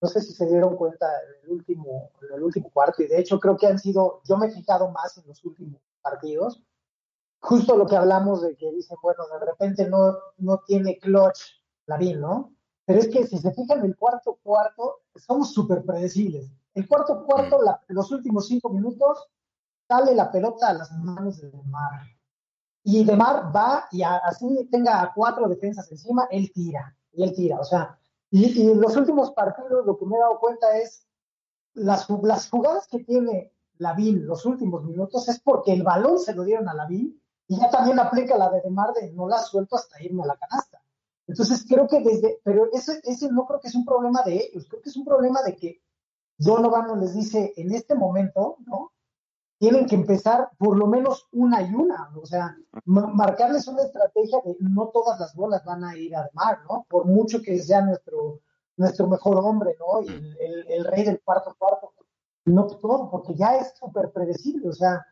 no 0.05 0.11
sé 0.11 0.21
si 0.21 0.33
se 0.33 0.45
dieron 0.45 0.75
cuenta 0.75 1.07
en 1.07 1.43
el 1.45 1.49
último, 1.57 2.11
en 2.21 2.35
el 2.35 2.43
último 2.43 2.69
cuarto, 2.69 3.01
y 3.01 3.07
de 3.07 3.19
hecho 3.19 3.39
creo 3.39 3.57
que 3.57 3.65
han 3.65 3.79
sido, 3.79 4.21
yo 4.23 4.37
me 4.37 4.45
he 4.45 4.51
fijado 4.51 4.91
más 4.91 5.17
en 5.17 5.27
los 5.27 5.43
últimos 5.43 5.81
partidos, 6.03 6.61
justo 7.39 7.75
lo 7.75 7.87
que 7.87 7.95
hablamos 7.95 8.43
de 8.43 8.55
que 8.55 8.71
dicen, 8.71 8.97
bueno, 9.01 9.23
de 9.27 9.45
repente 9.45 9.89
no, 9.89 10.13
no 10.37 10.59
tiene 10.67 10.99
clutch 10.99 11.39
Lavín, 11.87 12.19
¿no? 12.21 12.53
pero 12.85 12.99
es 12.99 13.07
que 13.07 13.25
si 13.25 13.39
se 13.39 13.51
fijan 13.51 13.83
el 13.83 13.95
cuarto 13.97 14.37
cuarto, 14.43 15.01
somos 15.15 15.51
súper 15.51 15.83
predecibles. 15.83 16.51
El 16.75 16.87
cuarto 16.87 17.25
cuarto, 17.25 17.59
la, 17.63 17.81
los 17.87 18.11
últimos 18.11 18.47
cinco 18.47 18.69
minutos, 18.69 19.27
sale 19.87 20.13
la 20.13 20.31
pelota 20.31 20.69
a 20.69 20.73
las 20.73 20.91
manos 20.91 21.41
de 21.41 21.49
Demar. 21.49 22.01
Y 22.83 23.03
Demar 23.03 23.51
va 23.55 23.87
y 23.91 24.03
a- 24.03 24.17
así 24.17 24.67
tenga 24.71 25.11
cuatro 25.15 25.47
defensas 25.47 25.91
encima, 25.91 26.27
él 26.29 26.51
tira. 26.53 26.95
Y 27.11 27.23
él 27.23 27.33
tira. 27.33 27.59
O 27.59 27.63
sea, 27.63 27.97
y, 28.31 28.61
y 28.61 28.71
en 28.71 28.81
los 28.81 28.95
últimos 28.95 29.31
partidos 29.31 29.85
lo 29.85 29.97
que 29.97 30.05
me 30.05 30.15
he 30.15 30.19
dado 30.19 30.39
cuenta 30.39 30.77
es 30.77 31.07
las, 31.73 32.07
las 32.09 32.49
jugadas 32.49 32.87
que 32.87 33.03
tiene 33.03 33.51
Lavín 33.77 34.25
los 34.25 34.45
últimos 34.45 34.83
minutos 34.83 35.27
es 35.27 35.39
porque 35.39 35.73
el 35.73 35.83
balón 35.83 36.19
se 36.19 36.33
lo 36.33 36.43
dieron 36.43 36.69
a 36.69 36.73
Lavín 36.73 37.21
y 37.47 37.59
ya 37.59 37.69
también 37.69 37.99
aplica 37.99 38.37
la 38.37 38.49
de 38.49 38.61
Demar 38.61 38.93
de 38.93 39.11
no 39.11 39.27
la 39.27 39.39
suelto 39.39 39.75
hasta 39.75 40.01
irme 40.01 40.23
a 40.23 40.27
la 40.27 40.37
canasta. 40.37 40.81
Entonces 41.27 41.65
creo 41.67 41.87
que 41.87 41.99
desde, 41.99 42.39
pero 42.43 42.69
ese, 42.71 42.99
ese 43.03 43.31
no 43.31 43.45
creo 43.45 43.59
que 43.59 43.67
es 43.67 43.75
un 43.75 43.85
problema 43.85 44.21
de 44.23 44.35
ellos, 44.35 44.65
creo 44.69 44.81
que 44.81 44.89
es 44.89 44.97
un 44.97 45.05
problema 45.05 45.41
de 45.43 45.55
que 45.55 45.81
Donovan 46.37 46.99
les 46.99 47.13
dice 47.13 47.53
en 47.55 47.73
este 47.73 47.95
momento, 47.95 48.57
¿no? 48.65 48.91
Tienen 49.65 49.87
que 49.87 49.95
empezar 49.95 50.49
por 50.59 50.77
lo 50.77 50.85
menos 50.87 51.27
una 51.31 51.61
y 51.63 51.73
una, 51.73 52.11
o 52.21 52.25
sea, 52.25 52.55
ma- 52.85 53.07
marcarles 53.07 53.67
una 53.67 53.81
estrategia 53.81 54.39
de 54.45 54.55
no 54.59 54.89
todas 54.89 55.19
las 55.19 55.33
bolas 55.35 55.63
van 55.65 55.83
a 55.83 55.97
ir 55.97 56.15
a 56.15 56.23
Demar, 56.27 56.59
¿no? 56.69 56.85
Por 56.87 57.05
mucho 57.05 57.41
que 57.41 57.57
sea 57.59 57.81
nuestro, 57.81 58.41
nuestro 58.77 59.07
mejor 59.07 59.37
hombre, 59.39 59.75
¿no? 59.79 60.01
Y 60.03 60.07
el, 60.07 60.37
el- 60.39 60.65
el 60.71 60.85
rey 60.85 61.03
del 61.03 61.19
cuarto 61.23 61.55
cuarto, 61.57 61.93
no 62.45 62.67
todo, 62.67 63.09
porque 63.09 63.33
ya 63.33 63.55
es 63.57 63.73
súper 63.75 64.11
predecible, 64.11 64.69
o 64.69 64.73
sea, 64.73 65.03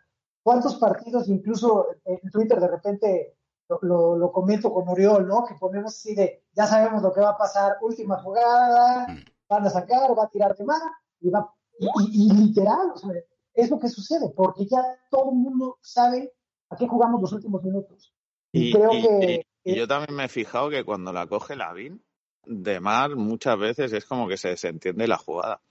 ¿cuántos 0.44 0.76
partidos, 0.76 1.28
incluso 1.30 1.88
en 2.06 2.30
Twitter 2.30 2.60
de 2.60 2.68
repente 2.68 3.38
lo, 3.70 3.80
lo, 3.82 4.16
lo 4.18 4.32
comento 4.32 4.72
con 4.72 4.88
Oriol, 4.88 5.28
¿no? 5.28 5.46
Que 5.46 5.56
ponemos 5.56 5.94
así 5.96 6.14
de, 6.14 6.44
ya 6.54 6.68
sabemos 6.68 7.02
lo 7.02 7.12
que 7.12 7.22
va 7.22 7.30
a 7.32 7.38
pasar, 7.38 7.78
última 7.82 8.22
jugada, 8.22 9.08
van 9.50 9.66
a 9.66 9.70
sacar, 9.72 10.16
va 10.18 10.26
a 10.26 10.30
tirar 10.30 10.56
de 10.56 10.64
más, 10.64 10.82
y 11.22 11.30
va, 11.32 11.52
y, 11.80 11.88
y- 11.88 12.28
y 12.28 12.34
literal, 12.34 12.92
o 12.94 12.98
sea, 12.98 13.10
es 13.54 13.70
lo 13.70 13.80
que 13.80 13.90
sucede, 13.90 14.30
porque 14.36 14.66
ya 14.66 14.82
todo 15.10 15.32
el 15.32 15.38
mundo 15.38 15.78
sabe 15.82 16.32
a 16.70 16.76
qué 16.76 16.88
jugamos 16.88 17.22
los 17.22 17.34
últimos 17.34 17.64
minutos. 17.64 18.14
Y, 18.52 18.70
Y, 18.70 18.74
creo 18.74 18.94
y- 18.94 19.02
que 19.02 19.46
y- 19.64 19.72
y 19.74 19.76
yo 19.76 19.88
también 19.88 20.16
me 20.16 20.26
he 20.26 20.30
fijado 20.30 20.70
que 20.70 20.84
cuando 20.84 21.14
la 21.14 21.28
coge 21.28 21.56
Lavín, 21.56 22.04
de 22.46 22.80
mar 22.80 23.16
muchas 23.16 23.58
veces 23.58 23.94
es 23.94 24.06
como 24.06 24.28
que 24.28 24.38
se 24.38 24.50
desentiende 24.50 25.08
la 25.08 25.18
jugada. 25.18 25.62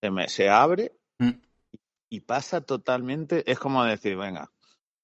Se, 0.00 0.10
me- 0.10 0.28
se 0.28 0.48
abre 0.48 0.92
Mm. 1.18 1.30
y 2.10 2.20
pasa 2.20 2.60
totalmente, 2.60 3.50
es 3.50 3.58
como 3.58 3.82
decir, 3.84 4.16
venga, 4.16 4.50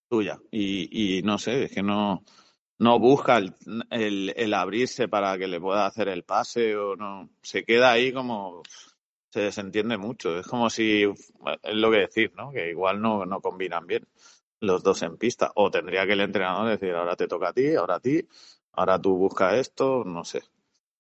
tuya. 0.09 0.39
Y, 0.51 1.19
y 1.19 1.23
no 1.23 1.39
sé, 1.39 1.65
es 1.65 1.73
que 1.73 1.83
no, 1.83 2.23
no 2.79 2.99
busca 2.99 3.39
el, 3.39 3.55
el, 3.91 4.33
el 4.37 4.55
abrirse 4.55 5.09
para 5.09 5.39
que 5.39 5.49
le 5.49 5.61
pueda 5.61 5.87
hacer 5.87 6.09
el 6.09 6.25
pase 6.25 6.77
o 6.77 6.95
no. 6.97 7.31
Se 7.43 7.65
queda 7.65 7.93
ahí 7.93 8.13
como 8.13 8.63
se 9.35 9.41
desentiende 9.41 9.99
mucho. 9.99 10.39
Es 10.39 10.47
como 10.47 10.71
si, 10.71 11.03
es 11.03 11.75
lo 11.75 11.91
que 11.91 11.97
decir, 11.99 12.33
¿no? 12.37 12.53
Que 12.53 12.71
igual 12.71 13.03
no, 13.03 13.27
no 13.27 13.41
combinan 13.41 13.85
bien 13.85 14.07
los 14.61 14.85
dos 14.85 15.03
en 15.03 15.17
pista. 15.17 15.51
O 15.57 15.73
tendría 15.73 16.07
que 16.07 16.13
el 16.13 16.21
entrenador 16.21 16.69
decir, 16.69 16.95
ahora 16.95 17.17
te 17.17 17.27
toca 17.27 17.49
a 17.49 17.53
ti, 17.53 17.75
ahora 17.75 17.97
a 17.97 18.01
ti, 18.01 18.25
ahora 18.75 19.01
tú 19.01 19.17
busca 19.17 19.57
esto, 19.57 20.05
no 20.05 20.25
sé. 20.25 20.45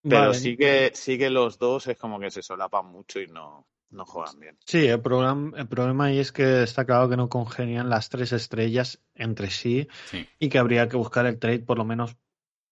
Pero 0.03 0.21
Vale. 0.21 0.35
sí 0.35 0.57
que, 0.57 0.91
sí 0.95 1.17
que 1.17 1.31
los 1.31 1.61
dos 1.61 1.87
es 1.87 1.97
como 1.97 2.19
que 2.19 2.33
se 2.33 2.43
solapan 2.43 2.87
mucho 2.87 3.21
y 3.21 3.29
no, 3.29 3.69
no 3.91 4.05
juegan 4.05 4.41
bien. 4.41 4.59
Sí, 4.67 4.85
el, 4.85 5.01
programa, 5.01 5.57
el 5.57 5.69
problema 5.69 6.07
ahí 6.07 6.19
es 6.19 6.33
que 6.33 6.65
está 6.65 6.85
claro 6.85 7.09
que 7.09 7.17
no 7.17 7.29
congenian 7.29 7.89
las 7.89 8.09
tres 8.09 8.33
estrellas 8.33 9.01
entre 9.15 9.49
sí 9.49 9.87
Sí. 10.07 10.29
y 10.41 10.49
que 10.49 10.59
habría 10.59 10.89
que 10.89 10.97
buscar 10.97 11.25
el 11.27 11.39
trade 11.39 11.61
por 11.61 11.79
lo 11.79 11.85
menos 11.85 12.17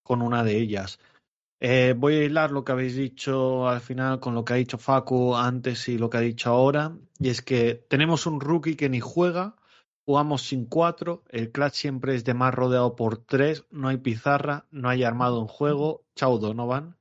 con 0.03 0.23
una 0.23 0.43
de 0.43 0.57
ellas. 0.59 0.99
Eh, 1.65 1.95
voy 1.97 2.17
a 2.17 2.25
hilar 2.25 2.51
lo 2.51 2.65
que 2.65 2.73
habéis 2.73 2.97
dicho 2.97 3.69
al 3.69 3.81
final 3.81 4.19
con 4.19 4.35
lo 4.35 4.45
que 4.45 4.53
ha 4.53 4.57
dicho 4.57 4.79
Facu 4.79 5.37
antes 5.37 5.89
y 5.89 5.97
lo 5.97 6.11
que 6.11 6.17
ha 6.17 6.21
dicho 6.21 6.51
ahora. 6.51 6.99
Y 7.21 7.29
es 7.29 7.41
que 7.41 7.77
tenemos 7.89 8.27
un 8.27 8.41
rookie 8.41 8.75
que 8.75 8.89
ni 8.89 8.99
juega, 8.99 9.55
jugamos 10.05 10.43
sin 10.43 10.67
cuatro, 10.67 11.23
el 11.29 11.53
clutch 11.53 11.75
siempre 11.75 12.17
es 12.17 12.25
de 12.25 12.35
más 12.35 12.53
rodeado 12.53 12.97
por 12.97 13.19
tres, 13.19 13.65
no 13.71 13.87
hay 13.87 13.99
pizarra, 13.99 14.67
no 14.73 14.89
hay 14.89 15.05
armado 15.05 15.41
en 15.41 15.47
juego. 15.47 16.05
Chao 16.17 16.39
Donovan. 16.39 16.97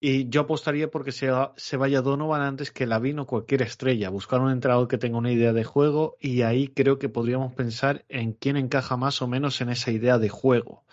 Y 0.00 0.28
yo 0.28 0.40
apostaría 0.40 0.90
porque 0.90 1.12
se, 1.12 1.30
se 1.54 1.76
vaya 1.76 2.02
Donovan 2.02 2.42
antes 2.42 2.72
que 2.72 2.88
Lavin 2.88 3.20
o 3.20 3.26
cualquier 3.28 3.62
estrella. 3.62 4.10
Buscar 4.10 4.40
un 4.40 4.50
entrenador 4.50 4.88
que 4.88 4.98
tenga 4.98 5.18
una 5.18 5.30
idea 5.30 5.52
de 5.52 5.62
juego 5.62 6.16
y 6.18 6.42
ahí 6.42 6.66
creo 6.66 6.98
que 6.98 7.08
podríamos 7.08 7.52
pensar 7.52 8.04
en 8.08 8.32
quién 8.32 8.56
encaja 8.56 8.96
más 8.96 9.22
o 9.22 9.28
menos 9.28 9.60
en 9.60 9.68
esa 9.68 9.92
idea 9.92 10.18
de 10.18 10.30
juego. 10.30 10.84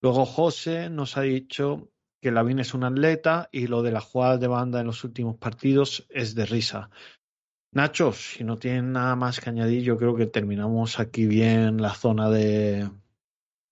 Luego 0.00 0.24
José 0.24 0.88
nos 0.88 1.16
ha 1.16 1.22
dicho 1.22 1.90
que 2.20 2.30
Lavin 2.30 2.58
es 2.58 2.74
un 2.74 2.84
atleta 2.84 3.48
y 3.52 3.66
lo 3.66 3.82
de 3.82 3.92
las 3.92 4.04
jugadas 4.04 4.40
de 4.40 4.48
banda 4.48 4.80
en 4.80 4.86
los 4.86 5.04
últimos 5.04 5.36
partidos 5.36 6.06
es 6.10 6.34
de 6.34 6.46
risa. 6.46 6.90
Nacho, 7.72 8.12
si 8.12 8.44
no 8.44 8.56
tienen 8.58 8.92
nada 8.92 9.14
más 9.14 9.40
que 9.40 9.50
añadir, 9.50 9.82
yo 9.82 9.96
creo 9.98 10.16
que 10.16 10.26
terminamos 10.26 10.98
aquí 11.00 11.26
bien 11.26 11.80
la 11.80 11.94
zona 11.94 12.30
de, 12.30 12.88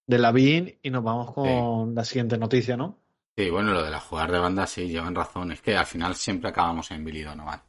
de 0.06 0.18
Lavin 0.18 0.78
y 0.82 0.90
nos 0.90 1.02
vamos 1.02 1.32
con 1.32 1.94
la 1.94 2.05
siguiente 2.05 2.39
noticia, 2.39 2.77
¿no? 2.77 2.98
Sí, 3.36 3.51
bueno, 3.51 3.73
lo 3.73 3.82
de 3.82 3.90
la 3.90 4.01
jugar 4.01 4.32
de 4.32 4.39
banda 4.39 4.66
sí, 4.66 4.89
llevan 4.89 5.14
razón. 5.14 5.52
Es 5.52 5.60
que 5.60 5.77
al 5.77 5.86
final 5.86 6.14
siempre 6.14 6.51
acabamos 6.51 6.90
en 6.90 7.05
Billy 7.05 7.23
Donovan. 7.23 7.60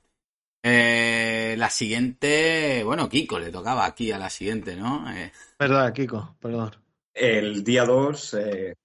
Eh, 0.63 1.55
la 1.57 1.69
siguiente, 1.69 2.83
bueno, 2.83 3.07
Kiko 3.07 3.39
le 3.39 3.51
tocaba 3.51 3.85
aquí 3.85 4.11
a 4.11 4.17
la 4.17 4.29
siguiente, 4.29 4.75
¿no? 4.75 5.09
Eh, 5.11 5.31
Verdad, 5.59 5.93
Kiko, 5.93 6.35
perdón. 6.39 6.75
El 7.13 7.63
día 7.63 7.85
2 7.85 8.33
eh, 8.35 8.75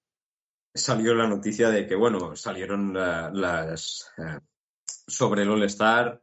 salió 0.73 1.13
la 1.13 1.27
noticia 1.27 1.69
de 1.69 1.87
que, 1.87 1.95
bueno, 1.95 2.35
salieron 2.35 2.93
la- 2.93 3.29
las 3.31 4.11
eh, 4.17 4.39
sobre 5.07 5.43
el 5.43 5.49
All-Star, 5.49 6.21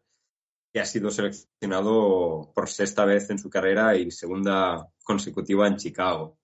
que 0.73 0.81
ha 0.81 0.87
sido 0.87 1.11
seleccionado 1.11 2.53
por 2.55 2.69
sexta 2.69 3.05
vez 3.05 3.31
en 3.31 3.39
su 3.39 3.51
carrera 3.51 3.97
y 3.97 4.11
segunda 4.11 4.89
consecutiva 5.05 5.67
en 5.69 5.77
Chicago. 5.77 6.39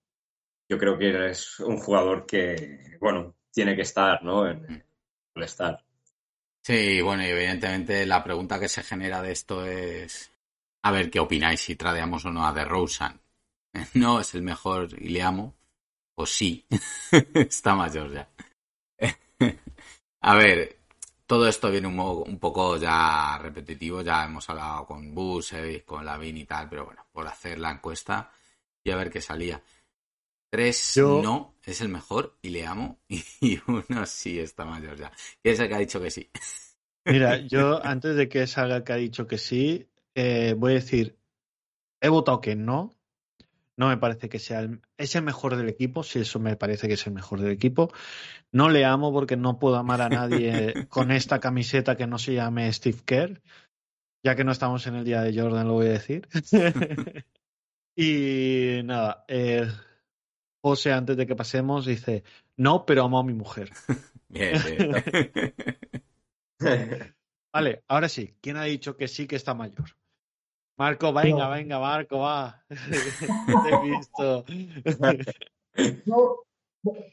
Yo 0.68 0.78
creo 0.78 0.98
que 0.98 1.30
es 1.30 1.60
un 1.60 1.78
jugador 1.78 2.26
que, 2.26 2.98
bueno, 3.00 3.36
tiene 3.52 3.76
que 3.76 3.82
estar, 3.82 4.22
¿no? 4.24 4.48
En 4.48 4.84
All-Star. 5.34 5.84
Sí, 6.62 7.00
bueno, 7.00 7.22
y 7.24 7.26
evidentemente 7.30 8.04
la 8.06 8.24
pregunta 8.24 8.58
que 8.60 8.68
se 8.68 8.82
genera 8.82 9.22
de 9.22 9.32
esto 9.32 9.64
es 9.64 10.32
a 10.82 10.90
ver 10.90 11.10
qué 11.10 11.20
opináis 11.20 11.60
si 11.60 11.76
tradeamos 11.76 12.24
o 12.24 12.30
no 12.30 12.46
a 12.46 12.52
DeRozan. 12.52 13.20
No 13.94 14.20
es 14.20 14.34
el 14.34 14.42
mejor 14.42 14.88
y 15.00 15.10
le 15.10 15.22
amo. 15.22 15.55
O 16.18 16.24
sí, 16.26 16.66
está 17.34 17.74
mayor 17.74 18.12
ya. 18.12 18.28
A 20.22 20.34
ver, 20.34 20.76
todo 21.26 21.46
esto 21.46 21.70
viene 21.70 21.88
un, 21.88 22.38
poco 22.38 22.76
ya 22.78 23.38
repetitivo, 23.38 24.02
ya 24.02 24.24
hemos 24.24 24.48
hablado 24.48 24.86
con 24.86 25.14
Buse, 25.14 25.84
con 25.84 26.04
Lavin 26.04 26.38
y 26.38 26.44
tal, 26.44 26.68
pero 26.68 26.86
bueno, 26.86 27.04
por 27.12 27.26
hacer 27.26 27.58
la 27.58 27.70
encuesta 27.70 28.30
y 28.82 28.90
a 28.90 28.96
ver 28.96 29.10
qué 29.10 29.20
salía. 29.20 29.62
Tres 30.50 30.94
Yo- 30.96 31.22
no, 31.22 31.54
es 31.64 31.80
el 31.80 31.88
mejor 31.90 32.38
y 32.40 32.48
le 32.50 32.66
amo, 32.66 32.98
y 33.08 33.60
uno 33.66 34.06
sí 34.06 34.38
está 34.40 34.64
mayor 34.64 34.96
ya. 34.96 35.12
Y 35.42 35.50
es 35.50 35.60
el 35.60 35.68
que 35.68 35.74
ha 35.74 35.78
dicho 35.78 36.00
que 36.00 36.10
sí. 36.10 36.30
Mira, 37.04 37.38
yo 37.38 37.84
antes 37.84 38.16
de 38.16 38.28
que 38.28 38.46
salga 38.46 38.82
que 38.82 38.92
ha 38.92 38.96
dicho 38.96 39.26
que 39.26 39.38
sí, 39.38 39.86
eh, 40.14 40.54
voy 40.56 40.72
a 40.72 40.74
decir, 40.76 41.18
he 42.00 42.08
votado 42.08 42.40
que 42.40 42.56
no. 42.56 42.95
No 43.76 43.88
me 43.88 43.98
parece 43.98 44.28
que 44.28 44.38
sea 44.38 44.60
el, 44.60 44.80
es 44.96 45.14
el 45.16 45.22
mejor 45.22 45.56
del 45.56 45.68
equipo, 45.68 46.02
si 46.02 46.20
eso 46.20 46.38
me 46.40 46.56
parece 46.56 46.88
que 46.88 46.94
es 46.94 47.06
el 47.06 47.12
mejor 47.12 47.40
del 47.40 47.52
equipo. 47.52 47.92
No 48.50 48.70
le 48.70 48.84
amo 48.84 49.12
porque 49.12 49.36
no 49.36 49.58
puedo 49.58 49.76
amar 49.76 50.00
a 50.00 50.08
nadie 50.08 50.86
con 50.88 51.10
esta 51.10 51.40
camiseta 51.40 51.96
que 51.96 52.06
no 52.06 52.18
se 52.18 52.34
llame 52.34 52.72
Steve 52.72 52.98
Kerr. 53.04 53.42
Ya 54.24 54.34
que 54.34 54.44
no 54.44 54.52
estamos 54.52 54.86
en 54.86 54.96
el 54.96 55.04
día 55.04 55.22
de 55.22 55.38
Jordan, 55.38 55.68
lo 55.68 55.74
voy 55.74 55.86
a 55.86 55.90
decir. 55.90 56.26
y 57.96 58.80
nada, 58.84 59.24
eh, 59.28 59.68
José, 60.62 60.92
antes 60.92 61.16
de 61.16 61.26
que 61.26 61.36
pasemos, 61.36 61.86
dice, 61.86 62.24
no, 62.56 62.84
pero 62.86 63.04
amo 63.04 63.20
a 63.20 63.24
mi 63.24 63.34
mujer. 63.34 63.70
Bien, 64.28 64.60
bien. 66.58 67.14
Vale, 67.52 67.84
ahora 67.86 68.08
sí, 68.08 68.36
¿quién 68.40 68.56
ha 68.56 68.64
dicho 68.64 68.96
que 68.96 69.06
sí 69.06 69.28
que 69.28 69.36
está 69.36 69.54
mayor? 69.54 69.96
Marco, 70.76 71.12
venga, 71.12 71.44
No. 71.44 71.50
venga, 71.50 71.78
Marco, 71.78 72.18
va. 72.18 72.62
Te 72.68 73.74
he 73.74 73.80
visto. 73.80 74.44
Yo, 76.06 76.44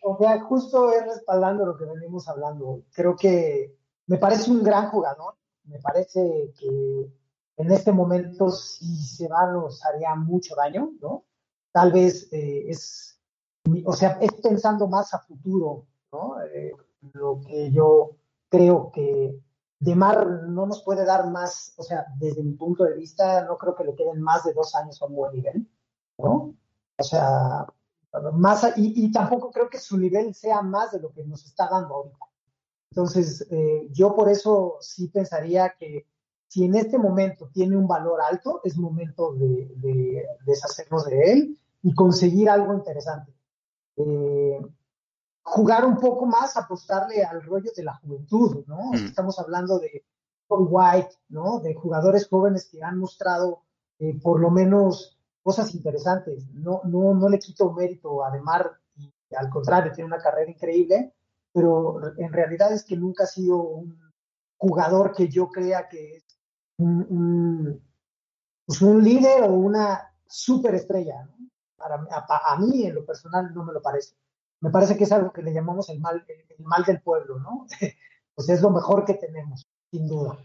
o 0.03 0.17
sea, 0.17 0.41
justo 0.41 0.91
es 0.91 1.05
respaldando 1.05 1.65
lo 1.65 1.77
que 1.77 1.85
venimos 1.85 2.27
hablando. 2.27 2.83
Creo 2.93 3.15
que 3.15 3.75
me 4.07 4.17
parece 4.17 4.51
un 4.51 4.63
gran 4.63 4.89
jugador. 4.89 5.35
Me 5.65 5.79
parece 5.79 6.53
que 6.59 7.09
en 7.57 7.71
este 7.71 7.91
momento, 7.91 8.49
si 8.49 8.95
se 8.97 9.27
va, 9.27 9.51
nos 9.51 9.83
haría 9.85 10.13
mucho 10.15 10.55
daño, 10.55 10.91
¿no? 11.01 11.23
Tal 11.71 11.91
vez 11.91 12.27
eh, 12.33 12.65
es, 12.67 13.19
o 13.85 13.93
sea, 13.93 14.17
es 14.21 14.33
pensando 14.33 14.87
más 14.87 15.13
a 15.13 15.19
futuro, 15.19 15.85
¿no? 16.11 16.35
Eh, 16.53 16.73
lo 17.13 17.41
que 17.45 17.71
yo 17.71 18.17
creo 18.49 18.91
que 18.91 19.39
Demar 19.83 20.43
no 20.47 20.65
nos 20.65 20.81
puede 20.83 21.05
dar 21.05 21.29
más, 21.29 21.73
o 21.77 21.83
sea, 21.83 22.05
desde 22.17 22.41
mi 22.41 22.53
punto 22.53 22.85
de 22.85 22.95
vista, 22.95 23.43
no 23.45 23.57
creo 23.57 23.75
que 23.75 23.83
le 23.83 23.95
queden 23.95 24.21
más 24.21 24.43
de 24.43 24.53
dos 24.53 24.73
años 24.75 25.01
a 25.01 25.05
un 25.05 25.15
buen 25.15 25.33
nivel, 25.33 25.67
¿no? 26.17 26.55
O 26.97 27.03
sea, 27.03 27.65
más 28.33 28.63
y, 28.77 29.05
y 29.05 29.11
tampoco 29.11 29.51
creo 29.51 29.69
que 29.69 29.79
su 29.79 29.97
nivel 29.97 30.33
sea 30.33 30.61
más 30.61 30.91
de 30.91 31.01
lo 31.01 31.11
que 31.11 31.25
nos 31.25 31.43
está 31.45 31.67
dando 31.69 31.95
ahorita. 31.95 32.17
Entonces, 32.91 33.45
eh, 33.49 33.89
yo 33.91 34.15
por 34.15 34.29
eso 34.29 34.77
sí 34.79 35.07
pensaría 35.07 35.73
que 35.77 36.07
si 36.47 36.63
en 36.63 36.75
este 36.75 36.97
momento 36.97 37.49
tiene 37.51 37.75
un 37.75 37.87
valor 37.87 38.21
alto, 38.21 38.61
es 38.63 38.77
momento 38.77 39.33
de, 39.33 39.73
de 39.77 40.25
deshacernos 40.45 41.05
de 41.05 41.31
él 41.31 41.59
y 41.81 41.93
conseguir 41.93 42.49
algo 42.49 42.73
interesante. 42.73 43.33
Eh, 43.97 44.61
jugar 45.43 45.85
un 45.85 45.97
poco 45.97 46.25
más, 46.25 46.55
apostarle 46.57 47.23
al 47.23 47.43
rollo 47.43 47.71
de 47.75 47.83
la 47.83 47.95
juventud, 47.95 48.63
¿no? 48.65 48.91
Mm. 48.91 49.05
Estamos 49.05 49.37
hablando 49.39 49.77
de 49.79 50.05
Kobe 50.47 50.65
White, 50.69 51.15
¿no? 51.29 51.59
De 51.59 51.73
jugadores 51.75 52.27
jóvenes 52.27 52.69
que 52.69 52.81
han 52.81 52.97
mostrado 52.97 53.63
eh, 53.99 54.19
por 54.21 54.39
lo 54.39 54.49
menos 54.49 55.17
cosas 55.41 55.73
interesantes. 55.75 56.47
No, 56.53 56.81
no, 56.85 57.13
no 57.13 57.29
le 57.29 57.39
quito 57.39 57.71
mérito 57.73 58.23
a 58.23 58.31
Demar, 58.31 58.71
y 58.95 59.11
al 59.35 59.49
contrario, 59.49 59.91
tiene 59.91 60.07
una 60.07 60.21
carrera 60.21 60.49
increíble, 60.49 61.13
pero 61.51 61.99
en 62.17 62.31
realidad 62.31 62.71
es 62.71 62.83
que 62.83 62.95
nunca 62.95 63.25
ha 63.25 63.27
sido 63.27 63.61
un 63.61 63.97
jugador 64.57 65.13
que 65.13 65.27
yo 65.27 65.49
crea 65.49 65.89
que 65.89 66.17
es 66.17 66.23
un, 66.77 67.05
un, 67.09 67.81
pues 68.65 68.81
un 68.81 69.03
líder 69.03 69.43
o 69.43 69.53
una 69.53 70.13
superestrella. 70.25 71.25
¿no? 71.25 71.49
Para, 71.75 71.95
a, 72.09 72.53
a, 72.53 72.57
mí, 72.59 72.85
en 72.85 72.95
lo 72.95 73.05
personal, 73.05 73.53
no 73.53 73.65
me 73.65 73.73
lo 73.73 73.81
parece. 73.81 74.15
Me 74.63 74.69
parece 74.69 74.95
que 74.95 75.03
es 75.03 75.11
algo 75.11 75.33
que 75.33 75.41
le 75.41 75.53
llamamos 75.53 75.89
el 75.89 75.99
mal, 75.99 76.25
el 76.25 76.65
mal 76.65 76.85
del 76.85 77.01
pueblo, 77.01 77.37
¿no? 77.37 77.67
pues 78.33 78.47
es 78.47 78.61
lo 78.61 78.69
mejor 78.69 79.03
que 79.03 79.15
tenemos, 79.15 79.67
sin 79.91 80.07
duda. 80.07 80.37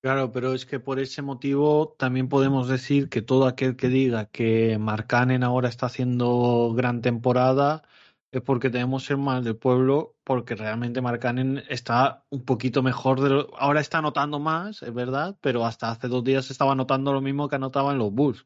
Claro, 0.00 0.30
pero 0.30 0.54
es 0.54 0.64
que 0.64 0.78
por 0.78 1.00
ese 1.00 1.22
motivo 1.22 1.96
también 1.98 2.28
podemos 2.28 2.68
decir 2.68 3.08
que 3.08 3.20
todo 3.20 3.48
aquel 3.48 3.74
que 3.74 3.88
diga 3.88 4.26
que 4.26 4.78
Marcanen 4.78 5.42
ahora 5.42 5.68
está 5.68 5.86
haciendo 5.86 6.72
gran 6.76 7.02
temporada 7.02 7.82
es 8.30 8.42
porque 8.42 8.70
tenemos 8.70 9.10
el 9.10 9.18
mal 9.18 9.42
del 9.42 9.56
pueblo, 9.56 10.14
porque 10.22 10.54
realmente 10.54 11.00
Marcanen 11.00 11.64
está 11.68 12.24
un 12.30 12.44
poquito 12.44 12.84
mejor 12.84 13.20
de 13.20 13.28
lo... 13.28 13.58
ahora 13.58 13.80
está 13.80 13.98
anotando 13.98 14.38
más, 14.38 14.84
es 14.84 14.94
verdad, 14.94 15.36
pero 15.40 15.66
hasta 15.66 15.90
hace 15.90 16.06
dos 16.06 16.22
días 16.22 16.48
estaba 16.52 16.72
anotando 16.72 17.12
lo 17.12 17.20
mismo 17.20 17.48
que 17.48 17.56
anotaban 17.56 17.98
los 17.98 18.12
Bulls 18.12 18.44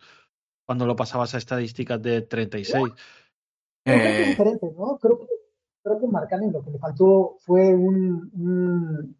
cuando 0.64 0.86
lo 0.86 0.96
pasabas 0.96 1.34
a 1.34 1.38
estadísticas 1.38 2.00
de 2.00 2.22
36. 2.22 2.72
Creo 2.72 2.94
que 3.94 4.22
es 4.22 4.28
diferente, 4.28 4.72
¿no? 4.76 4.98
Creo 4.98 5.18
que, 5.18 5.26
creo 5.82 6.00
que 6.00 6.06
Marcanen 6.06 6.52
lo 6.52 6.62
que 6.62 6.70
le 6.70 6.78
faltó 6.78 7.36
fue 7.40 7.74
un, 7.74 8.30
un 8.34 9.16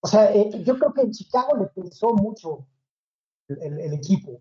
o 0.00 0.06
sea, 0.06 0.32
eh, 0.32 0.62
yo 0.62 0.78
creo 0.78 0.92
que 0.92 1.02
en 1.02 1.10
Chicago 1.10 1.56
le 1.56 1.66
pensó 1.66 2.12
mucho 2.14 2.66
el, 3.48 3.62
el, 3.62 3.80
el, 3.80 3.94
equipo. 3.94 4.40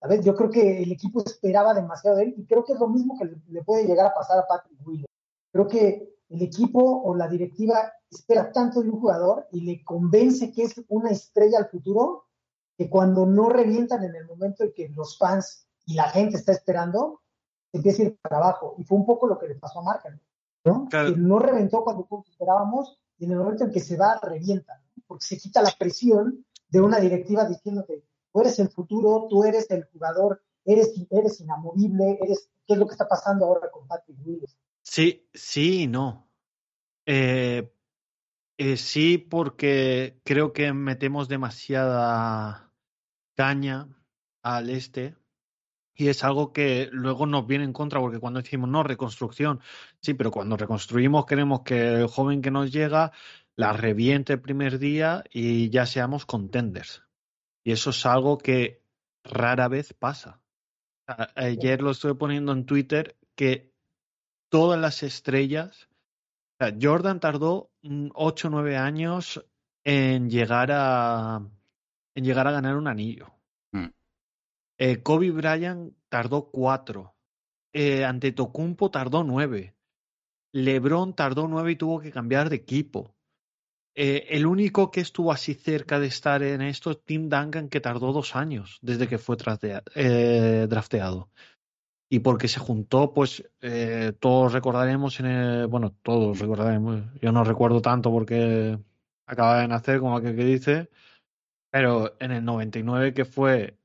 ¿sabes? 0.00 0.24
Yo 0.24 0.34
creo 0.34 0.50
que 0.50 0.82
el 0.82 0.92
equipo 0.92 1.22
esperaba 1.24 1.72
demasiado 1.72 2.16
de 2.16 2.24
él 2.24 2.34
y 2.36 2.46
creo 2.46 2.64
que 2.64 2.74
es 2.74 2.78
lo 2.78 2.88
mismo 2.88 3.16
que 3.18 3.24
le, 3.24 3.36
le, 3.48 3.64
puede 3.64 3.86
llegar 3.86 4.06
a 4.06 4.14
pasar 4.14 4.38
a 4.38 4.46
Patrick 4.46 4.86
Williams. 4.86 5.06
Creo 5.52 5.68
que 5.68 6.16
el 6.28 6.42
equipo 6.42 6.80
o 6.80 7.14
la 7.14 7.28
directiva 7.28 7.92
espera 8.10 8.52
tanto 8.52 8.82
de 8.82 8.90
un 8.90 9.00
jugador 9.00 9.46
y 9.52 9.60
le 9.60 9.84
convence 9.84 10.52
que 10.52 10.64
es 10.64 10.74
una 10.88 11.10
estrella 11.10 11.58
al 11.58 11.70
futuro 11.70 12.24
que 12.76 12.90
cuando 12.90 13.26
no 13.26 13.48
revientan 13.48 14.04
en 14.04 14.14
el 14.14 14.26
momento 14.26 14.64
en 14.64 14.72
que 14.72 14.88
los 14.90 15.16
fans 15.18 15.66
y 15.86 15.94
la 15.94 16.08
gente 16.10 16.36
está 16.36 16.52
esperando, 16.52 17.22
empieza 17.72 18.02
a 18.02 18.06
ir 18.06 18.18
para 18.20 18.38
abajo. 18.38 18.74
Y 18.78 18.84
fue 18.84 18.98
un 18.98 19.06
poco 19.06 19.26
lo 19.26 19.38
que 19.38 19.48
le 19.48 19.54
pasó 19.56 19.80
a 19.80 19.84
Marca, 19.84 20.18
¿no? 20.64 20.86
Claro. 20.88 21.14
Que 21.14 21.20
no 21.20 21.38
reventó 21.38 21.82
cuando 21.82 22.04
todos 22.04 22.28
esperábamos 22.28 22.98
y 23.18 23.24
en 23.24 23.32
el 23.32 23.38
momento 23.38 23.64
en 23.64 23.70
que 23.70 23.80
se 23.80 23.96
va, 23.96 24.18
revienta 24.22 24.80
porque 25.06 25.24
se 25.24 25.38
quita 25.38 25.62
la 25.62 25.74
presión 25.78 26.44
de 26.68 26.80
una 26.80 26.98
directiva 26.98 27.46
diciéndote, 27.46 28.04
tú 28.32 28.40
eres 28.40 28.58
el 28.58 28.68
futuro, 28.68 29.26
tú 29.28 29.44
eres 29.44 29.70
el 29.70 29.84
jugador, 29.84 30.42
eres, 30.64 30.94
eres 31.10 31.40
inamovible, 31.40 32.18
eres, 32.22 32.50
¿qué 32.66 32.74
es 32.74 32.78
lo 32.78 32.86
que 32.86 32.92
está 32.92 33.08
pasando 33.08 33.46
ahora 33.46 33.70
con 33.70 33.86
Patrick 33.86 34.18
Willis? 34.24 34.56
Sí, 34.82 35.28
sí 35.32 35.82
y 35.82 35.86
no. 35.86 36.28
Eh, 37.06 37.72
eh, 38.58 38.76
sí, 38.76 39.18
porque 39.18 40.20
creo 40.24 40.52
que 40.52 40.72
metemos 40.72 41.28
demasiada 41.28 42.72
caña 43.34 43.88
al 44.42 44.70
este 44.70 45.14
y 45.96 46.08
es 46.08 46.22
algo 46.24 46.52
que 46.52 46.88
luego 46.92 47.26
nos 47.26 47.46
viene 47.46 47.64
en 47.64 47.72
contra 47.72 48.00
porque 48.00 48.18
cuando 48.18 48.40
decimos 48.40 48.68
no, 48.68 48.82
reconstrucción, 48.82 49.60
sí, 50.00 50.14
pero 50.14 50.30
cuando 50.30 50.56
reconstruimos 50.56 51.26
queremos 51.26 51.62
que 51.62 52.00
el 52.00 52.06
joven 52.06 52.42
que 52.42 52.50
nos 52.50 52.70
llega 52.70 53.12
la 53.56 53.72
reviente 53.72 54.34
el 54.34 54.40
primer 54.40 54.78
día 54.78 55.24
y 55.30 55.70
ya 55.70 55.86
seamos 55.86 56.26
contenders. 56.26 57.02
Y 57.64 57.72
eso 57.72 57.90
es 57.90 58.06
algo 58.06 58.38
que 58.38 58.82
rara 59.24 59.68
vez 59.68 59.92
pasa. 59.94 60.40
Ayer 61.34 61.82
lo 61.82 61.92
estuve 61.92 62.14
poniendo 62.14 62.52
en 62.52 62.66
Twitter 62.66 63.16
que 63.34 63.72
todas 64.50 64.80
las 64.80 65.02
estrellas, 65.02 65.88
Jordan 66.80 67.20
tardó 67.20 67.70
8 68.14 68.48
o 68.48 68.50
9 68.50 68.76
años 68.76 69.44
en 69.84 70.30
llegar 70.30 70.70
a 70.72 71.42
en 72.14 72.24
llegar 72.24 72.46
a 72.48 72.52
ganar 72.52 72.76
un 72.76 72.88
anillo. 72.88 73.30
Mm. 73.72 73.88
Eh, 74.78 75.02
Kobe 75.02 75.30
Bryant 75.30 75.94
tardó 76.08 76.50
4. 76.50 77.14
Eh, 77.72 78.04
ante 78.04 78.32
Tocumpo 78.32 78.90
tardó 78.90 79.24
9. 79.24 79.74
LeBron 80.52 81.14
tardó 81.14 81.48
9 81.48 81.72
y 81.72 81.76
tuvo 81.76 82.00
que 82.00 82.12
cambiar 82.12 82.48
de 82.50 82.56
equipo. 82.56 83.14
Eh, 83.94 84.26
el 84.30 84.46
único 84.46 84.90
que 84.90 85.00
estuvo 85.00 85.32
así 85.32 85.54
cerca 85.54 85.98
de 85.98 86.06
estar 86.06 86.42
en 86.42 86.60
esto 86.60 86.90
es 86.90 87.02
Tim 87.04 87.28
Duncan, 87.28 87.68
que 87.68 87.80
tardó 87.80 88.12
dos 88.12 88.36
años 88.36 88.78
desde 88.82 89.08
que 89.08 89.18
fue 89.18 89.36
eh, 89.94 90.66
drafteado. 90.68 91.30
Y 92.08 92.20
porque 92.20 92.46
se 92.46 92.60
juntó, 92.60 93.12
pues 93.12 93.42
todos 94.20 94.52
recordaremos 94.52 95.18
en 95.18 95.26
el. 95.26 95.66
Bueno, 95.66 95.92
todos 96.02 96.38
recordaremos. 96.38 97.02
Yo 97.20 97.32
no 97.32 97.42
recuerdo 97.42 97.82
tanto 97.82 98.12
porque 98.12 98.78
acaba 99.26 99.60
de 99.60 99.68
nacer, 99.68 99.98
como 99.98 100.16
aquel 100.16 100.36
que 100.36 100.44
dice. 100.44 100.88
Pero 101.70 102.14
en 102.20 102.30
el 102.30 102.44
99, 102.44 103.12
que 103.12 103.24
fue 103.24 103.76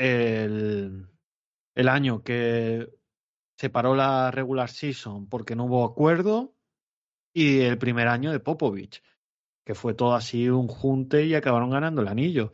el, 0.00 1.08
el 1.74 1.88
año 1.88 2.22
que 2.22 2.88
se 3.58 3.70
paró 3.70 3.94
la 3.94 4.30
regular 4.30 4.70
season 4.70 5.28
porque 5.28 5.54
no 5.56 5.66
hubo 5.66 5.84
acuerdo, 5.84 6.54
y 7.32 7.60
el 7.60 7.78
primer 7.78 8.08
año 8.08 8.32
de 8.32 8.40
Popovich 8.40 9.02
que 9.70 9.74
fue 9.76 9.94
todo 9.94 10.14
así 10.14 10.48
un 10.48 10.66
junte 10.68 11.26
y 11.26 11.34
acabaron 11.34 11.70
ganando 11.70 12.02
el 12.02 12.08
anillo. 12.08 12.52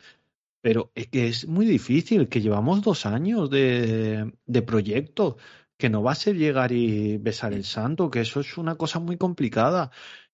Pero 0.61 0.93
es 0.95 1.09
que 1.09 1.29
es 1.29 1.47
muy 1.49 1.65
difícil, 1.67 2.29
que 2.29 2.43
llevamos 2.43 2.83
dos 2.83 3.07
años 3.07 3.51
de, 3.51 4.33
de 4.47 4.63
proyecto, 4.63 5.39
que 5.79 5.89
no 5.91 6.03
va 6.03 6.13
a 6.13 6.17
ser 6.17 6.37
llegar 6.37 6.73
y 6.73 7.19
besar 7.19 7.55
el 7.55 7.65
santo, 7.65 8.11
que 8.11 8.21
eso 8.21 8.41
es 8.41 8.59
una 8.59 8.77
cosa 8.77 8.99
muy 9.01 9.17
complicada. 9.17 9.91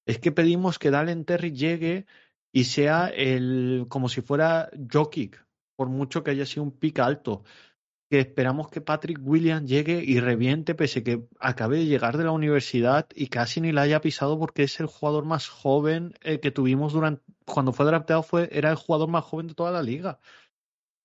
Es 0.06 0.18
que 0.18 0.32
pedimos 0.32 0.78
que 0.80 0.90
Dalen 0.90 1.24
Terry 1.24 1.52
llegue 1.52 2.06
y 2.52 2.64
sea 2.64 3.08
el 3.08 3.86
como 3.88 4.08
si 4.08 4.20
fuera 4.22 4.70
Jokic, 4.92 5.46
por 5.76 5.88
mucho 5.88 6.22
que 6.22 6.30
haya 6.30 6.46
sido 6.46 6.64
un 6.64 6.72
pick 6.72 6.98
alto 6.98 7.44
que 8.12 8.20
esperamos 8.20 8.68
que 8.68 8.82
Patrick 8.82 9.18
Williams 9.22 9.66
llegue 9.66 10.04
y 10.04 10.20
reviente 10.20 10.74
pese 10.74 11.02
que 11.02 11.26
acabe 11.40 11.78
de 11.78 11.86
llegar 11.86 12.18
de 12.18 12.24
la 12.24 12.32
universidad 12.32 13.08
y 13.14 13.28
casi 13.28 13.62
ni 13.62 13.72
la 13.72 13.80
haya 13.80 14.02
pisado 14.02 14.38
porque 14.38 14.64
es 14.64 14.78
el 14.80 14.86
jugador 14.86 15.24
más 15.24 15.48
joven 15.48 16.12
eh, 16.20 16.38
que 16.38 16.50
tuvimos 16.50 16.92
durante 16.92 17.22
cuando 17.46 17.72
fue 17.72 17.86
drafteado 17.86 18.22
fue 18.22 18.50
era 18.52 18.68
el 18.68 18.76
jugador 18.76 19.08
más 19.08 19.24
joven 19.24 19.46
de 19.46 19.54
toda 19.54 19.70
la 19.70 19.82
liga. 19.82 20.20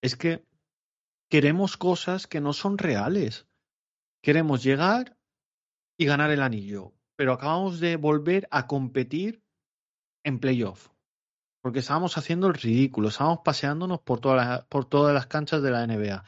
Es 0.02 0.18
que 0.18 0.44
queremos 1.30 1.78
cosas 1.78 2.28
que 2.28 2.42
no 2.42 2.52
son 2.52 2.78
reales. 2.78 3.48
Queremos 4.22 4.62
llegar 4.62 5.18
y 5.98 6.08
ganar 6.08 6.30
el 6.32 6.42
anillo, 6.42 6.94
pero 7.16 7.32
acabamos 7.32 7.80
de 7.80 7.96
volver 7.96 8.50
a 8.52 8.68
competir 8.68 9.42
en 10.26 10.40
playoff. 10.40 10.90
Porque 11.62 11.80
estábamos 11.80 12.18
haciendo 12.18 12.48
el 12.48 12.54
ridículo, 12.54 13.10
estábamos 13.10 13.40
paseándonos 13.44 14.02
por, 14.02 14.20
toda 14.20 14.36
la, 14.36 14.66
por 14.70 14.86
todas 14.86 15.14
las 15.14 15.28
canchas 15.28 15.62
de 15.62 15.72
la 15.72 15.86
NBA. 15.86 16.24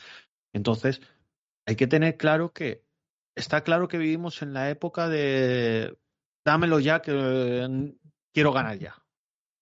Entonces, 0.53 1.01
hay 1.67 1.75
que 1.75 1.87
tener 1.87 2.17
claro 2.17 2.51
que 2.51 2.83
está 3.35 3.63
claro 3.63 3.87
que 3.87 3.97
vivimos 3.97 4.41
en 4.41 4.53
la 4.53 4.69
época 4.69 5.07
de 5.07 5.97
dámelo 6.45 6.79
ya 6.79 7.01
que 7.01 7.95
quiero 8.33 8.51
ganar 8.51 8.77
ya. 8.77 8.95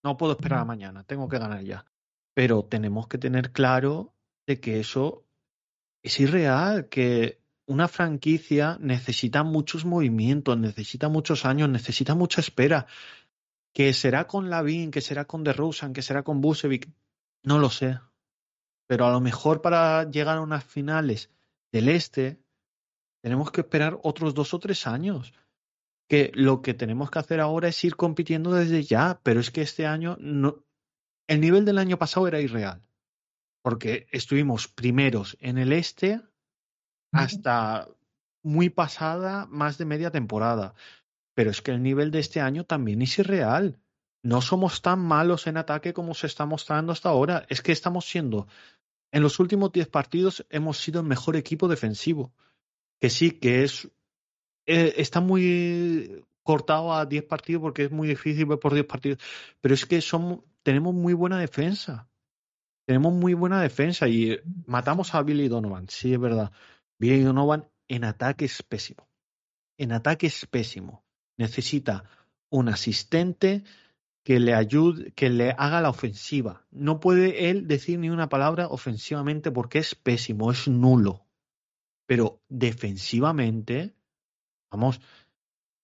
No 0.04 0.18
puedo 0.18 0.34
esperar 0.34 0.60
a 0.60 0.66
mañana, 0.66 1.04
tengo 1.04 1.28
que 1.28 1.40
ganar 1.40 1.64
ya. 1.64 1.86
Pero 2.34 2.64
tenemos 2.64 3.08
que 3.08 3.18
tener 3.18 3.52
claro 3.52 4.14
de 4.48 4.60
que 4.60 4.80
eso 4.80 5.26
es 6.04 6.20
irreal, 6.20 6.88
que 6.88 7.42
una 7.68 7.88
franquicia 7.88 8.78
necesita 8.80 9.44
muchos 9.44 9.86
movimientos, 9.86 10.58
necesita 10.58 11.10
muchos 11.10 11.46
años, 11.46 11.70
necesita 11.70 12.16
mucha 12.16 12.40
espera. 12.42 12.88
Que 13.74 13.94
será 13.94 14.28
con 14.28 14.50
Lavin, 14.50 14.92
que 14.92 15.02
será 15.02 15.26
con 15.26 15.44
DeRozan, 15.44 15.94
que 15.94 16.02
será 16.02 16.24
con 16.24 16.42
Busevic, 16.42 16.90
no 17.44 17.60
lo 17.60 17.70
sé. 17.70 18.00
Pero 18.88 19.06
a 19.06 19.12
lo 19.12 19.22
mejor 19.22 19.62
para 19.62 20.10
llegar 20.10 20.38
a 20.38 20.42
unas 20.42 20.64
finales 20.64 21.30
del 21.72 21.90
este 21.90 22.40
tenemos 23.22 23.52
que 23.52 23.62
esperar 23.62 24.00
otros 24.04 24.34
dos 24.34 24.54
o 24.54 24.60
tres 24.60 24.88
años. 24.88 25.34
Que 26.10 26.32
lo 26.34 26.62
que 26.62 26.74
tenemos 26.74 27.12
que 27.12 27.20
hacer 27.20 27.42
ahora 27.42 27.68
es 27.68 27.84
ir 27.84 27.98
compitiendo 27.98 28.54
desde 28.54 28.84
ya, 28.84 29.20
pero 29.24 29.42
es 29.42 29.52
que 29.52 29.62
este 29.62 29.86
año 29.86 30.16
no, 30.20 30.64
el 31.28 31.42
nivel 31.42 31.66
del 31.66 31.78
año 31.78 31.98
pasado 31.98 32.28
era 32.28 32.40
irreal, 32.40 32.82
porque 33.62 34.08
estuvimos 34.12 34.70
primeros 34.70 35.38
en 35.42 35.58
el 35.58 35.74
este 35.74 36.22
hasta 37.12 37.90
muy 38.44 38.70
pasada, 38.70 39.46
más 39.48 39.78
de 39.78 39.86
media 39.86 40.12
temporada. 40.12 40.74
Pero 41.38 41.52
es 41.52 41.62
que 41.62 41.70
el 41.70 41.84
nivel 41.84 42.10
de 42.10 42.18
este 42.18 42.42
año 42.42 42.64
también 42.64 43.00
es 43.04 43.20
irreal. 43.20 43.80
no 44.24 44.42
somos 44.42 44.82
tan 44.82 45.00
malos 45.00 45.46
en 45.46 45.58
ataque 45.58 45.94
como 45.94 46.16
se 46.16 46.26
está 46.26 46.48
mostrando 46.48 46.92
hasta 46.92 47.10
ahora. 47.10 47.46
Es 47.48 47.62
que 47.62 47.72
estamos 47.72 48.06
siendo, 48.06 48.48
en 49.12 49.22
los 49.22 49.40
últimos 49.40 49.72
10 49.72 49.88
partidos 49.88 50.48
hemos 50.50 50.80
sido 50.80 51.00
el 51.02 51.06
mejor 51.06 51.36
equipo 51.36 51.68
defensivo. 51.68 52.34
Que 53.00 53.12
sí, 53.12 53.30
que 53.30 53.64
es, 53.64 53.88
eh, 54.66 54.96
está 54.98 55.22
muy 55.22 56.26
cortado 56.42 56.92
a 56.92 57.06
10 57.06 57.26
partidos 57.26 57.62
porque 57.62 57.84
es 57.84 57.92
muy 57.92 58.08
difícil 58.08 58.48
ver 58.48 58.58
por 58.58 58.74
10 58.74 58.88
partidos. 58.88 59.20
Pero 59.62 59.76
es 59.76 59.86
que 59.86 60.02
somos, 60.02 60.40
tenemos 60.64 60.96
muy 60.96 61.14
buena 61.14 61.38
defensa. 61.38 62.10
Tenemos 62.88 63.14
muy 63.14 63.36
buena 63.36 63.62
defensa 63.62 64.08
y 64.08 64.40
matamos 64.66 65.14
a 65.14 65.22
Billy 65.22 65.50
Donovan, 65.50 65.88
sí 65.88 66.14
es 66.14 66.20
verdad. 66.20 66.52
Billy 66.98 67.22
Donovan 67.22 67.70
en 67.88 68.06
ataque 68.06 68.46
es 68.46 68.64
pésimo. 68.64 69.08
En 69.78 69.92
ataque 69.92 70.26
es 70.26 70.48
pésimo. 70.48 71.04
Necesita 71.38 72.04
un 72.50 72.70
asistente 72.70 73.64
que 74.24 74.40
le 74.40 74.54
ayude, 74.54 75.12
que 75.14 75.30
le 75.30 75.52
haga 75.52 75.80
la 75.82 75.90
ofensiva. 75.90 76.66
No 76.72 77.00
puede 77.00 77.50
él 77.50 77.68
decir 77.68 78.00
ni 78.00 78.10
una 78.10 78.28
palabra 78.28 78.68
ofensivamente 78.68 79.52
porque 79.52 79.80
es 79.80 79.96
pésimo, 79.96 80.52
es 80.52 80.68
nulo. 80.68 81.26
Pero 82.06 82.42
defensivamente, 82.50 83.96
vamos, 84.70 85.00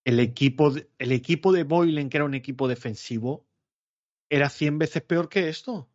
el 0.03 0.19
equipo, 0.19 0.71
de, 0.71 0.89
el 0.97 1.11
equipo 1.11 1.53
de 1.53 1.63
Boylen, 1.63 2.09
que 2.09 2.17
era 2.17 2.25
un 2.25 2.33
equipo 2.33 2.67
defensivo, 2.67 3.45
era 4.29 4.49
100 4.49 4.77
veces 4.77 5.03
peor 5.03 5.29
que 5.29 5.47
esto. 5.47 5.89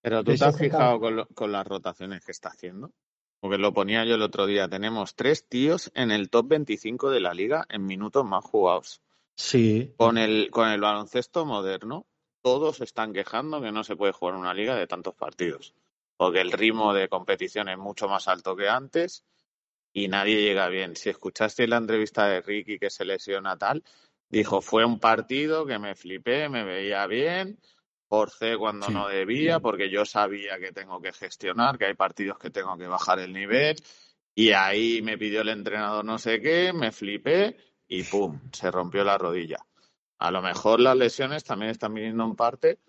Pero 0.00 0.24
tú 0.24 0.34
te 0.34 0.44
has 0.44 0.56
fijado 0.56 1.00
con, 1.00 1.16
lo, 1.16 1.26
con 1.28 1.52
las 1.52 1.66
rotaciones 1.66 2.24
que 2.24 2.32
está 2.32 2.48
haciendo. 2.48 2.94
Porque 3.40 3.58
lo 3.58 3.72
ponía 3.72 4.04
yo 4.04 4.14
el 4.14 4.22
otro 4.22 4.46
día. 4.46 4.68
Tenemos 4.68 5.14
tres 5.14 5.48
tíos 5.48 5.90
en 5.94 6.10
el 6.10 6.28
top 6.30 6.48
25 6.48 7.10
de 7.10 7.20
la 7.20 7.34
liga 7.34 7.66
en 7.70 7.86
minutos 7.86 8.24
más 8.24 8.44
jugados. 8.44 9.00
Sí. 9.34 9.94
Con 9.96 10.18
el, 10.18 10.50
con 10.50 10.68
el 10.68 10.80
baloncesto 10.80 11.46
moderno, 11.46 12.06
todos 12.42 12.80
están 12.80 13.12
quejando 13.12 13.60
que 13.60 13.72
no 13.72 13.84
se 13.84 13.96
puede 13.96 14.12
jugar 14.12 14.34
una 14.34 14.54
liga 14.54 14.76
de 14.76 14.86
tantos 14.86 15.14
partidos. 15.14 15.74
Porque 16.16 16.42
el 16.42 16.52
ritmo 16.52 16.92
de 16.92 17.08
competición 17.08 17.68
es 17.70 17.78
mucho 17.78 18.08
más 18.08 18.28
alto 18.28 18.54
que 18.54 18.68
antes 18.68 19.24
y 19.92 20.08
nadie 20.08 20.42
llega 20.42 20.68
bien. 20.68 20.96
Si 20.96 21.08
escuchaste 21.08 21.66
la 21.66 21.78
entrevista 21.78 22.26
de 22.26 22.42
Ricky 22.42 22.78
que 22.78 22.90
se 22.90 23.04
lesiona 23.04 23.56
tal, 23.56 23.82
dijo, 24.28 24.60
fue 24.60 24.84
un 24.84 25.00
partido 25.00 25.66
que 25.66 25.78
me 25.78 25.94
flipé, 25.94 26.48
me 26.48 26.64
veía 26.64 27.06
bien, 27.06 27.58
forcé 28.10 28.56
cuando 28.58 28.88
sí. 28.88 28.92
no 28.92 29.06
debía, 29.06 29.60
porque 29.60 29.88
yo 29.88 30.04
sabía 30.04 30.58
que 30.58 30.72
tengo 30.72 31.00
que 31.00 31.12
gestionar, 31.12 31.78
que 31.78 31.86
hay 31.86 31.94
partidos 31.94 32.38
que 32.38 32.50
tengo 32.50 32.76
que 32.76 32.88
bajar 32.88 33.20
el 33.20 33.32
nivel, 33.32 33.76
y 34.34 34.50
ahí 34.50 35.00
me 35.00 35.16
pidió 35.16 35.42
el 35.42 35.48
entrenador 35.48 36.04
no 36.04 36.18
sé 36.18 36.40
qué, 36.40 36.72
me 36.72 36.90
flipé 36.90 37.56
y 37.86 38.02
pum, 38.02 38.40
se 38.50 38.68
rompió 38.72 39.04
la 39.04 39.16
rodilla. 39.16 39.64
A 40.18 40.32
lo 40.32 40.42
mejor 40.42 40.80
las 40.80 40.96
lesiones 40.96 41.44
también 41.44 41.70
están 41.70 41.94
viniendo 41.94 42.24
en 42.24 42.34
parte 42.34 42.80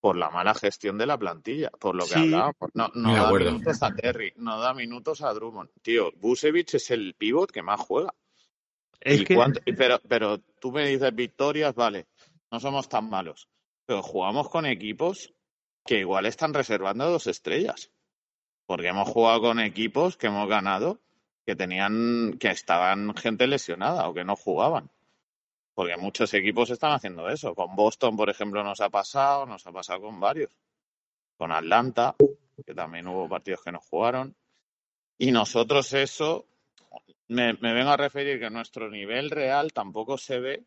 por 0.00 0.16
la 0.16 0.30
mala 0.30 0.54
gestión 0.54 0.96
de 0.96 1.04
la 1.04 1.18
plantilla, 1.18 1.70
por 1.78 1.94
lo 1.94 2.04
que 2.04 2.14
sí. 2.14 2.20
hablábamos. 2.20 2.70
No, 2.72 2.90
no 2.94 3.14
da 3.14 3.26
acuerdo. 3.26 3.52
minutos 3.52 3.82
a 3.82 3.94
Terry, 3.94 4.32
no 4.36 4.60
da 4.60 4.72
minutos 4.72 5.20
a 5.20 5.34
Drummond. 5.34 5.68
Tío, 5.82 6.10
Busevich 6.16 6.74
es 6.76 6.90
el 6.90 7.14
pivot 7.18 7.50
que 7.50 7.62
más 7.62 7.80
juega. 7.80 8.14
Es 8.98 9.20
¿Y 9.20 9.24
que... 9.24 9.34
cuánto... 9.34 9.60
pero, 9.76 10.00
pero 10.08 10.38
tú 10.58 10.72
me 10.72 10.88
dices 10.88 11.14
victorias, 11.14 11.74
vale, 11.74 12.06
no 12.50 12.58
somos 12.58 12.88
tan 12.88 13.10
malos. 13.10 13.46
Pero 13.90 14.04
jugamos 14.04 14.48
con 14.48 14.66
equipos 14.66 15.34
que 15.84 15.98
igual 15.98 16.24
están 16.26 16.54
reservando 16.54 17.10
dos 17.10 17.26
estrellas. 17.26 17.90
Porque 18.64 18.86
hemos 18.86 19.08
jugado 19.08 19.40
con 19.40 19.58
equipos 19.58 20.16
que 20.16 20.28
hemos 20.28 20.48
ganado 20.48 21.00
que 21.44 21.56
tenían, 21.56 22.36
que 22.38 22.50
estaban 22.50 23.12
gente 23.16 23.48
lesionada 23.48 24.08
o 24.08 24.14
que 24.14 24.22
no 24.22 24.36
jugaban. 24.36 24.92
Porque 25.74 25.96
muchos 25.96 26.32
equipos 26.34 26.70
están 26.70 26.92
haciendo 26.92 27.28
eso. 27.28 27.56
Con 27.56 27.74
Boston, 27.74 28.16
por 28.16 28.30
ejemplo, 28.30 28.62
nos 28.62 28.80
ha 28.80 28.90
pasado, 28.90 29.44
nos 29.44 29.66
ha 29.66 29.72
pasado 29.72 30.02
con 30.02 30.20
varios. 30.20 30.56
Con 31.36 31.50
Atlanta, 31.50 32.14
que 32.64 32.74
también 32.74 33.08
hubo 33.08 33.28
partidos 33.28 33.64
que 33.64 33.72
no 33.72 33.80
jugaron. 33.80 34.36
Y 35.18 35.32
nosotros 35.32 35.92
eso, 35.94 36.46
me, 37.26 37.54
me 37.54 37.72
vengo 37.72 37.90
a 37.90 37.96
referir 37.96 38.38
que 38.38 38.50
nuestro 38.50 38.88
nivel 38.88 39.30
real 39.30 39.72
tampoco 39.72 40.16
se 40.16 40.38
ve 40.38 40.64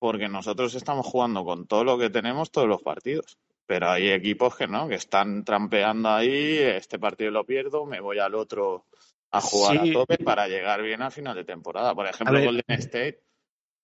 porque 0.00 0.28
nosotros 0.28 0.74
estamos 0.74 1.06
jugando 1.06 1.44
con 1.44 1.66
todo 1.66 1.84
lo 1.84 1.98
que 1.98 2.10
tenemos 2.10 2.50
todos 2.50 2.66
los 2.66 2.82
partidos. 2.82 3.38
Pero 3.66 3.90
hay 3.90 4.10
equipos 4.10 4.56
que 4.56 4.66
no, 4.66 4.88
que 4.88 4.96
están 4.96 5.44
trampeando 5.44 6.08
ahí, 6.08 6.58
este 6.58 6.98
partido 6.98 7.30
lo 7.30 7.46
pierdo, 7.46 7.86
me 7.86 8.00
voy 8.00 8.18
al 8.18 8.34
otro 8.34 8.86
a 9.30 9.40
jugar 9.40 9.82
sí. 9.82 9.90
a 9.90 9.92
tope 9.92 10.18
para 10.18 10.48
llegar 10.48 10.82
bien 10.82 11.02
al 11.02 11.12
final 11.12 11.36
de 11.36 11.44
temporada. 11.44 11.94
Por 11.94 12.08
ejemplo, 12.08 12.42
Golden 12.42 12.64
State 12.66 13.22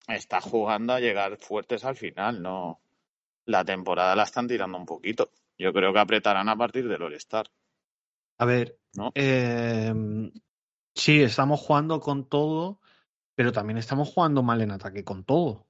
está 0.09 0.41
jugando 0.41 0.95
a 0.95 1.01
llegar 1.01 1.37
fuertes 1.37 1.85
al 1.85 1.95
final, 1.95 2.43
no 2.43 2.81
la 3.45 3.65
temporada 3.65 4.17
la 4.17 4.25
están 4.25 4.49
tirando 4.49 4.77
un 4.77 4.87
poquito. 4.87 5.31
Yo 5.59 5.73
creo 5.73 5.93
que 5.93 6.01
apretarán 6.01 6.49
a 6.49 6.57
partir 6.57 6.89
del 6.89 7.03
All-Star. 7.03 7.47
A 8.39 8.45
ver, 8.45 8.79
¿no? 8.95 9.13
eh, 9.15 9.95
sí, 10.95 11.23
estamos 11.23 11.61
jugando 11.61 12.01
con 12.01 12.29
todo, 12.29 12.81
pero 13.35 13.53
también 13.53 13.79
estamos 13.79 14.09
jugando 14.09 14.43
mal 14.43 14.61
en 14.63 14.73
ataque 14.73 15.05
con 15.05 15.23
todo. 15.23 15.67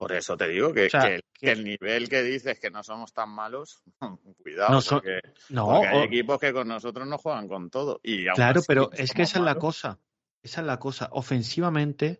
Por 0.00 0.12
eso 0.14 0.34
te 0.34 0.48
digo 0.48 0.72
que, 0.72 0.86
o 0.86 0.88
sea, 0.88 1.02
que, 1.02 1.20
que, 1.34 1.52
el 1.52 1.62
nivel 1.62 2.08
que 2.08 2.22
dices 2.22 2.58
que 2.58 2.70
no 2.70 2.82
somos 2.82 3.12
tan 3.12 3.28
malos, 3.28 3.82
cuidado, 4.42 4.72
no, 4.72 4.80
so, 4.80 4.94
porque, 4.94 5.20
no, 5.50 5.66
porque, 5.66 5.88
hay 5.88 5.98
o, 5.98 6.04
equipos 6.04 6.40
que 6.40 6.54
con 6.54 6.68
nosotros 6.68 7.06
no 7.06 7.18
juegan 7.18 7.46
con 7.46 7.68
todo. 7.68 8.00
Y 8.02 8.24
claro, 8.28 8.62
pero 8.66 8.90
es 8.92 9.12
que 9.12 9.24
esa 9.24 9.40
malos. 9.40 9.50
es 9.50 9.54
la 9.54 9.60
cosa. 9.60 9.98
Esa 10.42 10.60
es 10.62 10.66
la 10.66 10.78
cosa. 10.78 11.10
Ofensivamente, 11.12 12.18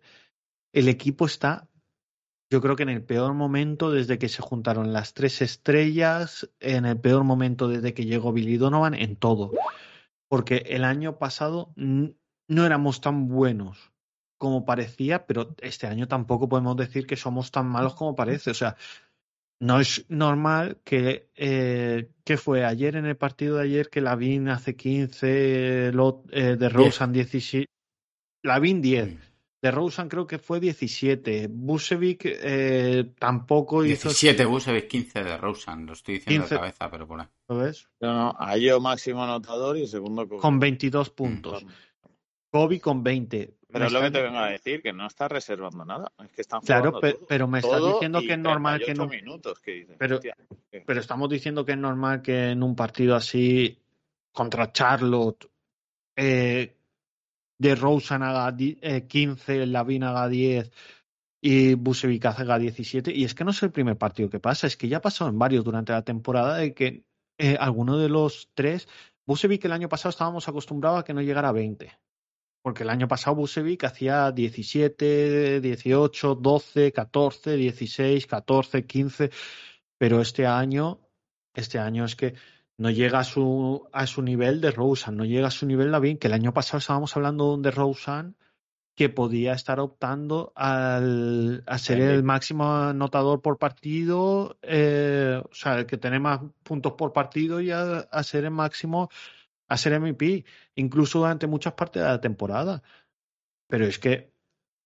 el 0.73 0.89
equipo 0.89 1.25
está, 1.25 1.69
yo 2.51 2.61
creo 2.61 2.75
que 2.75 2.83
en 2.83 2.89
el 2.89 3.03
peor 3.03 3.33
momento 3.33 3.89
desde 3.89 4.19
que 4.19 4.29
se 4.29 4.43
juntaron 4.43 4.93
las 4.93 5.15
tres 5.15 5.41
estrellas, 5.41 6.51
en 6.59 6.85
el 6.85 7.01
peor 7.01 7.23
momento 7.23 7.67
desde 7.67 7.95
que 7.95 8.05
llegó 8.05 8.31
Billy 8.31 8.57
Donovan, 8.57 8.93
en 8.93 9.15
todo. 9.15 9.53
Porque 10.27 10.57
el 10.67 10.83
año 10.83 11.17
pasado 11.17 11.73
no 11.75 12.63
éramos 12.63 13.01
tan 13.01 13.27
buenos 13.27 13.90
como 14.41 14.65
parecía, 14.65 15.27
pero 15.27 15.53
este 15.61 15.85
año 15.85 16.07
tampoco 16.07 16.49
podemos 16.49 16.75
decir 16.75 17.05
que 17.05 17.15
somos 17.15 17.51
tan 17.51 17.67
malos 17.67 17.93
como 17.93 18.15
parece. 18.15 18.49
O 18.49 18.55
sea, 18.55 18.75
no 19.59 19.79
es 19.79 20.03
normal 20.09 20.79
que, 20.83 21.29
eh, 21.35 22.09
que 22.23 22.37
fue 22.37 22.65
ayer 22.65 22.95
en 22.95 23.05
el 23.05 23.17
partido 23.17 23.57
de 23.57 23.65
ayer 23.65 23.91
que 23.91 24.01
Lavin 24.01 24.49
hace 24.49 24.75
15, 24.75 25.91
lo, 25.93 26.23
eh, 26.31 26.55
de 26.57 26.69
Rosen 26.69 27.11
17, 27.11 27.67
Lavin 28.41 28.81
10. 28.81 29.19
De 29.61 29.69
Rosen 29.69 30.09
creo 30.09 30.25
que 30.25 30.39
fue 30.39 30.59
17. 30.59 31.45
Busevic 31.47 32.21
eh, 32.25 33.13
tampoco 33.19 33.83
17, 33.83 33.93
hizo. 33.93 34.09
17, 34.09 34.45
Busevic 34.45 34.87
15 34.87 35.23
de 35.23 35.37
Rosen. 35.37 35.85
Lo 35.85 35.93
estoy 35.93 36.15
diciendo 36.15 36.47
15. 36.47 36.55
de 36.55 36.59
cabeza, 36.59 36.89
pero 36.89 37.07
por 37.07 37.21
ahí. 37.21 37.27
¿Lo 37.47 37.57
ves? 37.57 37.87
No, 37.99 38.11
no, 38.11 38.35
a 38.39 38.57
yo 38.57 38.79
máximo 38.79 39.23
anotador 39.23 39.77
y 39.77 39.85
segundo 39.85 40.27
con, 40.27 40.39
con 40.39 40.59
22 40.59 41.11
puntos. 41.11 41.63
Mm. 41.63 41.69
Kobe 42.49 42.79
con 42.81 43.03
20. 43.03 43.60
Pero 43.71 43.85
es 43.85 43.91
lo 43.91 44.01
que 44.01 44.11
te 44.11 44.21
vengo 44.21 44.39
a 44.39 44.49
decir, 44.49 44.81
que 44.81 44.93
no 44.93 45.07
está 45.07 45.27
reservando 45.27 45.85
nada. 45.85 46.11
Es 46.23 46.31
que 46.31 46.41
están 46.41 46.61
claro, 46.61 46.99
pero, 46.99 47.19
pero, 47.27 47.47
me 47.47 47.59
estás 47.59 47.81
diciendo 47.81 48.19
que 48.21 48.33
es 48.33 48.39
normal 48.39 48.81
que 48.83 48.93
no. 48.93 49.07
minutos 49.07 49.59
que 49.59 49.71
dicen, 49.71 49.95
pero, 49.97 50.15
hostia, 50.15 50.35
pero 50.85 50.99
estamos 50.99 51.29
diciendo 51.29 51.65
que 51.65 51.73
es 51.73 51.77
normal 51.77 52.21
que 52.21 52.49
en 52.49 52.63
un 52.63 52.75
partido 52.75 53.15
así 53.15 53.77
contra 54.31 54.71
Charlotte 54.71 55.49
eh, 56.15 56.75
de 57.57 57.75
Rosen 57.75 58.23
haga 58.23 58.55
eh, 58.57 59.07
15, 59.07 59.65
Lavin 59.67 60.03
haga 60.03 60.27
10 60.27 60.71
y 61.41 61.73
Busevic 61.75 62.25
haga 62.25 62.59
17. 62.59 63.13
Y 63.13 63.23
es 63.23 63.33
que 63.33 63.43
no 63.43 63.51
es 63.51 63.63
el 63.63 63.71
primer 63.71 63.97
partido 63.97 64.29
que 64.29 64.39
pasa, 64.39 64.67
es 64.67 64.75
que 64.75 64.87
ya 64.87 64.97
ha 64.97 65.01
pasado 65.01 65.29
en 65.29 65.39
varios 65.39 65.63
durante 65.63 65.93
la 65.93 66.03
temporada 66.03 66.57
de 66.57 66.73
que 66.73 67.03
eh, 67.37 67.57
alguno 67.59 67.97
de 67.97 68.09
los 68.09 68.49
tres. 68.53 68.87
Busevic 69.25 69.63
el 69.65 69.71
año 69.71 69.87
pasado 69.87 70.09
estábamos 70.09 70.47
acostumbrados 70.47 70.99
a 70.99 71.03
que 71.03 71.13
no 71.13 71.21
llegara 71.21 71.49
a 71.49 71.53
20 71.53 71.91
porque 72.61 72.83
el 72.83 72.89
año 72.89 73.07
pasado 73.07 73.35
Busevic 73.35 73.83
hacía 73.85 74.31
17, 74.31 75.61
18, 75.61 76.35
12, 76.35 76.91
14, 76.91 77.55
16, 77.57 78.27
14, 78.27 78.85
15, 78.85 79.31
pero 79.97 80.21
este 80.21 80.45
año, 80.45 80.99
este 81.53 81.79
año 81.79 82.05
es 82.05 82.15
que 82.15 82.35
no 82.77 82.89
llega 82.89 83.19
a 83.19 83.23
su, 83.23 83.87
a 83.91 84.07
su 84.07 84.21
nivel 84.21 84.61
de 84.61 84.71
Rosen, 84.71 85.17
no 85.17 85.25
llega 85.25 85.47
a 85.47 85.51
su 85.51 85.65
nivel 85.65 85.91
Lavin, 85.91 86.17
que 86.17 86.27
el 86.27 86.33
año 86.33 86.53
pasado 86.53 86.79
estábamos 86.79 87.15
hablando 87.15 87.57
de 87.57 87.71
Rosen 87.71 88.35
que 88.95 89.09
podía 89.09 89.53
estar 89.53 89.79
optando 89.79 90.51
al, 90.55 91.63
a 91.65 91.77
ser 91.77 92.01
el 92.01 92.23
máximo 92.23 92.71
anotador 92.71 93.41
por 93.41 93.57
partido, 93.57 94.57
eh, 94.61 95.41
o 95.43 95.53
sea, 95.53 95.79
el 95.79 95.85
que 95.85 95.97
tiene 95.97 96.19
más 96.19 96.41
puntos 96.63 96.93
por 96.93 97.13
partido 97.13 97.61
y 97.61 97.71
a, 97.71 97.99
a 97.99 98.23
ser 98.23 98.43
el 98.43 98.51
máximo 98.51 99.09
a 99.71 99.77
ser 99.77 99.97
MVP, 99.97 100.43
incluso 100.75 101.19
durante 101.19 101.47
muchas 101.47 101.73
partes 101.73 102.03
de 102.03 102.09
la 102.09 102.19
temporada. 102.19 102.83
Pero 103.67 103.85
es 103.85 103.99
que 103.99 104.33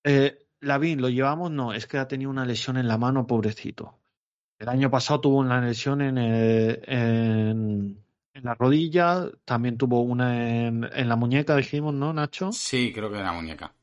eh, 0.04 0.46
Lavín 0.60 1.00
lo 1.00 1.08
llevamos, 1.08 1.50
no, 1.50 1.72
es 1.72 1.88
que 1.88 1.98
ha 1.98 2.06
tenido 2.06 2.30
una 2.30 2.46
lesión 2.46 2.76
en 2.76 2.86
la 2.86 2.96
mano, 2.96 3.26
pobrecito. 3.26 3.98
El 4.60 4.68
año 4.68 4.88
pasado 4.88 5.22
tuvo 5.22 5.38
una 5.38 5.60
lesión 5.60 6.02
en, 6.02 6.18
el, 6.18 6.82
en, 6.86 8.04
en 8.32 8.44
la 8.44 8.54
rodilla, 8.54 9.28
también 9.44 9.76
tuvo 9.76 10.02
una 10.02 10.66
en, 10.68 10.84
en, 10.84 11.08
la 11.08 11.16
muñeca, 11.16 11.56
dijimos, 11.56 11.92
¿no, 11.92 12.12
Nacho? 12.12 12.52
Sí, 12.52 12.92
creo 12.94 13.10
que 13.10 13.18
en 13.18 13.24
la 13.24 13.32
muñeca. 13.32 13.74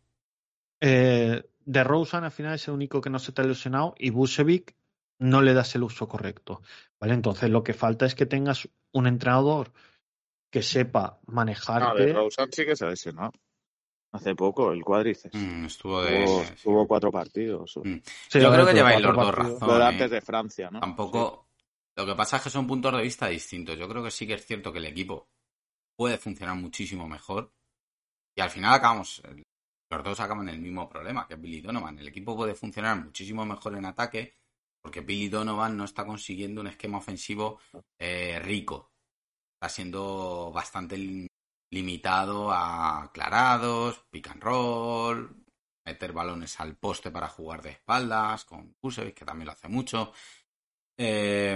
Eh, 0.79 1.43
de 1.65 1.83
Rosen 1.83 2.23
al 2.23 2.31
final 2.31 2.55
es 2.55 2.65
el 2.69 2.75
único 2.75 3.01
que 3.01 3.09
no 3.09 3.19
se 3.19 3.31
está 3.31 3.43
lesionado 3.43 3.93
y 3.97 4.09
Busevic 4.09 4.73
no 5.19 5.41
le 5.41 5.53
das 5.53 5.75
el 5.75 5.83
uso 5.83 6.07
correcto. 6.07 6.61
¿Vale? 6.97 7.13
Entonces 7.13 7.49
lo 7.49 7.61
que 7.61 7.73
falta 7.73 8.05
es 8.05 8.15
que 8.15 8.25
tengas 8.25 8.69
un 8.93 9.07
entrenador 9.07 9.73
que 10.53 10.61
sepa 10.61 11.19
No, 11.25 11.33
manejarte. 11.33 12.05
de 12.05 12.13
Rosen 12.13 12.51
sí 12.51 12.63
que 12.63 12.75
se 12.75 12.85
lesionó. 12.85 13.31
Hace 14.11 14.35
poco, 14.35 14.71
el 14.71 14.83
cuádriceps. 14.83 15.33
Mm, 15.33 15.65
estuvo 15.65 16.03
de. 16.03 16.25
Tuvo, 16.25 16.43
sí. 16.43 16.53
tuvo 16.63 16.87
cuatro 16.87 17.11
partidos. 17.11 17.75
Mm. 17.83 17.95
Sí, 18.29 18.39
Yo 18.39 18.51
creo 18.53 18.67
que 18.67 18.73
lleváis 18.73 19.01
los 19.01 19.15
dos 19.15 19.25
partidos. 19.25 19.61
Lo 19.61 19.67
de 19.73 19.79
razón. 19.79 19.81
antes 19.81 20.11
¿eh? 20.11 20.13
de 20.13 20.21
Francia, 20.21 20.69
¿no? 20.69 20.79
Tampoco. 20.79 21.47
Lo 21.95 22.05
que 22.05 22.13
pasa 22.13 22.37
es 22.37 22.43
que 22.43 22.49
son 22.51 22.67
puntos 22.67 22.93
de 22.93 23.01
vista 23.01 23.27
distintos. 23.27 23.75
Yo 23.75 23.89
creo 23.89 24.03
que 24.03 24.11
sí 24.11 24.27
que 24.27 24.35
es 24.35 24.45
cierto 24.45 24.71
que 24.71 24.77
el 24.77 24.85
equipo 24.85 25.27
puede 25.95 26.19
funcionar 26.19 26.55
muchísimo 26.55 27.07
mejor. 27.07 27.51
Y 28.35 28.41
al 28.41 28.51
final 28.51 28.75
acabamos. 28.75 29.23
Los 29.89 30.03
dos 30.03 30.19
acaban 30.19 30.47
el 30.49 30.59
mismo 30.59 30.87
problema 30.87 31.27
que 31.27 31.35
Billy 31.35 31.61
Donovan. 31.61 31.97
El 31.97 32.07
equipo 32.07 32.35
puede 32.35 32.53
funcionar 32.53 33.03
muchísimo 33.03 33.43
mejor 33.45 33.75
en 33.75 33.85
ataque 33.85 34.35
porque 34.83 35.01
Billy 35.01 35.29
Donovan 35.29 35.75
no 35.77 35.85
está 35.85 36.05
consiguiendo 36.05 36.61
un 36.61 36.67
esquema 36.67 36.99
ofensivo 36.99 37.59
eh, 37.97 38.39
rico. 38.39 38.92
Está 39.63 39.75
siendo 39.75 40.51
bastante 40.53 40.97
lim- 40.97 41.25
limitado 41.71 42.51
a 42.51 43.03
aclarados, 43.03 43.97
pick 44.11 44.27
and 44.27 44.43
roll, 44.43 45.45
meter 45.85 46.11
balones 46.11 46.59
al 46.59 46.75
poste 46.75 47.11
para 47.11 47.29
jugar 47.29 47.61
de 47.61 47.69
espaldas, 47.69 48.43
con 48.43 48.73
Kusevic, 48.73 49.15
que 49.19 49.23
también 49.23 49.45
lo 49.45 49.53
hace 49.53 49.69
mucho. 49.69 50.11
Eh, 50.97 51.53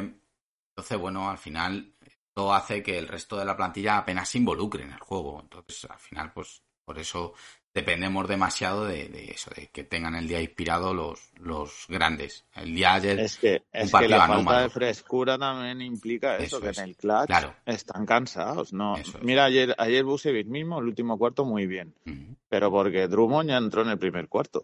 entonces, 0.70 0.98
bueno, 0.98 1.30
al 1.30 1.38
final 1.38 1.94
esto 2.02 2.54
hace 2.54 2.82
que 2.82 2.98
el 2.98 3.10
resto 3.10 3.38
de 3.38 3.46
la 3.46 3.58
plantilla 3.58 3.98
apenas 3.98 4.30
se 4.30 4.38
involucre 4.38 4.84
en 4.84 4.92
el 4.94 5.00
juego. 5.00 5.42
Entonces, 5.42 5.86
al 5.92 6.00
final, 6.00 6.32
pues 6.34 6.64
por 6.86 6.98
eso 7.00 7.34
dependemos 7.78 8.28
demasiado 8.28 8.86
de, 8.86 9.08
de 9.10 9.26
eso, 9.32 9.52
de 9.56 9.68
que 9.68 9.84
tengan 9.84 10.16
el 10.16 10.28
día 10.28 10.42
inspirado 10.42 10.94
los, 10.94 11.32
los 11.40 11.86
grandes. 11.88 12.44
El 12.56 12.74
día 12.76 12.96
ayer, 12.96 13.20
Es 13.20 13.38
que, 13.38 13.62
es 13.72 13.92
que 13.94 14.08
la 14.08 14.18
falta 14.18 14.34
anómalo. 14.34 14.62
de 14.64 14.70
frescura 14.70 15.38
también 15.38 15.82
implica 15.82 16.36
eso, 16.38 16.58
Eso 16.58 16.62
que 16.62 16.70
es. 16.70 16.78
en 16.80 16.86
el 16.86 16.96
clutch 16.96 17.28
Claro. 17.28 17.54
están 17.66 18.06
cansados. 18.06 18.74
No, 18.74 18.98
Eso 18.98 19.18
es. 19.20 19.24
mira 19.24 19.46
ayer, 19.46 19.76
ayer 19.78 20.04
Busevic 20.04 20.48
mismo, 20.48 20.80
el 20.80 20.86
último 20.86 21.18
cuarto 21.18 21.46
muy 21.46 21.68
bien, 21.68 21.94
Ujú. 22.06 22.36
pero 22.50 22.72
porque 22.72 23.08
Drummond 23.08 23.50
ya 23.50 23.58
entró 23.58 23.84
en 23.84 23.90
el 23.90 24.00
primer 24.00 24.28
cuarto. 24.28 24.64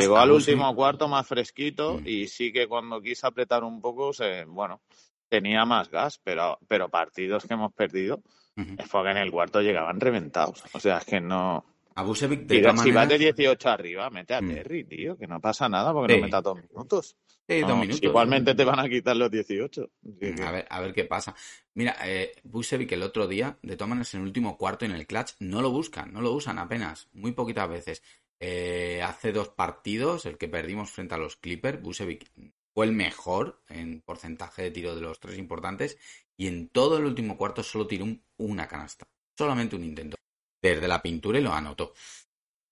Llegó 0.00 0.16
al 0.18 0.30
Busevic- 0.30 0.34
último 0.34 0.74
cuarto 0.74 1.06
más 1.08 1.26
fresquito 1.26 1.98
Mm. 2.00 2.06
y 2.08 2.28
sí 2.28 2.52
que 2.52 2.66
cuando 2.66 3.00
quiso 3.02 3.26
apretar 3.26 3.62
un 3.64 3.80
poco, 3.80 4.12
se, 4.12 4.44
bueno, 4.46 4.80
tenía 5.28 5.64
más 5.66 5.90
gas, 5.90 6.18
pero, 6.24 6.58
pero 6.66 6.88
partidos 6.88 7.44
que 7.46 7.52
hemos 7.54 7.72
perdido 7.74 8.22
es 8.56 8.88
porque 8.88 9.10
en 9.10 9.18
el 9.18 9.30
cuarto 9.30 9.60
llegaban 9.60 10.00
reventados. 10.00 10.64
O 10.72 10.80
sea, 10.80 10.98
es 10.98 11.04
que 11.04 11.20
no. 11.20 11.64
A 11.98 12.02
Busevic, 12.04 12.42
de 12.46 12.56
Si, 12.56 12.62
todas 12.62 12.80
si 12.82 12.92
vas 12.92 13.08
de 13.08 13.14
maneras, 13.16 13.36
18 13.36 13.68
arriba, 13.68 14.08
mete 14.10 14.34
a 14.34 14.40
Mm. 14.40 14.48
Terry, 14.54 14.84
tío, 14.84 15.16
que 15.18 15.26
no 15.26 15.40
pasa 15.40 15.68
nada 15.68 15.92
porque 15.92 16.14
Sí. 16.14 16.20
no 16.20 16.26
meta 16.26 16.40
dos 16.40 16.56
minutos. 16.62 17.16
sí, 17.48 17.60
dos 17.60 17.70
No, 17.70 17.76
minutos. 17.78 18.02
Igualmente 18.02 18.54
te 18.54 18.64
van 18.64 18.78
a 18.78 18.88
quitar 18.88 19.16
los 19.16 19.30
18. 19.30 19.90
Así 20.06 20.18
que- 20.36 20.42
A 20.42 20.50
ver, 20.52 20.66
a 20.70 20.80
ver 20.80 20.92
qué 20.92 21.04
pasa. 21.06 21.34
Mira, 21.74 21.96
eh, 22.04 22.32
Busevic 22.44 22.92
el 22.92 23.02
otro 23.02 23.26
día, 23.26 23.58
de 23.62 23.74
todas 23.76 23.88
maneras, 23.88 24.12
en 24.14 24.20
el 24.20 24.26
último 24.26 24.56
cuarto 24.58 24.84
en 24.84 24.92
el 24.92 25.06
clutch, 25.06 25.32
no 25.40 25.60
lo 25.62 25.70
buscan, 25.70 26.12
no 26.12 26.20
lo 26.20 26.30
usan 26.32 26.58
apenas, 26.58 27.08
muy 27.14 27.32
poquitas 27.32 27.68
veces. 27.68 28.02
Eh, 28.38 29.00
hace 29.02 29.32
dos 29.32 29.48
partidos, 29.48 30.24
el 30.26 30.38
que 30.38 30.46
perdimos 30.46 30.90
frente 30.90 31.14
a 31.14 31.18
los 31.18 31.36
Clippers, 31.36 31.82
Busevic 31.82 32.30
fue 32.74 32.86
el 32.86 32.92
mejor 32.92 33.60
en 33.68 34.02
porcentaje 34.02 34.62
de 34.62 34.70
tiro 34.70 34.94
de 34.94 35.00
los 35.00 35.18
tres 35.18 35.36
importantes 35.38 35.98
y 36.36 36.46
en 36.46 36.68
todo 36.68 36.98
el 36.98 37.06
último 37.06 37.36
cuarto 37.36 37.64
solo 37.64 37.86
tiró 37.88 38.04
un- 38.04 38.22
una 38.36 38.68
canasta, 38.68 39.08
solamente 39.36 39.74
un 39.74 39.82
intento. 39.84 40.16
Desde 40.60 40.88
la 40.88 41.00
pintura 41.02 41.38
y 41.38 41.42
lo 41.42 41.52
anotó. 41.52 41.94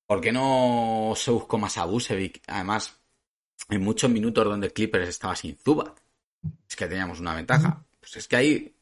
¿Por 0.07 0.21
qué 0.21 0.33
no 0.33 1.15
se 1.17 1.31
buscó 1.31 1.59
más 1.59 1.79
a 1.79 1.85
Busevic? 1.85 2.43
Además, 2.47 2.97
en 3.69 3.83
muchos 3.83 4.11
minutos 4.11 4.45
donde 4.45 4.73
Clippers 4.73 5.09
estaba 5.09 5.35
sin 5.35 5.57
Zubat. 5.57 5.99
Es 6.69 6.77
que 6.77 6.87
teníamos 6.87 7.21
una 7.21 7.35
ventaja. 7.35 7.85
Pues 8.01 8.17
es 8.17 8.29
que 8.29 8.37
ahí 8.37 8.75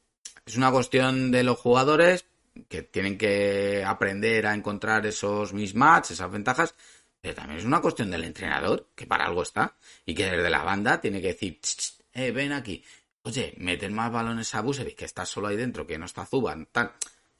es 0.44 0.56
una 0.56 0.70
cuestión 0.70 1.30
de 1.30 1.44
los 1.44 1.58
jugadores 1.58 2.26
que 2.68 2.82
tienen 2.82 3.18
que 3.18 3.82
aprender 3.84 4.46
a 4.46 4.54
encontrar 4.54 5.06
esos 5.06 5.52
mismatches, 5.52 6.12
esas 6.12 6.30
ventajas, 6.30 6.74
pero 7.20 7.34
también 7.34 7.58
es 7.58 7.64
una 7.64 7.80
cuestión 7.80 8.10
del 8.10 8.24
entrenador, 8.24 8.88
que 8.94 9.06
para 9.06 9.24
algo 9.26 9.42
está, 9.42 9.74
y 10.04 10.14
que 10.14 10.30
desde 10.30 10.50
la 10.50 10.62
banda 10.62 11.00
tiene 11.00 11.20
que 11.20 11.28
decir, 11.28 11.58
"Ch, 11.60 11.76
ch, 11.76 11.94
eh, 12.12 12.30
ven 12.30 12.52
aquí, 12.52 12.84
oye, 13.22 13.54
meten 13.56 13.94
más 13.94 14.12
balones 14.12 14.54
a 14.54 14.60
Busevic, 14.60 14.96
que 14.96 15.04
está 15.06 15.24
solo 15.24 15.48
ahí 15.48 15.56
dentro, 15.56 15.86
que 15.86 15.98
no 15.98 16.04
está 16.04 16.26
Zuban, 16.26 16.66
tal. 16.70 16.92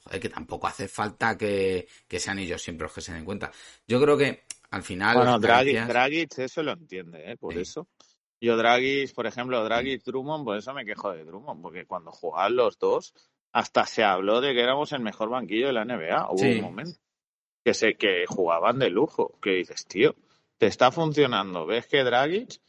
Joder, 0.04 0.20
que 0.20 0.28
tampoco 0.28 0.66
hace 0.66 0.86
falta 0.88 1.36
que, 1.36 1.88
que 2.06 2.20
sean 2.20 2.38
ellos 2.38 2.60
siempre 2.62 2.84
los 2.84 2.92
que 2.94 3.00
se 3.00 3.12
den 3.12 3.24
cuenta. 3.24 3.50
Yo 3.86 4.00
creo 4.00 4.16
que 4.18 4.44
al 4.70 4.82
final 4.82 5.16
Bueno, 5.16 5.38
Dragic, 5.38 5.86
Dragic 5.86 6.38
eso 6.38 6.62
lo 6.62 6.72
entiende, 6.72 7.32
¿eh? 7.32 7.36
Por 7.36 7.54
Sí. 7.54 7.60
eso. 7.60 7.88
Yo 8.40 8.56
Dragic, 8.58 9.14
por 9.14 9.26
ejemplo, 9.26 9.64
Dragic, 9.64 10.02
Drummond, 10.04 10.44
por 10.44 10.58
eso 10.58 10.74
me 10.74 10.84
quejo 10.84 11.12
de 11.12 11.24
Drummond, 11.24 11.62
porque 11.62 11.86
cuando 11.86 12.10
jugaban 12.12 12.56
los 12.56 12.78
dos, 12.78 13.14
hasta 13.52 13.86
se 13.86 14.04
habló 14.04 14.40
de 14.42 14.52
que 14.52 14.60
éramos 14.62 14.92
el 14.92 15.00
mejor 15.00 15.30
banquillo 15.30 15.68
de 15.68 15.72
la 15.72 15.84
NBA. 15.86 16.28
Hubo 16.30 16.38
Sí. 16.38 16.56
un 16.56 16.60
momento 16.60 16.98
que 17.64 17.72
se 17.72 17.94
que 17.94 18.26
jugaban 18.26 18.78
de 18.78 18.90
lujo, 18.90 19.38
que 19.40 19.50
dices, 19.52 19.86
tío, 19.86 20.14
te 20.58 20.66
está 20.66 20.90
funcionando. 20.92 21.64
Ves 21.64 21.86
que 21.86 22.04
Dragic 22.04 22.60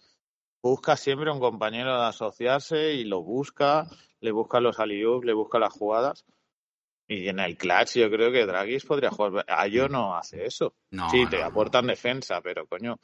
busca 0.64 0.96
siempre 0.96 1.30
un 1.32 1.40
compañero 1.42 2.00
de 2.00 2.06
asociarse 2.06 2.94
y 2.94 3.04
lo 3.04 3.22
busca, 3.22 3.88
le 4.22 4.32
busca 4.32 4.62
los 4.62 4.80
alley 4.80 5.04
le 5.24 5.34
busca 5.34 5.60
las 5.60 5.74
jugadas. 5.74 6.24
Y 7.08 7.28
en 7.30 7.40
el 7.40 7.56
clutch 7.58 7.96
yo 7.98 8.10
creo 8.10 8.32
que 8.32 8.46
Dragic 8.46 8.86
podría 8.88 9.12
jugar. 9.12 9.46
Ayo 9.48 9.88
no 9.88 10.16
hace 10.18 10.46
eso. 10.46 10.74
No, 10.92 11.10
sí, 11.10 11.26
te 11.30 11.38
no, 11.38 11.44
no. 11.44 11.48
aportan 11.50 11.88
defensa, 11.88 12.42
pero 12.42 12.66
coño, 12.68 13.00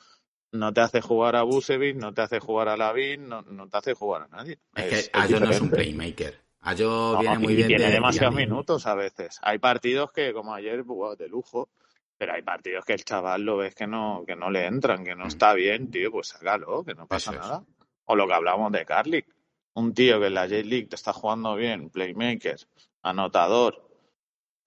no 0.53 0.73
te 0.73 0.81
hace 0.81 1.01
jugar 1.01 1.35
a 1.35 1.43
Busevic, 1.43 1.95
no 1.97 2.13
te 2.13 2.21
hace 2.21 2.39
jugar 2.39 2.67
a 2.69 2.77
Lavin, 2.77 3.29
no, 3.29 3.41
no 3.43 3.69
te 3.69 3.77
hace 3.77 3.93
jugar 3.93 4.23
a 4.23 4.27
nadie. 4.27 4.57
Es 4.75 5.09
que 5.09 5.19
Ayo 5.19 5.39
no 5.39 5.49
es 5.51 5.61
un 5.61 5.69
playmaker. 5.69 6.39
Ayo 6.61 7.17
viene 7.19 7.39
muy 7.39 7.53
y 7.53 7.55
bien 7.57 7.67
tiene 7.69 7.85
de 7.85 7.91
demasiados 7.91 8.33
Miami. 8.35 8.51
minutos 8.51 8.85
a 8.87 8.95
veces. 8.95 9.39
Hay 9.43 9.59
partidos 9.59 10.11
que, 10.11 10.33
como 10.33 10.53
ayer, 10.53 10.81
jugó 10.83 11.15
de 11.15 11.27
lujo, 11.27 11.69
pero 12.17 12.33
hay 12.33 12.41
partidos 12.43 12.85
que 12.85 12.93
el 12.93 13.03
chaval 13.03 13.43
lo 13.43 13.57
ves 13.57 13.73
que 13.75 13.87
no, 13.87 14.23
que 14.27 14.35
no 14.35 14.49
le 14.51 14.65
entran, 14.65 15.03
que 15.03 15.15
no 15.15 15.25
Mm. 15.25 15.27
está 15.27 15.53
bien, 15.53 15.89
tío, 15.91 16.11
pues 16.11 16.27
sácalo, 16.29 16.83
que 16.83 16.93
no 16.95 17.07
pasa 17.07 17.31
Eso 17.31 17.39
es. 17.39 17.47
nada. 17.47 17.63
O 18.05 18.15
lo 18.15 18.27
que 18.27 18.33
hablamos 18.33 18.71
de 18.71 18.85
Carlick. 18.85 19.25
Un 19.73 19.93
tío 19.93 20.19
que 20.19 20.27
en 20.27 20.33
la 20.33 20.43
J-League 20.43 20.87
te 20.87 20.95
está 20.95 21.13
jugando 21.13 21.55
bien, 21.55 21.89
playmaker, 21.89 22.57
anotador. 23.03 23.89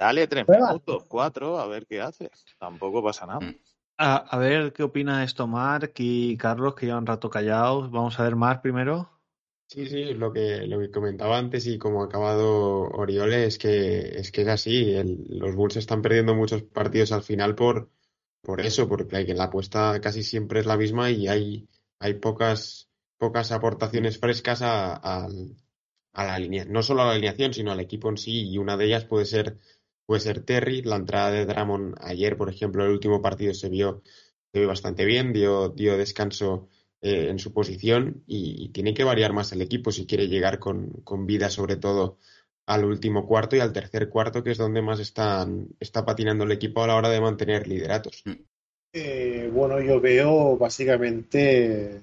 Dale 0.05 0.27
tres 0.27 0.45
Prueba. 0.45 0.67
minutos, 0.69 1.05
cuatro, 1.09 1.59
a 1.59 1.67
ver 1.67 1.87
qué 1.87 2.03
haces. 2.03 2.45
Tampoco 2.59 3.03
pasa 3.03 3.25
nada. 3.25 3.41
Mm. 3.41 3.57
A, 3.97 4.17
a 4.17 4.39
ver 4.39 4.73
qué 4.75 4.83
opina 4.83 5.25
esto 5.25 5.47
Mark 5.47 5.95
y 5.97 6.37
Carlos, 6.37 6.75
que 6.75 6.85
llevan 6.85 7.05
un 7.05 7.07
rato 7.07 7.31
callados. 7.31 7.91
Vamos 7.91 8.21
a 8.21 8.25
ver 8.25 8.37
Mark 8.37 8.61
primero. 8.61 9.09
Sí, 9.67 9.87
sí, 9.87 10.13
lo 10.13 10.31
que, 10.31 10.67
lo 10.67 10.79
que 10.79 10.91
comentaba 10.91 11.39
antes 11.39 11.67
y 11.67 11.79
como 11.79 12.03
ha 12.03 12.07
acabado 12.07 12.83
Oriole 12.83 13.47
es 13.47 13.57
que 13.57 14.19
es 14.19 14.31
que 14.31 14.43
es 14.43 14.49
así. 14.49 14.93
el- 14.95 15.25
los 15.39 15.55
Bulls 15.57 15.77
están 15.77 16.03
perdiendo 16.03 16.35
muchos 16.35 16.63
partidos 16.65 17.11
al 17.13 17.23
final 17.23 17.55
por, 17.55 17.91
por 18.43 18.61
eso, 18.61 18.87
porque 18.87 19.17
hay- 19.17 19.27
la 19.33 19.45
apuesta 19.45 19.99
casi 20.03 20.23
siempre 20.23 20.61
es 20.61 20.67
la 20.67 20.77
misma 20.77 21.11
y 21.11 21.29
hay, 21.29 21.67
hay 21.99 22.15
pocas, 22.15 22.91
pocas 23.17 23.53
aportaciones 23.53 24.19
frescas 24.19 24.61
a, 24.61 24.93
al- 24.97 25.57
a 26.13 26.25
la 26.25 26.35
alineación, 26.35 26.73
no 26.75 26.83
solo 26.83 27.03
a 27.03 27.07
la 27.07 27.13
alineación, 27.13 27.55
sino 27.55 27.73
al 27.73 27.81
equipo 27.81 28.09
en 28.11 28.19
sí, 28.19 28.49
y 28.51 28.59
una 28.59 28.77
de 28.77 28.85
ellas 28.85 29.05
puede 29.07 29.25
ser, 29.25 29.59
puede 30.07 30.21
ser 30.21 30.45
Terry. 30.45 30.83
La 30.83 30.97
entrada 30.97 31.31
de 31.31 31.47
Drummond 31.47 31.97
ayer, 32.01 32.37
por 32.37 32.49
ejemplo, 32.49 32.85
el 32.85 32.91
último 32.91 33.23
partido 33.23 33.55
se 33.55 33.69
vio, 33.69 34.03
se 34.53 34.61
vio 34.61 34.69
bastante 34.69 35.05
bien, 35.05 35.33
dio, 35.33 35.69
dio 35.69 35.97
descanso 35.97 36.69
eh, 37.01 37.29
en 37.29 37.39
su 37.39 37.53
posición 37.53 38.23
y, 38.27 38.65
y 38.65 38.69
tiene 38.71 38.95
que 38.95 39.05
variar 39.05 39.33
más 39.33 39.53
el 39.53 39.63
equipo 39.63 39.93
si 39.93 40.07
quiere 40.07 40.29
llegar 40.29 40.59
con, 40.59 40.91
con 41.05 41.27
vida, 41.27 41.51
sobre 41.51 41.77
todo 41.77 42.19
al 42.67 42.85
último 42.85 43.27
cuarto 43.27 43.57
y 43.57 43.61
al 43.61 43.73
tercer 43.73 44.09
cuarto, 44.09 44.43
que 44.43 44.53
es 44.53 44.59
donde 44.59 44.83
más 44.83 45.01
están, 45.01 45.69
está 45.81 46.05
patinando 46.05 46.45
el 46.45 46.53
equipo 46.53 46.83
a 46.83 46.87
la 46.87 46.97
hora 46.97 47.11
de 47.11 47.21
mantener 47.21 47.69
lideratos. 47.69 48.25
Eh, 48.93 49.51
bueno, 49.53 49.81
yo 49.81 50.01
veo 50.01 50.57
básicamente 50.57 52.03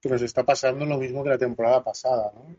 que 0.00 0.08
nos 0.08 0.22
está 0.22 0.44
pasando 0.44 0.84
lo 0.84 0.98
mismo 0.98 1.22
que 1.22 1.30
la 1.30 1.38
temporada 1.38 1.82
pasada, 1.82 2.32
¿no? 2.34 2.54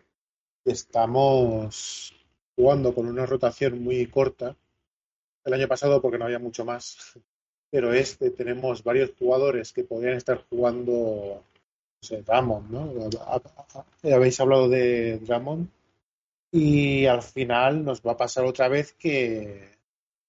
Estamos 0.66 2.14
jugando 2.60 2.94
con 2.94 3.08
una 3.08 3.26
rotación 3.26 3.82
muy 3.82 4.06
corta. 4.08 4.56
El 5.46 5.54
año 5.54 5.68
pasado 5.68 6.02
porque 6.02 6.18
no 6.20 6.26
había 6.26 6.40
mucho 6.40 6.66
más, 6.66 7.18
pero 7.72 7.94
este 7.94 8.32
tenemos 8.32 8.84
varios 8.84 9.12
jugadores 9.18 9.74
que 9.74 9.84
podrían 9.86 10.18
estar 10.18 10.46
jugando, 10.50 10.94
no 12.02 12.08
sé, 12.10 12.22
Drummond, 12.24 12.72
¿no? 12.72 13.10
Ha- 13.22 13.36
ha- 13.36 13.68
ha- 13.80 14.16
Habéis 14.16 14.40
hablado 14.42 14.70
de 14.70 15.20
Drummond 15.20 15.70
y 16.52 17.06
al 17.06 17.22
final 17.22 17.84
nos 17.86 18.02
va 18.02 18.14
a 18.14 18.18
pasar 18.18 18.46
otra 18.46 18.68
vez 18.70 18.94
que 18.94 19.70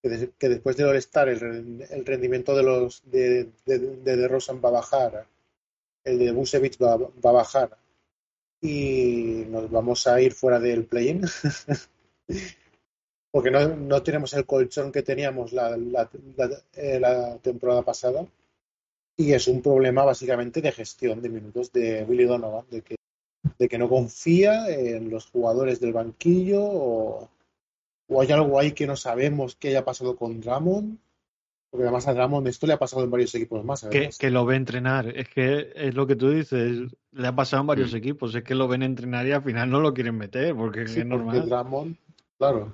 que, 0.02 0.08
des- 0.10 0.30
que 0.38 0.48
después 0.48 0.76
del 0.76 0.88
All-Star 0.88 1.28
el, 1.30 1.86
el 1.90 2.06
rendimiento 2.06 2.56
de 2.56 2.62
los 2.62 3.02
de, 3.10 3.50
de, 3.66 3.78
de 3.78 4.16
DeRozan 4.16 4.60
va 4.64 4.70
a 4.70 4.72
bajar, 4.80 5.26
el 6.04 6.18
de 6.18 6.32
Busevich 6.32 6.78
va, 6.82 6.96
va 6.98 7.30
a 7.30 7.40
bajar 7.42 7.78
y 8.62 9.44
nos 9.48 9.70
vamos 9.70 10.06
a 10.06 10.20
ir 10.22 10.32
fuera 10.34 10.60
del 10.60 10.86
play-in 10.86 11.22
porque 13.32 13.50
no, 13.50 13.68
no 13.76 14.02
tenemos 14.02 14.32
el 14.34 14.44
colchón 14.46 14.90
que 14.92 15.02
teníamos 15.02 15.52
la, 15.52 15.76
la, 15.76 16.08
la- 16.36 16.50
eh, 16.74 16.98
la 17.00 17.36
temporada 17.38 17.82
pasada 17.82 18.26
y 19.16 19.32
es 19.32 19.46
un 19.48 19.62
problema 19.62 20.04
básicamente 20.04 20.60
de 20.62 20.72
gestión 20.72 21.20
de 21.22 21.28
minutos 21.28 21.72
de 21.72 22.04
Willy 22.04 22.24
Donovan, 22.24 22.64
de 22.70 22.82
que 22.82 22.96
de 23.58 23.68
que 23.68 23.78
no 23.78 23.88
confía 23.88 24.68
en 24.68 25.10
los 25.10 25.26
jugadores 25.26 25.80
del 25.80 25.92
banquillo 25.92 26.62
o, 26.62 27.28
o 28.08 28.20
hay 28.20 28.32
algo 28.32 28.58
ahí 28.58 28.72
que 28.72 28.86
no 28.86 28.96
sabemos 28.96 29.56
que 29.56 29.68
haya 29.68 29.84
pasado 29.84 30.16
con 30.16 30.42
Ramón. 30.42 30.98
Porque 31.70 31.84
además 31.84 32.08
a 32.08 32.14
Ramón 32.14 32.46
esto 32.48 32.66
le 32.66 32.72
ha 32.72 32.78
pasado 32.78 33.04
en 33.04 33.10
varios 33.10 33.34
equipos 33.34 33.64
más. 33.64 33.84
Que, 33.84 34.10
que 34.18 34.30
lo 34.30 34.44
ve 34.44 34.56
entrenar. 34.56 35.06
Es 35.16 35.28
que 35.28 35.72
es 35.74 35.94
lo 35.94 36.06
que 36.06 36.16
tú 36.16 36.30
dices. 36.30 36.90
Le 37.12 37.26
ha 37.28 37.34
pasado 37.34 37.60
en 37.62 37.66
varios 37.68 37.92
Mm. 37.92 37.96
equipos. 37.96 38.34
Es 38.34 38.42
que 38.42 38.54
lo 38.56 38.66
ven 38.66 38.82
entrenar 38.82 39.26
y 39.26 39.32
al 39.32 39.42
final 39.42 39.70
no 39.70 39.80
lo 39.80 39.94
quieren 39.94 40.16
meter 40.18 40.54
porque 40.56 40.86
Sí, 40.88 41.00
es 41.00 41.06
porque 41.06 41.24
normal. 41.24 41.48
Ramón, 41.50 41.96
claro. 42.40 42.72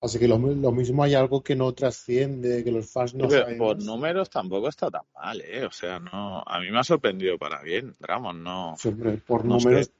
Así 0.00 0.18
que 0.18 0.28
lo, 0.28 0.38
lo 0.38 0.72
mismo 0.72 1.02
hay 1.02 1.14
algo 1.14 1.42
que 1.42 1.56
no 1.56 1.72
trasciende, 1.72 2.62
que 2.62 2.70
los 2.70 2.88
fans 2.92 3.14
no 3.14 3.26
Pero 3.28 3.42
saben. 3.42 3.58
por 3.58 3.82
números 3.82 4.30
tampoco 4.30 4.68
está 4.68 4.90
tan 4.90 5.02
mal, 5.14 5.40
¿eh? 5.40 5.64
O 5.64 5.72
sea, 5.72 5.98
no, 5.98 6.42
a 6.46 6.60
mí 6.60 6.70
me 6.70 6.78
ha 6.78 6.84
sorprendido 6.84 7.36
para 7.38 7.60
bien. 7.62 7.94
Ramón 7.98 8.44
no. 8.44 8.76
Sí, 8.78 8.88
hombre, 8.88 9.16
por 9.16 9.44
No 9.44 9.58
sé. 9.58 9.66
números, 9.68 9.90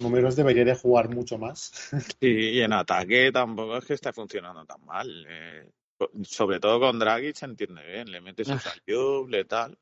números 0.00 0.36
debería 0.36 0.64
de 0.64 0.74
jugar 0.74 1.08
mucho 1.08 1.38
más. 1.38 1.72
Sí, 2.20 2.28
y 2.28 2.60
en 2.60 2.72
ataque 2.74 3.30
tampoco 3.32 3.78
es 3.78 3.84
que 3.86 3.94
esté 3.94 4.12
funcionando 4.12 4.64
tan 4.66 4.84
mal. 4.84 5.26
eh, 5.28 5.70
sobre 6.24 6.60
todo 6.60 6.78
con 6.80 6.98
Dragic 6.98 7.34
se 7.36 7.46
entiende 7.46 7.82
bien, 7.86 8.10
le 8.10 8.20
mete 8.20 8.44
sus 8.44 8.64
alley 8.66 9.26
le 9.28 9.44
tal. 9.44 9.78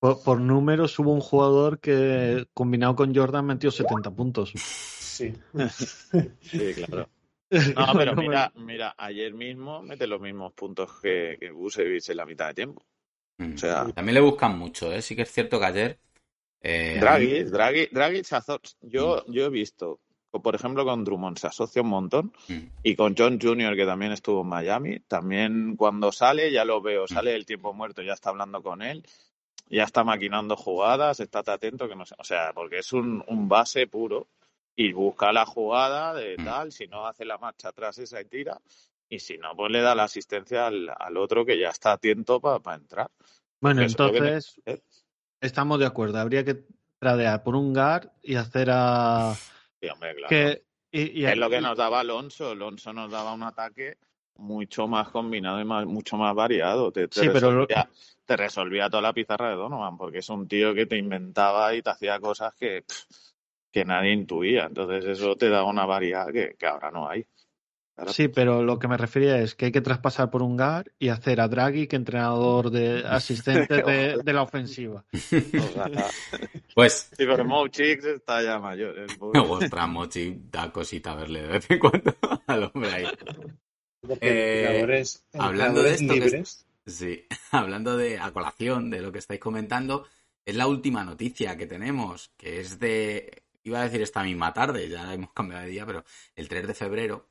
Por, 0.00 0.22
por 0.22 0.40
números 0.40 0.98
hubo 0.98 1.12
un 1.12 1.20
jugador 1.20 1.80
que 1.80 2.46
combinado 2.54 2.94
con 2.96 3.14
Jordan 3.14 3.44
metió 3.46 3.70
70 3.70 4.10
puntos. 4.12 4.52
Sí. 4.56 5.34
Sí, 6.40 6.72
claro. 6.74 7.08
No, 7.50 7.86
pero 7.96 8.14
mira, 8.14 8.52
mira, 8.56 8.94
ayer 8.98 9.32
mismo 9.32 9.82
mete 9.82 10.06
los 10.06 10.20
mismos 10.20 10.52
puntos 10.52 11.00
que, 11.00 11.36
que 11.40 11.50
Busevich 11.50 12.08
en 12.10 12.16
la 12.16 12.26
mitad 12.26 12.48
de 12.48 12.54
tiempo. 12.54 12.84
Mm. 13.38 13.54
O 13.54 13.58
sea, 13.58 13.86
También 13.94 14.14
le 14.14 14.20
buscan 14.20 14.58
mucho, 14.58 14.92
¿eh? 14.92 15.00
Sí 15.02 15.14
que 15.16 15.22
es 15.22 15.32
cierto 15.32 15.58
que 15.58 15.66
ayer... 15.66 15.98
eh, 16.62 16.98
Dragic, 17.00 17.46
Dragic, 17.46 17.90
Dragic 17.92 18.24
se 18.24 18.36
aso- 18.36 18.60
yo, 18.82 19.24
yo 19.26 19.46
he 19.46 19.48
visto, 19.50 20.00
por 20.30 20.54
ejemplo, 20.54 20.84
con 20.84 21.04
Drummond 21.04 21.38
se 21.38 21.46
asocia 21.46 21.82
un 21.82 21.88
montón 21.88 22.32
Mm. 22.48 22.58
y 22.82 22.96
con 22.96 23.14
John 23.16 23.38
Jr., 23.40 23.76
que 23.76 23.86
también 23.86 24.12
estuvo 24.12 24.42
en 24.42 24.48
Miami, 24.48 25.00
también 25.00 25.76
cuando 25.76 26.12
sale 26.12 26.50
ya 26.52 26.64
lo 26.64 26.80
Mm. 26.80 26.84
veo, 26.84 27.06
sale 27.08 27.34
el 27.34 27.46
tiempo 27.46 27.72
muerto, 27.72 28.02
ya 28.02 28.12
está 28.12 28.30
hablando 28.30 28.62
con 28.62 28.82
él, 28.82 29.04
ya 29.70 29.84
está 29.84 30.02
maquinando 30.04 30.56
jugadas, 30.56 31.20
estate 31.20 31.50
atento, 31.52 31.88
que 31.88 31.94
no 31.96 32.04
sé, 32.06 32.14
o 32.18 32.24
sea, 32.24 32.52
porque 32.54 32.78
es 32.78 32.92
un, 32.92 33.22
un 33.28 33.48
base 33.48 33.86
puro 33.86 34.26
y 34.78 34.92
busca 34.92 35.32
la 35.32 35.44
jugada 35.44 36.14
de 36.14 36.38
Mm. 36.38 36.44
tal, 36.44 36.70
si 36.70 36.86
no 36.86 37.04
hace 37.04 37.24
la 37.24 37.36
marcha 37.36 37.70
atrás 37.70 37.98
esa 37.98 38.20
y 38.20 38.26
tira, 38.26 38.60
y 39.08 39.18
si 39.18 39.36
no, 39.36 39.56
pues 39.56 39.72
le 39.72 39.80
da 39.80 39.92
la 39.96 40.04
asistencia 40.04 40.68
al, 40.68 40.88
al 40.96 41.16
otro 41.16 41.44
que 41.44 41.58
ya 41.58 41.70
está 41.70 41.92
atento 41.92 42.40
para 42.40 42.76
entrar. 42.76 43.10
Bueno, 43.60 43.82
es 43.82 43.90
entonces 43.90 44.60
estamos 45.40 45.80
de 45.80 45.86
acuerdo. 45.86 46.18
Habría 46.20 46.44
que 46.44 46.62
tradear 47.00 47.42
por 47.42 47.56
un 47.56 47.74
guard 47.74 48.08
y 48.22 48.36
hacer 48.36 48.68
a 48.70 49.34
Sí, 49.80 49.88
hombre, 49.88 50.14
claro. 50.14 50.28
que 50.28 50.62
y, 50.92 51.22
y- 51.22 51.26
es 51.26 51.36
lo 51.36 51.50
que 51.50 51.60
nos 51.60 51.76
daba 51.76 51.98
Alonso. 51.98 52.50
Alonso 52.50 52.92
nos 52.92 53.10
daba 53.10 53.32
un 53.34 53.42
ataque 53.42 53.98
mucho 54.36 54.86
más 54.86 55.08
combinado 55.08 55.60
y 55.60 55.64
más, 55.64 55.86
mucho 55.86 56.16
más 56.16 56.36
variado. 56.36 56.92
Te, 56.92 57.08
te 57.08 57.20
Sí, 57.20 57.30
pero 57.32 57.50
lo- 57.50 57.66
te 57.66 58.36
resolvía 58.36 58.88
toda 58.88 59.02
la 59.02 59.12
pizarra 59.12 59.50
de 59.50 59.56
Donovan, 59.56 59.96
porque 59.96 60.18
es 60.18 60.28
un 60.28 60.46
tío 60.46 60.72
que 60.72 60.86
te 60.86 60.96
inventaba 60.96 61.74
y 61.74 61.82
te 61.82 61.90
hacía 61.90 62.20
cosas 62.20 62.54
que, 62.54 62.82
pff, 62.82 63.28
que 63.72 63.84
nadie 63.84 64.12
intuía. 64.12 64.66
Entonces 64.66 65.04
eso 65.04 65.36
te 65.36 65.48
da 65.48 65.64
una 65.64 65.84
variedad 65.86 66.26
que, 66.32 66.54
que 66.58 66.66
ahora 66.66 66.90
no 66.90 67.08
hay. 67.08 67.24
Ahora- 67.96 68.12
Sí, 68.12 68.28
pero 68.28 68.62
lo 68.62 68.78
que 68.78 68.86
me 68.86 68.96
refería 68.96 69.38
es 69.40 69.54
que 69.56 69.66
hay 69.66 69.72
que 69.72 69.80
traspasar 69.80 70.30
por 70.30 70.42
un 70.42 70.56
guard 70.56 70.86
y 71.00 71.08
hacer 71.08 71.40
a 71.40 71.48
Draghi 71.48 71.88
que 71.88 71.96
entrenador 71.96 72.70
de 72.70 73.02
asistente 73.06 73.82
de, 73.82 74.18
de 74.22 74.32
la 74.32 74.42
ofensiva. 74.42 75.04
o 75.12 75.18
sea, 75.72 75.90
Pues, 76.74 77.10
sí, 77.16 77.26
pero 77.26 77.44
Mo 77.44 77.66
Chicks 77.68 78.04
está 78.04 78.40
ya 78.42 78.60
mayor. 78.60 78.96
el 78.98 79.16
pobre. 79.18 79.40
ostras, 79.40 79.88
Mochi, 79.88 80.42
da 80.50 80.70
cosita 80.70 81.14
verle 81.16 81.42
de 81.42 81.48
vez 81.48 81.70
en 81.70 81.78
cuando 81.80 82.14
al 82.46 82.70
hombre 82.72 82.92
ahí. 82.92 83.06
Eh, 84.20 85.04
hablando 85.34 85.82
de 85.82 85.94
esto, 85.94 86.14
que. 86.14 86.44
Sí, 86.86 87.26
hablando 87.50 87.96
de 87.96 88.18
a 88.18 88.30
colación 88.30 88.90
de 88.90 89.00
lo 89.02 89.12
que 89.12 89.18
estáis 89.18 89.40
comentando, 89.40 90.06
es 90.46 90.54
la 90.56 90.66
última 90.66 91.04
noticia 91.04 91.56
que 91.56 91.66
tenemos, 91.66 92.30
que 92.36 92.60
es 92.60 92.78
de, 92.78 93.42
iba 93.68 93.80
a 93.80 93.84
decir 93.84 94.02
esta 94.02 94.22
misma 94.22 94.52
tarde, 94.52 94.88
ya 94.88 95.12
hemos 95.14 95.30
cambiado 95.32 95.64
de 95.64 95.70
día, 95.70 95.86
pero 95.86 96.04
el 96.36 96.48
3 96.48 96.66
de 96.66 96.74
febrero, 96.74 97.28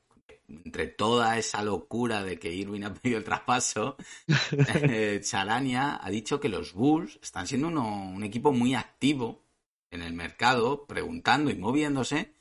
entre 0.48 0.88
toda 0.88 1.38
esa 1.38 1.62
locura 1.62 2.24
de 2.24 2.40
que 2.40 2.54
Irving 2.54 2.84
ha 2.84 2.94
pedido 2.94 3.18
el 3.20 3.24
traspaso, 3.26 3.98
eh, 4.52 5.20
Charania 5.24 6.00
ha 6.02 6.10
dicho 6.10 6.40
que 6.40 6.50
los 6.50 6.74
Bulls 6.74 7.20
están 7.22 7.48
siendo 7.48 7.68
uno- 7.68 8.10
un 8.12 8.24
equipo 8.24 8.52
muy 8.52 8.74
activo 8.76 9.44
en 9.92 10.02
el 10.02 10.14
mercado, 10.14 10.86
preguntando 10.86 11.52
y 11.52 11.56
moviéndose, 11.56 12.34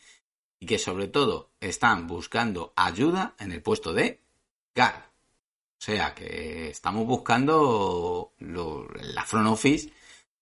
y 0.59 0.67
que 0.67 0.79
sobre 0.79 1.09
todo 1.09 1.51
están 1.61 2.07
buscando 2.07 2.73
ayuda 2.77 3.35
en 3.39 3.53
el 3.53 3.63
puesto 3.63 3.93
de 3.93 4.21
guard. 4.75 5.03
O 5.79 5.83
sea 5.87 6.15
que 6.15 6.71
estamos 6.71 7.07
buscando 7.07 8.33
lo- 8.39 8.89
la 9.15 9.25
front 9.25 9.49
office, 9.49 9.93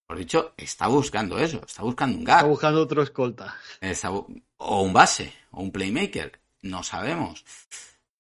por 0.06 0.18
dicho, 0.18 0.54
está 0.56 0.86
buscando 0.88 1.38
eso, 1.38 1.60
está 1.66 1.82
buscando 1.82 2.18
un 2.18 2.24
Está 2.24 2.32
guard, 2.42 2.46
buscando 2.46 2.80
otro 2.82 3.02
escolta. 3.02 3.54
está 3.80 4.10
o 4.10 4.82
un 4.82 4.92
base, 4.92 5.32
o 5.50 5.62
un 5.62 5.70
playmaker, 5.72 6.40
no 6.62 6.82
sabemos. 6.82 7.44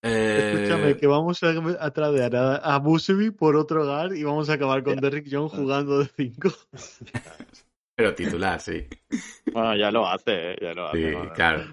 Eh, 0.02 0.40
Escúchame, 0.52 0.96
que 0.96 1.06
vamos 1.06 1.42
a, 1.42 1.50
a 1.80 1.90
tradear 1.92 2.36
a, 2.36 2.56
a 2.74 2.82
por 3.38 3.56
otro 3.56 3.84
guard 3.86 4.12
y 4.14 4.22
vamos 4.24 4.50
a 4.50 4.54
acabar 4.54 4.82
con 4.82 4.96
Derrick 5.00 5.28
Jones 5.30 5.52
jugando 5.52 5.98
de 6.00 6.06
5. 6.06 6.50
pero 7.96 8.14
titular, 8.14 8.60
sí. 8.60 8.86
Bueno, 9.52 9.76
ya 9.76 9.90
lo 9.90 10.06
hace, 10.06 10.52
¿eh? 10.52 10.56
ya 10.60 10.74
lo 10.74 10.88
hace. 10.88 10.98
Sí, 10.98 11.14
claro. 11.34 11.64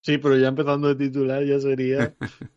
Sí, 0.00 0.18
pero 0.18 0.36
ya 0.36 0.48
empezando 0.48 0.88
de 0.88 0.96
titular 0.96 1.44
ya 1.44 1.58
sería. 1.60 2.14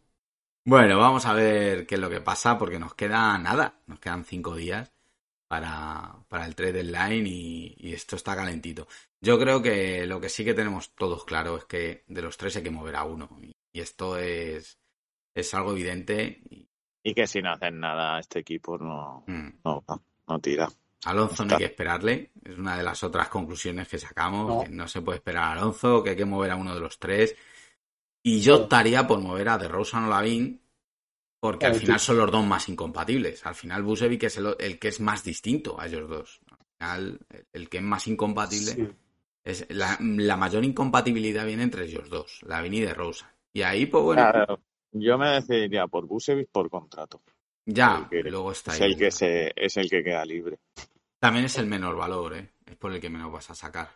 Bueno, 0.65 0.99
vamos 0.99 1.25
a 1.25 1.33
ver 1.33 1.87
qué 1.87 1.95
es 1.95 2.01
lo 2.01 2.09
que 2.09 2.19
pasa, 2.21 2.57
porque 2.57 2.77
nos 2.77 2.93
queda 2.93 3.37
nada, 3.37 3.79
nos 3.87 3.99
quedan 3.99 4.25
cinco 4.25 4.55
días 4.55 4.91
para, 5.47 6.15
para 6.27 6.45
el 6.45 6.55
trade 6.55 6.73
deadline 6.83 7.25
y, 7.27 7.75
y 7.77 7.93
esto 7.93 8.15
está 8.15 8.35
calentito. 8.35 8.87
Yo 9.21 9.39
creo 9.39 9.61
que 9.61 10.05
lo 10.05 10.19
que 10.19 10.29
sí 10.29 10.43
que 10.45 10.53
tenemos 10.53 10.91
todos 10.95 11.23
claro 11.25 11.57
es 11.57 11.65
que 11.65 12.03
de 12.07 12.21
los 12.21 12.37
tres 12.37 12.55
hay 12.57 12.63
que 12.63 12.71
mover 12.71 12.95
a 12.95 13.03
uno. 13.03 13.29
Y, 13.41 13.51
y 13.71 13.79
esto 13.81 14.17
es, 14.17 14.77
es 15.33 15.53
algo 15.53 15.71
evidente. 15.71 16.41
Y, 16.49 16.67
Y 17.03 17.13
que 17.13 17.25
si 17.27 17.41
no 17.41 17.51
hacen 17.51 17.79
nada, 17.79 18.19
este 18.19 18.39
equipo 18.39 18.77
no, 18.77 19.23
mm, 19.27 19.49
no, 19.63 19.83
no 20.27 20.39
tira. 20.39 20.69
Alonso 21.05 21.45
no 21.45 21.53
hay 21.53 21.59
que 21.59 21.65
esperarle, 21.65 22.31
es 22.43 22.57
una 22.57 22.75
de 22.75 22.83
las 22.83 23.03
otras 23.03 23.29
conclusiones 23.29 23.87
que 23.87 23.99
sacamos, 23.99 24.47
No. 24.47 24.63
que 24.63 24.69
no 24.69 24.87
se 24.87 25.01
puede 25.01 25.19
esperar 25.19 25.43
a 25.43 25.51
Alonso, 25.53 26.03
que 26.03 26.09
hay 26.11 26.15
que 26.15 26.25
mover 26.25 26.51
a 26.51 26.55
uno 26.55 26.73
de 26.73 26.81
los 26.81 26.99
tres. 26.99 27.35
Y 28.23 28.41
yo 28.41 28.63
optaría 28.63 29.07
por 29.07 29.19
mover 29.21 29.47
a 29.49 29.57
DeRozan 29.57 30.05
o 30.05 30.09
Lavin, 30.09 30.59
porque 31.39 31.65
al 31.65 31.75
final 31.75 31.99
son 31.99 32.17
los 32.17 32.31
dos 32.31 32.45
más 32.45 32.67
incompatibles. 32.69 33.45
Al 33.45 33.55
final 33.55 33.83
Busevic 33.83 34.23
es 34.23 34.37
el, 34.37 34.55
el 34.59 34.79
que 34.79 34.87
es 34.89 34.99
más 34.99 35.23
distinto 35.23 35.79
a 35.79 35.87
ellos 35.87 36.09
dos. 36.09 36.41
Al 36.49 36.57
final, 36.77 37.19
el, 37.29 37.45
el 37.53 37.69
que 37.69 37.77
es 37.77 37.83
más 37.83 38.07
incompatible 38.07 38.71
Sí. 38.73 38.87
es 39.43 39.65
la, 39.69 39.97
la 39.99 40.37
mayor 40.37 40.63
incompatibilidad 40.65 41.45
viene 41.45 41.63
entre 41.63 41.85
ellos 41.85 42.09
dos, 42.09 42.41
Lavin 42.43 42.73
y 42.73 42.81
DeRozan. 42.81 43.29
Y 43.53 43.61
ahí, 43.61 43.85
pues 43.85 44.03
bueno, 44.03 44.21
Claro, 44.31 44.59
yo 44.91 45.17
me 45.17 45.29
decidiría 45.29 45.87
por 45.87 46.05
Busevich 46.05 46.49
por 46.51 46.69
contrato. 46.69 47.21
ya, 47.65 48.07
que- 48.09 48.23
luego 48.23 48.51
está 48.51 48.73
Es 48.75 48.81
ahí. 48.81 48.91
el 48.91 48.97
que 48.97 49.11
se, 49.11 49.51
es 49.55 49.77
el 49.77 49.89
que 49.89 50.03
queda 50.03 50.23
libre. 50.25 50.59
También 51.19 51.45
es 51.45 51.57
el 51.57 51.65
menor 51.65 51.95
valor, 51.95 52.35
¿eh? 52.35 52.51
Es 52.65 52.75
por 52.75 52.93
el 52.93 52.99
que 53.01 53.09
menos 53.09 53.31
vas 53.31 53.49
a 53.49 53.55
sacar. 53.55 53.89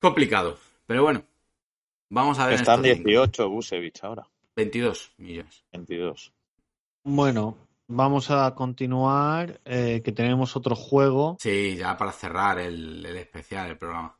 Complicado, 0.00 0.58
pero 0.86 1.02
bueno. 1.02 1.22
Vamos 2.08 2.38
a 2.38 2.46
ver. 2.46 2.54
Están 2.54 2.84
estos 2.84 2.96
cinco. 2.98 3.08
18 3.10 3.48
Busevich 3.50 4.02
ahora, 4.02 4.26
22 4.56 5.12
millones. 5.18 5.64
22. 5.72 6.32
Bueno, 7.04 7.56
vamos 7.88 8.30
a 8.30 8.54
continuar, 8.54 9.60
eh, 9.64 10.02
que 10.04 10.12
tenemos 10.12 10.56
otro 10.56 10.76
juego. 10.76 11.36
Sí, 11.40 11.76
ya 11.76 11.96
para 11.96 12.12
cerrar 12.12 12.58
el, 12.58 13.04
el 13.04 13.16
especial, 13.16 13.70
el 13.70 13.78
programa. 13.78 14.16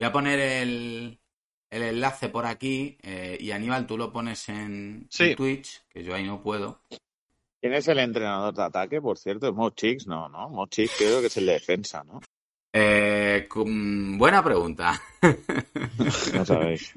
Voy 0.00 0.08
a 0.08 0.12
poner 0.12 0.40
el, 0.40 1.20
el 1.70 1.82
enlace 1.82 2.28
por 2.28 2.46
aquí 2.46 2.98
eh, 3.02 3.36
y 3.40 3.50
Aníbal, 3.50 3.86
tú 3.86 3.96
lo 3.96 4.12
pones 4.12 4.48
en, 4.48 5.06
Sí. 5.10 5.30
en 5.30 5.36
Twitch, 5.36 5.84
que 5.88 6.02
yo 6.02 6.14
ahí 6.14 6.24
no 6.24 6.42
puedo. 6.42 6.80
¿Quién 7.60 7.74
es 7.74 7.86
el 7.86 8.00
entrenador 8.00 8.52
de 8.54 8.62
ataque, 8.64 9.00
por 9.00 9.18
cierto? 9.18 9.46
¿Es 9.46 9.54
Mo 9.54 9.70
Chicks? 9.70 10.06
No, 10.08 10.28
no. 10.28 10.48
Mo 10.48 10.66
Chicks 10.66 10.96
creo 10.98 11.20
que 11.20 11.28
es 11.28 11.36
el 11.36 11.46
de 11.46 11.52
defensa, 11.52 12.02
¿no? 12.02 12.20
Eh, 12.72 13.46
buena 13.54 14.42
pregunta. 14.42 15.00
No 16.34 16.44
sabéis. 16.44 16.94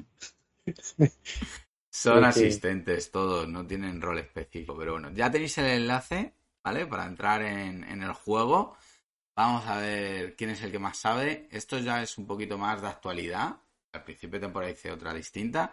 Son 1.96 2.24
asistentes 2.24 3.10
todos, 3.10 3.48
no 3.48 3.66
tienen 3.66 4.02
rol 4.02 4.18
específico, 4.18 4.76
pero 4.76 4.92
bueno, 4.92 5.10
ya 5.12 5.30
tenéis 5.30 5.56
el 5.58 5.66
enlace, 5.66 6.34
¿vale? 6.62 6.86
Para 6.86 7.06
entrar 7.06 7.42
en, 7.42 7.84
en 7.84 8.02
el 8.02 8.12
juego. 8.12 8.76
Vamos 9.34 9.66
a 9.66 9.78
ver 9.78 10.36
quién 10.36 10.50
es 10.50 10.62
el 10.62 10.70
que 10.70 10.78
más 10.78 10.98
sabe. 10.98 11.48
Esto 11.50 11.78
ya 11.78 12.02
es 12.02 12.18
un 12.18 12.26
poquito 12.26 12.58
más 12.58 12.82
de 12.82 12.88
actualidad. 12.88 13.56
Al 13.92 14.04
principio 14.04 14.38
de 14.38 14.46
temporada 14.46 14.72
hice 14.72 14.92
otra 14.92 15.14
distinta. 15.14 15.72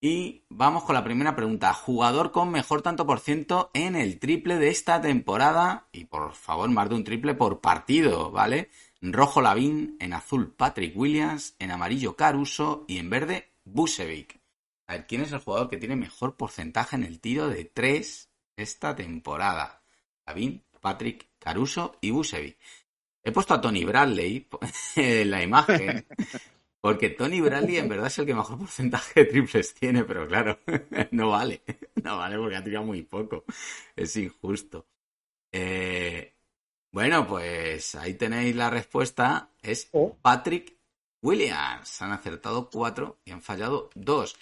Y 0.00 0.44
vamos 0.48 0.84
con 0.84 0.94
la 0.94 1.04
primera 1.04 1.34
pregunta. 1.34 1.72
Jugador 1.74 2.30
con 2.30 2.50
mejor 2.50 2.82
tanto 2.82 3.06
por 3.06 3.20
ciento 3.20 3.70
en 3.74 3.96
el 3.96 4.18
triple 4.18 4.58
de 4.58 4.68
esta 4.68 5.00
temporada. 5.00 5.88
Y 5.92 6.06
por 6.06 6.34
favor, 6.34 6.70
más 6.70 6.88
de 6.88 6.96
un 6.96 7.04
triple 7.04 7.34
por 7.34 7.60
partido, 7.60 8.30
¿vale? 8.30 8.70
En 9.00 9.12
rojo 9.12 9.40
Lavín, 9.40 9.96
en 10.00 10.12
azul 10.12 10.52
Patrick 10.52 10.96
Williams, 10.96 11.54
en 11.58 11.70
amarillo 11.70 12.16
Caruso 12.16 12.84
y 12.86 12.98
en 12.98 13.10
verde 13.10 13.52
Busevic. 13.64 14.41
A 14.86 14.94
ver, 14.94 15.06
¿quién 15.06 15.22
es 15.22 15.32
el 15.32 15.38
jugador 15.38 15.68
que 15.68 15.78
tiene 15.78 15.96
mejor 15.96 16.36
porcentaje 16.36 16.96
en 16.96 17.04
el 17.04 17.20
tiro 17.20 17.48
de 17.48 17.64
tres 17.64 18.30
esta 18.56 18.94
temporada? 18.94 19.82
Lavín, 20.26 20.64
Patrick, 20.80 21.28
Caruso 21.38 21.96
y 22.00 22.10
Busevic. 22.10 22.58
He 23.24 23.32
puesto 23.32 23.54
a 23.54 23.60
Tony 23.60 23.84
Bradley 23.84 24.48
en 24.96 25.30
la 25.30 25.42
imagen, 25.42 26.06
porque 26.80 27.10
Tony 27.10 27.40
Bradley 27.40 27.76
en 27.76 27.88
verdad 27.88 28.08
es 28.08 28.18
el 28.18 28.26
que 28.26 28.34
mejor 28.34 28.58
porcentaje 28.58 29.20
de 29.20 29.26
triples 29.26 29.74
tiene, 29.74 30.04
pero 30.04 30.26
claro, 30.26 30.58
no 31.12 31.30
vale. 31.30 31.62
No 32.02 32.18
vale 32.18 32.36
porque 32.36 32.56
ha 32.56 32.64
tirado 32.64 32.84
muy 32.84 33.02
poco. 33.02 33.44
Es 33.94 34.16
injusto. 34.16 34.86
Eh, 35.52 36.34
bueno, 36.90 37.26
pues 37.26 37.94
ahí 37.94 38.14
tenéis 38.14 38.56
la 38.56 38.70
respuesta. 38.70 39.50
Es 39.62 39.90
Patrick 40.20 40.76
Williams. 41.22 42.02
Han 42.02 42.12
acertado 42.12 42.68
cuatro 42.68 43.20
y 43.24 43.30
han 43.30 43.40
fallado 43.40 43.88
dos. 43.94 44.36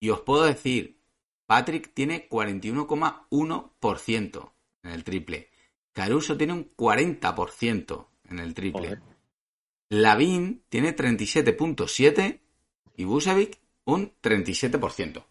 Y 0.00 0.10
os 0.10 0.20
puedo 0.20 0.44
decir, 0.44 1.00
Patrick 1.46 1.94
tiene 1.94 2.28
41,1% 2.28 4.52
en 4.82 4.90
el 4.90 5.04
triple. 5.04 5.48
Caruso 5.92 6.36
tiene 6.36 6.52
un 6.52 6.76
40% 6.76 8.06
en 8.28 8.38
el 8.38 8.54
triple. 8.54 9.00
Lavín 9.88 10.64
tiene 10.68 10.94
37.7 10.94 12.40
y 12.96 13.04
Busevic 13.04 13.58
un 13.84 14.12
37%. 14.20 15.24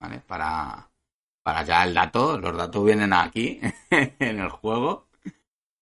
¿Vale? 0.00 0.20
Para, 0.26 0.90
para 1.42 1.62
ya 1.62 1.84
el 1.84 1.94
dato, 1.94 2.38
los 2.38 2.56
datos 2.56 2.84
vienen 2.84 3.12
aquí 3.12 3.60
en 3.90 4.40
el 4.40 4.50
juego. 4.50 5.08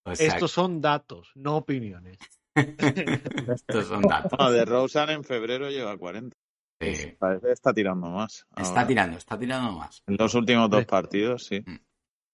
O 0.03 0.15
sea, 0.15 0.27
Estos 0.27 0.51
son 0.51 0.79
datos, 0.79 1.31
no 1.35 1.57
opiniones. 1.57 2.19
estos 2.55 3.87
son 3.87 4.03
datos. 4.03 4.39
No, 4.39 4.51
de 4.51 4.63
Rosen 4.63 5.09
en 5.09 5.23
febrero 5.23 5.69
lleva 5.69 5.97
40. 5.97 6.37
Sí. 6.79 7.15
Parece 7.17 7.47
que 7.47 7.53
está 7.53 7.73
tirando 7.73 8.07
más. 8.09 8.45
Está 8.55 8.69
ahora. 8.69 8.87
tirando, 8.87 9.17
está 9.17 9.39
tirando 9.39 9.71
más. 9.73 10.03
En 10.07 10.17
los 10.17 10.33
últimos 10.35 10.69
dos 10.69 10.85
partidos, 10.85 11.45
sí. 11.45 11.63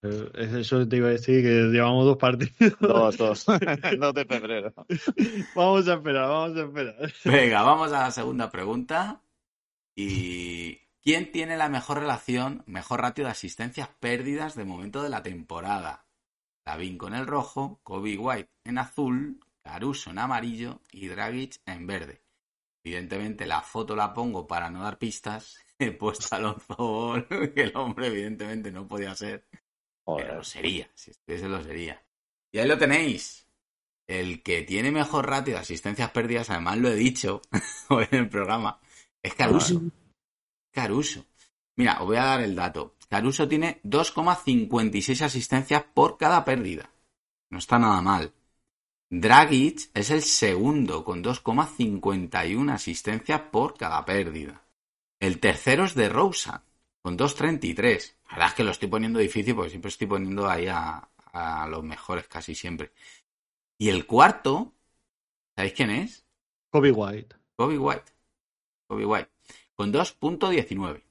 Eh, 0.03 0.31
Eso 0.59 0.87
te 0.87 0.97
iba 0.97 1.07
a 1.07 1.11
decir, 1.11 1.43
que 1.43 1.69
llevamos 1.71 2.05
dos 2.05 2.17
partidos. 2.17 2.79
Dos, 2.79 3.17
dos. 3.17 3.45
dos 3.99 4.13
de 4.13 4.25
febrero. 4.25 4.73
vamos 5.55 5.87
a 5.87 5.93
esperar, 5.93 6.27
vamos 6.27 6.57
a 6.57 6.61
esperar. 6.61 7.13
Venga, 7.25 7.61
vamos 7.61 7.91
a 7.93 8.01
la 8.01 8.11
segunda 8.11 8.49
pregunta. 8.49 9.21
¿Y 9.95 10.77
quién 11.01 11.31
tiene 11.31 11.57
la 11.57 11.69
mejor 11.69 11.99
relación, 11.99 12.63
mejor 12.65 13.01
ratio 13.01 13.25
de 13.25 13.31
asistencias 13.31 13.89
pérdidas 13.99 14.55
de 14.55 14.65
momento 14.65 15.03
de 15.03 15.09
la 15.09 15.21
temporada? 15.21 16.05
Lavin 16.65 16.97
con 16.97 17.13
el 17.13 17.27
rojo, 17.27 17.79
Kobe 17.83 18.17
White 18.17 18.49
en 18.65 18.77
azul, 18.77 19.39
Caruso 19.63 20.09
en 20.09 20.19
amarillo 20.19 20.81
y 20.91 21.07
Dragic 21.07 21.61
en 21.65 21.85
verde. 21.87 22.20
Evidentemente 22.83 23.45
la 23.45 23.61
foto 23.61 23.95
la 23.95 24.13
pongo 24.13 24.47
para 24.47 24.69
no 24.69 24.83
dar 24.83 24.97
pistas. 24.97 25.57
He 25.79 25.91
puesto 25.91 26.27
a 26.31 26.37
Alonso 26.37 26.75
Ball, 26.75 27.27
que 27.55 27.63
el 27.63 27.75
hombre 27.75 28.07
evidentemente 28.07 28.71
no 28.71 28.87
podía 28.87 29.15
ser. 29.15 29.47
Pero 30.05 30.35
lo 30.35 30.43
sería, 30.43 30.89
si 30.93 31.11
estuviese 31.11 31.47
lo 31.47 31.63
sería. 31.63 32.03
Y 32.51 32.59
ahí 32.59 32.67
lo 32.67 32.77
tenéis. 32.77 33.47
El 34.07 34.43
que 34.43 34.63
tiene 34.63 34.91
mejor 34.91 35.29
ratio 35.29 35.53
de 35.53 35.61
asistencias 35.61 36.11
perdidas, 36.11 36.49
además 36.49 36.77
lo 36.77 36.89
he 36.89 36.95
dicho 36.95 37.41
hoy 37.89 38.07
en 38.11 38.19
el 38.19 38.29
programa, 38.29 38.79
es 39.21 39.33
Caruso. 39.35 39.81
Caruso. 40.71 41.25
Mira, 41.77 42.01
os 42.01 42.07
voy 42.07 42.17
a 42.17 42.25
dar 42.25 42.41
el 42.41 42.55
dato. 42.55 42.95
Caruso 43.07 43.47
tiene 43.47 43.81
2,56 43.83 45.21
asistencias 45.21 45.83
por 45.93 46.17
cada 46.17 46.43
pérdida. 46.43 46.91
No 47.49 47.59
está 47.59 47.79
nada 47.79 48.01
mal. 48.01 48.33
Dragic 49.13 49.89
es 49.93 50.09
el 50.09 50.21
segundo 50.21 51.03
con 51.03 51.21
2,51 51.21 52.71
asistencias 52.71 53.41
por 53.51 53.77
cada 53.77 54.05
pérdida. 54.05 54.63
El 55.19 55.41
tercero 55.41 55.83
es 55.83 55.95
de 55.95 56.07
Rosa 56.07 56.63
con 57.01 57.17
2,33. 57.17 58.13
La 58.29 58.31
verdad 58.31 58.47
es 58.47 58.53
que 58.53 58.63
lo 58.63 58.71
estoy 58.71 58.87
poniendo 58.87 59.19
difícil 59.19 59.53
porque 59.53 59.71
siempre 59.71 59.89
estoy 59.89 60.07
poniendo 60.07 60.49
ahí 60.49 60.67
a, 60.67 61.09
a 61.33 61.67
los 61.67 61.83
mejores 61.83 62.25
casi 62.29 62.55
siempre. 62.55 62.93
Y 63.77 63.89
el 63.89 64.05
cuarto, 64.05 64.71
¿sabéis 65.57 65.73
quién 65.73 65.89
es? 65.89 66.25
Kobe 66.69 66.93
White. 66.93 67.35
Kobe 67.57 67.77
White. 67.77 68.11
Kobe 68.87 69.05
White. 69.05 69.29
Con 69.75 69.91
2.19. 69.91 71.01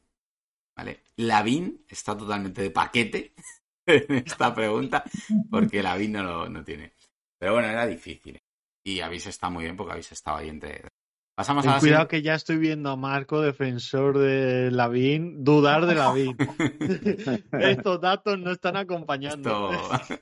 ¿Vale? 0.74 1.02
Lavín 1.16 1.84
está 1.86 2.16
totalmente 2.16 2.62
de 2.62 2.70
paquete 2.70 3.34
en 3.84 4.14
esta 4.14 4.54
pregunta 4.54 5.04
porque 5.50 5.82
Lavín 5.82 6.12
no 6.12 6.22
lo 6.22 6.48
no 6.48 6.64
tiene. 6.64 6.94
Pero 7.40 7.54
bueno, 7.54 7.68
era 7.68 7.86
difícil. 7.86 8.38
Y 8.84 9.00
habéis 9.00 9.26
estado 9.26 9.52
muy 9.52 9.64
bien 9.64 9.76
porque 9.76 9.92
habéis 9.92 10.12
estado 10.12 10.36
ahí 10.36 10.48
entre. 10.48 10.82
Pasamos 11.34 11.66
a 11.66 11.74
la 11.74 11.80
cuidado 11.80 12.08
que 12.08 12.20
ya 12.20 12.34
estoy 12.34 12.58
viendo 12.58 12.90
a 12.90 12.96
Marco, 12.96 13.40
defensor 13.40 14.18
de 14.18 14.70
Lavín, 14.70 15.42
dudar 15.42 15.86
de 15.86 15.94
Lavín. 15.94 16.36
Estos 17.52 18.00
datos 18.00 18.38
no 18.38 18.52
están 18.52 18.76
acompañando. 18.76 19.72
Esto... 19.72 20.18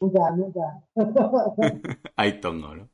Nunca, 0.00 0.30
nunca. 0.36 0.60
Hay 2.16 2.40
tongo, 2.40 2.76
¿no? 2.76 2.90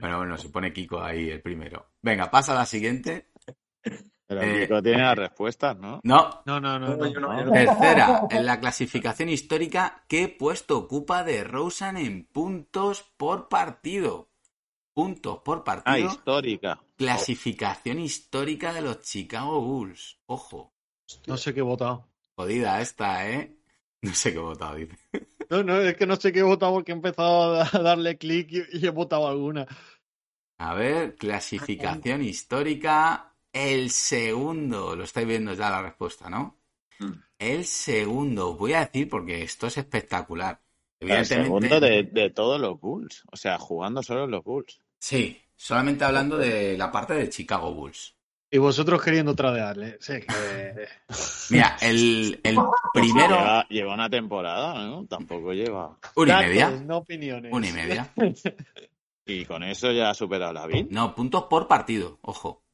Bueno, 0.00 0.18
bueno, 0.18 0.38
se 0.38 0.48
pone 0.48 0.72
Kiko 0.72 1.02
ahí 1.02 1.28
el 1.28 1.42
primero. 1.42 1.90
Venga, 2.00 2.30
pasa 2.30 2.52
a 2.52 2.56
la 2.56 2.66
siguiente. 2.66 3.28
Pero 4.40 4.78
Eh, 4.78 4.82
tiene 4.82 5.02
las 5.02 5.16
respuestas, 5.18 5.76
¿no? 5.78 6.00
No, 6.04 6.42
No, 6.46 6.60
no, 6.60 6.78
no. 6.78 6.96
no. 6.96 7.06
yo 7.06 7.20
no, 7.20 7.38
yo 7.38 7.44
no. 7.46 7.52
Tercera, 7.52 8.22
en 8.30 8.46
la 8.46 8.58
clasificación 8.60 9.28
histórica, 9.28 10.04
¿qué 10.08 10.28
puesto 10.28 10.78
ocupa 10.78 11.22
de 11.24 11.44
Rosen 11.44 11.96
en 11.96 12.24
puntos 12.24 13.04
por 13.16 13.48
partido? 13.48 14.28
Puntos 14.94 15.38
por 15.44 15.58
Ah, 15.58 15.64
partido. 15.64 16.08
histórica. 16.10 16.80
Clasificación 16.96 17.98
histórica 17.98 18.72
de 18.72 18.82
los 18.82 19.00
Chicago 19.00 19.60
Bulls. 19.60 20.18
Ojo, 20.26 20.72
No 21.26 21.36
sé 21.36 21.52
qué 21.54 21.60
he 21.60 21.62
votado. 21.62 22.08
jodida 22.36 22.80
esta, 22.80 23.28
¿eh? 23.30 23.56
No 24.02 24.12
sé 24.14 24.32
qué 24.32 24.38
he 24.38 24.42
votado, 24.42 24.74
dice. 24.76 24.96
No, 25.48 25.62
no, 25.62 25.76
es 25.80 25.96
que 25.96 26.06
no 26.06 26.16
sé 26.16 26.32
qué 26.32 26.40
he 26.40 26.42
votado 26.42 26.72
porque 26.72 26.92
he 26.92 26.94
empezado 26.94 27.60
a 27.60 27.64
darle 27.82 28.16
clic 28.18 28.48
y, 28.50 28.62
y 28.78 28.86
he 28.86 28.90
votado 28.90 29.28
alguna. 29.28 29.66
A 30.58 30.74
ver, 30.74 31.14
clasificación 31.16 32.22
histórica. 32.24 33.31
El 33.52 33.90
segundo, 33.90 34.96
lo 34.96 35.04
estáis 35.04 35.26
viendo 35.26 35.52
ya 35.54 35.70
la 35.70 35.82
respuesta, 35.82 36.30
¿no? 36.30 36.58
Mm. 36.98 37.12
El 37.38 37.64
segundo, 37.64 38.54
voy 38.56 38.72
a 38.74 38.80
decir 38.80 39.08
porque 39.08 39.42
esto 39.42 39.66
es 39.66 39.76
espectacular. 39.78 40.60
El 41.00 41.26
segundo 41.26 41.80
de, 41.80 42.04
de 42.04 42.30
todos 42.30 42.60
los 42.60 42.78
Bulls. 42.80 43.24
O 43.32 43.36
sea, 43.36 43.58
jugando 43.58 44.02
solo 44.02 44.24
en 44.24 44.30
los 44.30 44.44
Bulls. 44.44 44.80
sí, 44.98 45.38
solamente 45.56 46.04
hablando 46.04 46.36
de 46.38 46.76
la 46.78 46.90
parte 46.90 47.14
de 47.14 47.28
Chicago 47.28 47.72
Bulls. 47.74 48.16
Y 48.50 48.58
vosotros 48.58 49.02
queriendo 49.02 49.34
tradearle. 49.34 49.96
Sí, 50.00 50.14
que... 50.20 50.86
Mira, 51.50 51.76
el, 51.80 52.38
el 52.42 52.58
primero, 52.92 53.36
Lleva, 53.36 53.66
lleva 53.68 53.94
una 53.94 54.10
temporada, 54.10 54.84
¿no? 54.86 55.06
Tampoco 55.06 55.52
lleva. 55.52 55.98
una 56.16 56.42
y 56.42 56.46
media, 56.48 56.70
No 56.70 56.98
opiniones. 56.98 57.52
una 57.52 57.68
y 57.68 57.72
media. 57.72 58.12
Y 59.24 59.44
con 59.44 59.62
eso 59.62 59.92
ya 59.92 60.10
ha 60.10 60.14
superado 60.14 60.52
la 60.52 60.66
VIN. 60.66 60.88
No, 60.90 61.14
puntos 61.14 61.44
por 61.44 61.68
partido, 61.68 62.18
ojo. 62.22 62.64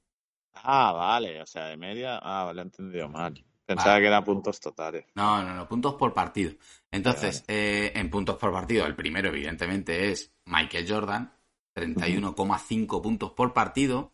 Ah, 0.70 0.92
vale. 0.92 1.40
O 1.40 1.46
sea, 1.46 1.66
de 1.66 1.78
media. 1.78 2.18
Ah, 2.22 2.44
vale, 2.44 2.60
he 2.60 2.64
entendido 2.64 3.08
mal. 3.08 3.42
Pensaba 3.64 3.92
Vale. 3.92 4.02
que 4.02 4.06
eran 4.08 4.24
puntos 4.24 4.60
totales. 4.60 5.06
No, 5.14 5.42
no, 5.42 5.54
no, 5.54 5.66
puntos 5.66 5.94
por 5.94 6.12
partido. 6.12 6.52
Entonces, 6.90 7.42
eh, 7.48 7.92
en 7.94 8.10
puntos 8.10 8.36
por 8.36 8.52
partido, 8.52 8.86
el 8.86 8.94
primero, 8.94 9.28
evidentemente, 9.28 10.10
es 10.10 10.32
Michael 10.44 10.86
Jordan, 10.86 11.32
31,5 11.74 13.02
puntos 13.02 13.32
por 13.32 13.54
partido. 13.54 14.12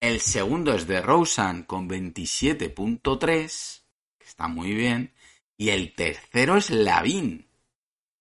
El 0.00 0.20
segundo 0.20 0.74
es 0.74 0.86
de 0.86 1.02
Rosen 1.02 1.64
con 1.64 1.88
27.3, 1.88 3.82
que 4.18 4.26
está 4.26 4.46
muy 4.46 4.74
bien. 4.74 5.12
Y 5.56 5.70
el 5.70 5.94
tercero 5.94 6.56
es 6.56 6.70
Lavin, 6.70 7.48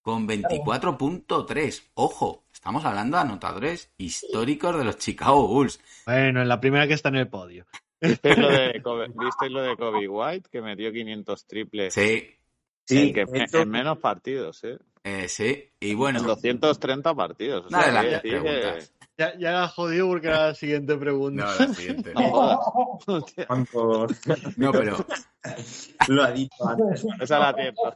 con 0.01 0.27
24.3. 0.27 1.91
Ojo, 1.93 2.42
estamos 2.63 2.85
hablando 2.85 3.17
de 3.17 3.23
anotadores 3.23 3.91
históricos 3.97 4.77
de 4.77 4.85
los 4.85 4.97
Chicago 4.97 5.45
Bulls. 5.49 5.81
Bueno, 6.05 6.41
en 6.43 6.47
la 6.47 6.61
primera 6.61 6.87
que 6.87 6.93
está 6.93 7.09
en 7.09 7.17
el 7.17 7.27
podio. 7.27 7.65
¿Visteis 7.99 8.37
lo 8.37 8.47
de 8.49 8.81
Kobe, 8.83 9.07
¿visteis 9.13 9.51
lo 9.51 9.61
de 9.63 9.75
Kobe 9.75 10.07
White? 10.07 10.47
Que 10.49 10.61
metió 10.61 10.89
500 10.93 11.45
triples 11.45 11.93
Sí, 11.93 12.29
en, 12.89 13.13
que- 13.13 13.25
esto- 13.33 13.59
en 13.59 13.69
menos 13.69 13.97
partidos, 13.97 14.63
¿eh? 14.63 14.77
eh, 15.03 15.27
sí. 15.27 15.71
Y 15.81 15.93
bueno, 15.93 16.19
En 16.19 16.25
230 16.25 17.13
partidos. 17.13 17.65
O 17.65 17.67
de 17.67 17.83
sea, 17.83 17.91
las 17.91 18.21
que-. 18.21 18.79
Ya, 19.17 19.37
ya 19.37 19.51
la 19.51 19.63
has 19.65 19.73
jodido 19.73 20.07
porque 20.07 20.27
era 20.27 20.47
la 20.47 20.55
siguiente 20.55 20.95
pregunta. 20.95 21.43
No, 21.43 21.65
la 21.67 21.73
siguiente. 21.73 22.13
No 22.15 24.07
No, 24.57 24.71
pero 24.71 25.05
Lo 26.07 26.23
ha 26.23 26.31
dicho 26.31 26.65
antes. 26.65 27.05
Esa 27.19 27.39
la 27.39 27.53
tiempo. 27.53 27.93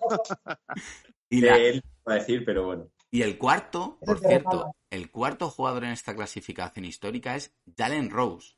y 1.29 1.39
la, 1.39 1.55
él 1.57 1.81
va 2.07 2.13
a 2.13 2.15
decir, 2.15 2.43
pero 2.45 2.65
bueno. 2.65 2.87
Y 3.11 3.21
el 3.21 3.37
cuarto, 3.37 3.97
por 4.05 4.19
cierto, 4.19 4.75
el 4.89 5.09
cuarto 5.11 5.49
jugador 5.49 5.85
en 5.85 5.91
esta 5.91 6.15
clasificación 6.15 6.85
histórica 6.85 7.35
es 7.35 7.55
Jalen 7.77 8.09
Rose, 8.09 8.55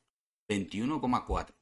21,4. 0.48 1.54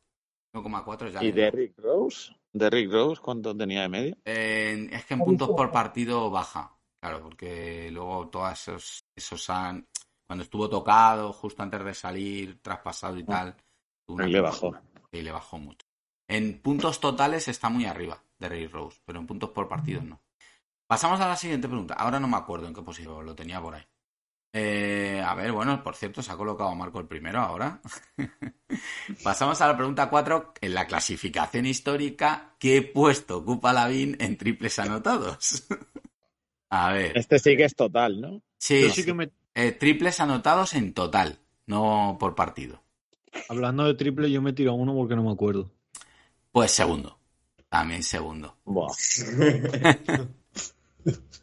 1,4 0.55 1.09
es 1.09 1.23
¿Y. 1.23 1.33
Derrick 1.33 1.79
Rose? 1.79 2.33
¿Derrick 2.53 2.91
Rose 2.91 3.21
cuánto 3.21 3.55
tenía 3.57 3.83
de 3.83 3.89
media? 3.89 4.17
Eh, 4.25 4.89
es 4.91 5.05
que 5.05 5.15
en 5.15 5.21
puntos 5.21 5.51
por 5.51 5.71
partido 5.71 6.31
baja. 6.31 6.75
Claro, 7.01 7.23
porque 7.23 7.91
luego 7.93 8.29
todos 8.29 8.53
esos, 8.53 9.05
esos 9.15 9.51
han, 9.51 9.87
cuando 10.27 10.43
estuvo 10.43 10.69
tocado, 10.69 11.33
justo 11.33 11.63
antes 11.63 11.85
de 11.85 11.95
salir, 11.95 12.61
traspasado 12.61 13.19
y 13.19 13.25
tal. 13.25 13.55
tuvo 14.07 14.17
una- 14.17 14.27
Le 14.27 14.41
bajó. 14.41 14.75
Sí, 15.13 15.23
le 15.23 15.31
bajó 15.31 15.59
mucho. 15.59 15.87
En 16.27 16.61
puntos 16.61 16.99
totales 17.01 17.47
está 17.49 17.69
muy 17.69 17.85
arriba 17.85 18.23
de 18.39 18.49
Ray 18.49 18.67
Rose, 18.67 19.01
pero 19.05 19.19
en 19.21 19.27
puntos 19.27 19.51
por 19.51 19.69
partido 19.69 20.03
no. 20.03 20.21
Pasamos 20.89 21.21
a 21.21 21.29
la 21.29 21.37
siguiente 21.37 21.69
pregunta. 21.69 21.95
Ahora 21.95 22.19
no 22.19 22.27
me 22.27 22.37
acuerdo 22.39 22.67
en 22.67 22.75
qué 22.75 22.83
posición, 22.83 23.25
lo 23.25 23.35
tenía 23.37 23.61
por 23.61 23.75
ahí. 23.77 23.83
Eh, 24.55 25.23
a 25.25 25.35
ver, 25.35 25.53
bueno, 25.53 25.83
por 25.85 25.95
cierto, 25.95 26.23
se 26.23 26.33
ha 26.33 26.37
colocado 26.37 26.75
Marco 26.75 26.99
el 26.99 27.07
primero 27.07 27.39
ahora. 27.41 27.81
Pasamos 29.23 29.61
a 29.61 29.69
la 29.69 29.77
pregunta 29.77 30.09
4. 30.09 30.55
En 30.63 30.73
la 30.75 30.87
clasificación 30.87 31.67
histórica, 31.67 32.55
¿qué 32.59 32.81
puesto 32.83 33.37
ocupa 33.39 33.73
Lavín 33.75 34.17
en 34.19 34.37
triples 34.39 34.79
anotados? 34.79 35.65
a 36.71 36.93
ver. 36.93 37.17
Este 37.19 37.39
sí 37.39 37.57
que 37.57 37.65
es 37.65 37.75
total, 37.77 38.21
¿no? 38.21 38.43
Sí, 38.59 38.81
Yo 38.83 38.89
sí 38.89 39.05
que 39.05 39.15
me- 39.15 39.31
eh, 39.55 39.73
triples 39.73 40.19
anotados 40.21 40.73
en 40.75 40.95
total, 40.95 41.39
no 41.67 42.17
por 42.19 42.35
partido. 42.35 42.83
hablando 43.51 43.85
de 43.85 43.95
triple, 43.95 44.31
yo 44.31 44.41
me 44.41 44.55
tiro 44.55 44.71
a 44.71 44.75
uno 44.75 44.95
porque 44.95 45.15
no 45.17 45.23
me 45.23 45.33
acuerdo. 45.33 45.71
Pues 46.51 46.71
segundo. 46.73 47.19
También 47.69 48.03
segundo. 48.03 48.57
Buah. 48.65 48.95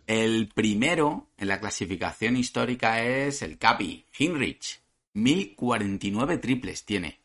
El 0.07 0.49
primero 0.53 1.29
en 1.37 1.47
la 1.47 1.59
clasificación 1.59 2.37
histórica 2.37 3.03
es 3.03 3.41
el 3.41 3.57
Capi, 3.57 4.05
Hinrich. 4.17 4.81
1049 5.13 6.37
triples 6.37 6.83
tiene 6.85 7.21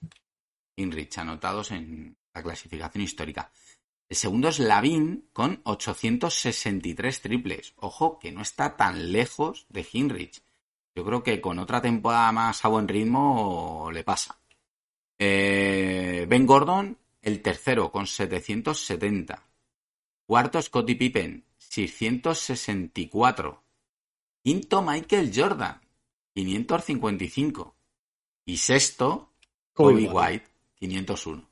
Hinrich 0.77 1.19
anotados 1.19 1.73
en 1.73 2.17
la 2.33 2.43
clasificación 2.43 3.05
histórica. 3.05 3.51
El 4.09 4.17
segundo 4.17 4.49
es 4.49 4.59
Lavin 4.59 5.29
con 5.33 5.61
863 5.65 7.21
triples. 7.21 7.75
Ojo, 7.77 8.19
que 8.19 8.33
no 8.33 8.43
está 8.43 8.77
tan 8.77 9.13
lejos 9.13 9.67
de 9.69 9.87
Hinrich. 9.93 10.43
Yo 10.95 11.05
creo 11.05 11.23
que 11.23 11.41
con 11.41 11.59
otra 11.59 11.81
temporada 11.81 12.33
más 12.33 12.65
a 12.65 12.69
buen 12.69 12.89
ritmo 12.89 13.91
le 13.93 14.03
pasa. 14.03 14.41
Eh, 15.19 16.27
ben 16.29 16.47
Gordon, 16.47 16.99
el 17.23 17.43
tercero, 17.43 17.93
con 17.93 18.07
770. 18.07 19.47
Cuarto, 20.27 20.61
Scottie 20.61 20.97
Pippen, 20.97 21.45
664. 21.71 23.63
Quinto, 24.43 24.83
Michael 24.83 25.31
Jordan, 25.35 25.81
555. 26.35 27.77
Y 28.45 28.57
sexto, 28.57 29.33
Kobe 29.73 30.07
Kobe 30.07 30.09
White. 30.09 30.15
White, 30.17 30.51
501. 30.81 31.51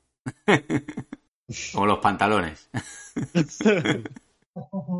Como 1.73 1.85
los 1.85 1.99
pantalones. 1.99 2.69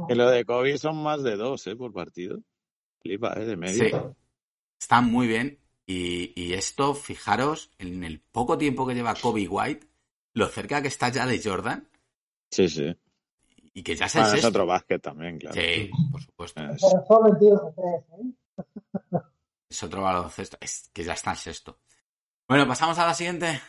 Que 0.07 0.15
lo 0.15 0.29
de 0.29 0.45
Kobe 0.45 0.77
son 0.77 1.03
más 1.03 1.21
de 1.21 1.35
dos, 1.35 1.67
¿eh? 1.67 1.75
Por 1.75 1.91
partido. 1.91 2.39
Flipa, 3.01 3.33
¿eh? 3.33 3.45
De 3.45 3.57
medio. 3.57 3.83
Sí. 3.83 3.91
Está 4.79 5.01
muy 5.01 5.27
bien. 5.27 5.59
Y, 5.85 6.31
y 6.41 6.53
esto, 6.53 6.93
fijaros, 6.93 7.69
en 7.77 8.05
el 8.05 8.21
poco 8.21 8.57
tiempo 8.57 8.87
que 8.87 8.93
lleva 8.93 9.15
Kobe 9.15 9.49
White, 9.49 9.85
lo 10.33 10.47
cerca 10.47 10.81
que 10.81 10.87
está 10.87 11.09
ya 11.09 11.25
de 11.25 11.41
Jordan 11.43 11.89
Sí, 12.51 12.69
sí. 12.69 12.95
Y 13.79 13.83
que 13.83 13.95
ya 13.95 14.07
es 14.07 14.15
el 14.15 14.23
Bueno, 14.23 14.35
es 14.37 14.43
otro 14.43 14.65
básquet 14.65 15.01
también, 15.01 15.39
claro. 15.39 15.55
Sí, 15.55 15.89
por 16.11 16.21
supuesto. 16.21 16.61
Es- 16.65 16.83
en 16.83 16.99
¿eh? 17.47 17.63
Es 19.69 19.83
otro 19.83 20.01
baloncesto. 20.01 20.57
Es 20.59 20.89
que 20.91 21.01
ya 21.05 21.13
está 21.13 21.31
el 21.31 21.37
sexto. 21.37 21.79
Bueno, 22.45 22.67
pasamos 22.67 22.99
a 22.99 23.05
la 23.05 23.13
siguiente. 23.13 23.61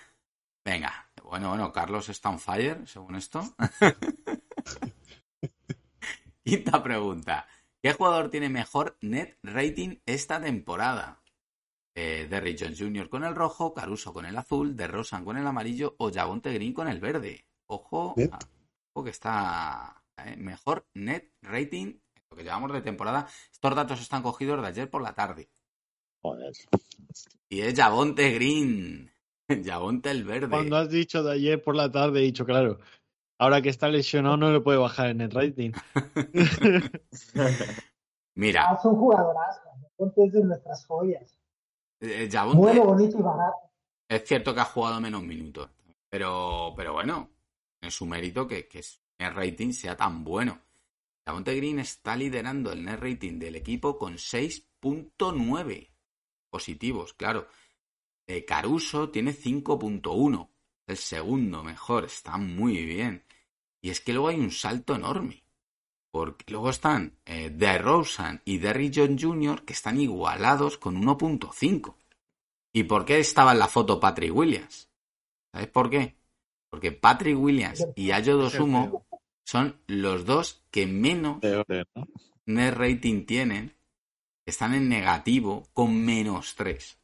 Venga. 0.65 1.12
Bueno, 1.23 1.51
bueno, 1.51 1.70
Carlos 1.70 2.09
está 2.09 2.28
on 2.28 2.41
fire, 2.41 2.89
según 2.89 3.15
esto. 3.15 3.55
Quinta 6.45 6.82
pregunta. 6.82 7.47
¿Qué 7.81 7.93
jugador 7.93 8.31
tiene 8.31 8.49
mejor 8.49 8.99
net 9.03 9.39
rating 9.45 9.99
esta 10.07 10.41
temporada? 10.41 11.23
Eh, 11.95 12.27
Derrick 12.28 12.59
Jones 12.61 12.81
Jr. 12.81 13.09
con 13.09 13.23
el 13.23 13.37
rojo, 13.37 13.73
Caruso 13.74 14.12
con 14.12 14.27
el 14.27 14.37
azul, 14.37 14.74
DeRozan 14.74 15.24
con 15.24 15.37
el 15.37 15.47
amarillo 15.47 15.95
o 15.99 16.11
Javonte 16.12 16.53
Green 16.53 16.74
con 16.74 16.89
el 16.89 16.99
verde. 16.99 17.47
Ojo, 17.66 18.16
ojo 18.93 19.05
que 19.05 19.11
está 19.11 19.99
mejor 20.38 20.86
net 20.94 21.32
rating 21.42 21.98
lo 22.30 22.36
que 22.36 22.44
llevamos 22.44 22.72
de 22.72 22.80
temporada. 22.82 23.26
Estos 23.52 23.74
datos 23.74 24.01
están 24.01 24.22
cogidos 24.22 24.60
de 24.62 24.68
ayer 24.68 24.88
por 24.90 25.02
la 25.02 25.14
tarde. 25.14 25.51
Joder. 26.22 26.52
Y 27.48 27.60
es 27.62 27.74
Javonte 27.74 28.30
Green. 28.32 29.10
Javonte 29.64 30.10
el 30.10 30.24
verde. 30.24 30.48
Cuando 30.51 30.76
has 30.76 30.88
dicho 30.90 31.22
de 31.22 31.32
ayer 31.32 31.62
por 31.62 31.74
la 31.74 31.90
tarde, 31.90 32.20
he 32.20 32.24
dicho, 32.24 32.44
claro, 32.44 32.78
ahora 33.38 33.60
que 33.62 33.68
está 33.68 33.88
lesionado 33.88 34.36
no 34.36 34.52
le 34.52 34.60
puede 34.60 34.78
bajar 34.78 35.09
el 35.09 35.16
net 35.18 35.32
rating. 35.32 35.72
Mira, 38.36 38.68
Ah, 38.70 38.78
son 38.80 38.97
jugadoras. 38.97 39.60
Entonces, 39.98 40.32
de 40.32 40.44
nuestras 40.44 40.86
joyas. 40.86 41.36
eh, 42.01 42.28
Javonte 42.30 42.59
Bueno, 42.59 42.84
bonito 42.84 43.18
y 43.18 43.22
barato. 43.22 43.56
es 44.09 44.24
cierto 44.26 44.55
que 44.55 44.60
ha 44.60 44.64
jugado 44.64 45.01
menos 45.01 45.22
minutos. 45.22 45.70
Pero, 46.09 46.72
pero 46.76 46.92
bueno, 46.94 47.30
es 47.80 47.94
su 47.94 48.06
mérito 48.06 48.47
que, 48.47 48.66
que 48.66 48.82
su 48.82 48.98
net 49.20 49.34
rating 49.34 49.72
sea 49.72 49.97
tan 49.97 50.24
bueno. 50.24 50.60
Javonte 51.26 51.55
Green 51.55 51.78
está 51.78 52.16
liderando 52.16 52.72
el 52.72 52.84
net 52.84 52.98
rating 52.98 53.38
del 53.38 53.56
equipo 53.56 53.98
con 53.98 54.14
6.9 54.14 55.90
positivos, 56.51 57.14
claro. 57.14 57.47
Eh, 58.26 58.44
Caruso 58.44 59.10
tiene 59.10 59.32
5.1, 59.32 60.48
el 60.86 60.97
segundo 60.97 61.62
mejor, 61.62 62.05
está 62.05 62.36
muy 62.36 62.84
bien. 62.84 63.24
Y 63.82 63.90
es 63.90 64.01
que 64.01 64.12
luego 64.12 64.28
hay 64.28 64.40
un 64.40 64.51
salto 64.51 64.94
enorme. 64.94 65.44
Porque 66.12 66.44
luego 66.48 66.70
están 66.70 67.18
eh, 67.24 67.51
DeRozan 67.51 68.42
y 68.44 68.59
Derrick 68.59 68.94
Jones 68.97 69.22
Jr. 69.22 69.64
que 69.64 69.72
están 69.72 70.01
igualados 70.01 70.76
con 70.76 71.01
1.5. 71.01 71.94
¿Y 72.72 72.84
por 72.84 73.05
qué 73.05 73.20
estaba 73.20 73.52
en 73.52 73.60
la 73.60 73.68
foto 73.68 74.01
Patrick 74.01 74.34
Williams? 74.34 74.88
¿Sabes 75.52 75.68
por 75.68 75.88
qué? 75.88 76.16
Porque 76.68 76.92
Patrick 76.92 77.38
Williams 77.38 77.86
y 77.97 78.10
Ayo 78.10 78.36
Dosumo 78.36 79.06
son 79.51 79.81
los 79.89 80.24
dos 80.27 80.64
que 80.70 80.86
menos 80.86 81.39
net 82.47 82.74
rating 82.74 83.27
tienen. 83.27 83.64
Están 84.47 84.74
en 84.74 84.89
negativo 84.89 85.68
con 85.72 85.90
menos 86.05 86.55
3. 86.56 86.98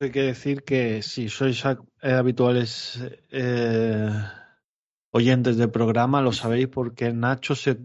Hay 0.00 0.10
que 0.10 0.22
decir 0.22 0.62
que 0.68 1.02
si 1.02 1.28
sois 1.28 1.58
eh, 1.64 1.76
habituales 2.22 3.00
eh, 3.30 4.10
oyentes 5.10 5.56
del 5.56 5.70
programa, 5.78 6.22
lo 6.22 6.32
sabéis 6.32 6.68
porque 6.68 7.12
Nacho 7.12 7.54
se, 7.54 7.78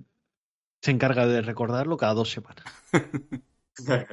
se 0.84 0.92
encarga 0.92 1.26
de 1.28 1.42
recordarlo 1.42 1.98
cada 1.98 2.14
dos 2.14 2.30
semanas. 2.32 2.66
La, 3.86 4.06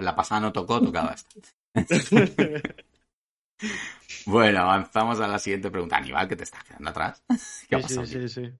la 0.00 0.14
pasada 0.14 0.40
no 0.42 0.52
tocó, 0.52 0.80
tocaba 0.80 1.14
esta. 1.14 1.30
Bueno, 4.26 4.60
avanzamos 4.60 5.20
a 5.20 5.28
la 5.28 5.38
siguiente 5.38 5.70
pregunta. 5.70 5.96
Aníbal, 5.96 6.28
que 6.28 6.36
te 6.36 6.44
estás 6.44 6.64
quedando 6.64 6.90
atrás. 6.90 7.22
¿Qué 7.68 7.76
ha 7.76 7.78
Sí, 7.78 7.82
pasado? 7.82 8.02
sí, 8.06 8.06
aquí? 8.06 8.28
sí, 8.28 8.28
sí. 8.28 8.52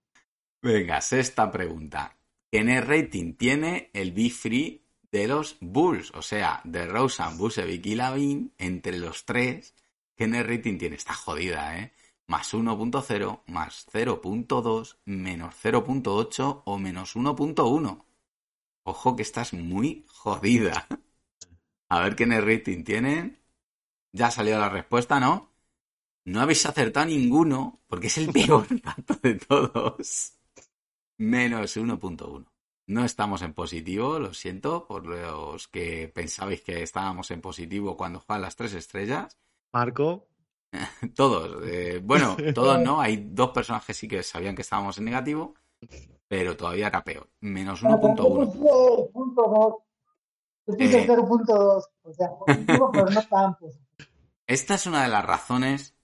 Venga, 0.65 1.03
sexta 1.03 1.51
pregunta. 1.51 2.17
¿Qué 2.51 2.65
net 2.65 2.87
rating 2.87 3.35
tiene 3.35 3.91
el 3.93 4.13
Big 4.13 4.33
Free 4.33 4.83
de 5.13 5.29
los 5.29 5.59
Bulls? 5.61 6.11
O 6.15 6.23
sea, 6.23 6.63
de 6.65 6.87
Rosen, 6.87 7.37
Busevic 7.37 7.85
y 7.85 7.95
Lavin, 7.95 8.55
entre 8.57 8.99
los 8.99 9.27
tres, 9.27 9.75
¿qué 10.17 10.27
net 10.27 10.47
rating 10.47 10.79
tiene? 10.79 10.97
Está 10.97 11.13
jodida, 11.13 11.79
¿eh? 11.79 11.93
Más 12.29 12.55
1.0, 12.55 13.43
más 13.47 13.87
0.2, 13.93 14.97
menos 15.05 15.55
0.8 15.63 16.63
o 16.65 16.79
menos 16.79 17.15
1.1. 17.15 18.05
Ojo 18.85 19.17
que 19.17 19.23
estás 19.23 19.53
muy 19.53 20.07
jodida. 20.09 20.87
A 21.91 22.01
ver 22.01 22.17
qué 22.17 22.25
net 22.25 22.43
rating 22.43 22.85
tienen. 22.85 23.39
Ya 24.13 24.29
ha 24.29 24.31
salido 24.31 24.59
la 24.59 24.71
respuesta, 24.71 25.21
¿no? 25.21 25.53
No 26.25 26.41
habéis 26.41 26.65
acertado 26.65 27.05
ninguno, 27.05 27.83
porque 27.87 28.07
es 28.07 28.17
el 28.17 28.33
peor 28.33 28.67
dato 28.83 29.15
de 29.23 29.35
todos. 29.35 30.39
Menos 31.19 31.77
1.1. 31.77 32.47
No 32.87 33.05
estamos 33.05 33.41
en 33.43 33.55
positivo, 33.55 34.19
lo 34.19 34.35
siento, 34.35 34.87
por 34.87 35.07
los 35.07 35.69
que 35.69 36.09
pensabais 36.15 36.61
que 36.63 36.83
estábamos 36.83 37.31
en 37.31 37.41
positivo 37.41 37.97
cuando 37.97 38.21
juegan 38.21 38.43
las 38.43 38.57
tres 38.57 38.75
estrellas. 38.75 39.39
Marco, 39.73 40.27
Todos, 41.15 41.63
eh, 41.67 42.01
bueno, 42.03 42.37
todos 42.55 42.81
no, 42.81 43.01
hay 43.01 43.29
dos 43.31 43.51
personas 43.51 43.85
que 43.85 43.95
sí 43.95 44.09
que 44.09 44.23
sabían 44.23 44.55
que 44.55 44.63
estábamos 44.63 44.99
en 44.99 45.05
negativo, 45.05 45.55
pero 46.29 46.57
todavía 46.57 46.89
era 46.89 47.03
peor. 47.05 47.29
Menos 47.41 47.81
Pero 47.81 47.95
1.1. 47.95 48.01
tampoco 48.01 48.53
fue 48.53 49.13
punto 49.13 49.43
dos. 49.43 49.75
Yo 50.67 50.75
puse 50.77 50.99
Eh. 51.03 51.07
0.2. 51.07 51.85
O 52.03 52.13
sea, 52.13 52.29
positivo, 52.31 52.91
pero 52.93 53.11
no 53.11 53.23
tan 53.23 53.55
positivo. 53.57 53.85
Esta 54.47 54.75
es 54.75 54.87
una 54.87 55.03
de 55.05 55.09
las 55.09 55.25
razones 55.25 55.95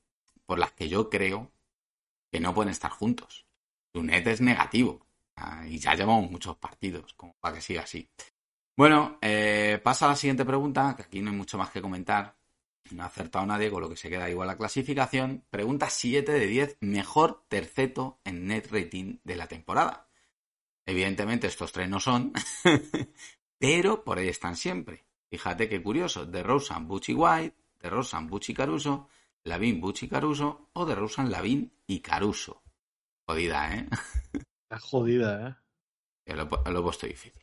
por 0.46 0.58
las 0.58 0.72
que 0.72 0.88
yo 0.88 1.10
creo 1.10 1.50
que 2.30 2.40
no 2.40 2.54
pueden 2.54 2.70
estar 2.70 2.90
juntos. 2.90 3.46
Su 3.92 4.02
net 4.02 4.26
es 4.26 4.40
negativo. 4.40 5.06
Y 5.66 5.78
ya 5.78 5.94
llevamos 5.94 6.30
muchos 6.30 6.56
partidos, 6.56 7.14
como 7.14 7.34
para 7.40 7.54
que 7.54 7.62
siga 7.62 7.82
así. 7.82 8.08
Bueno, 8.76 9.18
eh, 9.20 9.80
paso 9.82 10.04
a 10.04 10.08
la 10.08 10.16
siguiente 10.16 10.44
pregunta, 10.44 10.94
que 10.96 11.02
aquí 11.02 11.20
no 11.20 11.30
hay 11.30 11.36
mucho 11.36 11.58
más 11.58 11.70
que 11.70 11.80
comentar. 11.80 12.36
No 12.90 13.02
ha 13.02 13.06
acertado 13.06 13.46
nadie, 13.46 13.70
con 13.70 13.80
lo 13.82 13.88
que 13.88 13.96
se 13.96 14.10
queda 14.10 14.28
igual 14.28 14.48
la 14.48 14.56
clasificación. 14.56 15.44
Pregunta 15.50 15.88
7 15.88 16.30
de 16.32 16.46
10, 16.46 16.78
mejor 16.80 17.44
terceto 17.48 18.20
en 18.24 18.46
net 18.46 18.70
rating 18.70 19.18
de 19.24 19.36
la 19.36 19.46
temporada. 19.46 20.08
Evidentemente 20.86 21.46
estos 21.46 21.72
tres 21.72 21.88
no 21.88 22.00
son, 22.00 22.32
pero 23.58 24.02
por 24.02 24.18
ahí 24.18 24.28
están 24.28 24.56
siempre. 24.56 25.04
Fíjate 25.28 25.68
qué 25.68 25.80
curioso, 25.82 26.26
de 26.26 26.42
Rosen, 26.42 26.88
Bucci 26.88 27.14
White, 27.14 27.56
de 27.80 27.90
Rosen, 27.90 28.26
Bucci 28.26 28.52
Caruso, 28.52 29.08
Lavin, 29.44 29.80
Bucci 29.80 30.08
Caruso 30.08 30.70
o 30.72 30.84
de 30.84 30.94
Rosen, 30.96 31.30
Lavin 31.30 31.72
y 31.86 32.00
Caruso. 32.00 32.62
Jodida, 33.30 33.74
¿eh? 33.76 33.86
Está 34.64 34.78
jodida, 34.80 35.56
¿eh? 36.26 36.34
Lo, 36.34 36.42
he- 36.42 36.70
lo 36.72 36.80
he 36.80 36.82
puesto 36.82 37.06
difícil. 37.06 37.40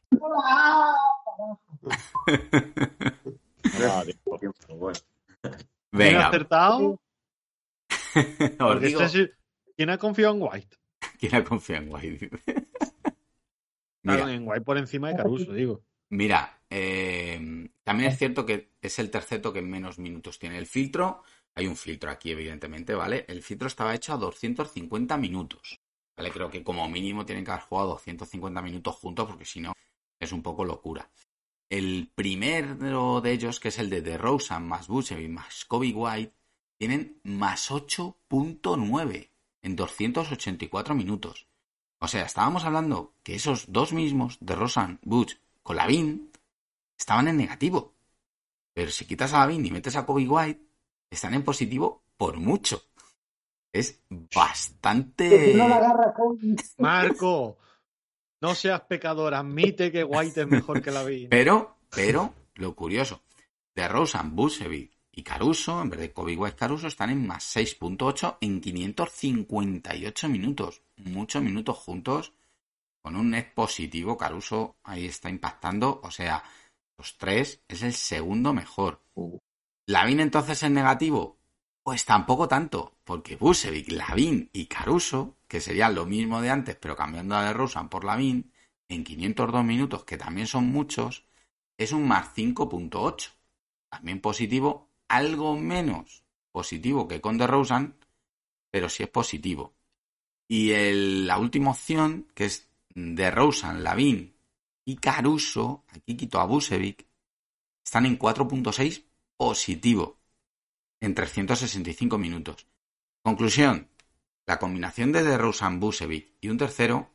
Tiempo. 4.06 4.38
Tiempo, 4.40 4.76
bueno. 4.76 5.00
¿Quién 5.42 5.54
ha 5.54 5.58
Venga, 5.92 6.28
acertado? 6.28 7.00
Porque 8.58 8.88
digo, 8.88 9.02
este 9.02 9.26
sí- 9.28 9.32
¿Quién 9.76 9.90
ha 9.92 9.98
confiado 9.98 10.34
en 10.36 10.42
White? 10.42 10.78
¿quién 11.20 11.36
ha 11.36 11.44
confiado 11.44 11.84
en 11.84 11.94
White? 11.94 12.30
Claro, 14.04 14.26
Mira, 14.26 14.34
en 14.34 14.48
White 14.48 14.62
por 14.62 14.78
encima 14.78 15.10
de 15.10 15.16
Caruso, 15.16 15.54
digo. 15.54 15.84
Mira, 16.10 16.60
eh, 16.70 17.70
también 17.84 18.10
es 18.12 18.18
cierto 18.18 18.46
que 18.46 18.72
es 18.82 19.00
el 19.00 19.10
terceto 19.12 19.54
que 19.54 19.62
menos 19.62 20.00
minutos 20.00 20.40
tiene. 20.40 20.58
El 20.58 20.66
filtro, 20.66 21.24
hay 21.58 21.66
un 21.66 21.76
filtro 21.76 22.12
aquí, 22.12 22.32
evidentemente, 22.32 22.94
¿vale? 22.94 23.26
El 23.28 23.42
filtro 23.42 23.68
estaba 23.68 23.96
hecho 23.96 24.14
a 24.14 24.18
250 24.18 25.18
minutos. 25.18 25.80
¿Vale? 26.16 26.30
Creo 26.30 26.52
que 26.52 26.64
como 26.64 26.88
mínimo 26.88 27.26
tienen 27.26 27.44
que 27.44 27.50
haber 27.50 27.64
jugado 27.64 27.90
250 27.90 28.62
minutos 28.62 28.96
juntos, 28.98 29.28
porque 29.28 29.44
si 29.46 29.60
no, 29.60 29.74
es 30.20 30.32
un 30.32 30.44
poco 30.44 30.64
locura. 30.64 31.10
El 31.68 32.12
primero 32.14 33.22
de 33.22 33.32
ellos, 33.32 33.60
que 33.60 33.70
es 33.70 33.80
el 33.80 33.90
de 33.90 34.04
DeRozan 34.04 34.68
más 34.68 34.88
Vucevic 34.88 35.32
más 35.32 35.66
Kobe 35.66 35.94
White, 35.94 36.34
tienen 36.78 37.20
más 37.24 37.72
8.9 37.72 39.32
en 39.64 39.76
284 39.76 40.94
minutos. 40.94 41.48
O 42.00 42.08
sea, 42.08 42.26
estábamos 42.26 42.66
hablando 42.66 43.16
que 43.24 43.34
esos 43.34 43.72
dos 43.74 43.94
mismos, 43.94 44.38
de 44.42 44.54
Rosan, 44.54 45.00
Butch, 45.02 45.40
con 45.64 45.78
Lavin, 45.78 46.32
estaban 46.96 47.28
en 47.28 47.38
negativo. 47.38 47.96
Pero 48.76 48.92
si 48.92 49.06
quitas 49.06 49.34
a 49.34 49.40
Lavin 49.40 49.66
y 49.66 49.72
metes 49.72 49.96
a 49.96 50.06
Kobe 50.06 50.28
White, 50.28 50.67
están 51.10 51.34
en 51.34 51.44
positivo 51.44 52.04
por 52.18 52.38
mucho. 52.38 52.84
Es 53.72 54.02
bastante... 54.10 55.30
Que 55.30 55.54
no 55.56 55.68
la 55.68 55.78
agarra 55.78 56.14
Kobe. 56.14 56.56
Marco, 56.78 57.58
no 58.42 58.56
seas 58.56 58.82
pecador, 58.82 59.34
admite 59.34 59.92
que 59.92 60.04
White 60.04 60.42
es 60.42 60.48
mejor 60.48 60.82
que 60.82 60.92
la 60.92 61.06
Pero, 61.30 61.78
pero, 61.90 62.34
lo 62.56 62.76
curioso, 62.76 63.22
de 63.76 63.88
Rosan, 63.88 64.36
Bucevic 64.36 64.92
y 65.12 65.24
Caruso, 65.24 65.82
en 65.82 65.90
vez 65.90 66.00
de 66.00 66.14
Kobe 66.14 66.36
White 66.36 66.56
Caruso, 66.56 66.88
están 66.88 67.10
en 67.10 67.26
más 67.26 67.56
6.8 67.56 68.38
en 68.42 68.62
558 68.62 70.30
minutos. 70.30 70.84
Muchos 70.98 71.42
minutos 71.42 71.78
juntos, 71.78 72.34
con 73.02 73.16
un 73.16 73.32
net 73.32 73.54
positivo. 73.56 74.18
Caruso 74.18 74.76
ahí 74.84 75.06
está 75.06 75.30
impactando. 75.30 76.00
O 76.04 76.12
sea, 76.12 76.44
los 76.98 77.18
tres 77.18 77.64
es 77.68 77.82
el 77.82 77.94
segundo 77.94 78.54
mejor. 78.54 79.02
¿Lavin 79.90 80.20
entonces 80.20 80.64
en 80.64 80.74
negativo? 80.74 81.40
Pues 81.82 82.04
tampoco 82.04 82.50
tanto, 82.50 82.98
porque 83.06 83.38
Bucevic, 83.38 83.90
Lavin 83.94 84.50
y 84.52 84.66
Caruso, 84.66 85.38
que 85.48 85.62
serían 85.62 85.96
lo 85.96 86.06
mismo 86.06 86.42
de 86.42 86.50
antes, 86.50 86.76
pero 86.76 86.98
cambiando 86.98 87.38
a 87.38 87.46
de 87.46 87.54
Rosan 87.54 87.88
por 87.88 88.04
Lavin, 88.04 88.52
en 88.90 89.06
502 89.06 89.64
minutos, 89.64 90.04
que 90.04 90.18
también 90.18 90.46
son 90.46 90.66
muchos, 90.66 91.26
es 91.78 91.94
un 91.94 92.06
más 92.06 92.36
5.8. 92.36 93.32
También 93.90 94.20
positivo, 94.20 94.90
algo 95.08 95.56
menos 95.56 96.26
positivo 96.52 97.08
que 97.08 97.22
con 97.22 97.38
DeRozan, 97.38 97.96
pero 98.70 98.90
sí 98.90 99.04
es 99.04 99.10
positivo. 99.10 99.74
Y 100.50 100.74
la 101.26 101.38
última 101.38 101.72
opción, 101.72 102.28
que 102.36 102.44
es 102.44 102.70
DeRozan, 102.94 103.86
Lavin 103.86 104.36
y 104.84 104.98
Caruso, 104.98 105.86
aquí 105.88 106.18
quito 106.18 106.42
a 106.42 106.46
Bucevic, 106.46 107.08
están 107.86 108.06
en 108.06 108.20
4.6 108.20 109.07
positivo 109.38 110.18
en 111.00 111.14
365 111.14 112.18
minutos. 112.18 112.66
Conclusión, 113.22 113.88
la 114.46 114.60
combinación 114.60 115.12
de 115.12 115.24
DeRozan, 115.24 115.80
Bucevic 115.80 116.34
y 116.42 116.50
un 116.50 116.58
tercero 116.58 117.10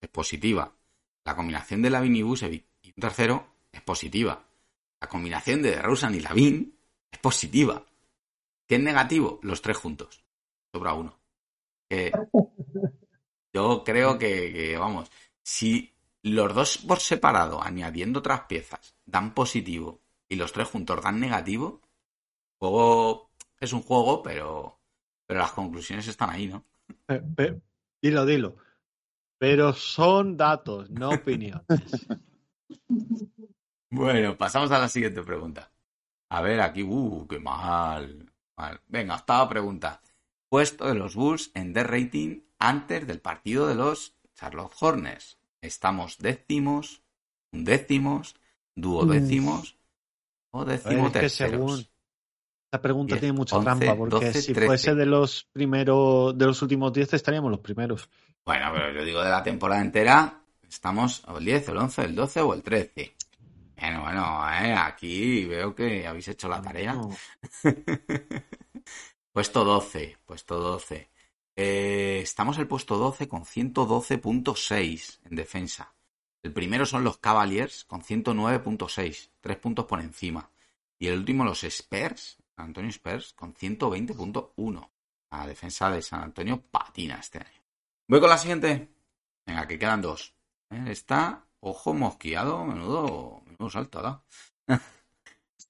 es 0.00 0.08
positiva. 0.08 0.72
La 1.24 1.36
combinación 1.36 1.82
de 1.82 1.90
Lavin 1.90 2.16
y 2.16 2.22
Bucevic 2.22 2.64
y 2.82 2.88
un 2.88 3.00
tercero 3.00 3.46
es 3.70 3.80
positiva. 3.82 4.44
La 5.00 5.08
combinación 5.08 5.62
de 5.62 5.70
DeRozan 5.70 6.14
y 6.14 6.20
Lavin 6.20 6.74
es 7.10 7.18
positiva. 7.18 7.84
¿Qué 8.66 8.76
es 8.76 8.80
negativo? 8.82 9.38
Los 9.42 9.62
tres 9.62 9.76
juntos. 9.76 10.24
Sobra 10.72 10.94
uno. 10.94 11.18
Eh, 11.88 12.10
yo 13.52 13.84
creo 13.84 14.18
que, 14.18 14.52
que, 14.52 14.76
vamos, 14.76 15.10
si 15.42 15.94
los 16.22 16.54
dos 16.54 16.78
por 16.78 17.00
separado, 17.00 17.62
añadiendo 17.62 18.18
otras 18.18 18.42
piezas, 18.42 18.94
dan 19.06 19.32
positivo 19.32 20.00
y 20.28 20.36
los 20.36 20.52
tres 20.52 20.68
juntos 20.68 21.02
dan 21.02 21.20
negativo, 21.20 21.80
el 21.82 22.58
juego 22.60 23.30
es 23.60 23.72
un 23.72 23.82
juego, 23.82 24.22
pero, 24.22 24.80
pero 25.26 25.40
las 25.40 25.52
conclusiones 25.52 26.08
están 26.08 26.30
ahí, 26.30 26.48
¿no? 26.48 26.64
Pe- 27.36 27.60
dilo, 28.02 28.26
dilo. 28.26 28.56
Pero 29.38 29.72
son 29.72 30.36
datos, 30.36 30.90
no 30.90 31.12
opiniones. 31.14 32.08
Bueno, 33.90 34.36
pasamos 34.36 34.70
a 34.70 34.78
la 34.78 34.88
siguiente 34.88 35.22
pregunta. 35.22 35.72
A 36.30 36.42
ver, 36.42 36.60
aquí, 36.60 36.82
uh, 36.84 37.26
qué 37.28 37.40
mal. 37.40 38.32
mal. 38.56 38.82
Venga, 38.88 39.16
octava 39.16 39.48
pregunta. 39.48 40.02
Puesto 40.50 40.86
de 40.88 40.94
los 40.96 41.16
Bulls 41.16 41.52
en 41.54 41.72
D 41.72 41.84
rating 41.84 42.42
antes 42.58 43.06
del 43.06 43.20
partido 43.20 43.66
de 43.68 43.76
los 43.76 44.16
Charlotte 44.34 44.74
Hornets. 44.80 45.38
Estamos 45.62 46.18
décimos, 46.18 47.02
undécimos, 47.52 48.36
duodécimos 48.76 49.77
o 50.50 50.68
es 50.68 50.82
que. 50.82 51.88
Esta 52.70 52.82
pregunta 52.82 53.14
10, 53.14 53.20
tiene 53.20 53.32
mucha 53.32 53.56
11, 53.56 53.64
trampa, 53.64 53.96
porque 53.96 54.26
12, 54.26 54.42
si 54.42 54.52
13. 54.52 54.66
fuese 54.66 54.94
de 54.94 55.06
los 55.06 55.48
primeros, 55.50 56.36
de 56.36 56.44
los 56.44 56.60
últimos 56.60 56.92
10, 56.92 57.14
estaríamos 57.14 57.50
los 57.50 57.60
primeros. 57.60 58.10
Bueno, 58.44 58.70
pero 58.74 58.92
yo 58.92 59.04
digo 59.04 59.22
de 59.22 59.30
la 59.30 59.42
temporada 59.42 59.80
entera, 59.80 60.42
estamos 60.68 61.22
el 61.34 61.44
10, 61.46 61.70
el 61.70 61.76
11, 61.78 62.04
el 62.04 62.14
12 62.14 62.40
o 62.42 62.52
el 62.52 62.62
13. 62.62 63.16
Bueno, 63.80 64.02
bueno, 64.02 64.52
eh, 64.52 64.74
aquí 64.74 65.46
veo 65.46 65.74
que 65.74 66.06
habéis 66.06 66.28
hecho 66.28 66.46
la 66.48 66.60
tarea. 66.60 66.92
No. 66.92 67.08
Puesto 69.32 69.64
12, 69.64 70.18
puesto 70.26 70.58
12. 70.58 71.10
Eh, 71.54 72.20
estamos 72.22 72.58
el 72.58 72.66
puesto 72.66 72.98
12 72.98 73.28
con 73.28 73.44
112.6 73.44 75.20
en 75.24 75.36
defensa. 75.36 75.94
El 76.48 76.54
primero 76.54 76.86
son 76.86 77.04
los 77.04 77.18
Cavaliers 77.18 77.84
con 77.84 78.00
109.6, 78.00 79.32
tres 79.38 79.58
puntos 79.58 79.84
por 79.84 80.00
encima. 80.00 80.50
Y 80.98 81.08
el 81.08 81.18
último 81.18 81.44
los 81.44 81.62
Spurs, 81.62 82.38
Antonio 82.56 82.88
Spurs, 82.88 83.34
con 83.34 83.52
120.1. 83.52 84.90
La 85.30 85.46
defensa 85.46 85.90
de 85.90 86.00
San 86.00 86.22
Antonio 86.22 86.58
patina 86.62 87.16
este 87.16 87.40
año. 87.40 87.62
Voy 88.08 88.18
con 88.18 88.30
la 88.30 88.38
siguiente. 88.38 88.88
Venga, 89.44 89.68
que 89.68 89.78
quedan 89.78 90.00
dos. 90.00 90.34
Eh, 90.70 90.86
Está, 90.86 91.44
ojo 91.60 91.92
mosqueado, 91.92 92.64
menudo, 92.64 93.42
menudo 93.44 93.68
salto, 93.68 94.00
¿da? 94.00 94.24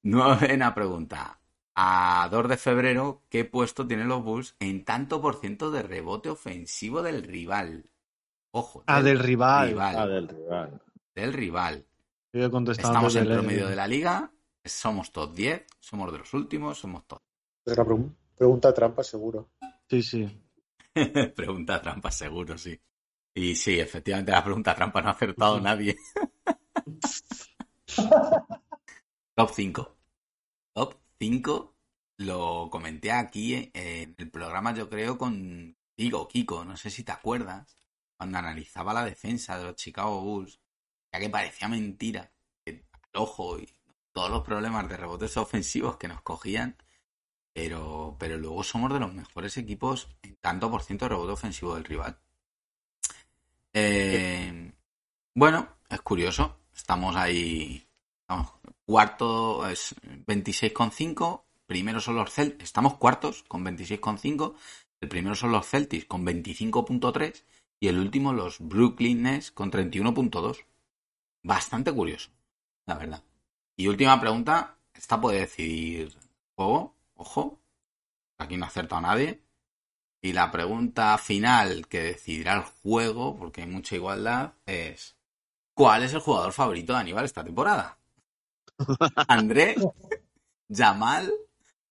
Novena 0.05 0.77
pregunta. 0.77 1.41
A 1.75 2.29
2 2.31 2.49
de 2.51 2.57
febrero, 2.57 3.25
¿qué 3.29 3.45
puesto 3.45 3.85
tienen 3.85 4.07
los 4.07 4.23
Bulls 4.23 4.55
en 4.61 4.85
tanto 4.85 5.21
por 5.21 5.41
ciento 5.41 5.73
de 5.73 5.83
rebote 5.83 6.29
ofensivo 6.31 7.03
del 7.03 7.25
rival? 7.25 7.91
Ojo. 8.53 8.83
Ah, 8.87 9.03
del 9.03 9.19
rival. 9.19 9.79
Ah, 9.81 10.07
del 10.07 10.29
rival. 10.29 10.83
Del 11.15 11.33
rival. 11.33 11.87
Estamos 12.33 13.17
en 13.17 13.25
promedio 13.27 13.69
de 13.69 13.77
la 13.77 13.87
liga, 13.87 14.31
somos 14.65 15.13
top 15.13 15.35
10, 15.35 15.67
somos 15.81 16.13
de 16.13 16.19
los 16.19 16.35
últimos, 16.35 16.79
somos 16.79 17.07
top. 17.07 17.21
Es 17.65 17.73
una 17.75 17.85
pregun- 17.85 18.15
pregunta 18.37 18.73
trampa, 18.75 19.03
seguro. 19.03 19.51
Sí, 19.89 20.03
sí. 20.03 20.43
pregunta 21.35 21.81
trampa, 21.81 22.11
seguro, 22.11 22.57
sí. 22.59 22.79
Y 23.35 23.55
sí, 23.55 23.79
efectivamente, 23.79 24.33
la 24.33 24.45
pregunta 24.45 24.75
trampa 24.75 25.01
no 25.01 25.09
ha 25.09 25.13
acertado 25.13 25.61
nadie. 25.61 25.97
Top 29.35 29.51
5. 29.55 29.97
Top 30.75 30.95
5 31.19 31.75
lo 32.19 32.69
comenté 32.71 33.13
aquí 33.13 33.55
eh, 33.55 33.71
en 34.03 34.15
el 34.19 34.31
programa, 34.31 34.75
yo 34.75 34.89
creo, 34.89 35.17
con 35.17 35.77
Digo, 35.97 36.29
Kiko, 36.29 36.65
no 36.65 36.77
sé 36.77 36.91
si 36.91 37.05
te 37.05 37.13
acuerdas, 37.13 37.75
cuando 38.19 38.39
analizaba 38.39 38.93
la 38.93 39.05
defensa 39.05 39.57
de 39.57 39.65
los 39.65 39.77
Chicago 39.77 40.21
Bulls, 40.21 40.59
ya 41.13 41.21
que 41.21 41.31
parecía 41.31 41.69
mentira, 41.69 42.31
que 42.65 42.85
ojo 43.15 43.59
y 43.59 43.73
todos 44.13 44.31
los 44.31 44.45
problemas 44.45 44.89
de 44.89 44.97
rebotes 44.97 45.37
ofensivos 45.37 45.97
que 45.97 46.09
nos 46.09 46.21
cogían, 46.23 46.77
pero, 47.53 48.17
pero 48.19 48.37
luego 48.37 48.65
somos 48.65 48.93
de 48.93 48.99
los 48.99 49.15
mejores 49.15 49.57
equipos 49.57 50.09
en 50.23 50.37
tanto 50.37 50.71
por 50.71 50.83
ciento 50.83 51.05
de 51.05 51.11
rebote 51.11 51.33
ofensivo 51.33 51.77
del 51.77 51.85
rival. 51.85 52.19
Eh, 53.73 54.73
bueno, 55.35 55.69
es 55.89 56.01
curioso. 56.01 56.59
Estamos 56.75 57.15
ahí. 57.15 57.87
Vamos, 58.27 58.53
cuarto 58.85 59.69
es 59.69 59.95
26,5. 60.27 61.45
Primero 61.67 62.01
son 62.01 62.17
los 62.17 62.33
Celtics. 62.33 62.65
Estamos 62.65 62.95
cuartos 62.95 63.45
con 63.45 63.65
26,5. 63.65 64.55
El 65.01 65.09
primero 65.09 65.37
son 65.37 65.53
los 65.53 65.67
Celtics 65.69 66.07
con 66.07 66.27
25.3 66.27 67.45
y 67.81 67.89
el 67.89 67.99
último 67.99 68.33
los 68.33 68.59
Brooklyn 68.61 69.23
Nets 69.23 69.51
con 69.51 69.71
31.2. 69.71 70.65
Bastante 71.43 71.93
curioso, 71.93 72.31
la 72.87 72.97
verdad. 72.97 73.23
Y 73.77 73.87
última 73.87 74.21
pregunta, 74.21 74.77
esta 74.95 75.21
puede 75.21 75.41
decidir 75.41 76.17
juego, 76.57 76.97
ojo, 77.15 77.61
aquí 78.39 78.57
no 78.57 78.65
ha 78.65 78.69
acertado 78.69 79.03
nadie. 79.03 79.43
Y 80.21 80.33
la 80.33 80.51
pregunta 80.51 81.17
final 81.19 81.87
que 81.87 82.03
decidirá 82.03 82.55
el 82.55 82.63
juego, 82.63 83.37
porque 83.39 83.63
hay 83.63 83.69
mucha 83.69 83.95
igualdad, 83.95 84.55
es 84.67 85.17
¿cuál 85.75 86.03
es 86.03 86.13
el 86.13 86.21
jugador 86.21 86.53
favorito 86.53 86.93
de 86.93 86.99
Aníbal 86.99 87.25
esta 87.25 87.45
temporada? 87.45 87.99
¿André, 89.29 89.77
Jamal, 90.69 91.33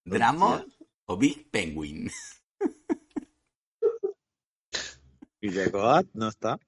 Dramon 0.04 0.74
o 1.06 1.18
Big 1.18 1.50
Penguin? 1.50 2.12
Y 5.42 5.50
llegó 5.52 6.02
no 6.14 6.30
está. 6.30 6.60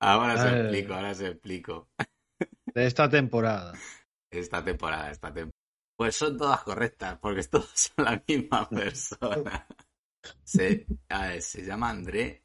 Ahora 0.00 0.38
se 0.38 0.48
Eh. 0.48 0.60
explico, 0.62 0.94
ahora 0.94 1.14
se 1.14 1.26
explico. 1.28 1.88
De 2.74 2.86
esta 2.86 3.08
temporada. 3.08 3.74
Esta 4.30 4.64
temporada, 4.64 5.10
esta 5.10 5.28
temporada. 5.28 5.50
Pues 5.96 6.16
son 6.16 6.38
todas 6.38 6.62
correctas, 6.62 7.18
porque 7.20 7.42
todos 7.44 7.68
son 7.74 8.04
la 8.06 8.22
misma 8.26 8.68
persona. 8.68 9.66
Se, 10.44 10.86
a 11.08 11.28
ver, 11.28 11.42
se 11.42 11.64
llama 11.64 11.90
André, 11.90 12.42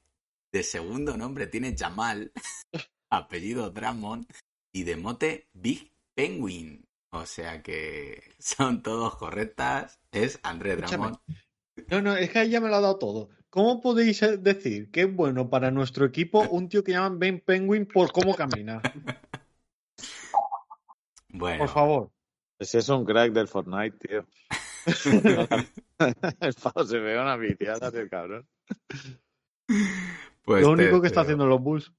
de 0.51 0.63
segundo 0.63 1.15
nombre 1.15 1.47
tiene 1.47 1.75
Jamal, 1.77 2.31
apellido 3.09 3.69
Dramon 3.69 4.27
y 4.73 4.83
de 4.83 4.97
mote 4.97 5.47
Big 5.53 5.91
Penguin. 6.13 6.85
O 7.11 7.25
sea 7.25 7.61
que 7.61 8.35
son 8.39 8.81
todos 8.81 9.15
correctas. 9.15 10.01
Es 10.11 10.37
André. 10.43 10.75
Dramon. 10.75 11.17
No, 11.87 12.01
no, 12.01 12.15
es 12.17 12.29
que 12.29 12.39
ahí 12.39 12.49
ya 12.49 12.59
me 12.59 12.67
lo 12.67 12.75
ha 12.75 12.81
dado 12.81 12.97
todo. 12.97 13.29
¿Cómo 13.55 13.79
podéis 13.79 14.21
eh, 14.21 14.35
decir 14.35 14.91
que 14.91 15.03
es 15.03 15.15
bueno 15.15 15.49
para 15.49 15.71
nuestro 15.71 16.05
equipo 16.05 16.41
un 16.41 16.67
tío 16.67 16.83
que 16.83 16.91
llaman 16.91 17.19
Ben 17.19 17.39
Penguin 17.39 17.85
por 17.85 18.11
cómo 18.11 18.35
camina? 18.35 18.81
Bueno, 21.29 21.59
Por 21.59 21.69
favor. 21.69 22.11
Ese 22.59 22.79
es 22.79 22.89
un 22.89 23.05
crack 23.05 23.31
del 23.31 23.47
Fortnite, 23.47 23.97
tío. 23.97 24.25
El 26.41 26.53
pavo 26.53 26.83
se 26.85 26.99
ve 26.99 27.17
una 27.17 27.37
viciada 27.37 27.91
del 27.91 28.09
cabrón. 28.09 28.45
pues 30.43 30.61
Lo 30.61 30.71
único 30.71 30.99
que 31.01 31.07
está 31.07 31.21
haciendo 31.21 31.45
los 31.45 31.61
Bulls. 31.61 31.93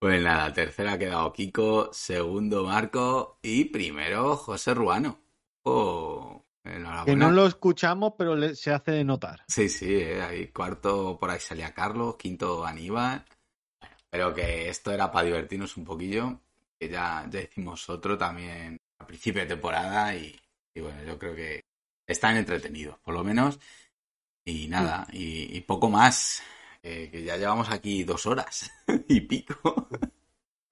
Pues 0.00 0.22
nada, 0.22 0.52
tercero 0.52 0.90
ha 0.90 0.98
quedado 0.98 1.32
Kiko, 1.32 1.90
segundo 1.92 2.64
Marco 2.64 3.38
y 3.42 3.64
primero 3.66 4.36
José 4.36 4.74
Ruano. 4.74 5.20
Oh, 5.62 6.44
Que 7.04 7.16
no 7.16 7.30
lo 7.30 7.46
escuchamos, 7.46 8.14
pero 8.18 8.36
le- 8.36 8.54
se 8.54 8.72
hace 8.72 9.02
notar. 9.04 9.44
Sí, 9.48 9.68
sí, 9.68 9.94
eh, 9.94 10.20
ahí 10.22 10.48
cuarto 10.48 11.18
por 11.18 11.30
ahí 11.30 11.40
salía 11.40 11.72
Carlos, 11.72 12.16
quinto 12.16 12.64
Aníbal. 12.66 13.24
Bueno, 13.80 13.96
pero 14.10 14.34
que 14.34 14.68
esto 14.68 14.90
era 14.92 15.10
para 15.10 15.26
divertirnos 15.26 15.76
un 15.76 15.84
poquillo, 15.84 16.40
que 16.78 16.88
ya, 16.88 17.26
ya 17.30 17.40
hicimos 17.40 17.88
otro 17.88 18.18
también 18.18 18.76
a 18.98 19.06
principio 19.06 19.42
de 19.42 19.48
temporada 19.48 20.14
y, 20.14 20.38
y 20.74 20.80
bueno, 20.80 21.02
yo 21.04 21.18
creo 21.18 21.34
que 21.34 21.62
están 22.06 22.36
entretenidos, 22.36 22.98
por 23.00 23.14
lo 23.14 23.24
menos. 23.24 23.58
Y 24.44 24.66
nada, 24.68 25.06
y, 25.12 25.56
y 25.56 25.60
poco 25.60 25.90
más, 25.90 26.42
eh, 26.82 27.08
que 27.10 27.22
ya 27.22 27.36
llevamos 27.36 27.70
aquí 27.70 28.02
dos 28.04 28.26
horas 28.26 28.70
y 29.08 29.20
pico. 29.22 29.88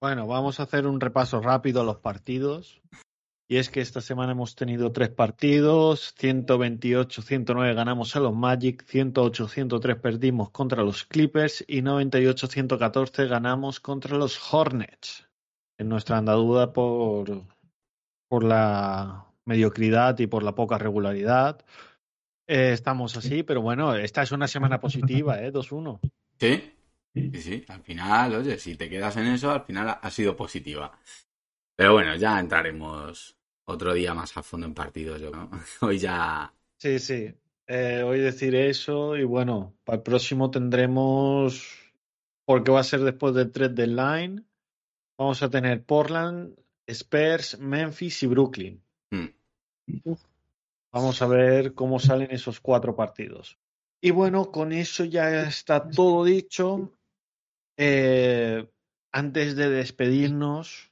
Bueno, 0.01 0.27
vamos 0.27 0.59
a 0.59 0.63
hacer 0.63 0.85
un 0.85 0.99
repaso 0.99 1.41
rápido 1.41 1.81
a 1.81 1.83
los 1.83 1.97
partidos. 1.97 2.81
Y 3.49 3.57
es 3.57 3.69
que 3.69 3.79
esta 3.79 4.01
semana 4.01 4.33
hemos 4.33 4.55
tenido 4.55 4.91
tres 4.91 5.07
partidos, 5.09 6.13
128-109 6.19 7.73
ganamos 7.73 8.13
a 8.15 8.19
los 8.19 8.35
Magic, 8.35 8.83
108-103 8.85 10.01
perdimos 10.01 10.49
contra 10.49 10.83
los 10.83 11.05
Clippers 11.05 11.63
y 11.65 11.81
98-114 11.81 13.27
ganamos 13.29 13.79
contra 13.79 14.17
los 14.17 14.53
Hornets. 14.53 15.29
En 15.79 15.87
nuestra 15.87 16.17
andadura 16.17 16.73
por, 16.73 17.43
por 18.27 18.43
la 18.43 19.25
mediocridad 19.45 20.19
y 20.19 20.27
por 20.27 20.43
la 20.43 20.53
poca 20.55 20.77
regularidad. 20.77 21.63
Eh, 22.49 22.71
estamos 22.73 23.15
así, 23.15 23.43
pero 23.43 23.61
bueno, 23.61 23.95
esta 23.95 24.23
es 24.23 24.31
una 24.33 24.47
semana 24.47 24.79
positiva, 24.79 25.41
¿eh? 25.41 25.53
2-1. 25.53 25.99
Sí, 26.39 26.73
sí, 27.13 27.41
sí, 27.41 27.65
al 27.69 27.81
final, 27.81 28.35
oye, 28.35 28.57
si 28.57 28.75
te 28.75 28.89
quedas 28.89 29.15
en 29.17 29.27
eso, 29.27 29.51
al 29.51 29.63
final 29.63 29.97
ha- 30.01 30.09
sido 30.11 30.35
positiva. 30.35 30.97
Pero 31.77 31.93
bueno, 31.93 32.15
ya 32.15 32.39
entraremos 32.39 33.36
otro 33.67 33.93
día 33.93 34.13
más 34.13 34.35
a 34.37 34.43
fondo 34.43 34.65
en 34.65 34.73
partidos, 34.73 35.21
yo 35.21 35.31
creo. 35.31 35.49
Hoy 35.81 35.99
ya 35.99 36.53
Sí, 36.77 36.99
sí. 36.99 37.33
Eh, 37.69 38.01
hoy 38.03 38.19
decir 38.19 38.55
eso 38.55 39.17
y 39.17 39.23
bueno, 39.23 39.75
para 39.83 39.97
el 39.97 40.03
próximo 40.03 40.49
tendremos, 40.49 41.91
porque 42.45 42.71
va 42.71 42.79
a 42.79 42.83
ser 42.83 43.01
después 43.01 43.33
del 43.33 43.51
3 43.51 43.75
deadline, 43.75 44.47
vamos 45.17 45.43
a 45.43 45.49
tener 45.49 45.83
Portland, 45.83 46.57
Spurs, 46.85 47.59
Memphis 47.59 48.23
y 48.23 48.27
Brooklyn. 48.27 48.81
Mm. 49.11 50.13
Vamos 50.93 51.21
a 51.21 51.27
ver 51.27 51.73
cómo 51.73 51.99
salen 51.99 52.31
esos 52.31 52.61
cuatro 52.61 52.95
partidos. 52.95 53.57
Y 54.01 54.11
bueno, 54.11 54.51
con 54.51 54.71
eso 54.71 55.03
ya 55.03 55.41
está 55.41 55.89
todo 55.89 56.23
dicho. 56.23 56.93
Eh, 57.75 58.69
antes 59.11 59.55
de 59.55 59.69
despedirnos, 59.69 60.91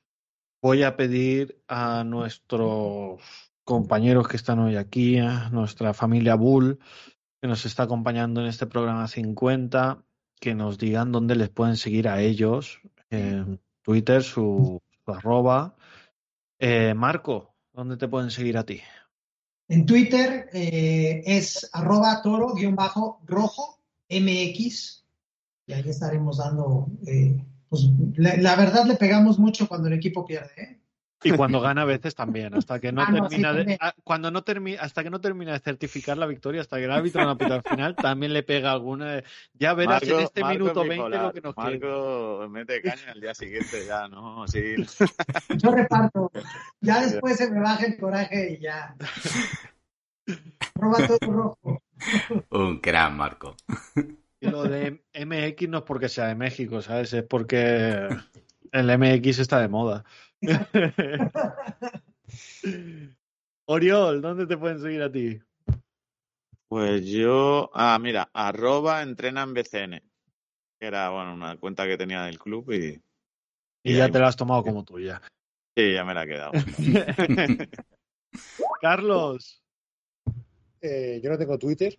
voy 0.66 0.82
a 0.82 0.98
pedir 0.98 1.62
a 1.68 2.04
nuestros 2.04 3.22
compañeros 3.64 4.28
que 4.28 4.36
están 4.36 4.58
hoy 4.58 4.78
aquí, 4.78 5.20
a 5.20 5.52
nuestra 5.52 5.94
familia 5.94 6.34
Bull, 6.34 6.80
que 7.40 7.48
nos 7.48 7.68
está 7.68 7.84
acompañando 7.84 8.42
en 8.42 8.48
este 8.48 8.66
programa 8.66 9.08
50, 9.08 10.04
que 10.40 10.56
nos 10.56 10.80
digan 10.80 11.12
dónde 11.12 11.36
les 11.36 11.50
pueden 11.50 11.78
seguir 11.78 12.08
a 12.08 12.20
ellos, 12.20 12.82
en 13.12 13.62
Twitter, 13.84 14.24
su, 14.24 14.82
su 15.06 15.12
arroba. 15.12 15.76
Eh, 16.58 16.96
Marco, 16.96 17.54
¿dónde 17.72 17.96
te 17.96 18.08
pueden 18.08 18.32
seguir 18.32 18.58
a 18.58 18.66
ti? 18.66 18.82
En 19.68 19.86
Twitter 19.86 20.50
eh, 20.52 21.22
es 21.28 21.70
arroba 21.74 22.24
toro-rojo 22.24 23.82
mx 24.10 25.06
y 25.68 25.74
ahí 25.74 25.88
estaremos 25.88 26.40
dando, 26.40 26.88
eh, 27.06 27.40
pues 27.70 27.84
la, 28.16 28.36
la 28.38 28.56
verdad 28.56 28.86
le 28.86 28.96
pegamos 28.96 29.40
mucho 29.40 29.68
cuando 29.68 29.88
el 29.88 29.94
equipo 29.94 30.26
pierde. 30.26 30.52
¿eh? 30.58 30.80
Y 31.24 31.32
cuando 31.32 31.60
gana 31.60 31.82
a 31.82 31.86
veces 31.86 32.14
también, 32.14 32.54
hasta 32.54 32.80
que 32.80 32.92
no 32.92 33.02
Ah, 33.02 33.08
no, 33.10 33.24
sí, 33.24 33.30
termina 33.30 33.52
de, 33.54 33.58
también. 33.60 33.78
ah, 33.82 33.94
cuando 34.04 34.30
no 34.30 34.44
termina, 34.44 34.82
hasta 34.82 35.02
que 35.04 35.10
no 35.10 35.20
termina 35.22 35.54
de 35.54 35.60
certificar 35.60 36.18
la 36.18 36.28
victoria, 36.28 36.62
hasta 36.62 36.78
que 36.78 36.84
el 36.84 36.92
árbitro 36.92 37.24
no 37.26 37.36
pita 37.36 37.56
al 37.56 37.64
final, 37.64 37.96
también 37.96 38.32
le 38.32 38.44
pega 38.44 38.72
alguna. 38.72 39.14
de- 39.14 39.24
Ya 39.54 39.74
verás 39.74 40.04
en 40.04 40.20
este 40.20 40.42
Marco 40.42 40.60
minuto 40.60 40.82
es 40.84 40.90
20 40.90 40.96
bipolar. 41.06 41.24
lo 41.24 41.34
que 41.34 41.42
nos 41.42 41.56
queda. 41.56 41.66
Marco 41.66 42.48
mete 42.50 42.82
caña 42.84 43.12
al 43.12 43.22
día 43.22 43.34
siguiente 43.34 43.86
ya, 43.88 44.08
¿no? 44.08 44.48
Sí. 44.48 44.76
Yo 45.58 45.72
reparto, 45.72 46.32
ya 46.82 47.02
después 47.04 47.38
se 47.38 47.50
me 47.50 47.60
baja 47.60 47.86
el 47.88 47.98
coraje 47.98 48.54
y 48.60 48.62
ya. 48.62 48.96
Arroba 50.76 51.08
toro 51.08 51.32
rojo. 51.32 51.82
un 52.52 52.82
gran 52.82 53.18
Marco. 53.18 53.56
Lo 54.52 54.64
de 54.64 55.04
MX 55.14 55.70
no 55.70 55.80
es 55.80 55.84
porque 55.84 56.10
sea 56.10 56.28
de 56.28 56.36
México, 56.36 56.82
¿sabes? 56.82 57.14
Es 57.14 57.24
porque 57.24 58.08
el 58.72 58.90
MX 58.98 59.40
está 59.40 59.60
de 59.62 59.68
moda. 59.68 60.04
Oriol, 63.68 64.22
¿dónde 64.22 64.46
te 64.48 64.58
pueden 64.58 64.80
seguir 64.80 65.02
a 65.02 65.12
ti? 65.12 65.40
Pues 66.68 67.06
yo, 67.06 67.70
ah, 67.74 67.98
mira, 68.00 68.30
arroba 68.34 69.02
entrena 69.02 69.44
en 69.44 69.54
BCN. 69.54 70.02
Que 70.80 70.88
era, 70.88 71.10
bueno, 71.10 71.34
una 71.34 71.58
cuenta 71.58 71.86
que 71.88 71.98
tenía 71.98 72.24
del 72.24 72.38
club 72.40 72.72
y, 72.72 73.02
Y 73.84 73.94
Y 73.94 73.98
ya 73.98 74.06
ahí- 74.06 74.12
te 74.12 74.20
lo 74.20 74.28
has 74.28 74.36
tomado 74.36 74.64
como 74.64 74.84
tuya. 74.84 75.22
sí, 75.76 75.94
ya 75.94 76.04
me 76.04 76.14
la 76.14 76.24
he 76.24 76.28
quedado. 76.28 76.52
Carlos, 78.82 79.62
Eh, 80.82 81.20
yo 81.24 81.30
no 81.32 81.38
tengo 81.38 81.58
Twitter, 81.58 81.98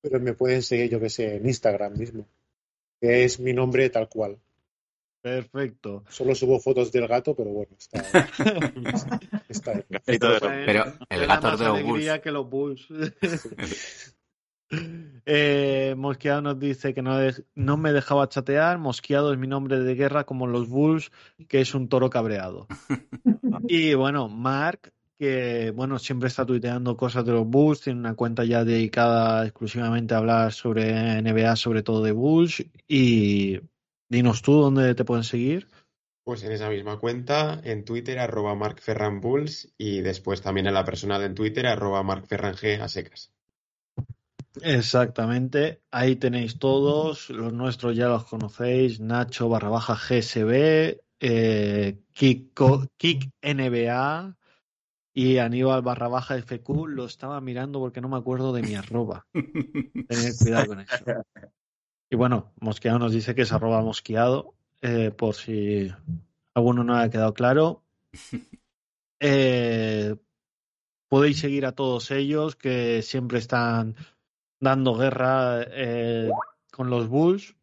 pero 0.00 0.20
me 0.20 0.34
pueden 0.34 0.62
seguir, 0.62 0.90
yo 0.90 1.00
que 1.00 1.10
sé, 1.10 1.36
en 1.36 1.46
Instagram 1.46 1.96
mismo, 1.96 2.26
que 3.00 3.24
es 3.24 3.40
mi 3.40 3.52
nombre 3.52 3.90
tal 3.90 4.08
cual. 4.08 4.38
perfecto. 5.20 6.04
Solo 6.08 6.34
subo 6.34 6.60
fotos 6.60 6.92
del 6.92 7.06
gato, 7.06 7.34
pero 7.34 7.50
bueno, 7.50 7.76
está, 7.76 8.02
está 9.48 9.72
ahí. 9.72 9.84
Pero 10.04 10.38
te 10.38 11.14
el 11.14 11.26
gato 11.26 11.56
de 11.56 11.64
los 11.64 11.74
alegría 11.74 12.12
Bulls. 12.12 12.20
que 12.22 12.30
los 12.30 12.48
Bulls. 12.48 12.88
Eh, 15.24 15.94
Mosqueado 15.96 16.42
nos 16.42 16.58
dice 16.58 16.92
que 16.94 17.02
no, 17.02 17.16
no 17.54 17.76
me 17.76 17.92
dejaba 17.92 18.28
chatear. 18.28 18.78
Mosqueado 18.78 19.32
es 19.32 19.38
mi 19.38 19.46
nombre 19.46 19.80
de 19.80 19.94
guerra 19.94 20.24
como 20.24 20.46
los 20.46 20.68
Bulls, 20.68 21.10
que 21.48 21.60
es 21.60 21.74
un 21.74 21.88
toro 21.88 22.10
cabreado. 22.10 22.66
y 23.68 23.94
bueno, 23.94 24.28
Mark, 24.28 24.92
que 25.18 25.72
bueno, 25.72 25.98
siempre 25.98 26.28
está 26.28 26.46
tuiteando 26.46 26.96
cosas 26.96 27.24
de 27.24 27.32
los 27.32 27.46
Bulls, 27.46 27.80
tiene 27.80 27.98
una 28.00 28.14
cuenta 28.14 28.44
ya 28.44 28.64
dedicada 28.64 29.44
exclusivamente 29.44 30.14
a 30.14 30.18
hablar 30.18 30.52
sobre 30.52 31.18
NBA, 31.18 31.56
sobre 31.56 31.82
todo 31.82 32.02
de 32.02 32.12
Bulls. 32.12 32.64
Y 32.86 33.60
dinos 34.08 34.42
tú 34.42 34.52
dónde 34.52 34.94
te 34.94 35.04
pueden 35.04 35.24
seguir. 35.24 35.68
Pues 36.24 36.44
en 36.44 36.52
esa 36.52 36.68
misma 36.68 36.98
cuenta, 36.98 37.60
en 37.64 37.84
Twitter, 37.84 38.18
arroba 38.18 38.54
markferranbulls 38.54 39.72
y 39.78 40.02
después 40.02 40.42
también 40.42 40.66
en 40.66 40.74
la 40.74 40.84
personal 40.84 41.22
en 41.22 41.34
Twitter, 41.34 41.66
arroba 41.66 42.02
markferrang 42.02 42.80
a 42.82 42.88
secas. 42.88 43.32
Exactamente, 44.62 45.82
ahí 45.90 46.16
tenéis 46.16 46.58
todos, 46.58 47.30
los 47.30 47.52
nuestros 47.52 47.96
ya 47.96 48.08
los 48.08 48.24
conocéis, 48.24 48.98
Nacho 49.00 49.48
barra 49.48 49.68
baja 49.68 49.94
GSB, 49.94 51.00
eh, 51.20 51.98
Kiko- 52.12 52.88
Kick 52.96 53.30
NBA 53.40 54.36
y 55.20 55.38
Aníbal 55.38 55.82
barra 55.82 56.06
baja 56.06 56.36
FQ, 56.36 56.86
lo 56.86 57.04
estaba 57.06 57.40
mirando 57.40 57.80
porque 57.80 58.00
no 58.00 58.08
me 58.08 58.16
acuerdo 58.16 58.52
de 58.52 58.62
mi 58.62 58.76
arroba. 58.76 59.26
Tened 59.34 60.36
cuidado 60.38 60.66
con 60.66 60.80
eso. 60.80 61.04
Y 62.08 62.14
bueno, 62.16 62.52
Mosqueado 62.60 63.00
nos 63.00 63.10
dice 63.12 63.34
que 63.34 63.42
es 63.42 63.52
arroba 63.52 63.82
mosqueado, 63.82 64.54
eh, 64.80 65.10
por 65.10 65.34
si 65.34 65.92
alguno 66.54 66.84
no 66.84 66.96
ha 66.96 67.10
quedado 67.10 67.34
claro. 67.34 67.82
Eh, 69.20 70.14
podéis 71.08 71.40
seguir 71.40 71.66
a 71.66 71.72
todos 71.72 72.12
ellos 72.12 72.54
que 72.54 73.02
siempre 73.02 73.38
están 73.40 73.96
dando 74.60 74.94
guerra 74.94 75.62
eh, 75.66 76.30
con 76.70 76.88
los 76.88 77.08
Bulls. 77.08 77.56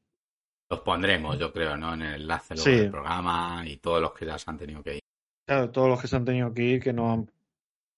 Los 0.70 0.82
pondremos, 0.82 1.40
yo 1.40 1.54
creo, 1.54 1.78
¿no? 1.78 1.94
En 1.94 2.02
el 2.02 2.22
enlace 2.24 2.56
luego 2.56 2.70
Sí. 2.70 2.76
del 2.76 2.92
programa 2.92 3.64
y 3.66 3.78
todos 3.78 4.02
los 4.02 4.12
que 4.14 4.26
ya 4.26 4.38
se 4.38 4.52
han 4.52 4.58
tenido 4.58 4.84
que 4.84 4.96
ir. 4.96 5.00
Claro, 5.48 5.70
todos 5.72 5.88
los 5.88 6.02
que 6.02 6.10
se 6.10 6.16
han 6.18 6.26
tenido 6.26 6.54
que 6.54 6.62
ir, 6.64 6.84
que 6.84 6.92
no, 6.92 7.14
han- 7.14 7.32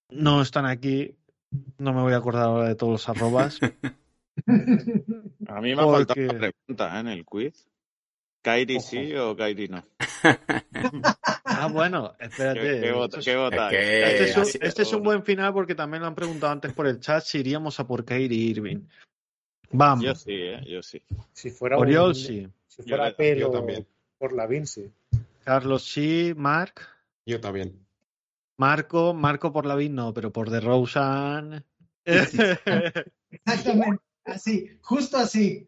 no 0.10 0.42
están 0.42 0.66
aquí, 0.66 1.16
no 1.78 1.94
me 1.94 2.02
voy 2.02 2.14
a 2.14 2.18
acordar 2.18 2.44
ahora 2.44 2.68
de 2.70 2.76
todos 2.76 2.92
los 2.94 3.10
arrobas. 3.10 3.60
A 5.48 5.62
mí 5.62 5.76
me 5.76 5.82
ha 5.82 5.86
faltado 5.86 6.22
una 6.22 6.40
pregunta 6.40 6.96
¿eh? 6.96 7.00
en 7.00 7.08
el 7.08 7.26
quiz. 7.26 7.68
¿Kairi 8.44 8.80
sí 8.80 9.14
o 9.16 9.36
Kairi 9.36 9.68
no? 9.68 9.84
Ah, 11.50 11.68
bueno, 11.72 12.14
espérate. 12.20 12.60
¿Qué, 12.62 12.82
qué 12.82 12.92
vota- 12.92 13.18
qué 13.70 13.78
que- 13.78 14.04
Este 14.04 14.24
es, 14.26 14.38
un, 14.38 14.44
¿Kairi 14.44 14.60
este 14.68 14.82
es 14.84 14.94
un 14.94 15.00
o- 15.00 15.04
buen 15.04 15.24
final 15.24 15.54
porque 15.54 15.74
también 15.74 16.02
lo 16.02 16.08
han 16.08 16.14
preguntado 16.16 16.52
antes 16.54 16.72
por 16.74 16.86
el 16.88 17.00
chat 17.00 17.24
si 17.24 17.40
iríamos 17.40 17.80
a 17.80 17.88
por 17.88 18.06
Kyrie 18.06 18.38
Irving. 18.52 18.82
Vamos, 19.72 20.06
Yo 20.06 20.14
sí, 20.16 20.34
¿eh? 20.34 20.62
yo 20.68 20.84
sí. 20.84 21.02
Si 21.34 21.50
fuera 21.50 21.78
Oriol 21.80 22.10
un- 22.10 22.16
sí, 22.16 22.48
Si 22.68 22.84
fuera 22.84 23.10
Yo- 23.10 23.16
pelo 23.18 23.40
yo 23.42 23.50
también. 23.52 23.88
por 24.20 24.34
la 24.34 24.46
Vinci. 24.46 24.92
Carlos 25.44 25.84
sí, 25.84 26.34
Mark, 26.38 26.82
Yo 27.26 27.42
también. 27.42 27.74
Marco, 28.58 29.14
Marco 29.14 29.52
por 29.52 29.66
la 29.66 29.76
Vin 29.76 29.96
no, 29.96 30.14
pero 30.14 30.32
por 30.34 30.50
The 30.50 30.60
Rosen. 30.60 31.64
Exactamente, 32.06 34.02
así, 34.26 34.70
justo 34.82 35.18
así. 35.18 35.66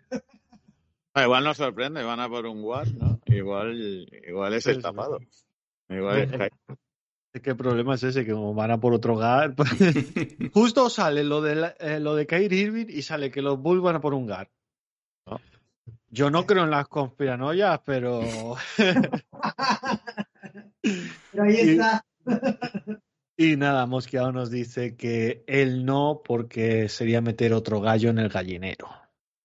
Ah, 1.13 1.23
igual 1.23 1.43
nos 1.43 1.57
sorprende, 1.57 2.03
van 2.03 2.19
a 2.19 2.29
por 2.29 2.45
un 2.45 2.63
War, 2.63 2.87
¿no? 2.93 3.19
Igual, 3.25 4.07
igual 4.27 4.53
es 4.53 4.63
tapado. 4.81 5.19
Igual 5.89 6.19
es 6.19 6.31
Kairi. 6.31 6.55
¿Qué 7.43 7.53
problema 7.55 7.93
es 7.95 8.03
ese? 8.03 8.25
Que 8.25 8.31
como 8.33 8.53
van 8.55 8.71
a 8.71 8.79
por 8.79 8.93
otro 8.93 9.15
GAR. 9.15 9.53
pues, 9.55 9.69
Justo 10.53 10.89
sale 10.89 11.23
lo 11.23 11.41
de, 11.41 11.55
la- 11.55 11.75
eh, 11.79 11.99
lo 11.99 12.15
de 12.15 12.25
Kyrie 12.25 12.61
Irving 12.63 12.87
y 12.89 13.03
sale 13.03 13.29
que 13.29 13.41
los 13.43 13.59
Bulls 13.59 13.83
van 13.83 13.97
a 13.97 14.01
por 14.01 14.13
un 14.15 14.25
GAR. 14.25 14.49
Yo 16.11 16.31
no 16.31 16.47
creo 16.47 16.63
en 16.63 16.71
las 16.71 16.87
conspiranoias, 16.87 17.81
pero 17.85 18.55
Pero 21.31 21.43
ahí 21.43 21.55
está. 21.59 22.03
Y 23.41 23.55
nada, 23.55 23.85
Mosqueado 23.85 24.33
nos 24.33 24.51
dice 24.51 24.97
que 24.97 25.45
él 25.47 25.85
no, 25.85 26.21
porque 26.25 26.89
sería 26.89 27.21
meter 27.21 27.53
otro 27.53 27.79
gallo 27.79 28.09
en 28.09 28.19
el 28.19 28.27
gallinero. 28.27 28.89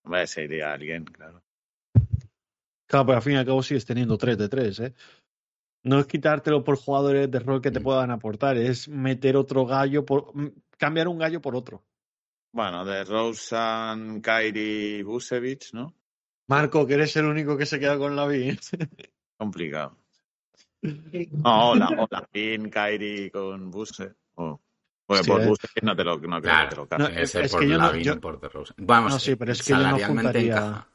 Hombre, 0.05 0.27
se 0.27 0.43
iría 0.43 0.73
alguien, 0.73 1.05
claro. 1.05 1.44
Claro, 2.89 3.06
pero 3.06 3.16
al 3.19 3.23
fin 3.23 3.35
y 3.35 3.36
al 3.36 3.47
cabo 3.47 3.62
sigues 3.62 3.86
teniendo 3.86 4.19
3 4.19 4.36
de 4.36 4.48
3, 4.48 4.81
¿eh? 4.81 4.94
No 5.85 6.01
es 6.01 6.06
quitártelo 6.06 6.65
por 6.65 6.77
jugadores 6.77 7.31
de 7.31 7.39
rol 7.39 7.62
que 7.62 7.70
te 7.70 7.81
puedan 7.81 8.11
aportar, 8.11 8.56
es 8.56 8.89
meter 8.89 9.36
otro 9.36 9.65
gallo 9.65 10.05
por. 10.05 10.35
mm, 10.35 10.51
cambiar 10.77 11.06
un 11.06 11.19
gallo 11.19 11.40
por 11.40 11.55
otro. 11.55 11.85
Bueno, 12.52 12.85
de 12.85 13.05
Rosen, 13.05 14.20
Kairi, 14.20 15.05
Busevich, 15.05 15.73
¿no? 15.73 15.94
Marco, 16.48 16.85
que 16.85 16.94
eres 16.94 17.15
el 17.15 17.27
único 17.27 17.56
que 17.56 17.65
se 17.65 17.78
queda 17.78 17.97
con 17.97 18.16
la 18.16 18.27
B. 18.27 18.59
Complicado. 19.39 20.03
No, 21.32 21.70
hola, 21.70 21.89
hola. 21.97 22.28
Pin, 22.31 22.69
Kairi 22.69 23.31
con 23.31 23.70
Buse. 23.70 24.15
Oh. 24.35 24.61
Porque 25.06 25.24
Sí, 25.24 25.31
por 25.31 25.40
eh. 25.43 25.47
Buse 25.47 25.69
no 25.82 25.97
te 25.97 26.05
lo, 26.05 26.19
no 26.19 26.40
creo 26.40 26.40
que 26.40 26.69
te 26.69 26.77
lo 26.77 26.86
Claro. 26.86 27.09
No, 27.09 27.27
ser 27.27 27.44
es 27.44 27.52
por 27.52 27.61
que 27.61 27.69
yo 27.69 27.78
no- 27.78 27.97
yo- 27.97 28.20
por 28.20 28.40
DeRozan. 28.40 28.77
Vamos, 28.81 29.12
No, 29.12 29.19
sí, 29.19 29.36
pero 29.36 29.52
es 29.52 29.62
que 29.62 29.70
yo 29.70 29.77
no 29.77 29.82
salarialmente 29.82 30.23
juntaría- 30.23 30.56
encaja. 30.56 30.89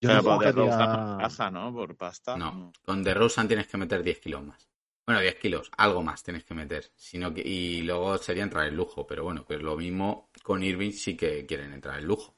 Yo 0.00 0.08
Pero 0.08 0.14
no 0.14 0.22
por 0.22 0.56
no 0.56 0.64
encaja, 0.64 1.50
¿no? 1.50 1.72
Por 1.72 1.96
pasta. 1.96 2.36
No, 2.36 2.72
con 2.84 3.02
DeRozan 3.04 3.46
tienes 3.48 3.66
que 3.68 3.76
meter 3.76 4.02
10 4.02 4.18
kilos 4.20 4.42
más. 4.44 4.68
Bueno, 5.06 5.20
10 5.20 5.34
kilos, 5.36 5.70
algo 5.76 6.02
más 6.02 6.22
tienes 6.22 6.44
que 6.44 6.54
meter. 6.54 6.90
Sino 6.94 7.32
que, 7.34 7.40
y 7.42 7.82
luego 7.82 8.18
sería 8.18 8.42
entrar 8.44 8.66
en 8.66 8.76
lujo, 8.76 9.06
pero 9.06 9.24
bueno, 9.24 9.44
pues 9.44 9.60
lo 9.62 9.76
mismo 9.76 10.30
con 10.42 10.62
Irving 10.62 10.90
sí 10.92 11.16
que 11.16 11.44
quieren 11.46 11.72
entrar 11.72 11.98
en 12.00 12.06
lujo. 12.06 12.36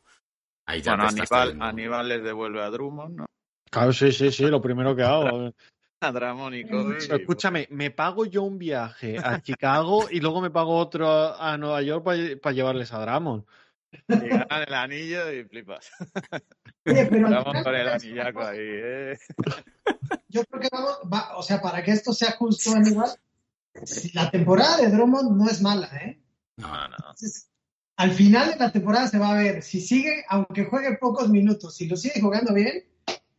Ahí 0.67 0.81
ya 0.81 0.93
Bueno, 0.97 1.09
Aníbal, 1.09 1.63
Aníbal 1.63 2.09
les 2.09 2.23
devuelve 2.23 2.63
a 2.63 2.71
Drummond, 2.71 3.17
¿no? 3.17 3.27
Claro, 3.71 3.93
sí, 3.93 4.13
sí, 4.13 4.31
sí, 4.31 4.47
lo 4.47 4.61
primero 4.63 4.95
que 4.97 5.03
hago. 5.03 5.53
Pero 7.09 7.17
escúchame, 7.17 7.67
me 7.71 7.91
pago 7.91 8.25
yo 8.27 8.43
un 8.43 8.59
viaje 8.59 9.19
a 9.19 9.41
Chicago 9.41 10.09
y 10.11 10.21
luego 10.21 10.41
me 10.41 10.51
pago 10.51 10.77
otro 10.77 11.09
a 11.41 11.57
Nueva 11.59 11.83
York 11.83 12.05
para 12.41 12.55
llevarles 12.55 12.93
a 12.93 12.99
Dramon. 13.01 13.47
Ganan 14.09 14.65
el 14.67 14.75
anillo 14.75 15.33
y 15.33 15.45
flipas. 15.45 15.91
Oye, 16.87 17.07
pero 17.07 17.29
al 17.29 17.35
Vamos 17.35 17.63
con 17.63 17.75
el 17.75 17.89
anillaco 17.89 18.43
ahí, 18.43 18.59
¿eh? 18.61 19.19
yo 20.29 20.45
creo 20.45 20.61
que 20.61 20.69
vamos, 20.73 20.99
va- 21.13 21.37
o 21.37 21.43
sea, 21.43 21.61
para 21.63 21.83
que 21.83 21.93
esto 21.93 22.13
sea 22.13 22.33
justo, 22.33 22.73
Aníbal, 22.75 23.11
si 23.85 24.13
la 24.13 24.31
temporada 24.31 24.79
de 24.79 24.91
Drummond 24.91 25.37
no 25.37 25.49
es 25.49 25.63
mala, 25.63 25.87
¿eh? 25.97 26.21
No, 26.57 26.69
No, 26.69 26.89
no. 26.89 26.97
Entonces, 26.99 27.49
al 27.97 28.11
final 28.13 28.51
de 28.51 28.57
la 28.57 28.73
temporada 28.73 29.07
se 29.09 29.19
va 29.19 29.31
a 29.31 29.43
ver, 29.43 29.63
si 29.63 29.81
sigue, 29.81 30.25
aunque 30.29 30.65
juegue 30.65 30.99
pocos 30.99 31.29
minutos, 31.31 31.77
si 31.77 31.87
lo 31.89 31.97
sigue 31.97 32.21
jugando 32.21 32.53
bien, 32.53 32.85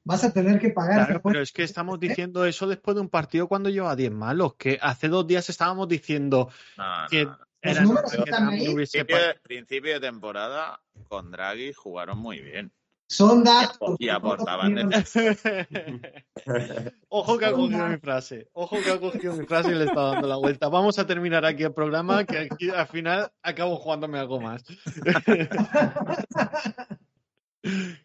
vas 0.06 0.24
a 0.24 0.32
tener 0.32 0.58
que 0.60 0.70
pagar. 0.70 0.96
Claro, 1.00 1.14
después. 1.16 1.34
pero 1.34 1.44
es 1.44 1.52
que 1.52 1.64
estamos 1.64 2.00
diciendo 2.00 2.46
eso 2.46 2.66
después 2.68 2.96
de 2.96 3.02
un 3.02 3.10
partido 3.10 3.48
cuando 3.50 3.70
lleva 3.70 3.94
10 3.96 4.12
malos, 4.12 4.54
que 4.56 4.78
hace 4.82 5.10
dos 5.10 5.28
días 5.28 5.50
estábamos 5.50 5.88
diciendo 5.90 6.50
No, 6.78 7.02
no, 7.04 7.08
que 7.10 7.26
no. 7.26 7.38
Los 7.62 7.76
era 7.78 7.82
números 7.84 8.12
que 8.12 8.18
están 8.20 8.32
Dramon 8.46 8.54
ahí. 8.54 8.68
hubiese 8.70 9.04
Principio, 9.04 9.28
de- 9.28 9.34
principio 9.42 9.94
de 9.96 10.00
temporada 10.00 10.80
con 11.08 11.32
Draghi 11.32 11.74
jugaron 11.74 12.20
muy 12.20 12.40
bien. 12.40 12.72
Son 13.08 13.44
datos. 13.44 13.96
Y 14.00 14.10
aportaban 14.10 14.74
de- 14.76 14.84
Ojo 17.10 17.38
que 17.40 17.46
ha 17.46 17.52
cogido 17.54 17.88
mi 17.88 17.98
frase. 17.98 18.50
Ojo 18.54 18.78
que 18.84 18.92
ha 18.92 19.00
cogido 19.00 19.34
mi 19.36 19.46
frase 19.46 19.72
y 19.72 19.76
le 19.76 19.86
está 19.86 20.02
dando 20.12 20.28
la 20.28 20.36
vuelta. 20.38 20.70
Vamos 20.70 20.98
a 21.00 21.06
terminar 21.08 21.44
aquí 21.46 21.64
el 21.64 21.74
programa, 21.74 22.24
que 22.26 22.38
aquí 22.52 22.70
al 22.70 22.88
final 22.88 23.32
acabo 23.44 23.76
jugándome 23.78 24.18
algo 24.20 24.40
más. 24.42 24.64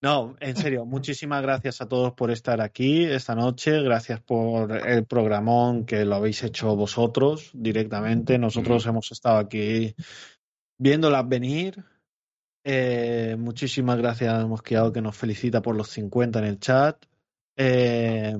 No, 0.00 0.36
en 0.38 0.54
serio, 0.54 0.84
muchísimas 0.84 1.42
gracias 1.42 1.80
a 1.80 1.88
todos 1.88 2.12
por 2.12 2.30
estar 2.30 2.60
aquí 2.60 3.02
esta 3.02 3.34
noche. 3.34 3.82
Gracias 3.82 4.20
por 4.20 4.70
el 4.86 5.04
programón 5.06 5.86
que 5.86 6.04
lo 6.04 6.14
habéis 6.14 6.44
hecho 6.44 6.76
vosotros 6.76 7.50
directamente. 7.52 8.38
Nosotros 8.38 8.86
hemos 8.86 9.10
estado 9.10 9.38
aquí 9.38 9.96
viéndolas 10.78 11.28
venir. 11.28 11.84
Eh, 12.62 13.34
muchísimas 13.36 13.98
gracias 13.98 14.32
a 14.32 14.46
Mosqueado 14.46 14.92
que 14.92 15.00
nos 15.00 15.16
felicita 15.16 15.62
por 15.62 15.74
los 15.74 15.88
50 15.88 16.38
en 16.38 16.44
el 16.44 16.60
chat. 16.60 17.04
Eh, 17.56 18.36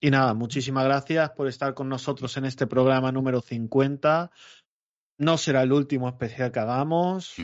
y 0.00 0.10
nada, 0.10 0.34
muchísimas 0.34 0.84
gracias 0.84 1.30
por 1.30 1.48
estar 1.48 1.74
con 1.74 1.88
nosotros 1.88 2.36
en 2.36 2.44
este 2.44 2.68
programa 2.68 3.10
número 3.10 3.40
50. 3.40 4.30
No 5.18 5.36
será 5.36 5.62
el 5.62 5.72
último 5.72 6.08
especial 6.08 6.52
que 6.52 6.60
hagamos 6.60 7.34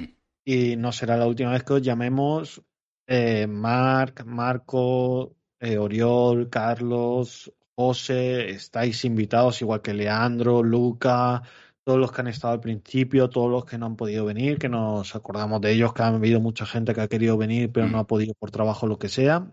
y 0.44 0.77
no 0.77 0.93
será 0.93 1.16
la 1.16 1.27
última 1.27 1.51
vez 1.51 1.64
que 1.64 1.73
os 1.73 1.82
llamemos 1.82 2.62
eh, 3.06 3.46
Marc, 3.46 4.24
Marco, 4.24 5.36
eh, 5.60 5.78
Oriol, 5.78 6.48
Carlos, 6.50 7.52
José. 7.74 8.50
Estáis 8.50 9.04
invitados, 9.04 9.60
igual 9.62 9.82
que 9.82 9.94
Leandro, 9.94 10.62
Luca, 10.62 11.42
todos 11.84 11.98
los 11.98 12.12
que 12.12 12.20
han 12.20 12.28
estado 12.28 12.54
al 12.54 12.60
principio, 12.60 13.28
todos 13.28 13.50
los 13.50 13.64
que 13.64 13.78
no 13.78 13.86
han 13.86 13.96
podido 13.96 14.24
venir, 14.24 14.58
que 14.58 14.68
nos 14.68 15.14
acordamos 15.16 15.60
de 15.60 15.72
ellos, 15.72 15.92
que 15.92 16.02
ha 16.02 16.08
habido 16.08 16.40
mucha 16.40 16.66
gente 16.66 16.94
que 16.94 17.00
ha 17.00 17.08
querido 17.08 17.36
venir, 17.36 17.72
pero 17.72 17.88
no 17.88 17.98
ha 17.98 18.06
podido 18.06 18.34
por 18.34 18.50
trabajo, 18.50 18.86
lo 18.86 18.98
que 18.98 19.08
sea. 19.08 19.50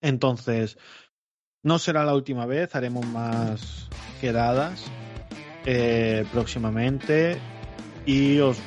Entonces, 0.00 0.78
no 1.62 1.78
será 1.78 2.04
la 2.04 2.14
última 2.14 2.46
vez, 2.46 2.74
haremos 2.74 3.06
más 3.06 3.88
quedadas 4.20 4.84
eh, 5.66 6.24
próximamente 6.32 7.38
y 8.06 8.38
os 8.38 8.58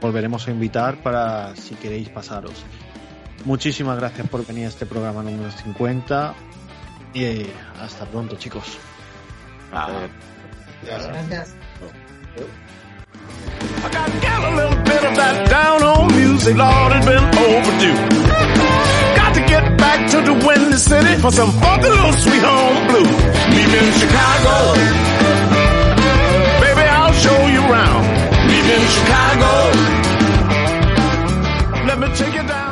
volveremos 0.00 0.46
a 0.48 0.50
invitar 0.50 1.02
para 1.02 1.54
si 1.56 1.74
queréis 1.74 2.08
pasaros. 2.08 2.64
Muchísimas 3.48 3.96
gracias 3.98 4.28
por 4.28 4.46
venir 4.46 4.66
a 4.66 4.68
este 4.68 4.84
programa 4.84 5.22
número 5.22 5.50
50 5.50 6.34
y 7.14 7.24
eh, 7.24 7.50
hasta 7.80 8.04
pronto, 8.04 8.36
chicos. 8.36 8.76
Gracias. 10.82 11.54
Show 27.18 27.48
you. 27.48 27.62
Let 31.88 31.98
me 31.98 32.08
take 32.14 32.46
down. 32.46 32.67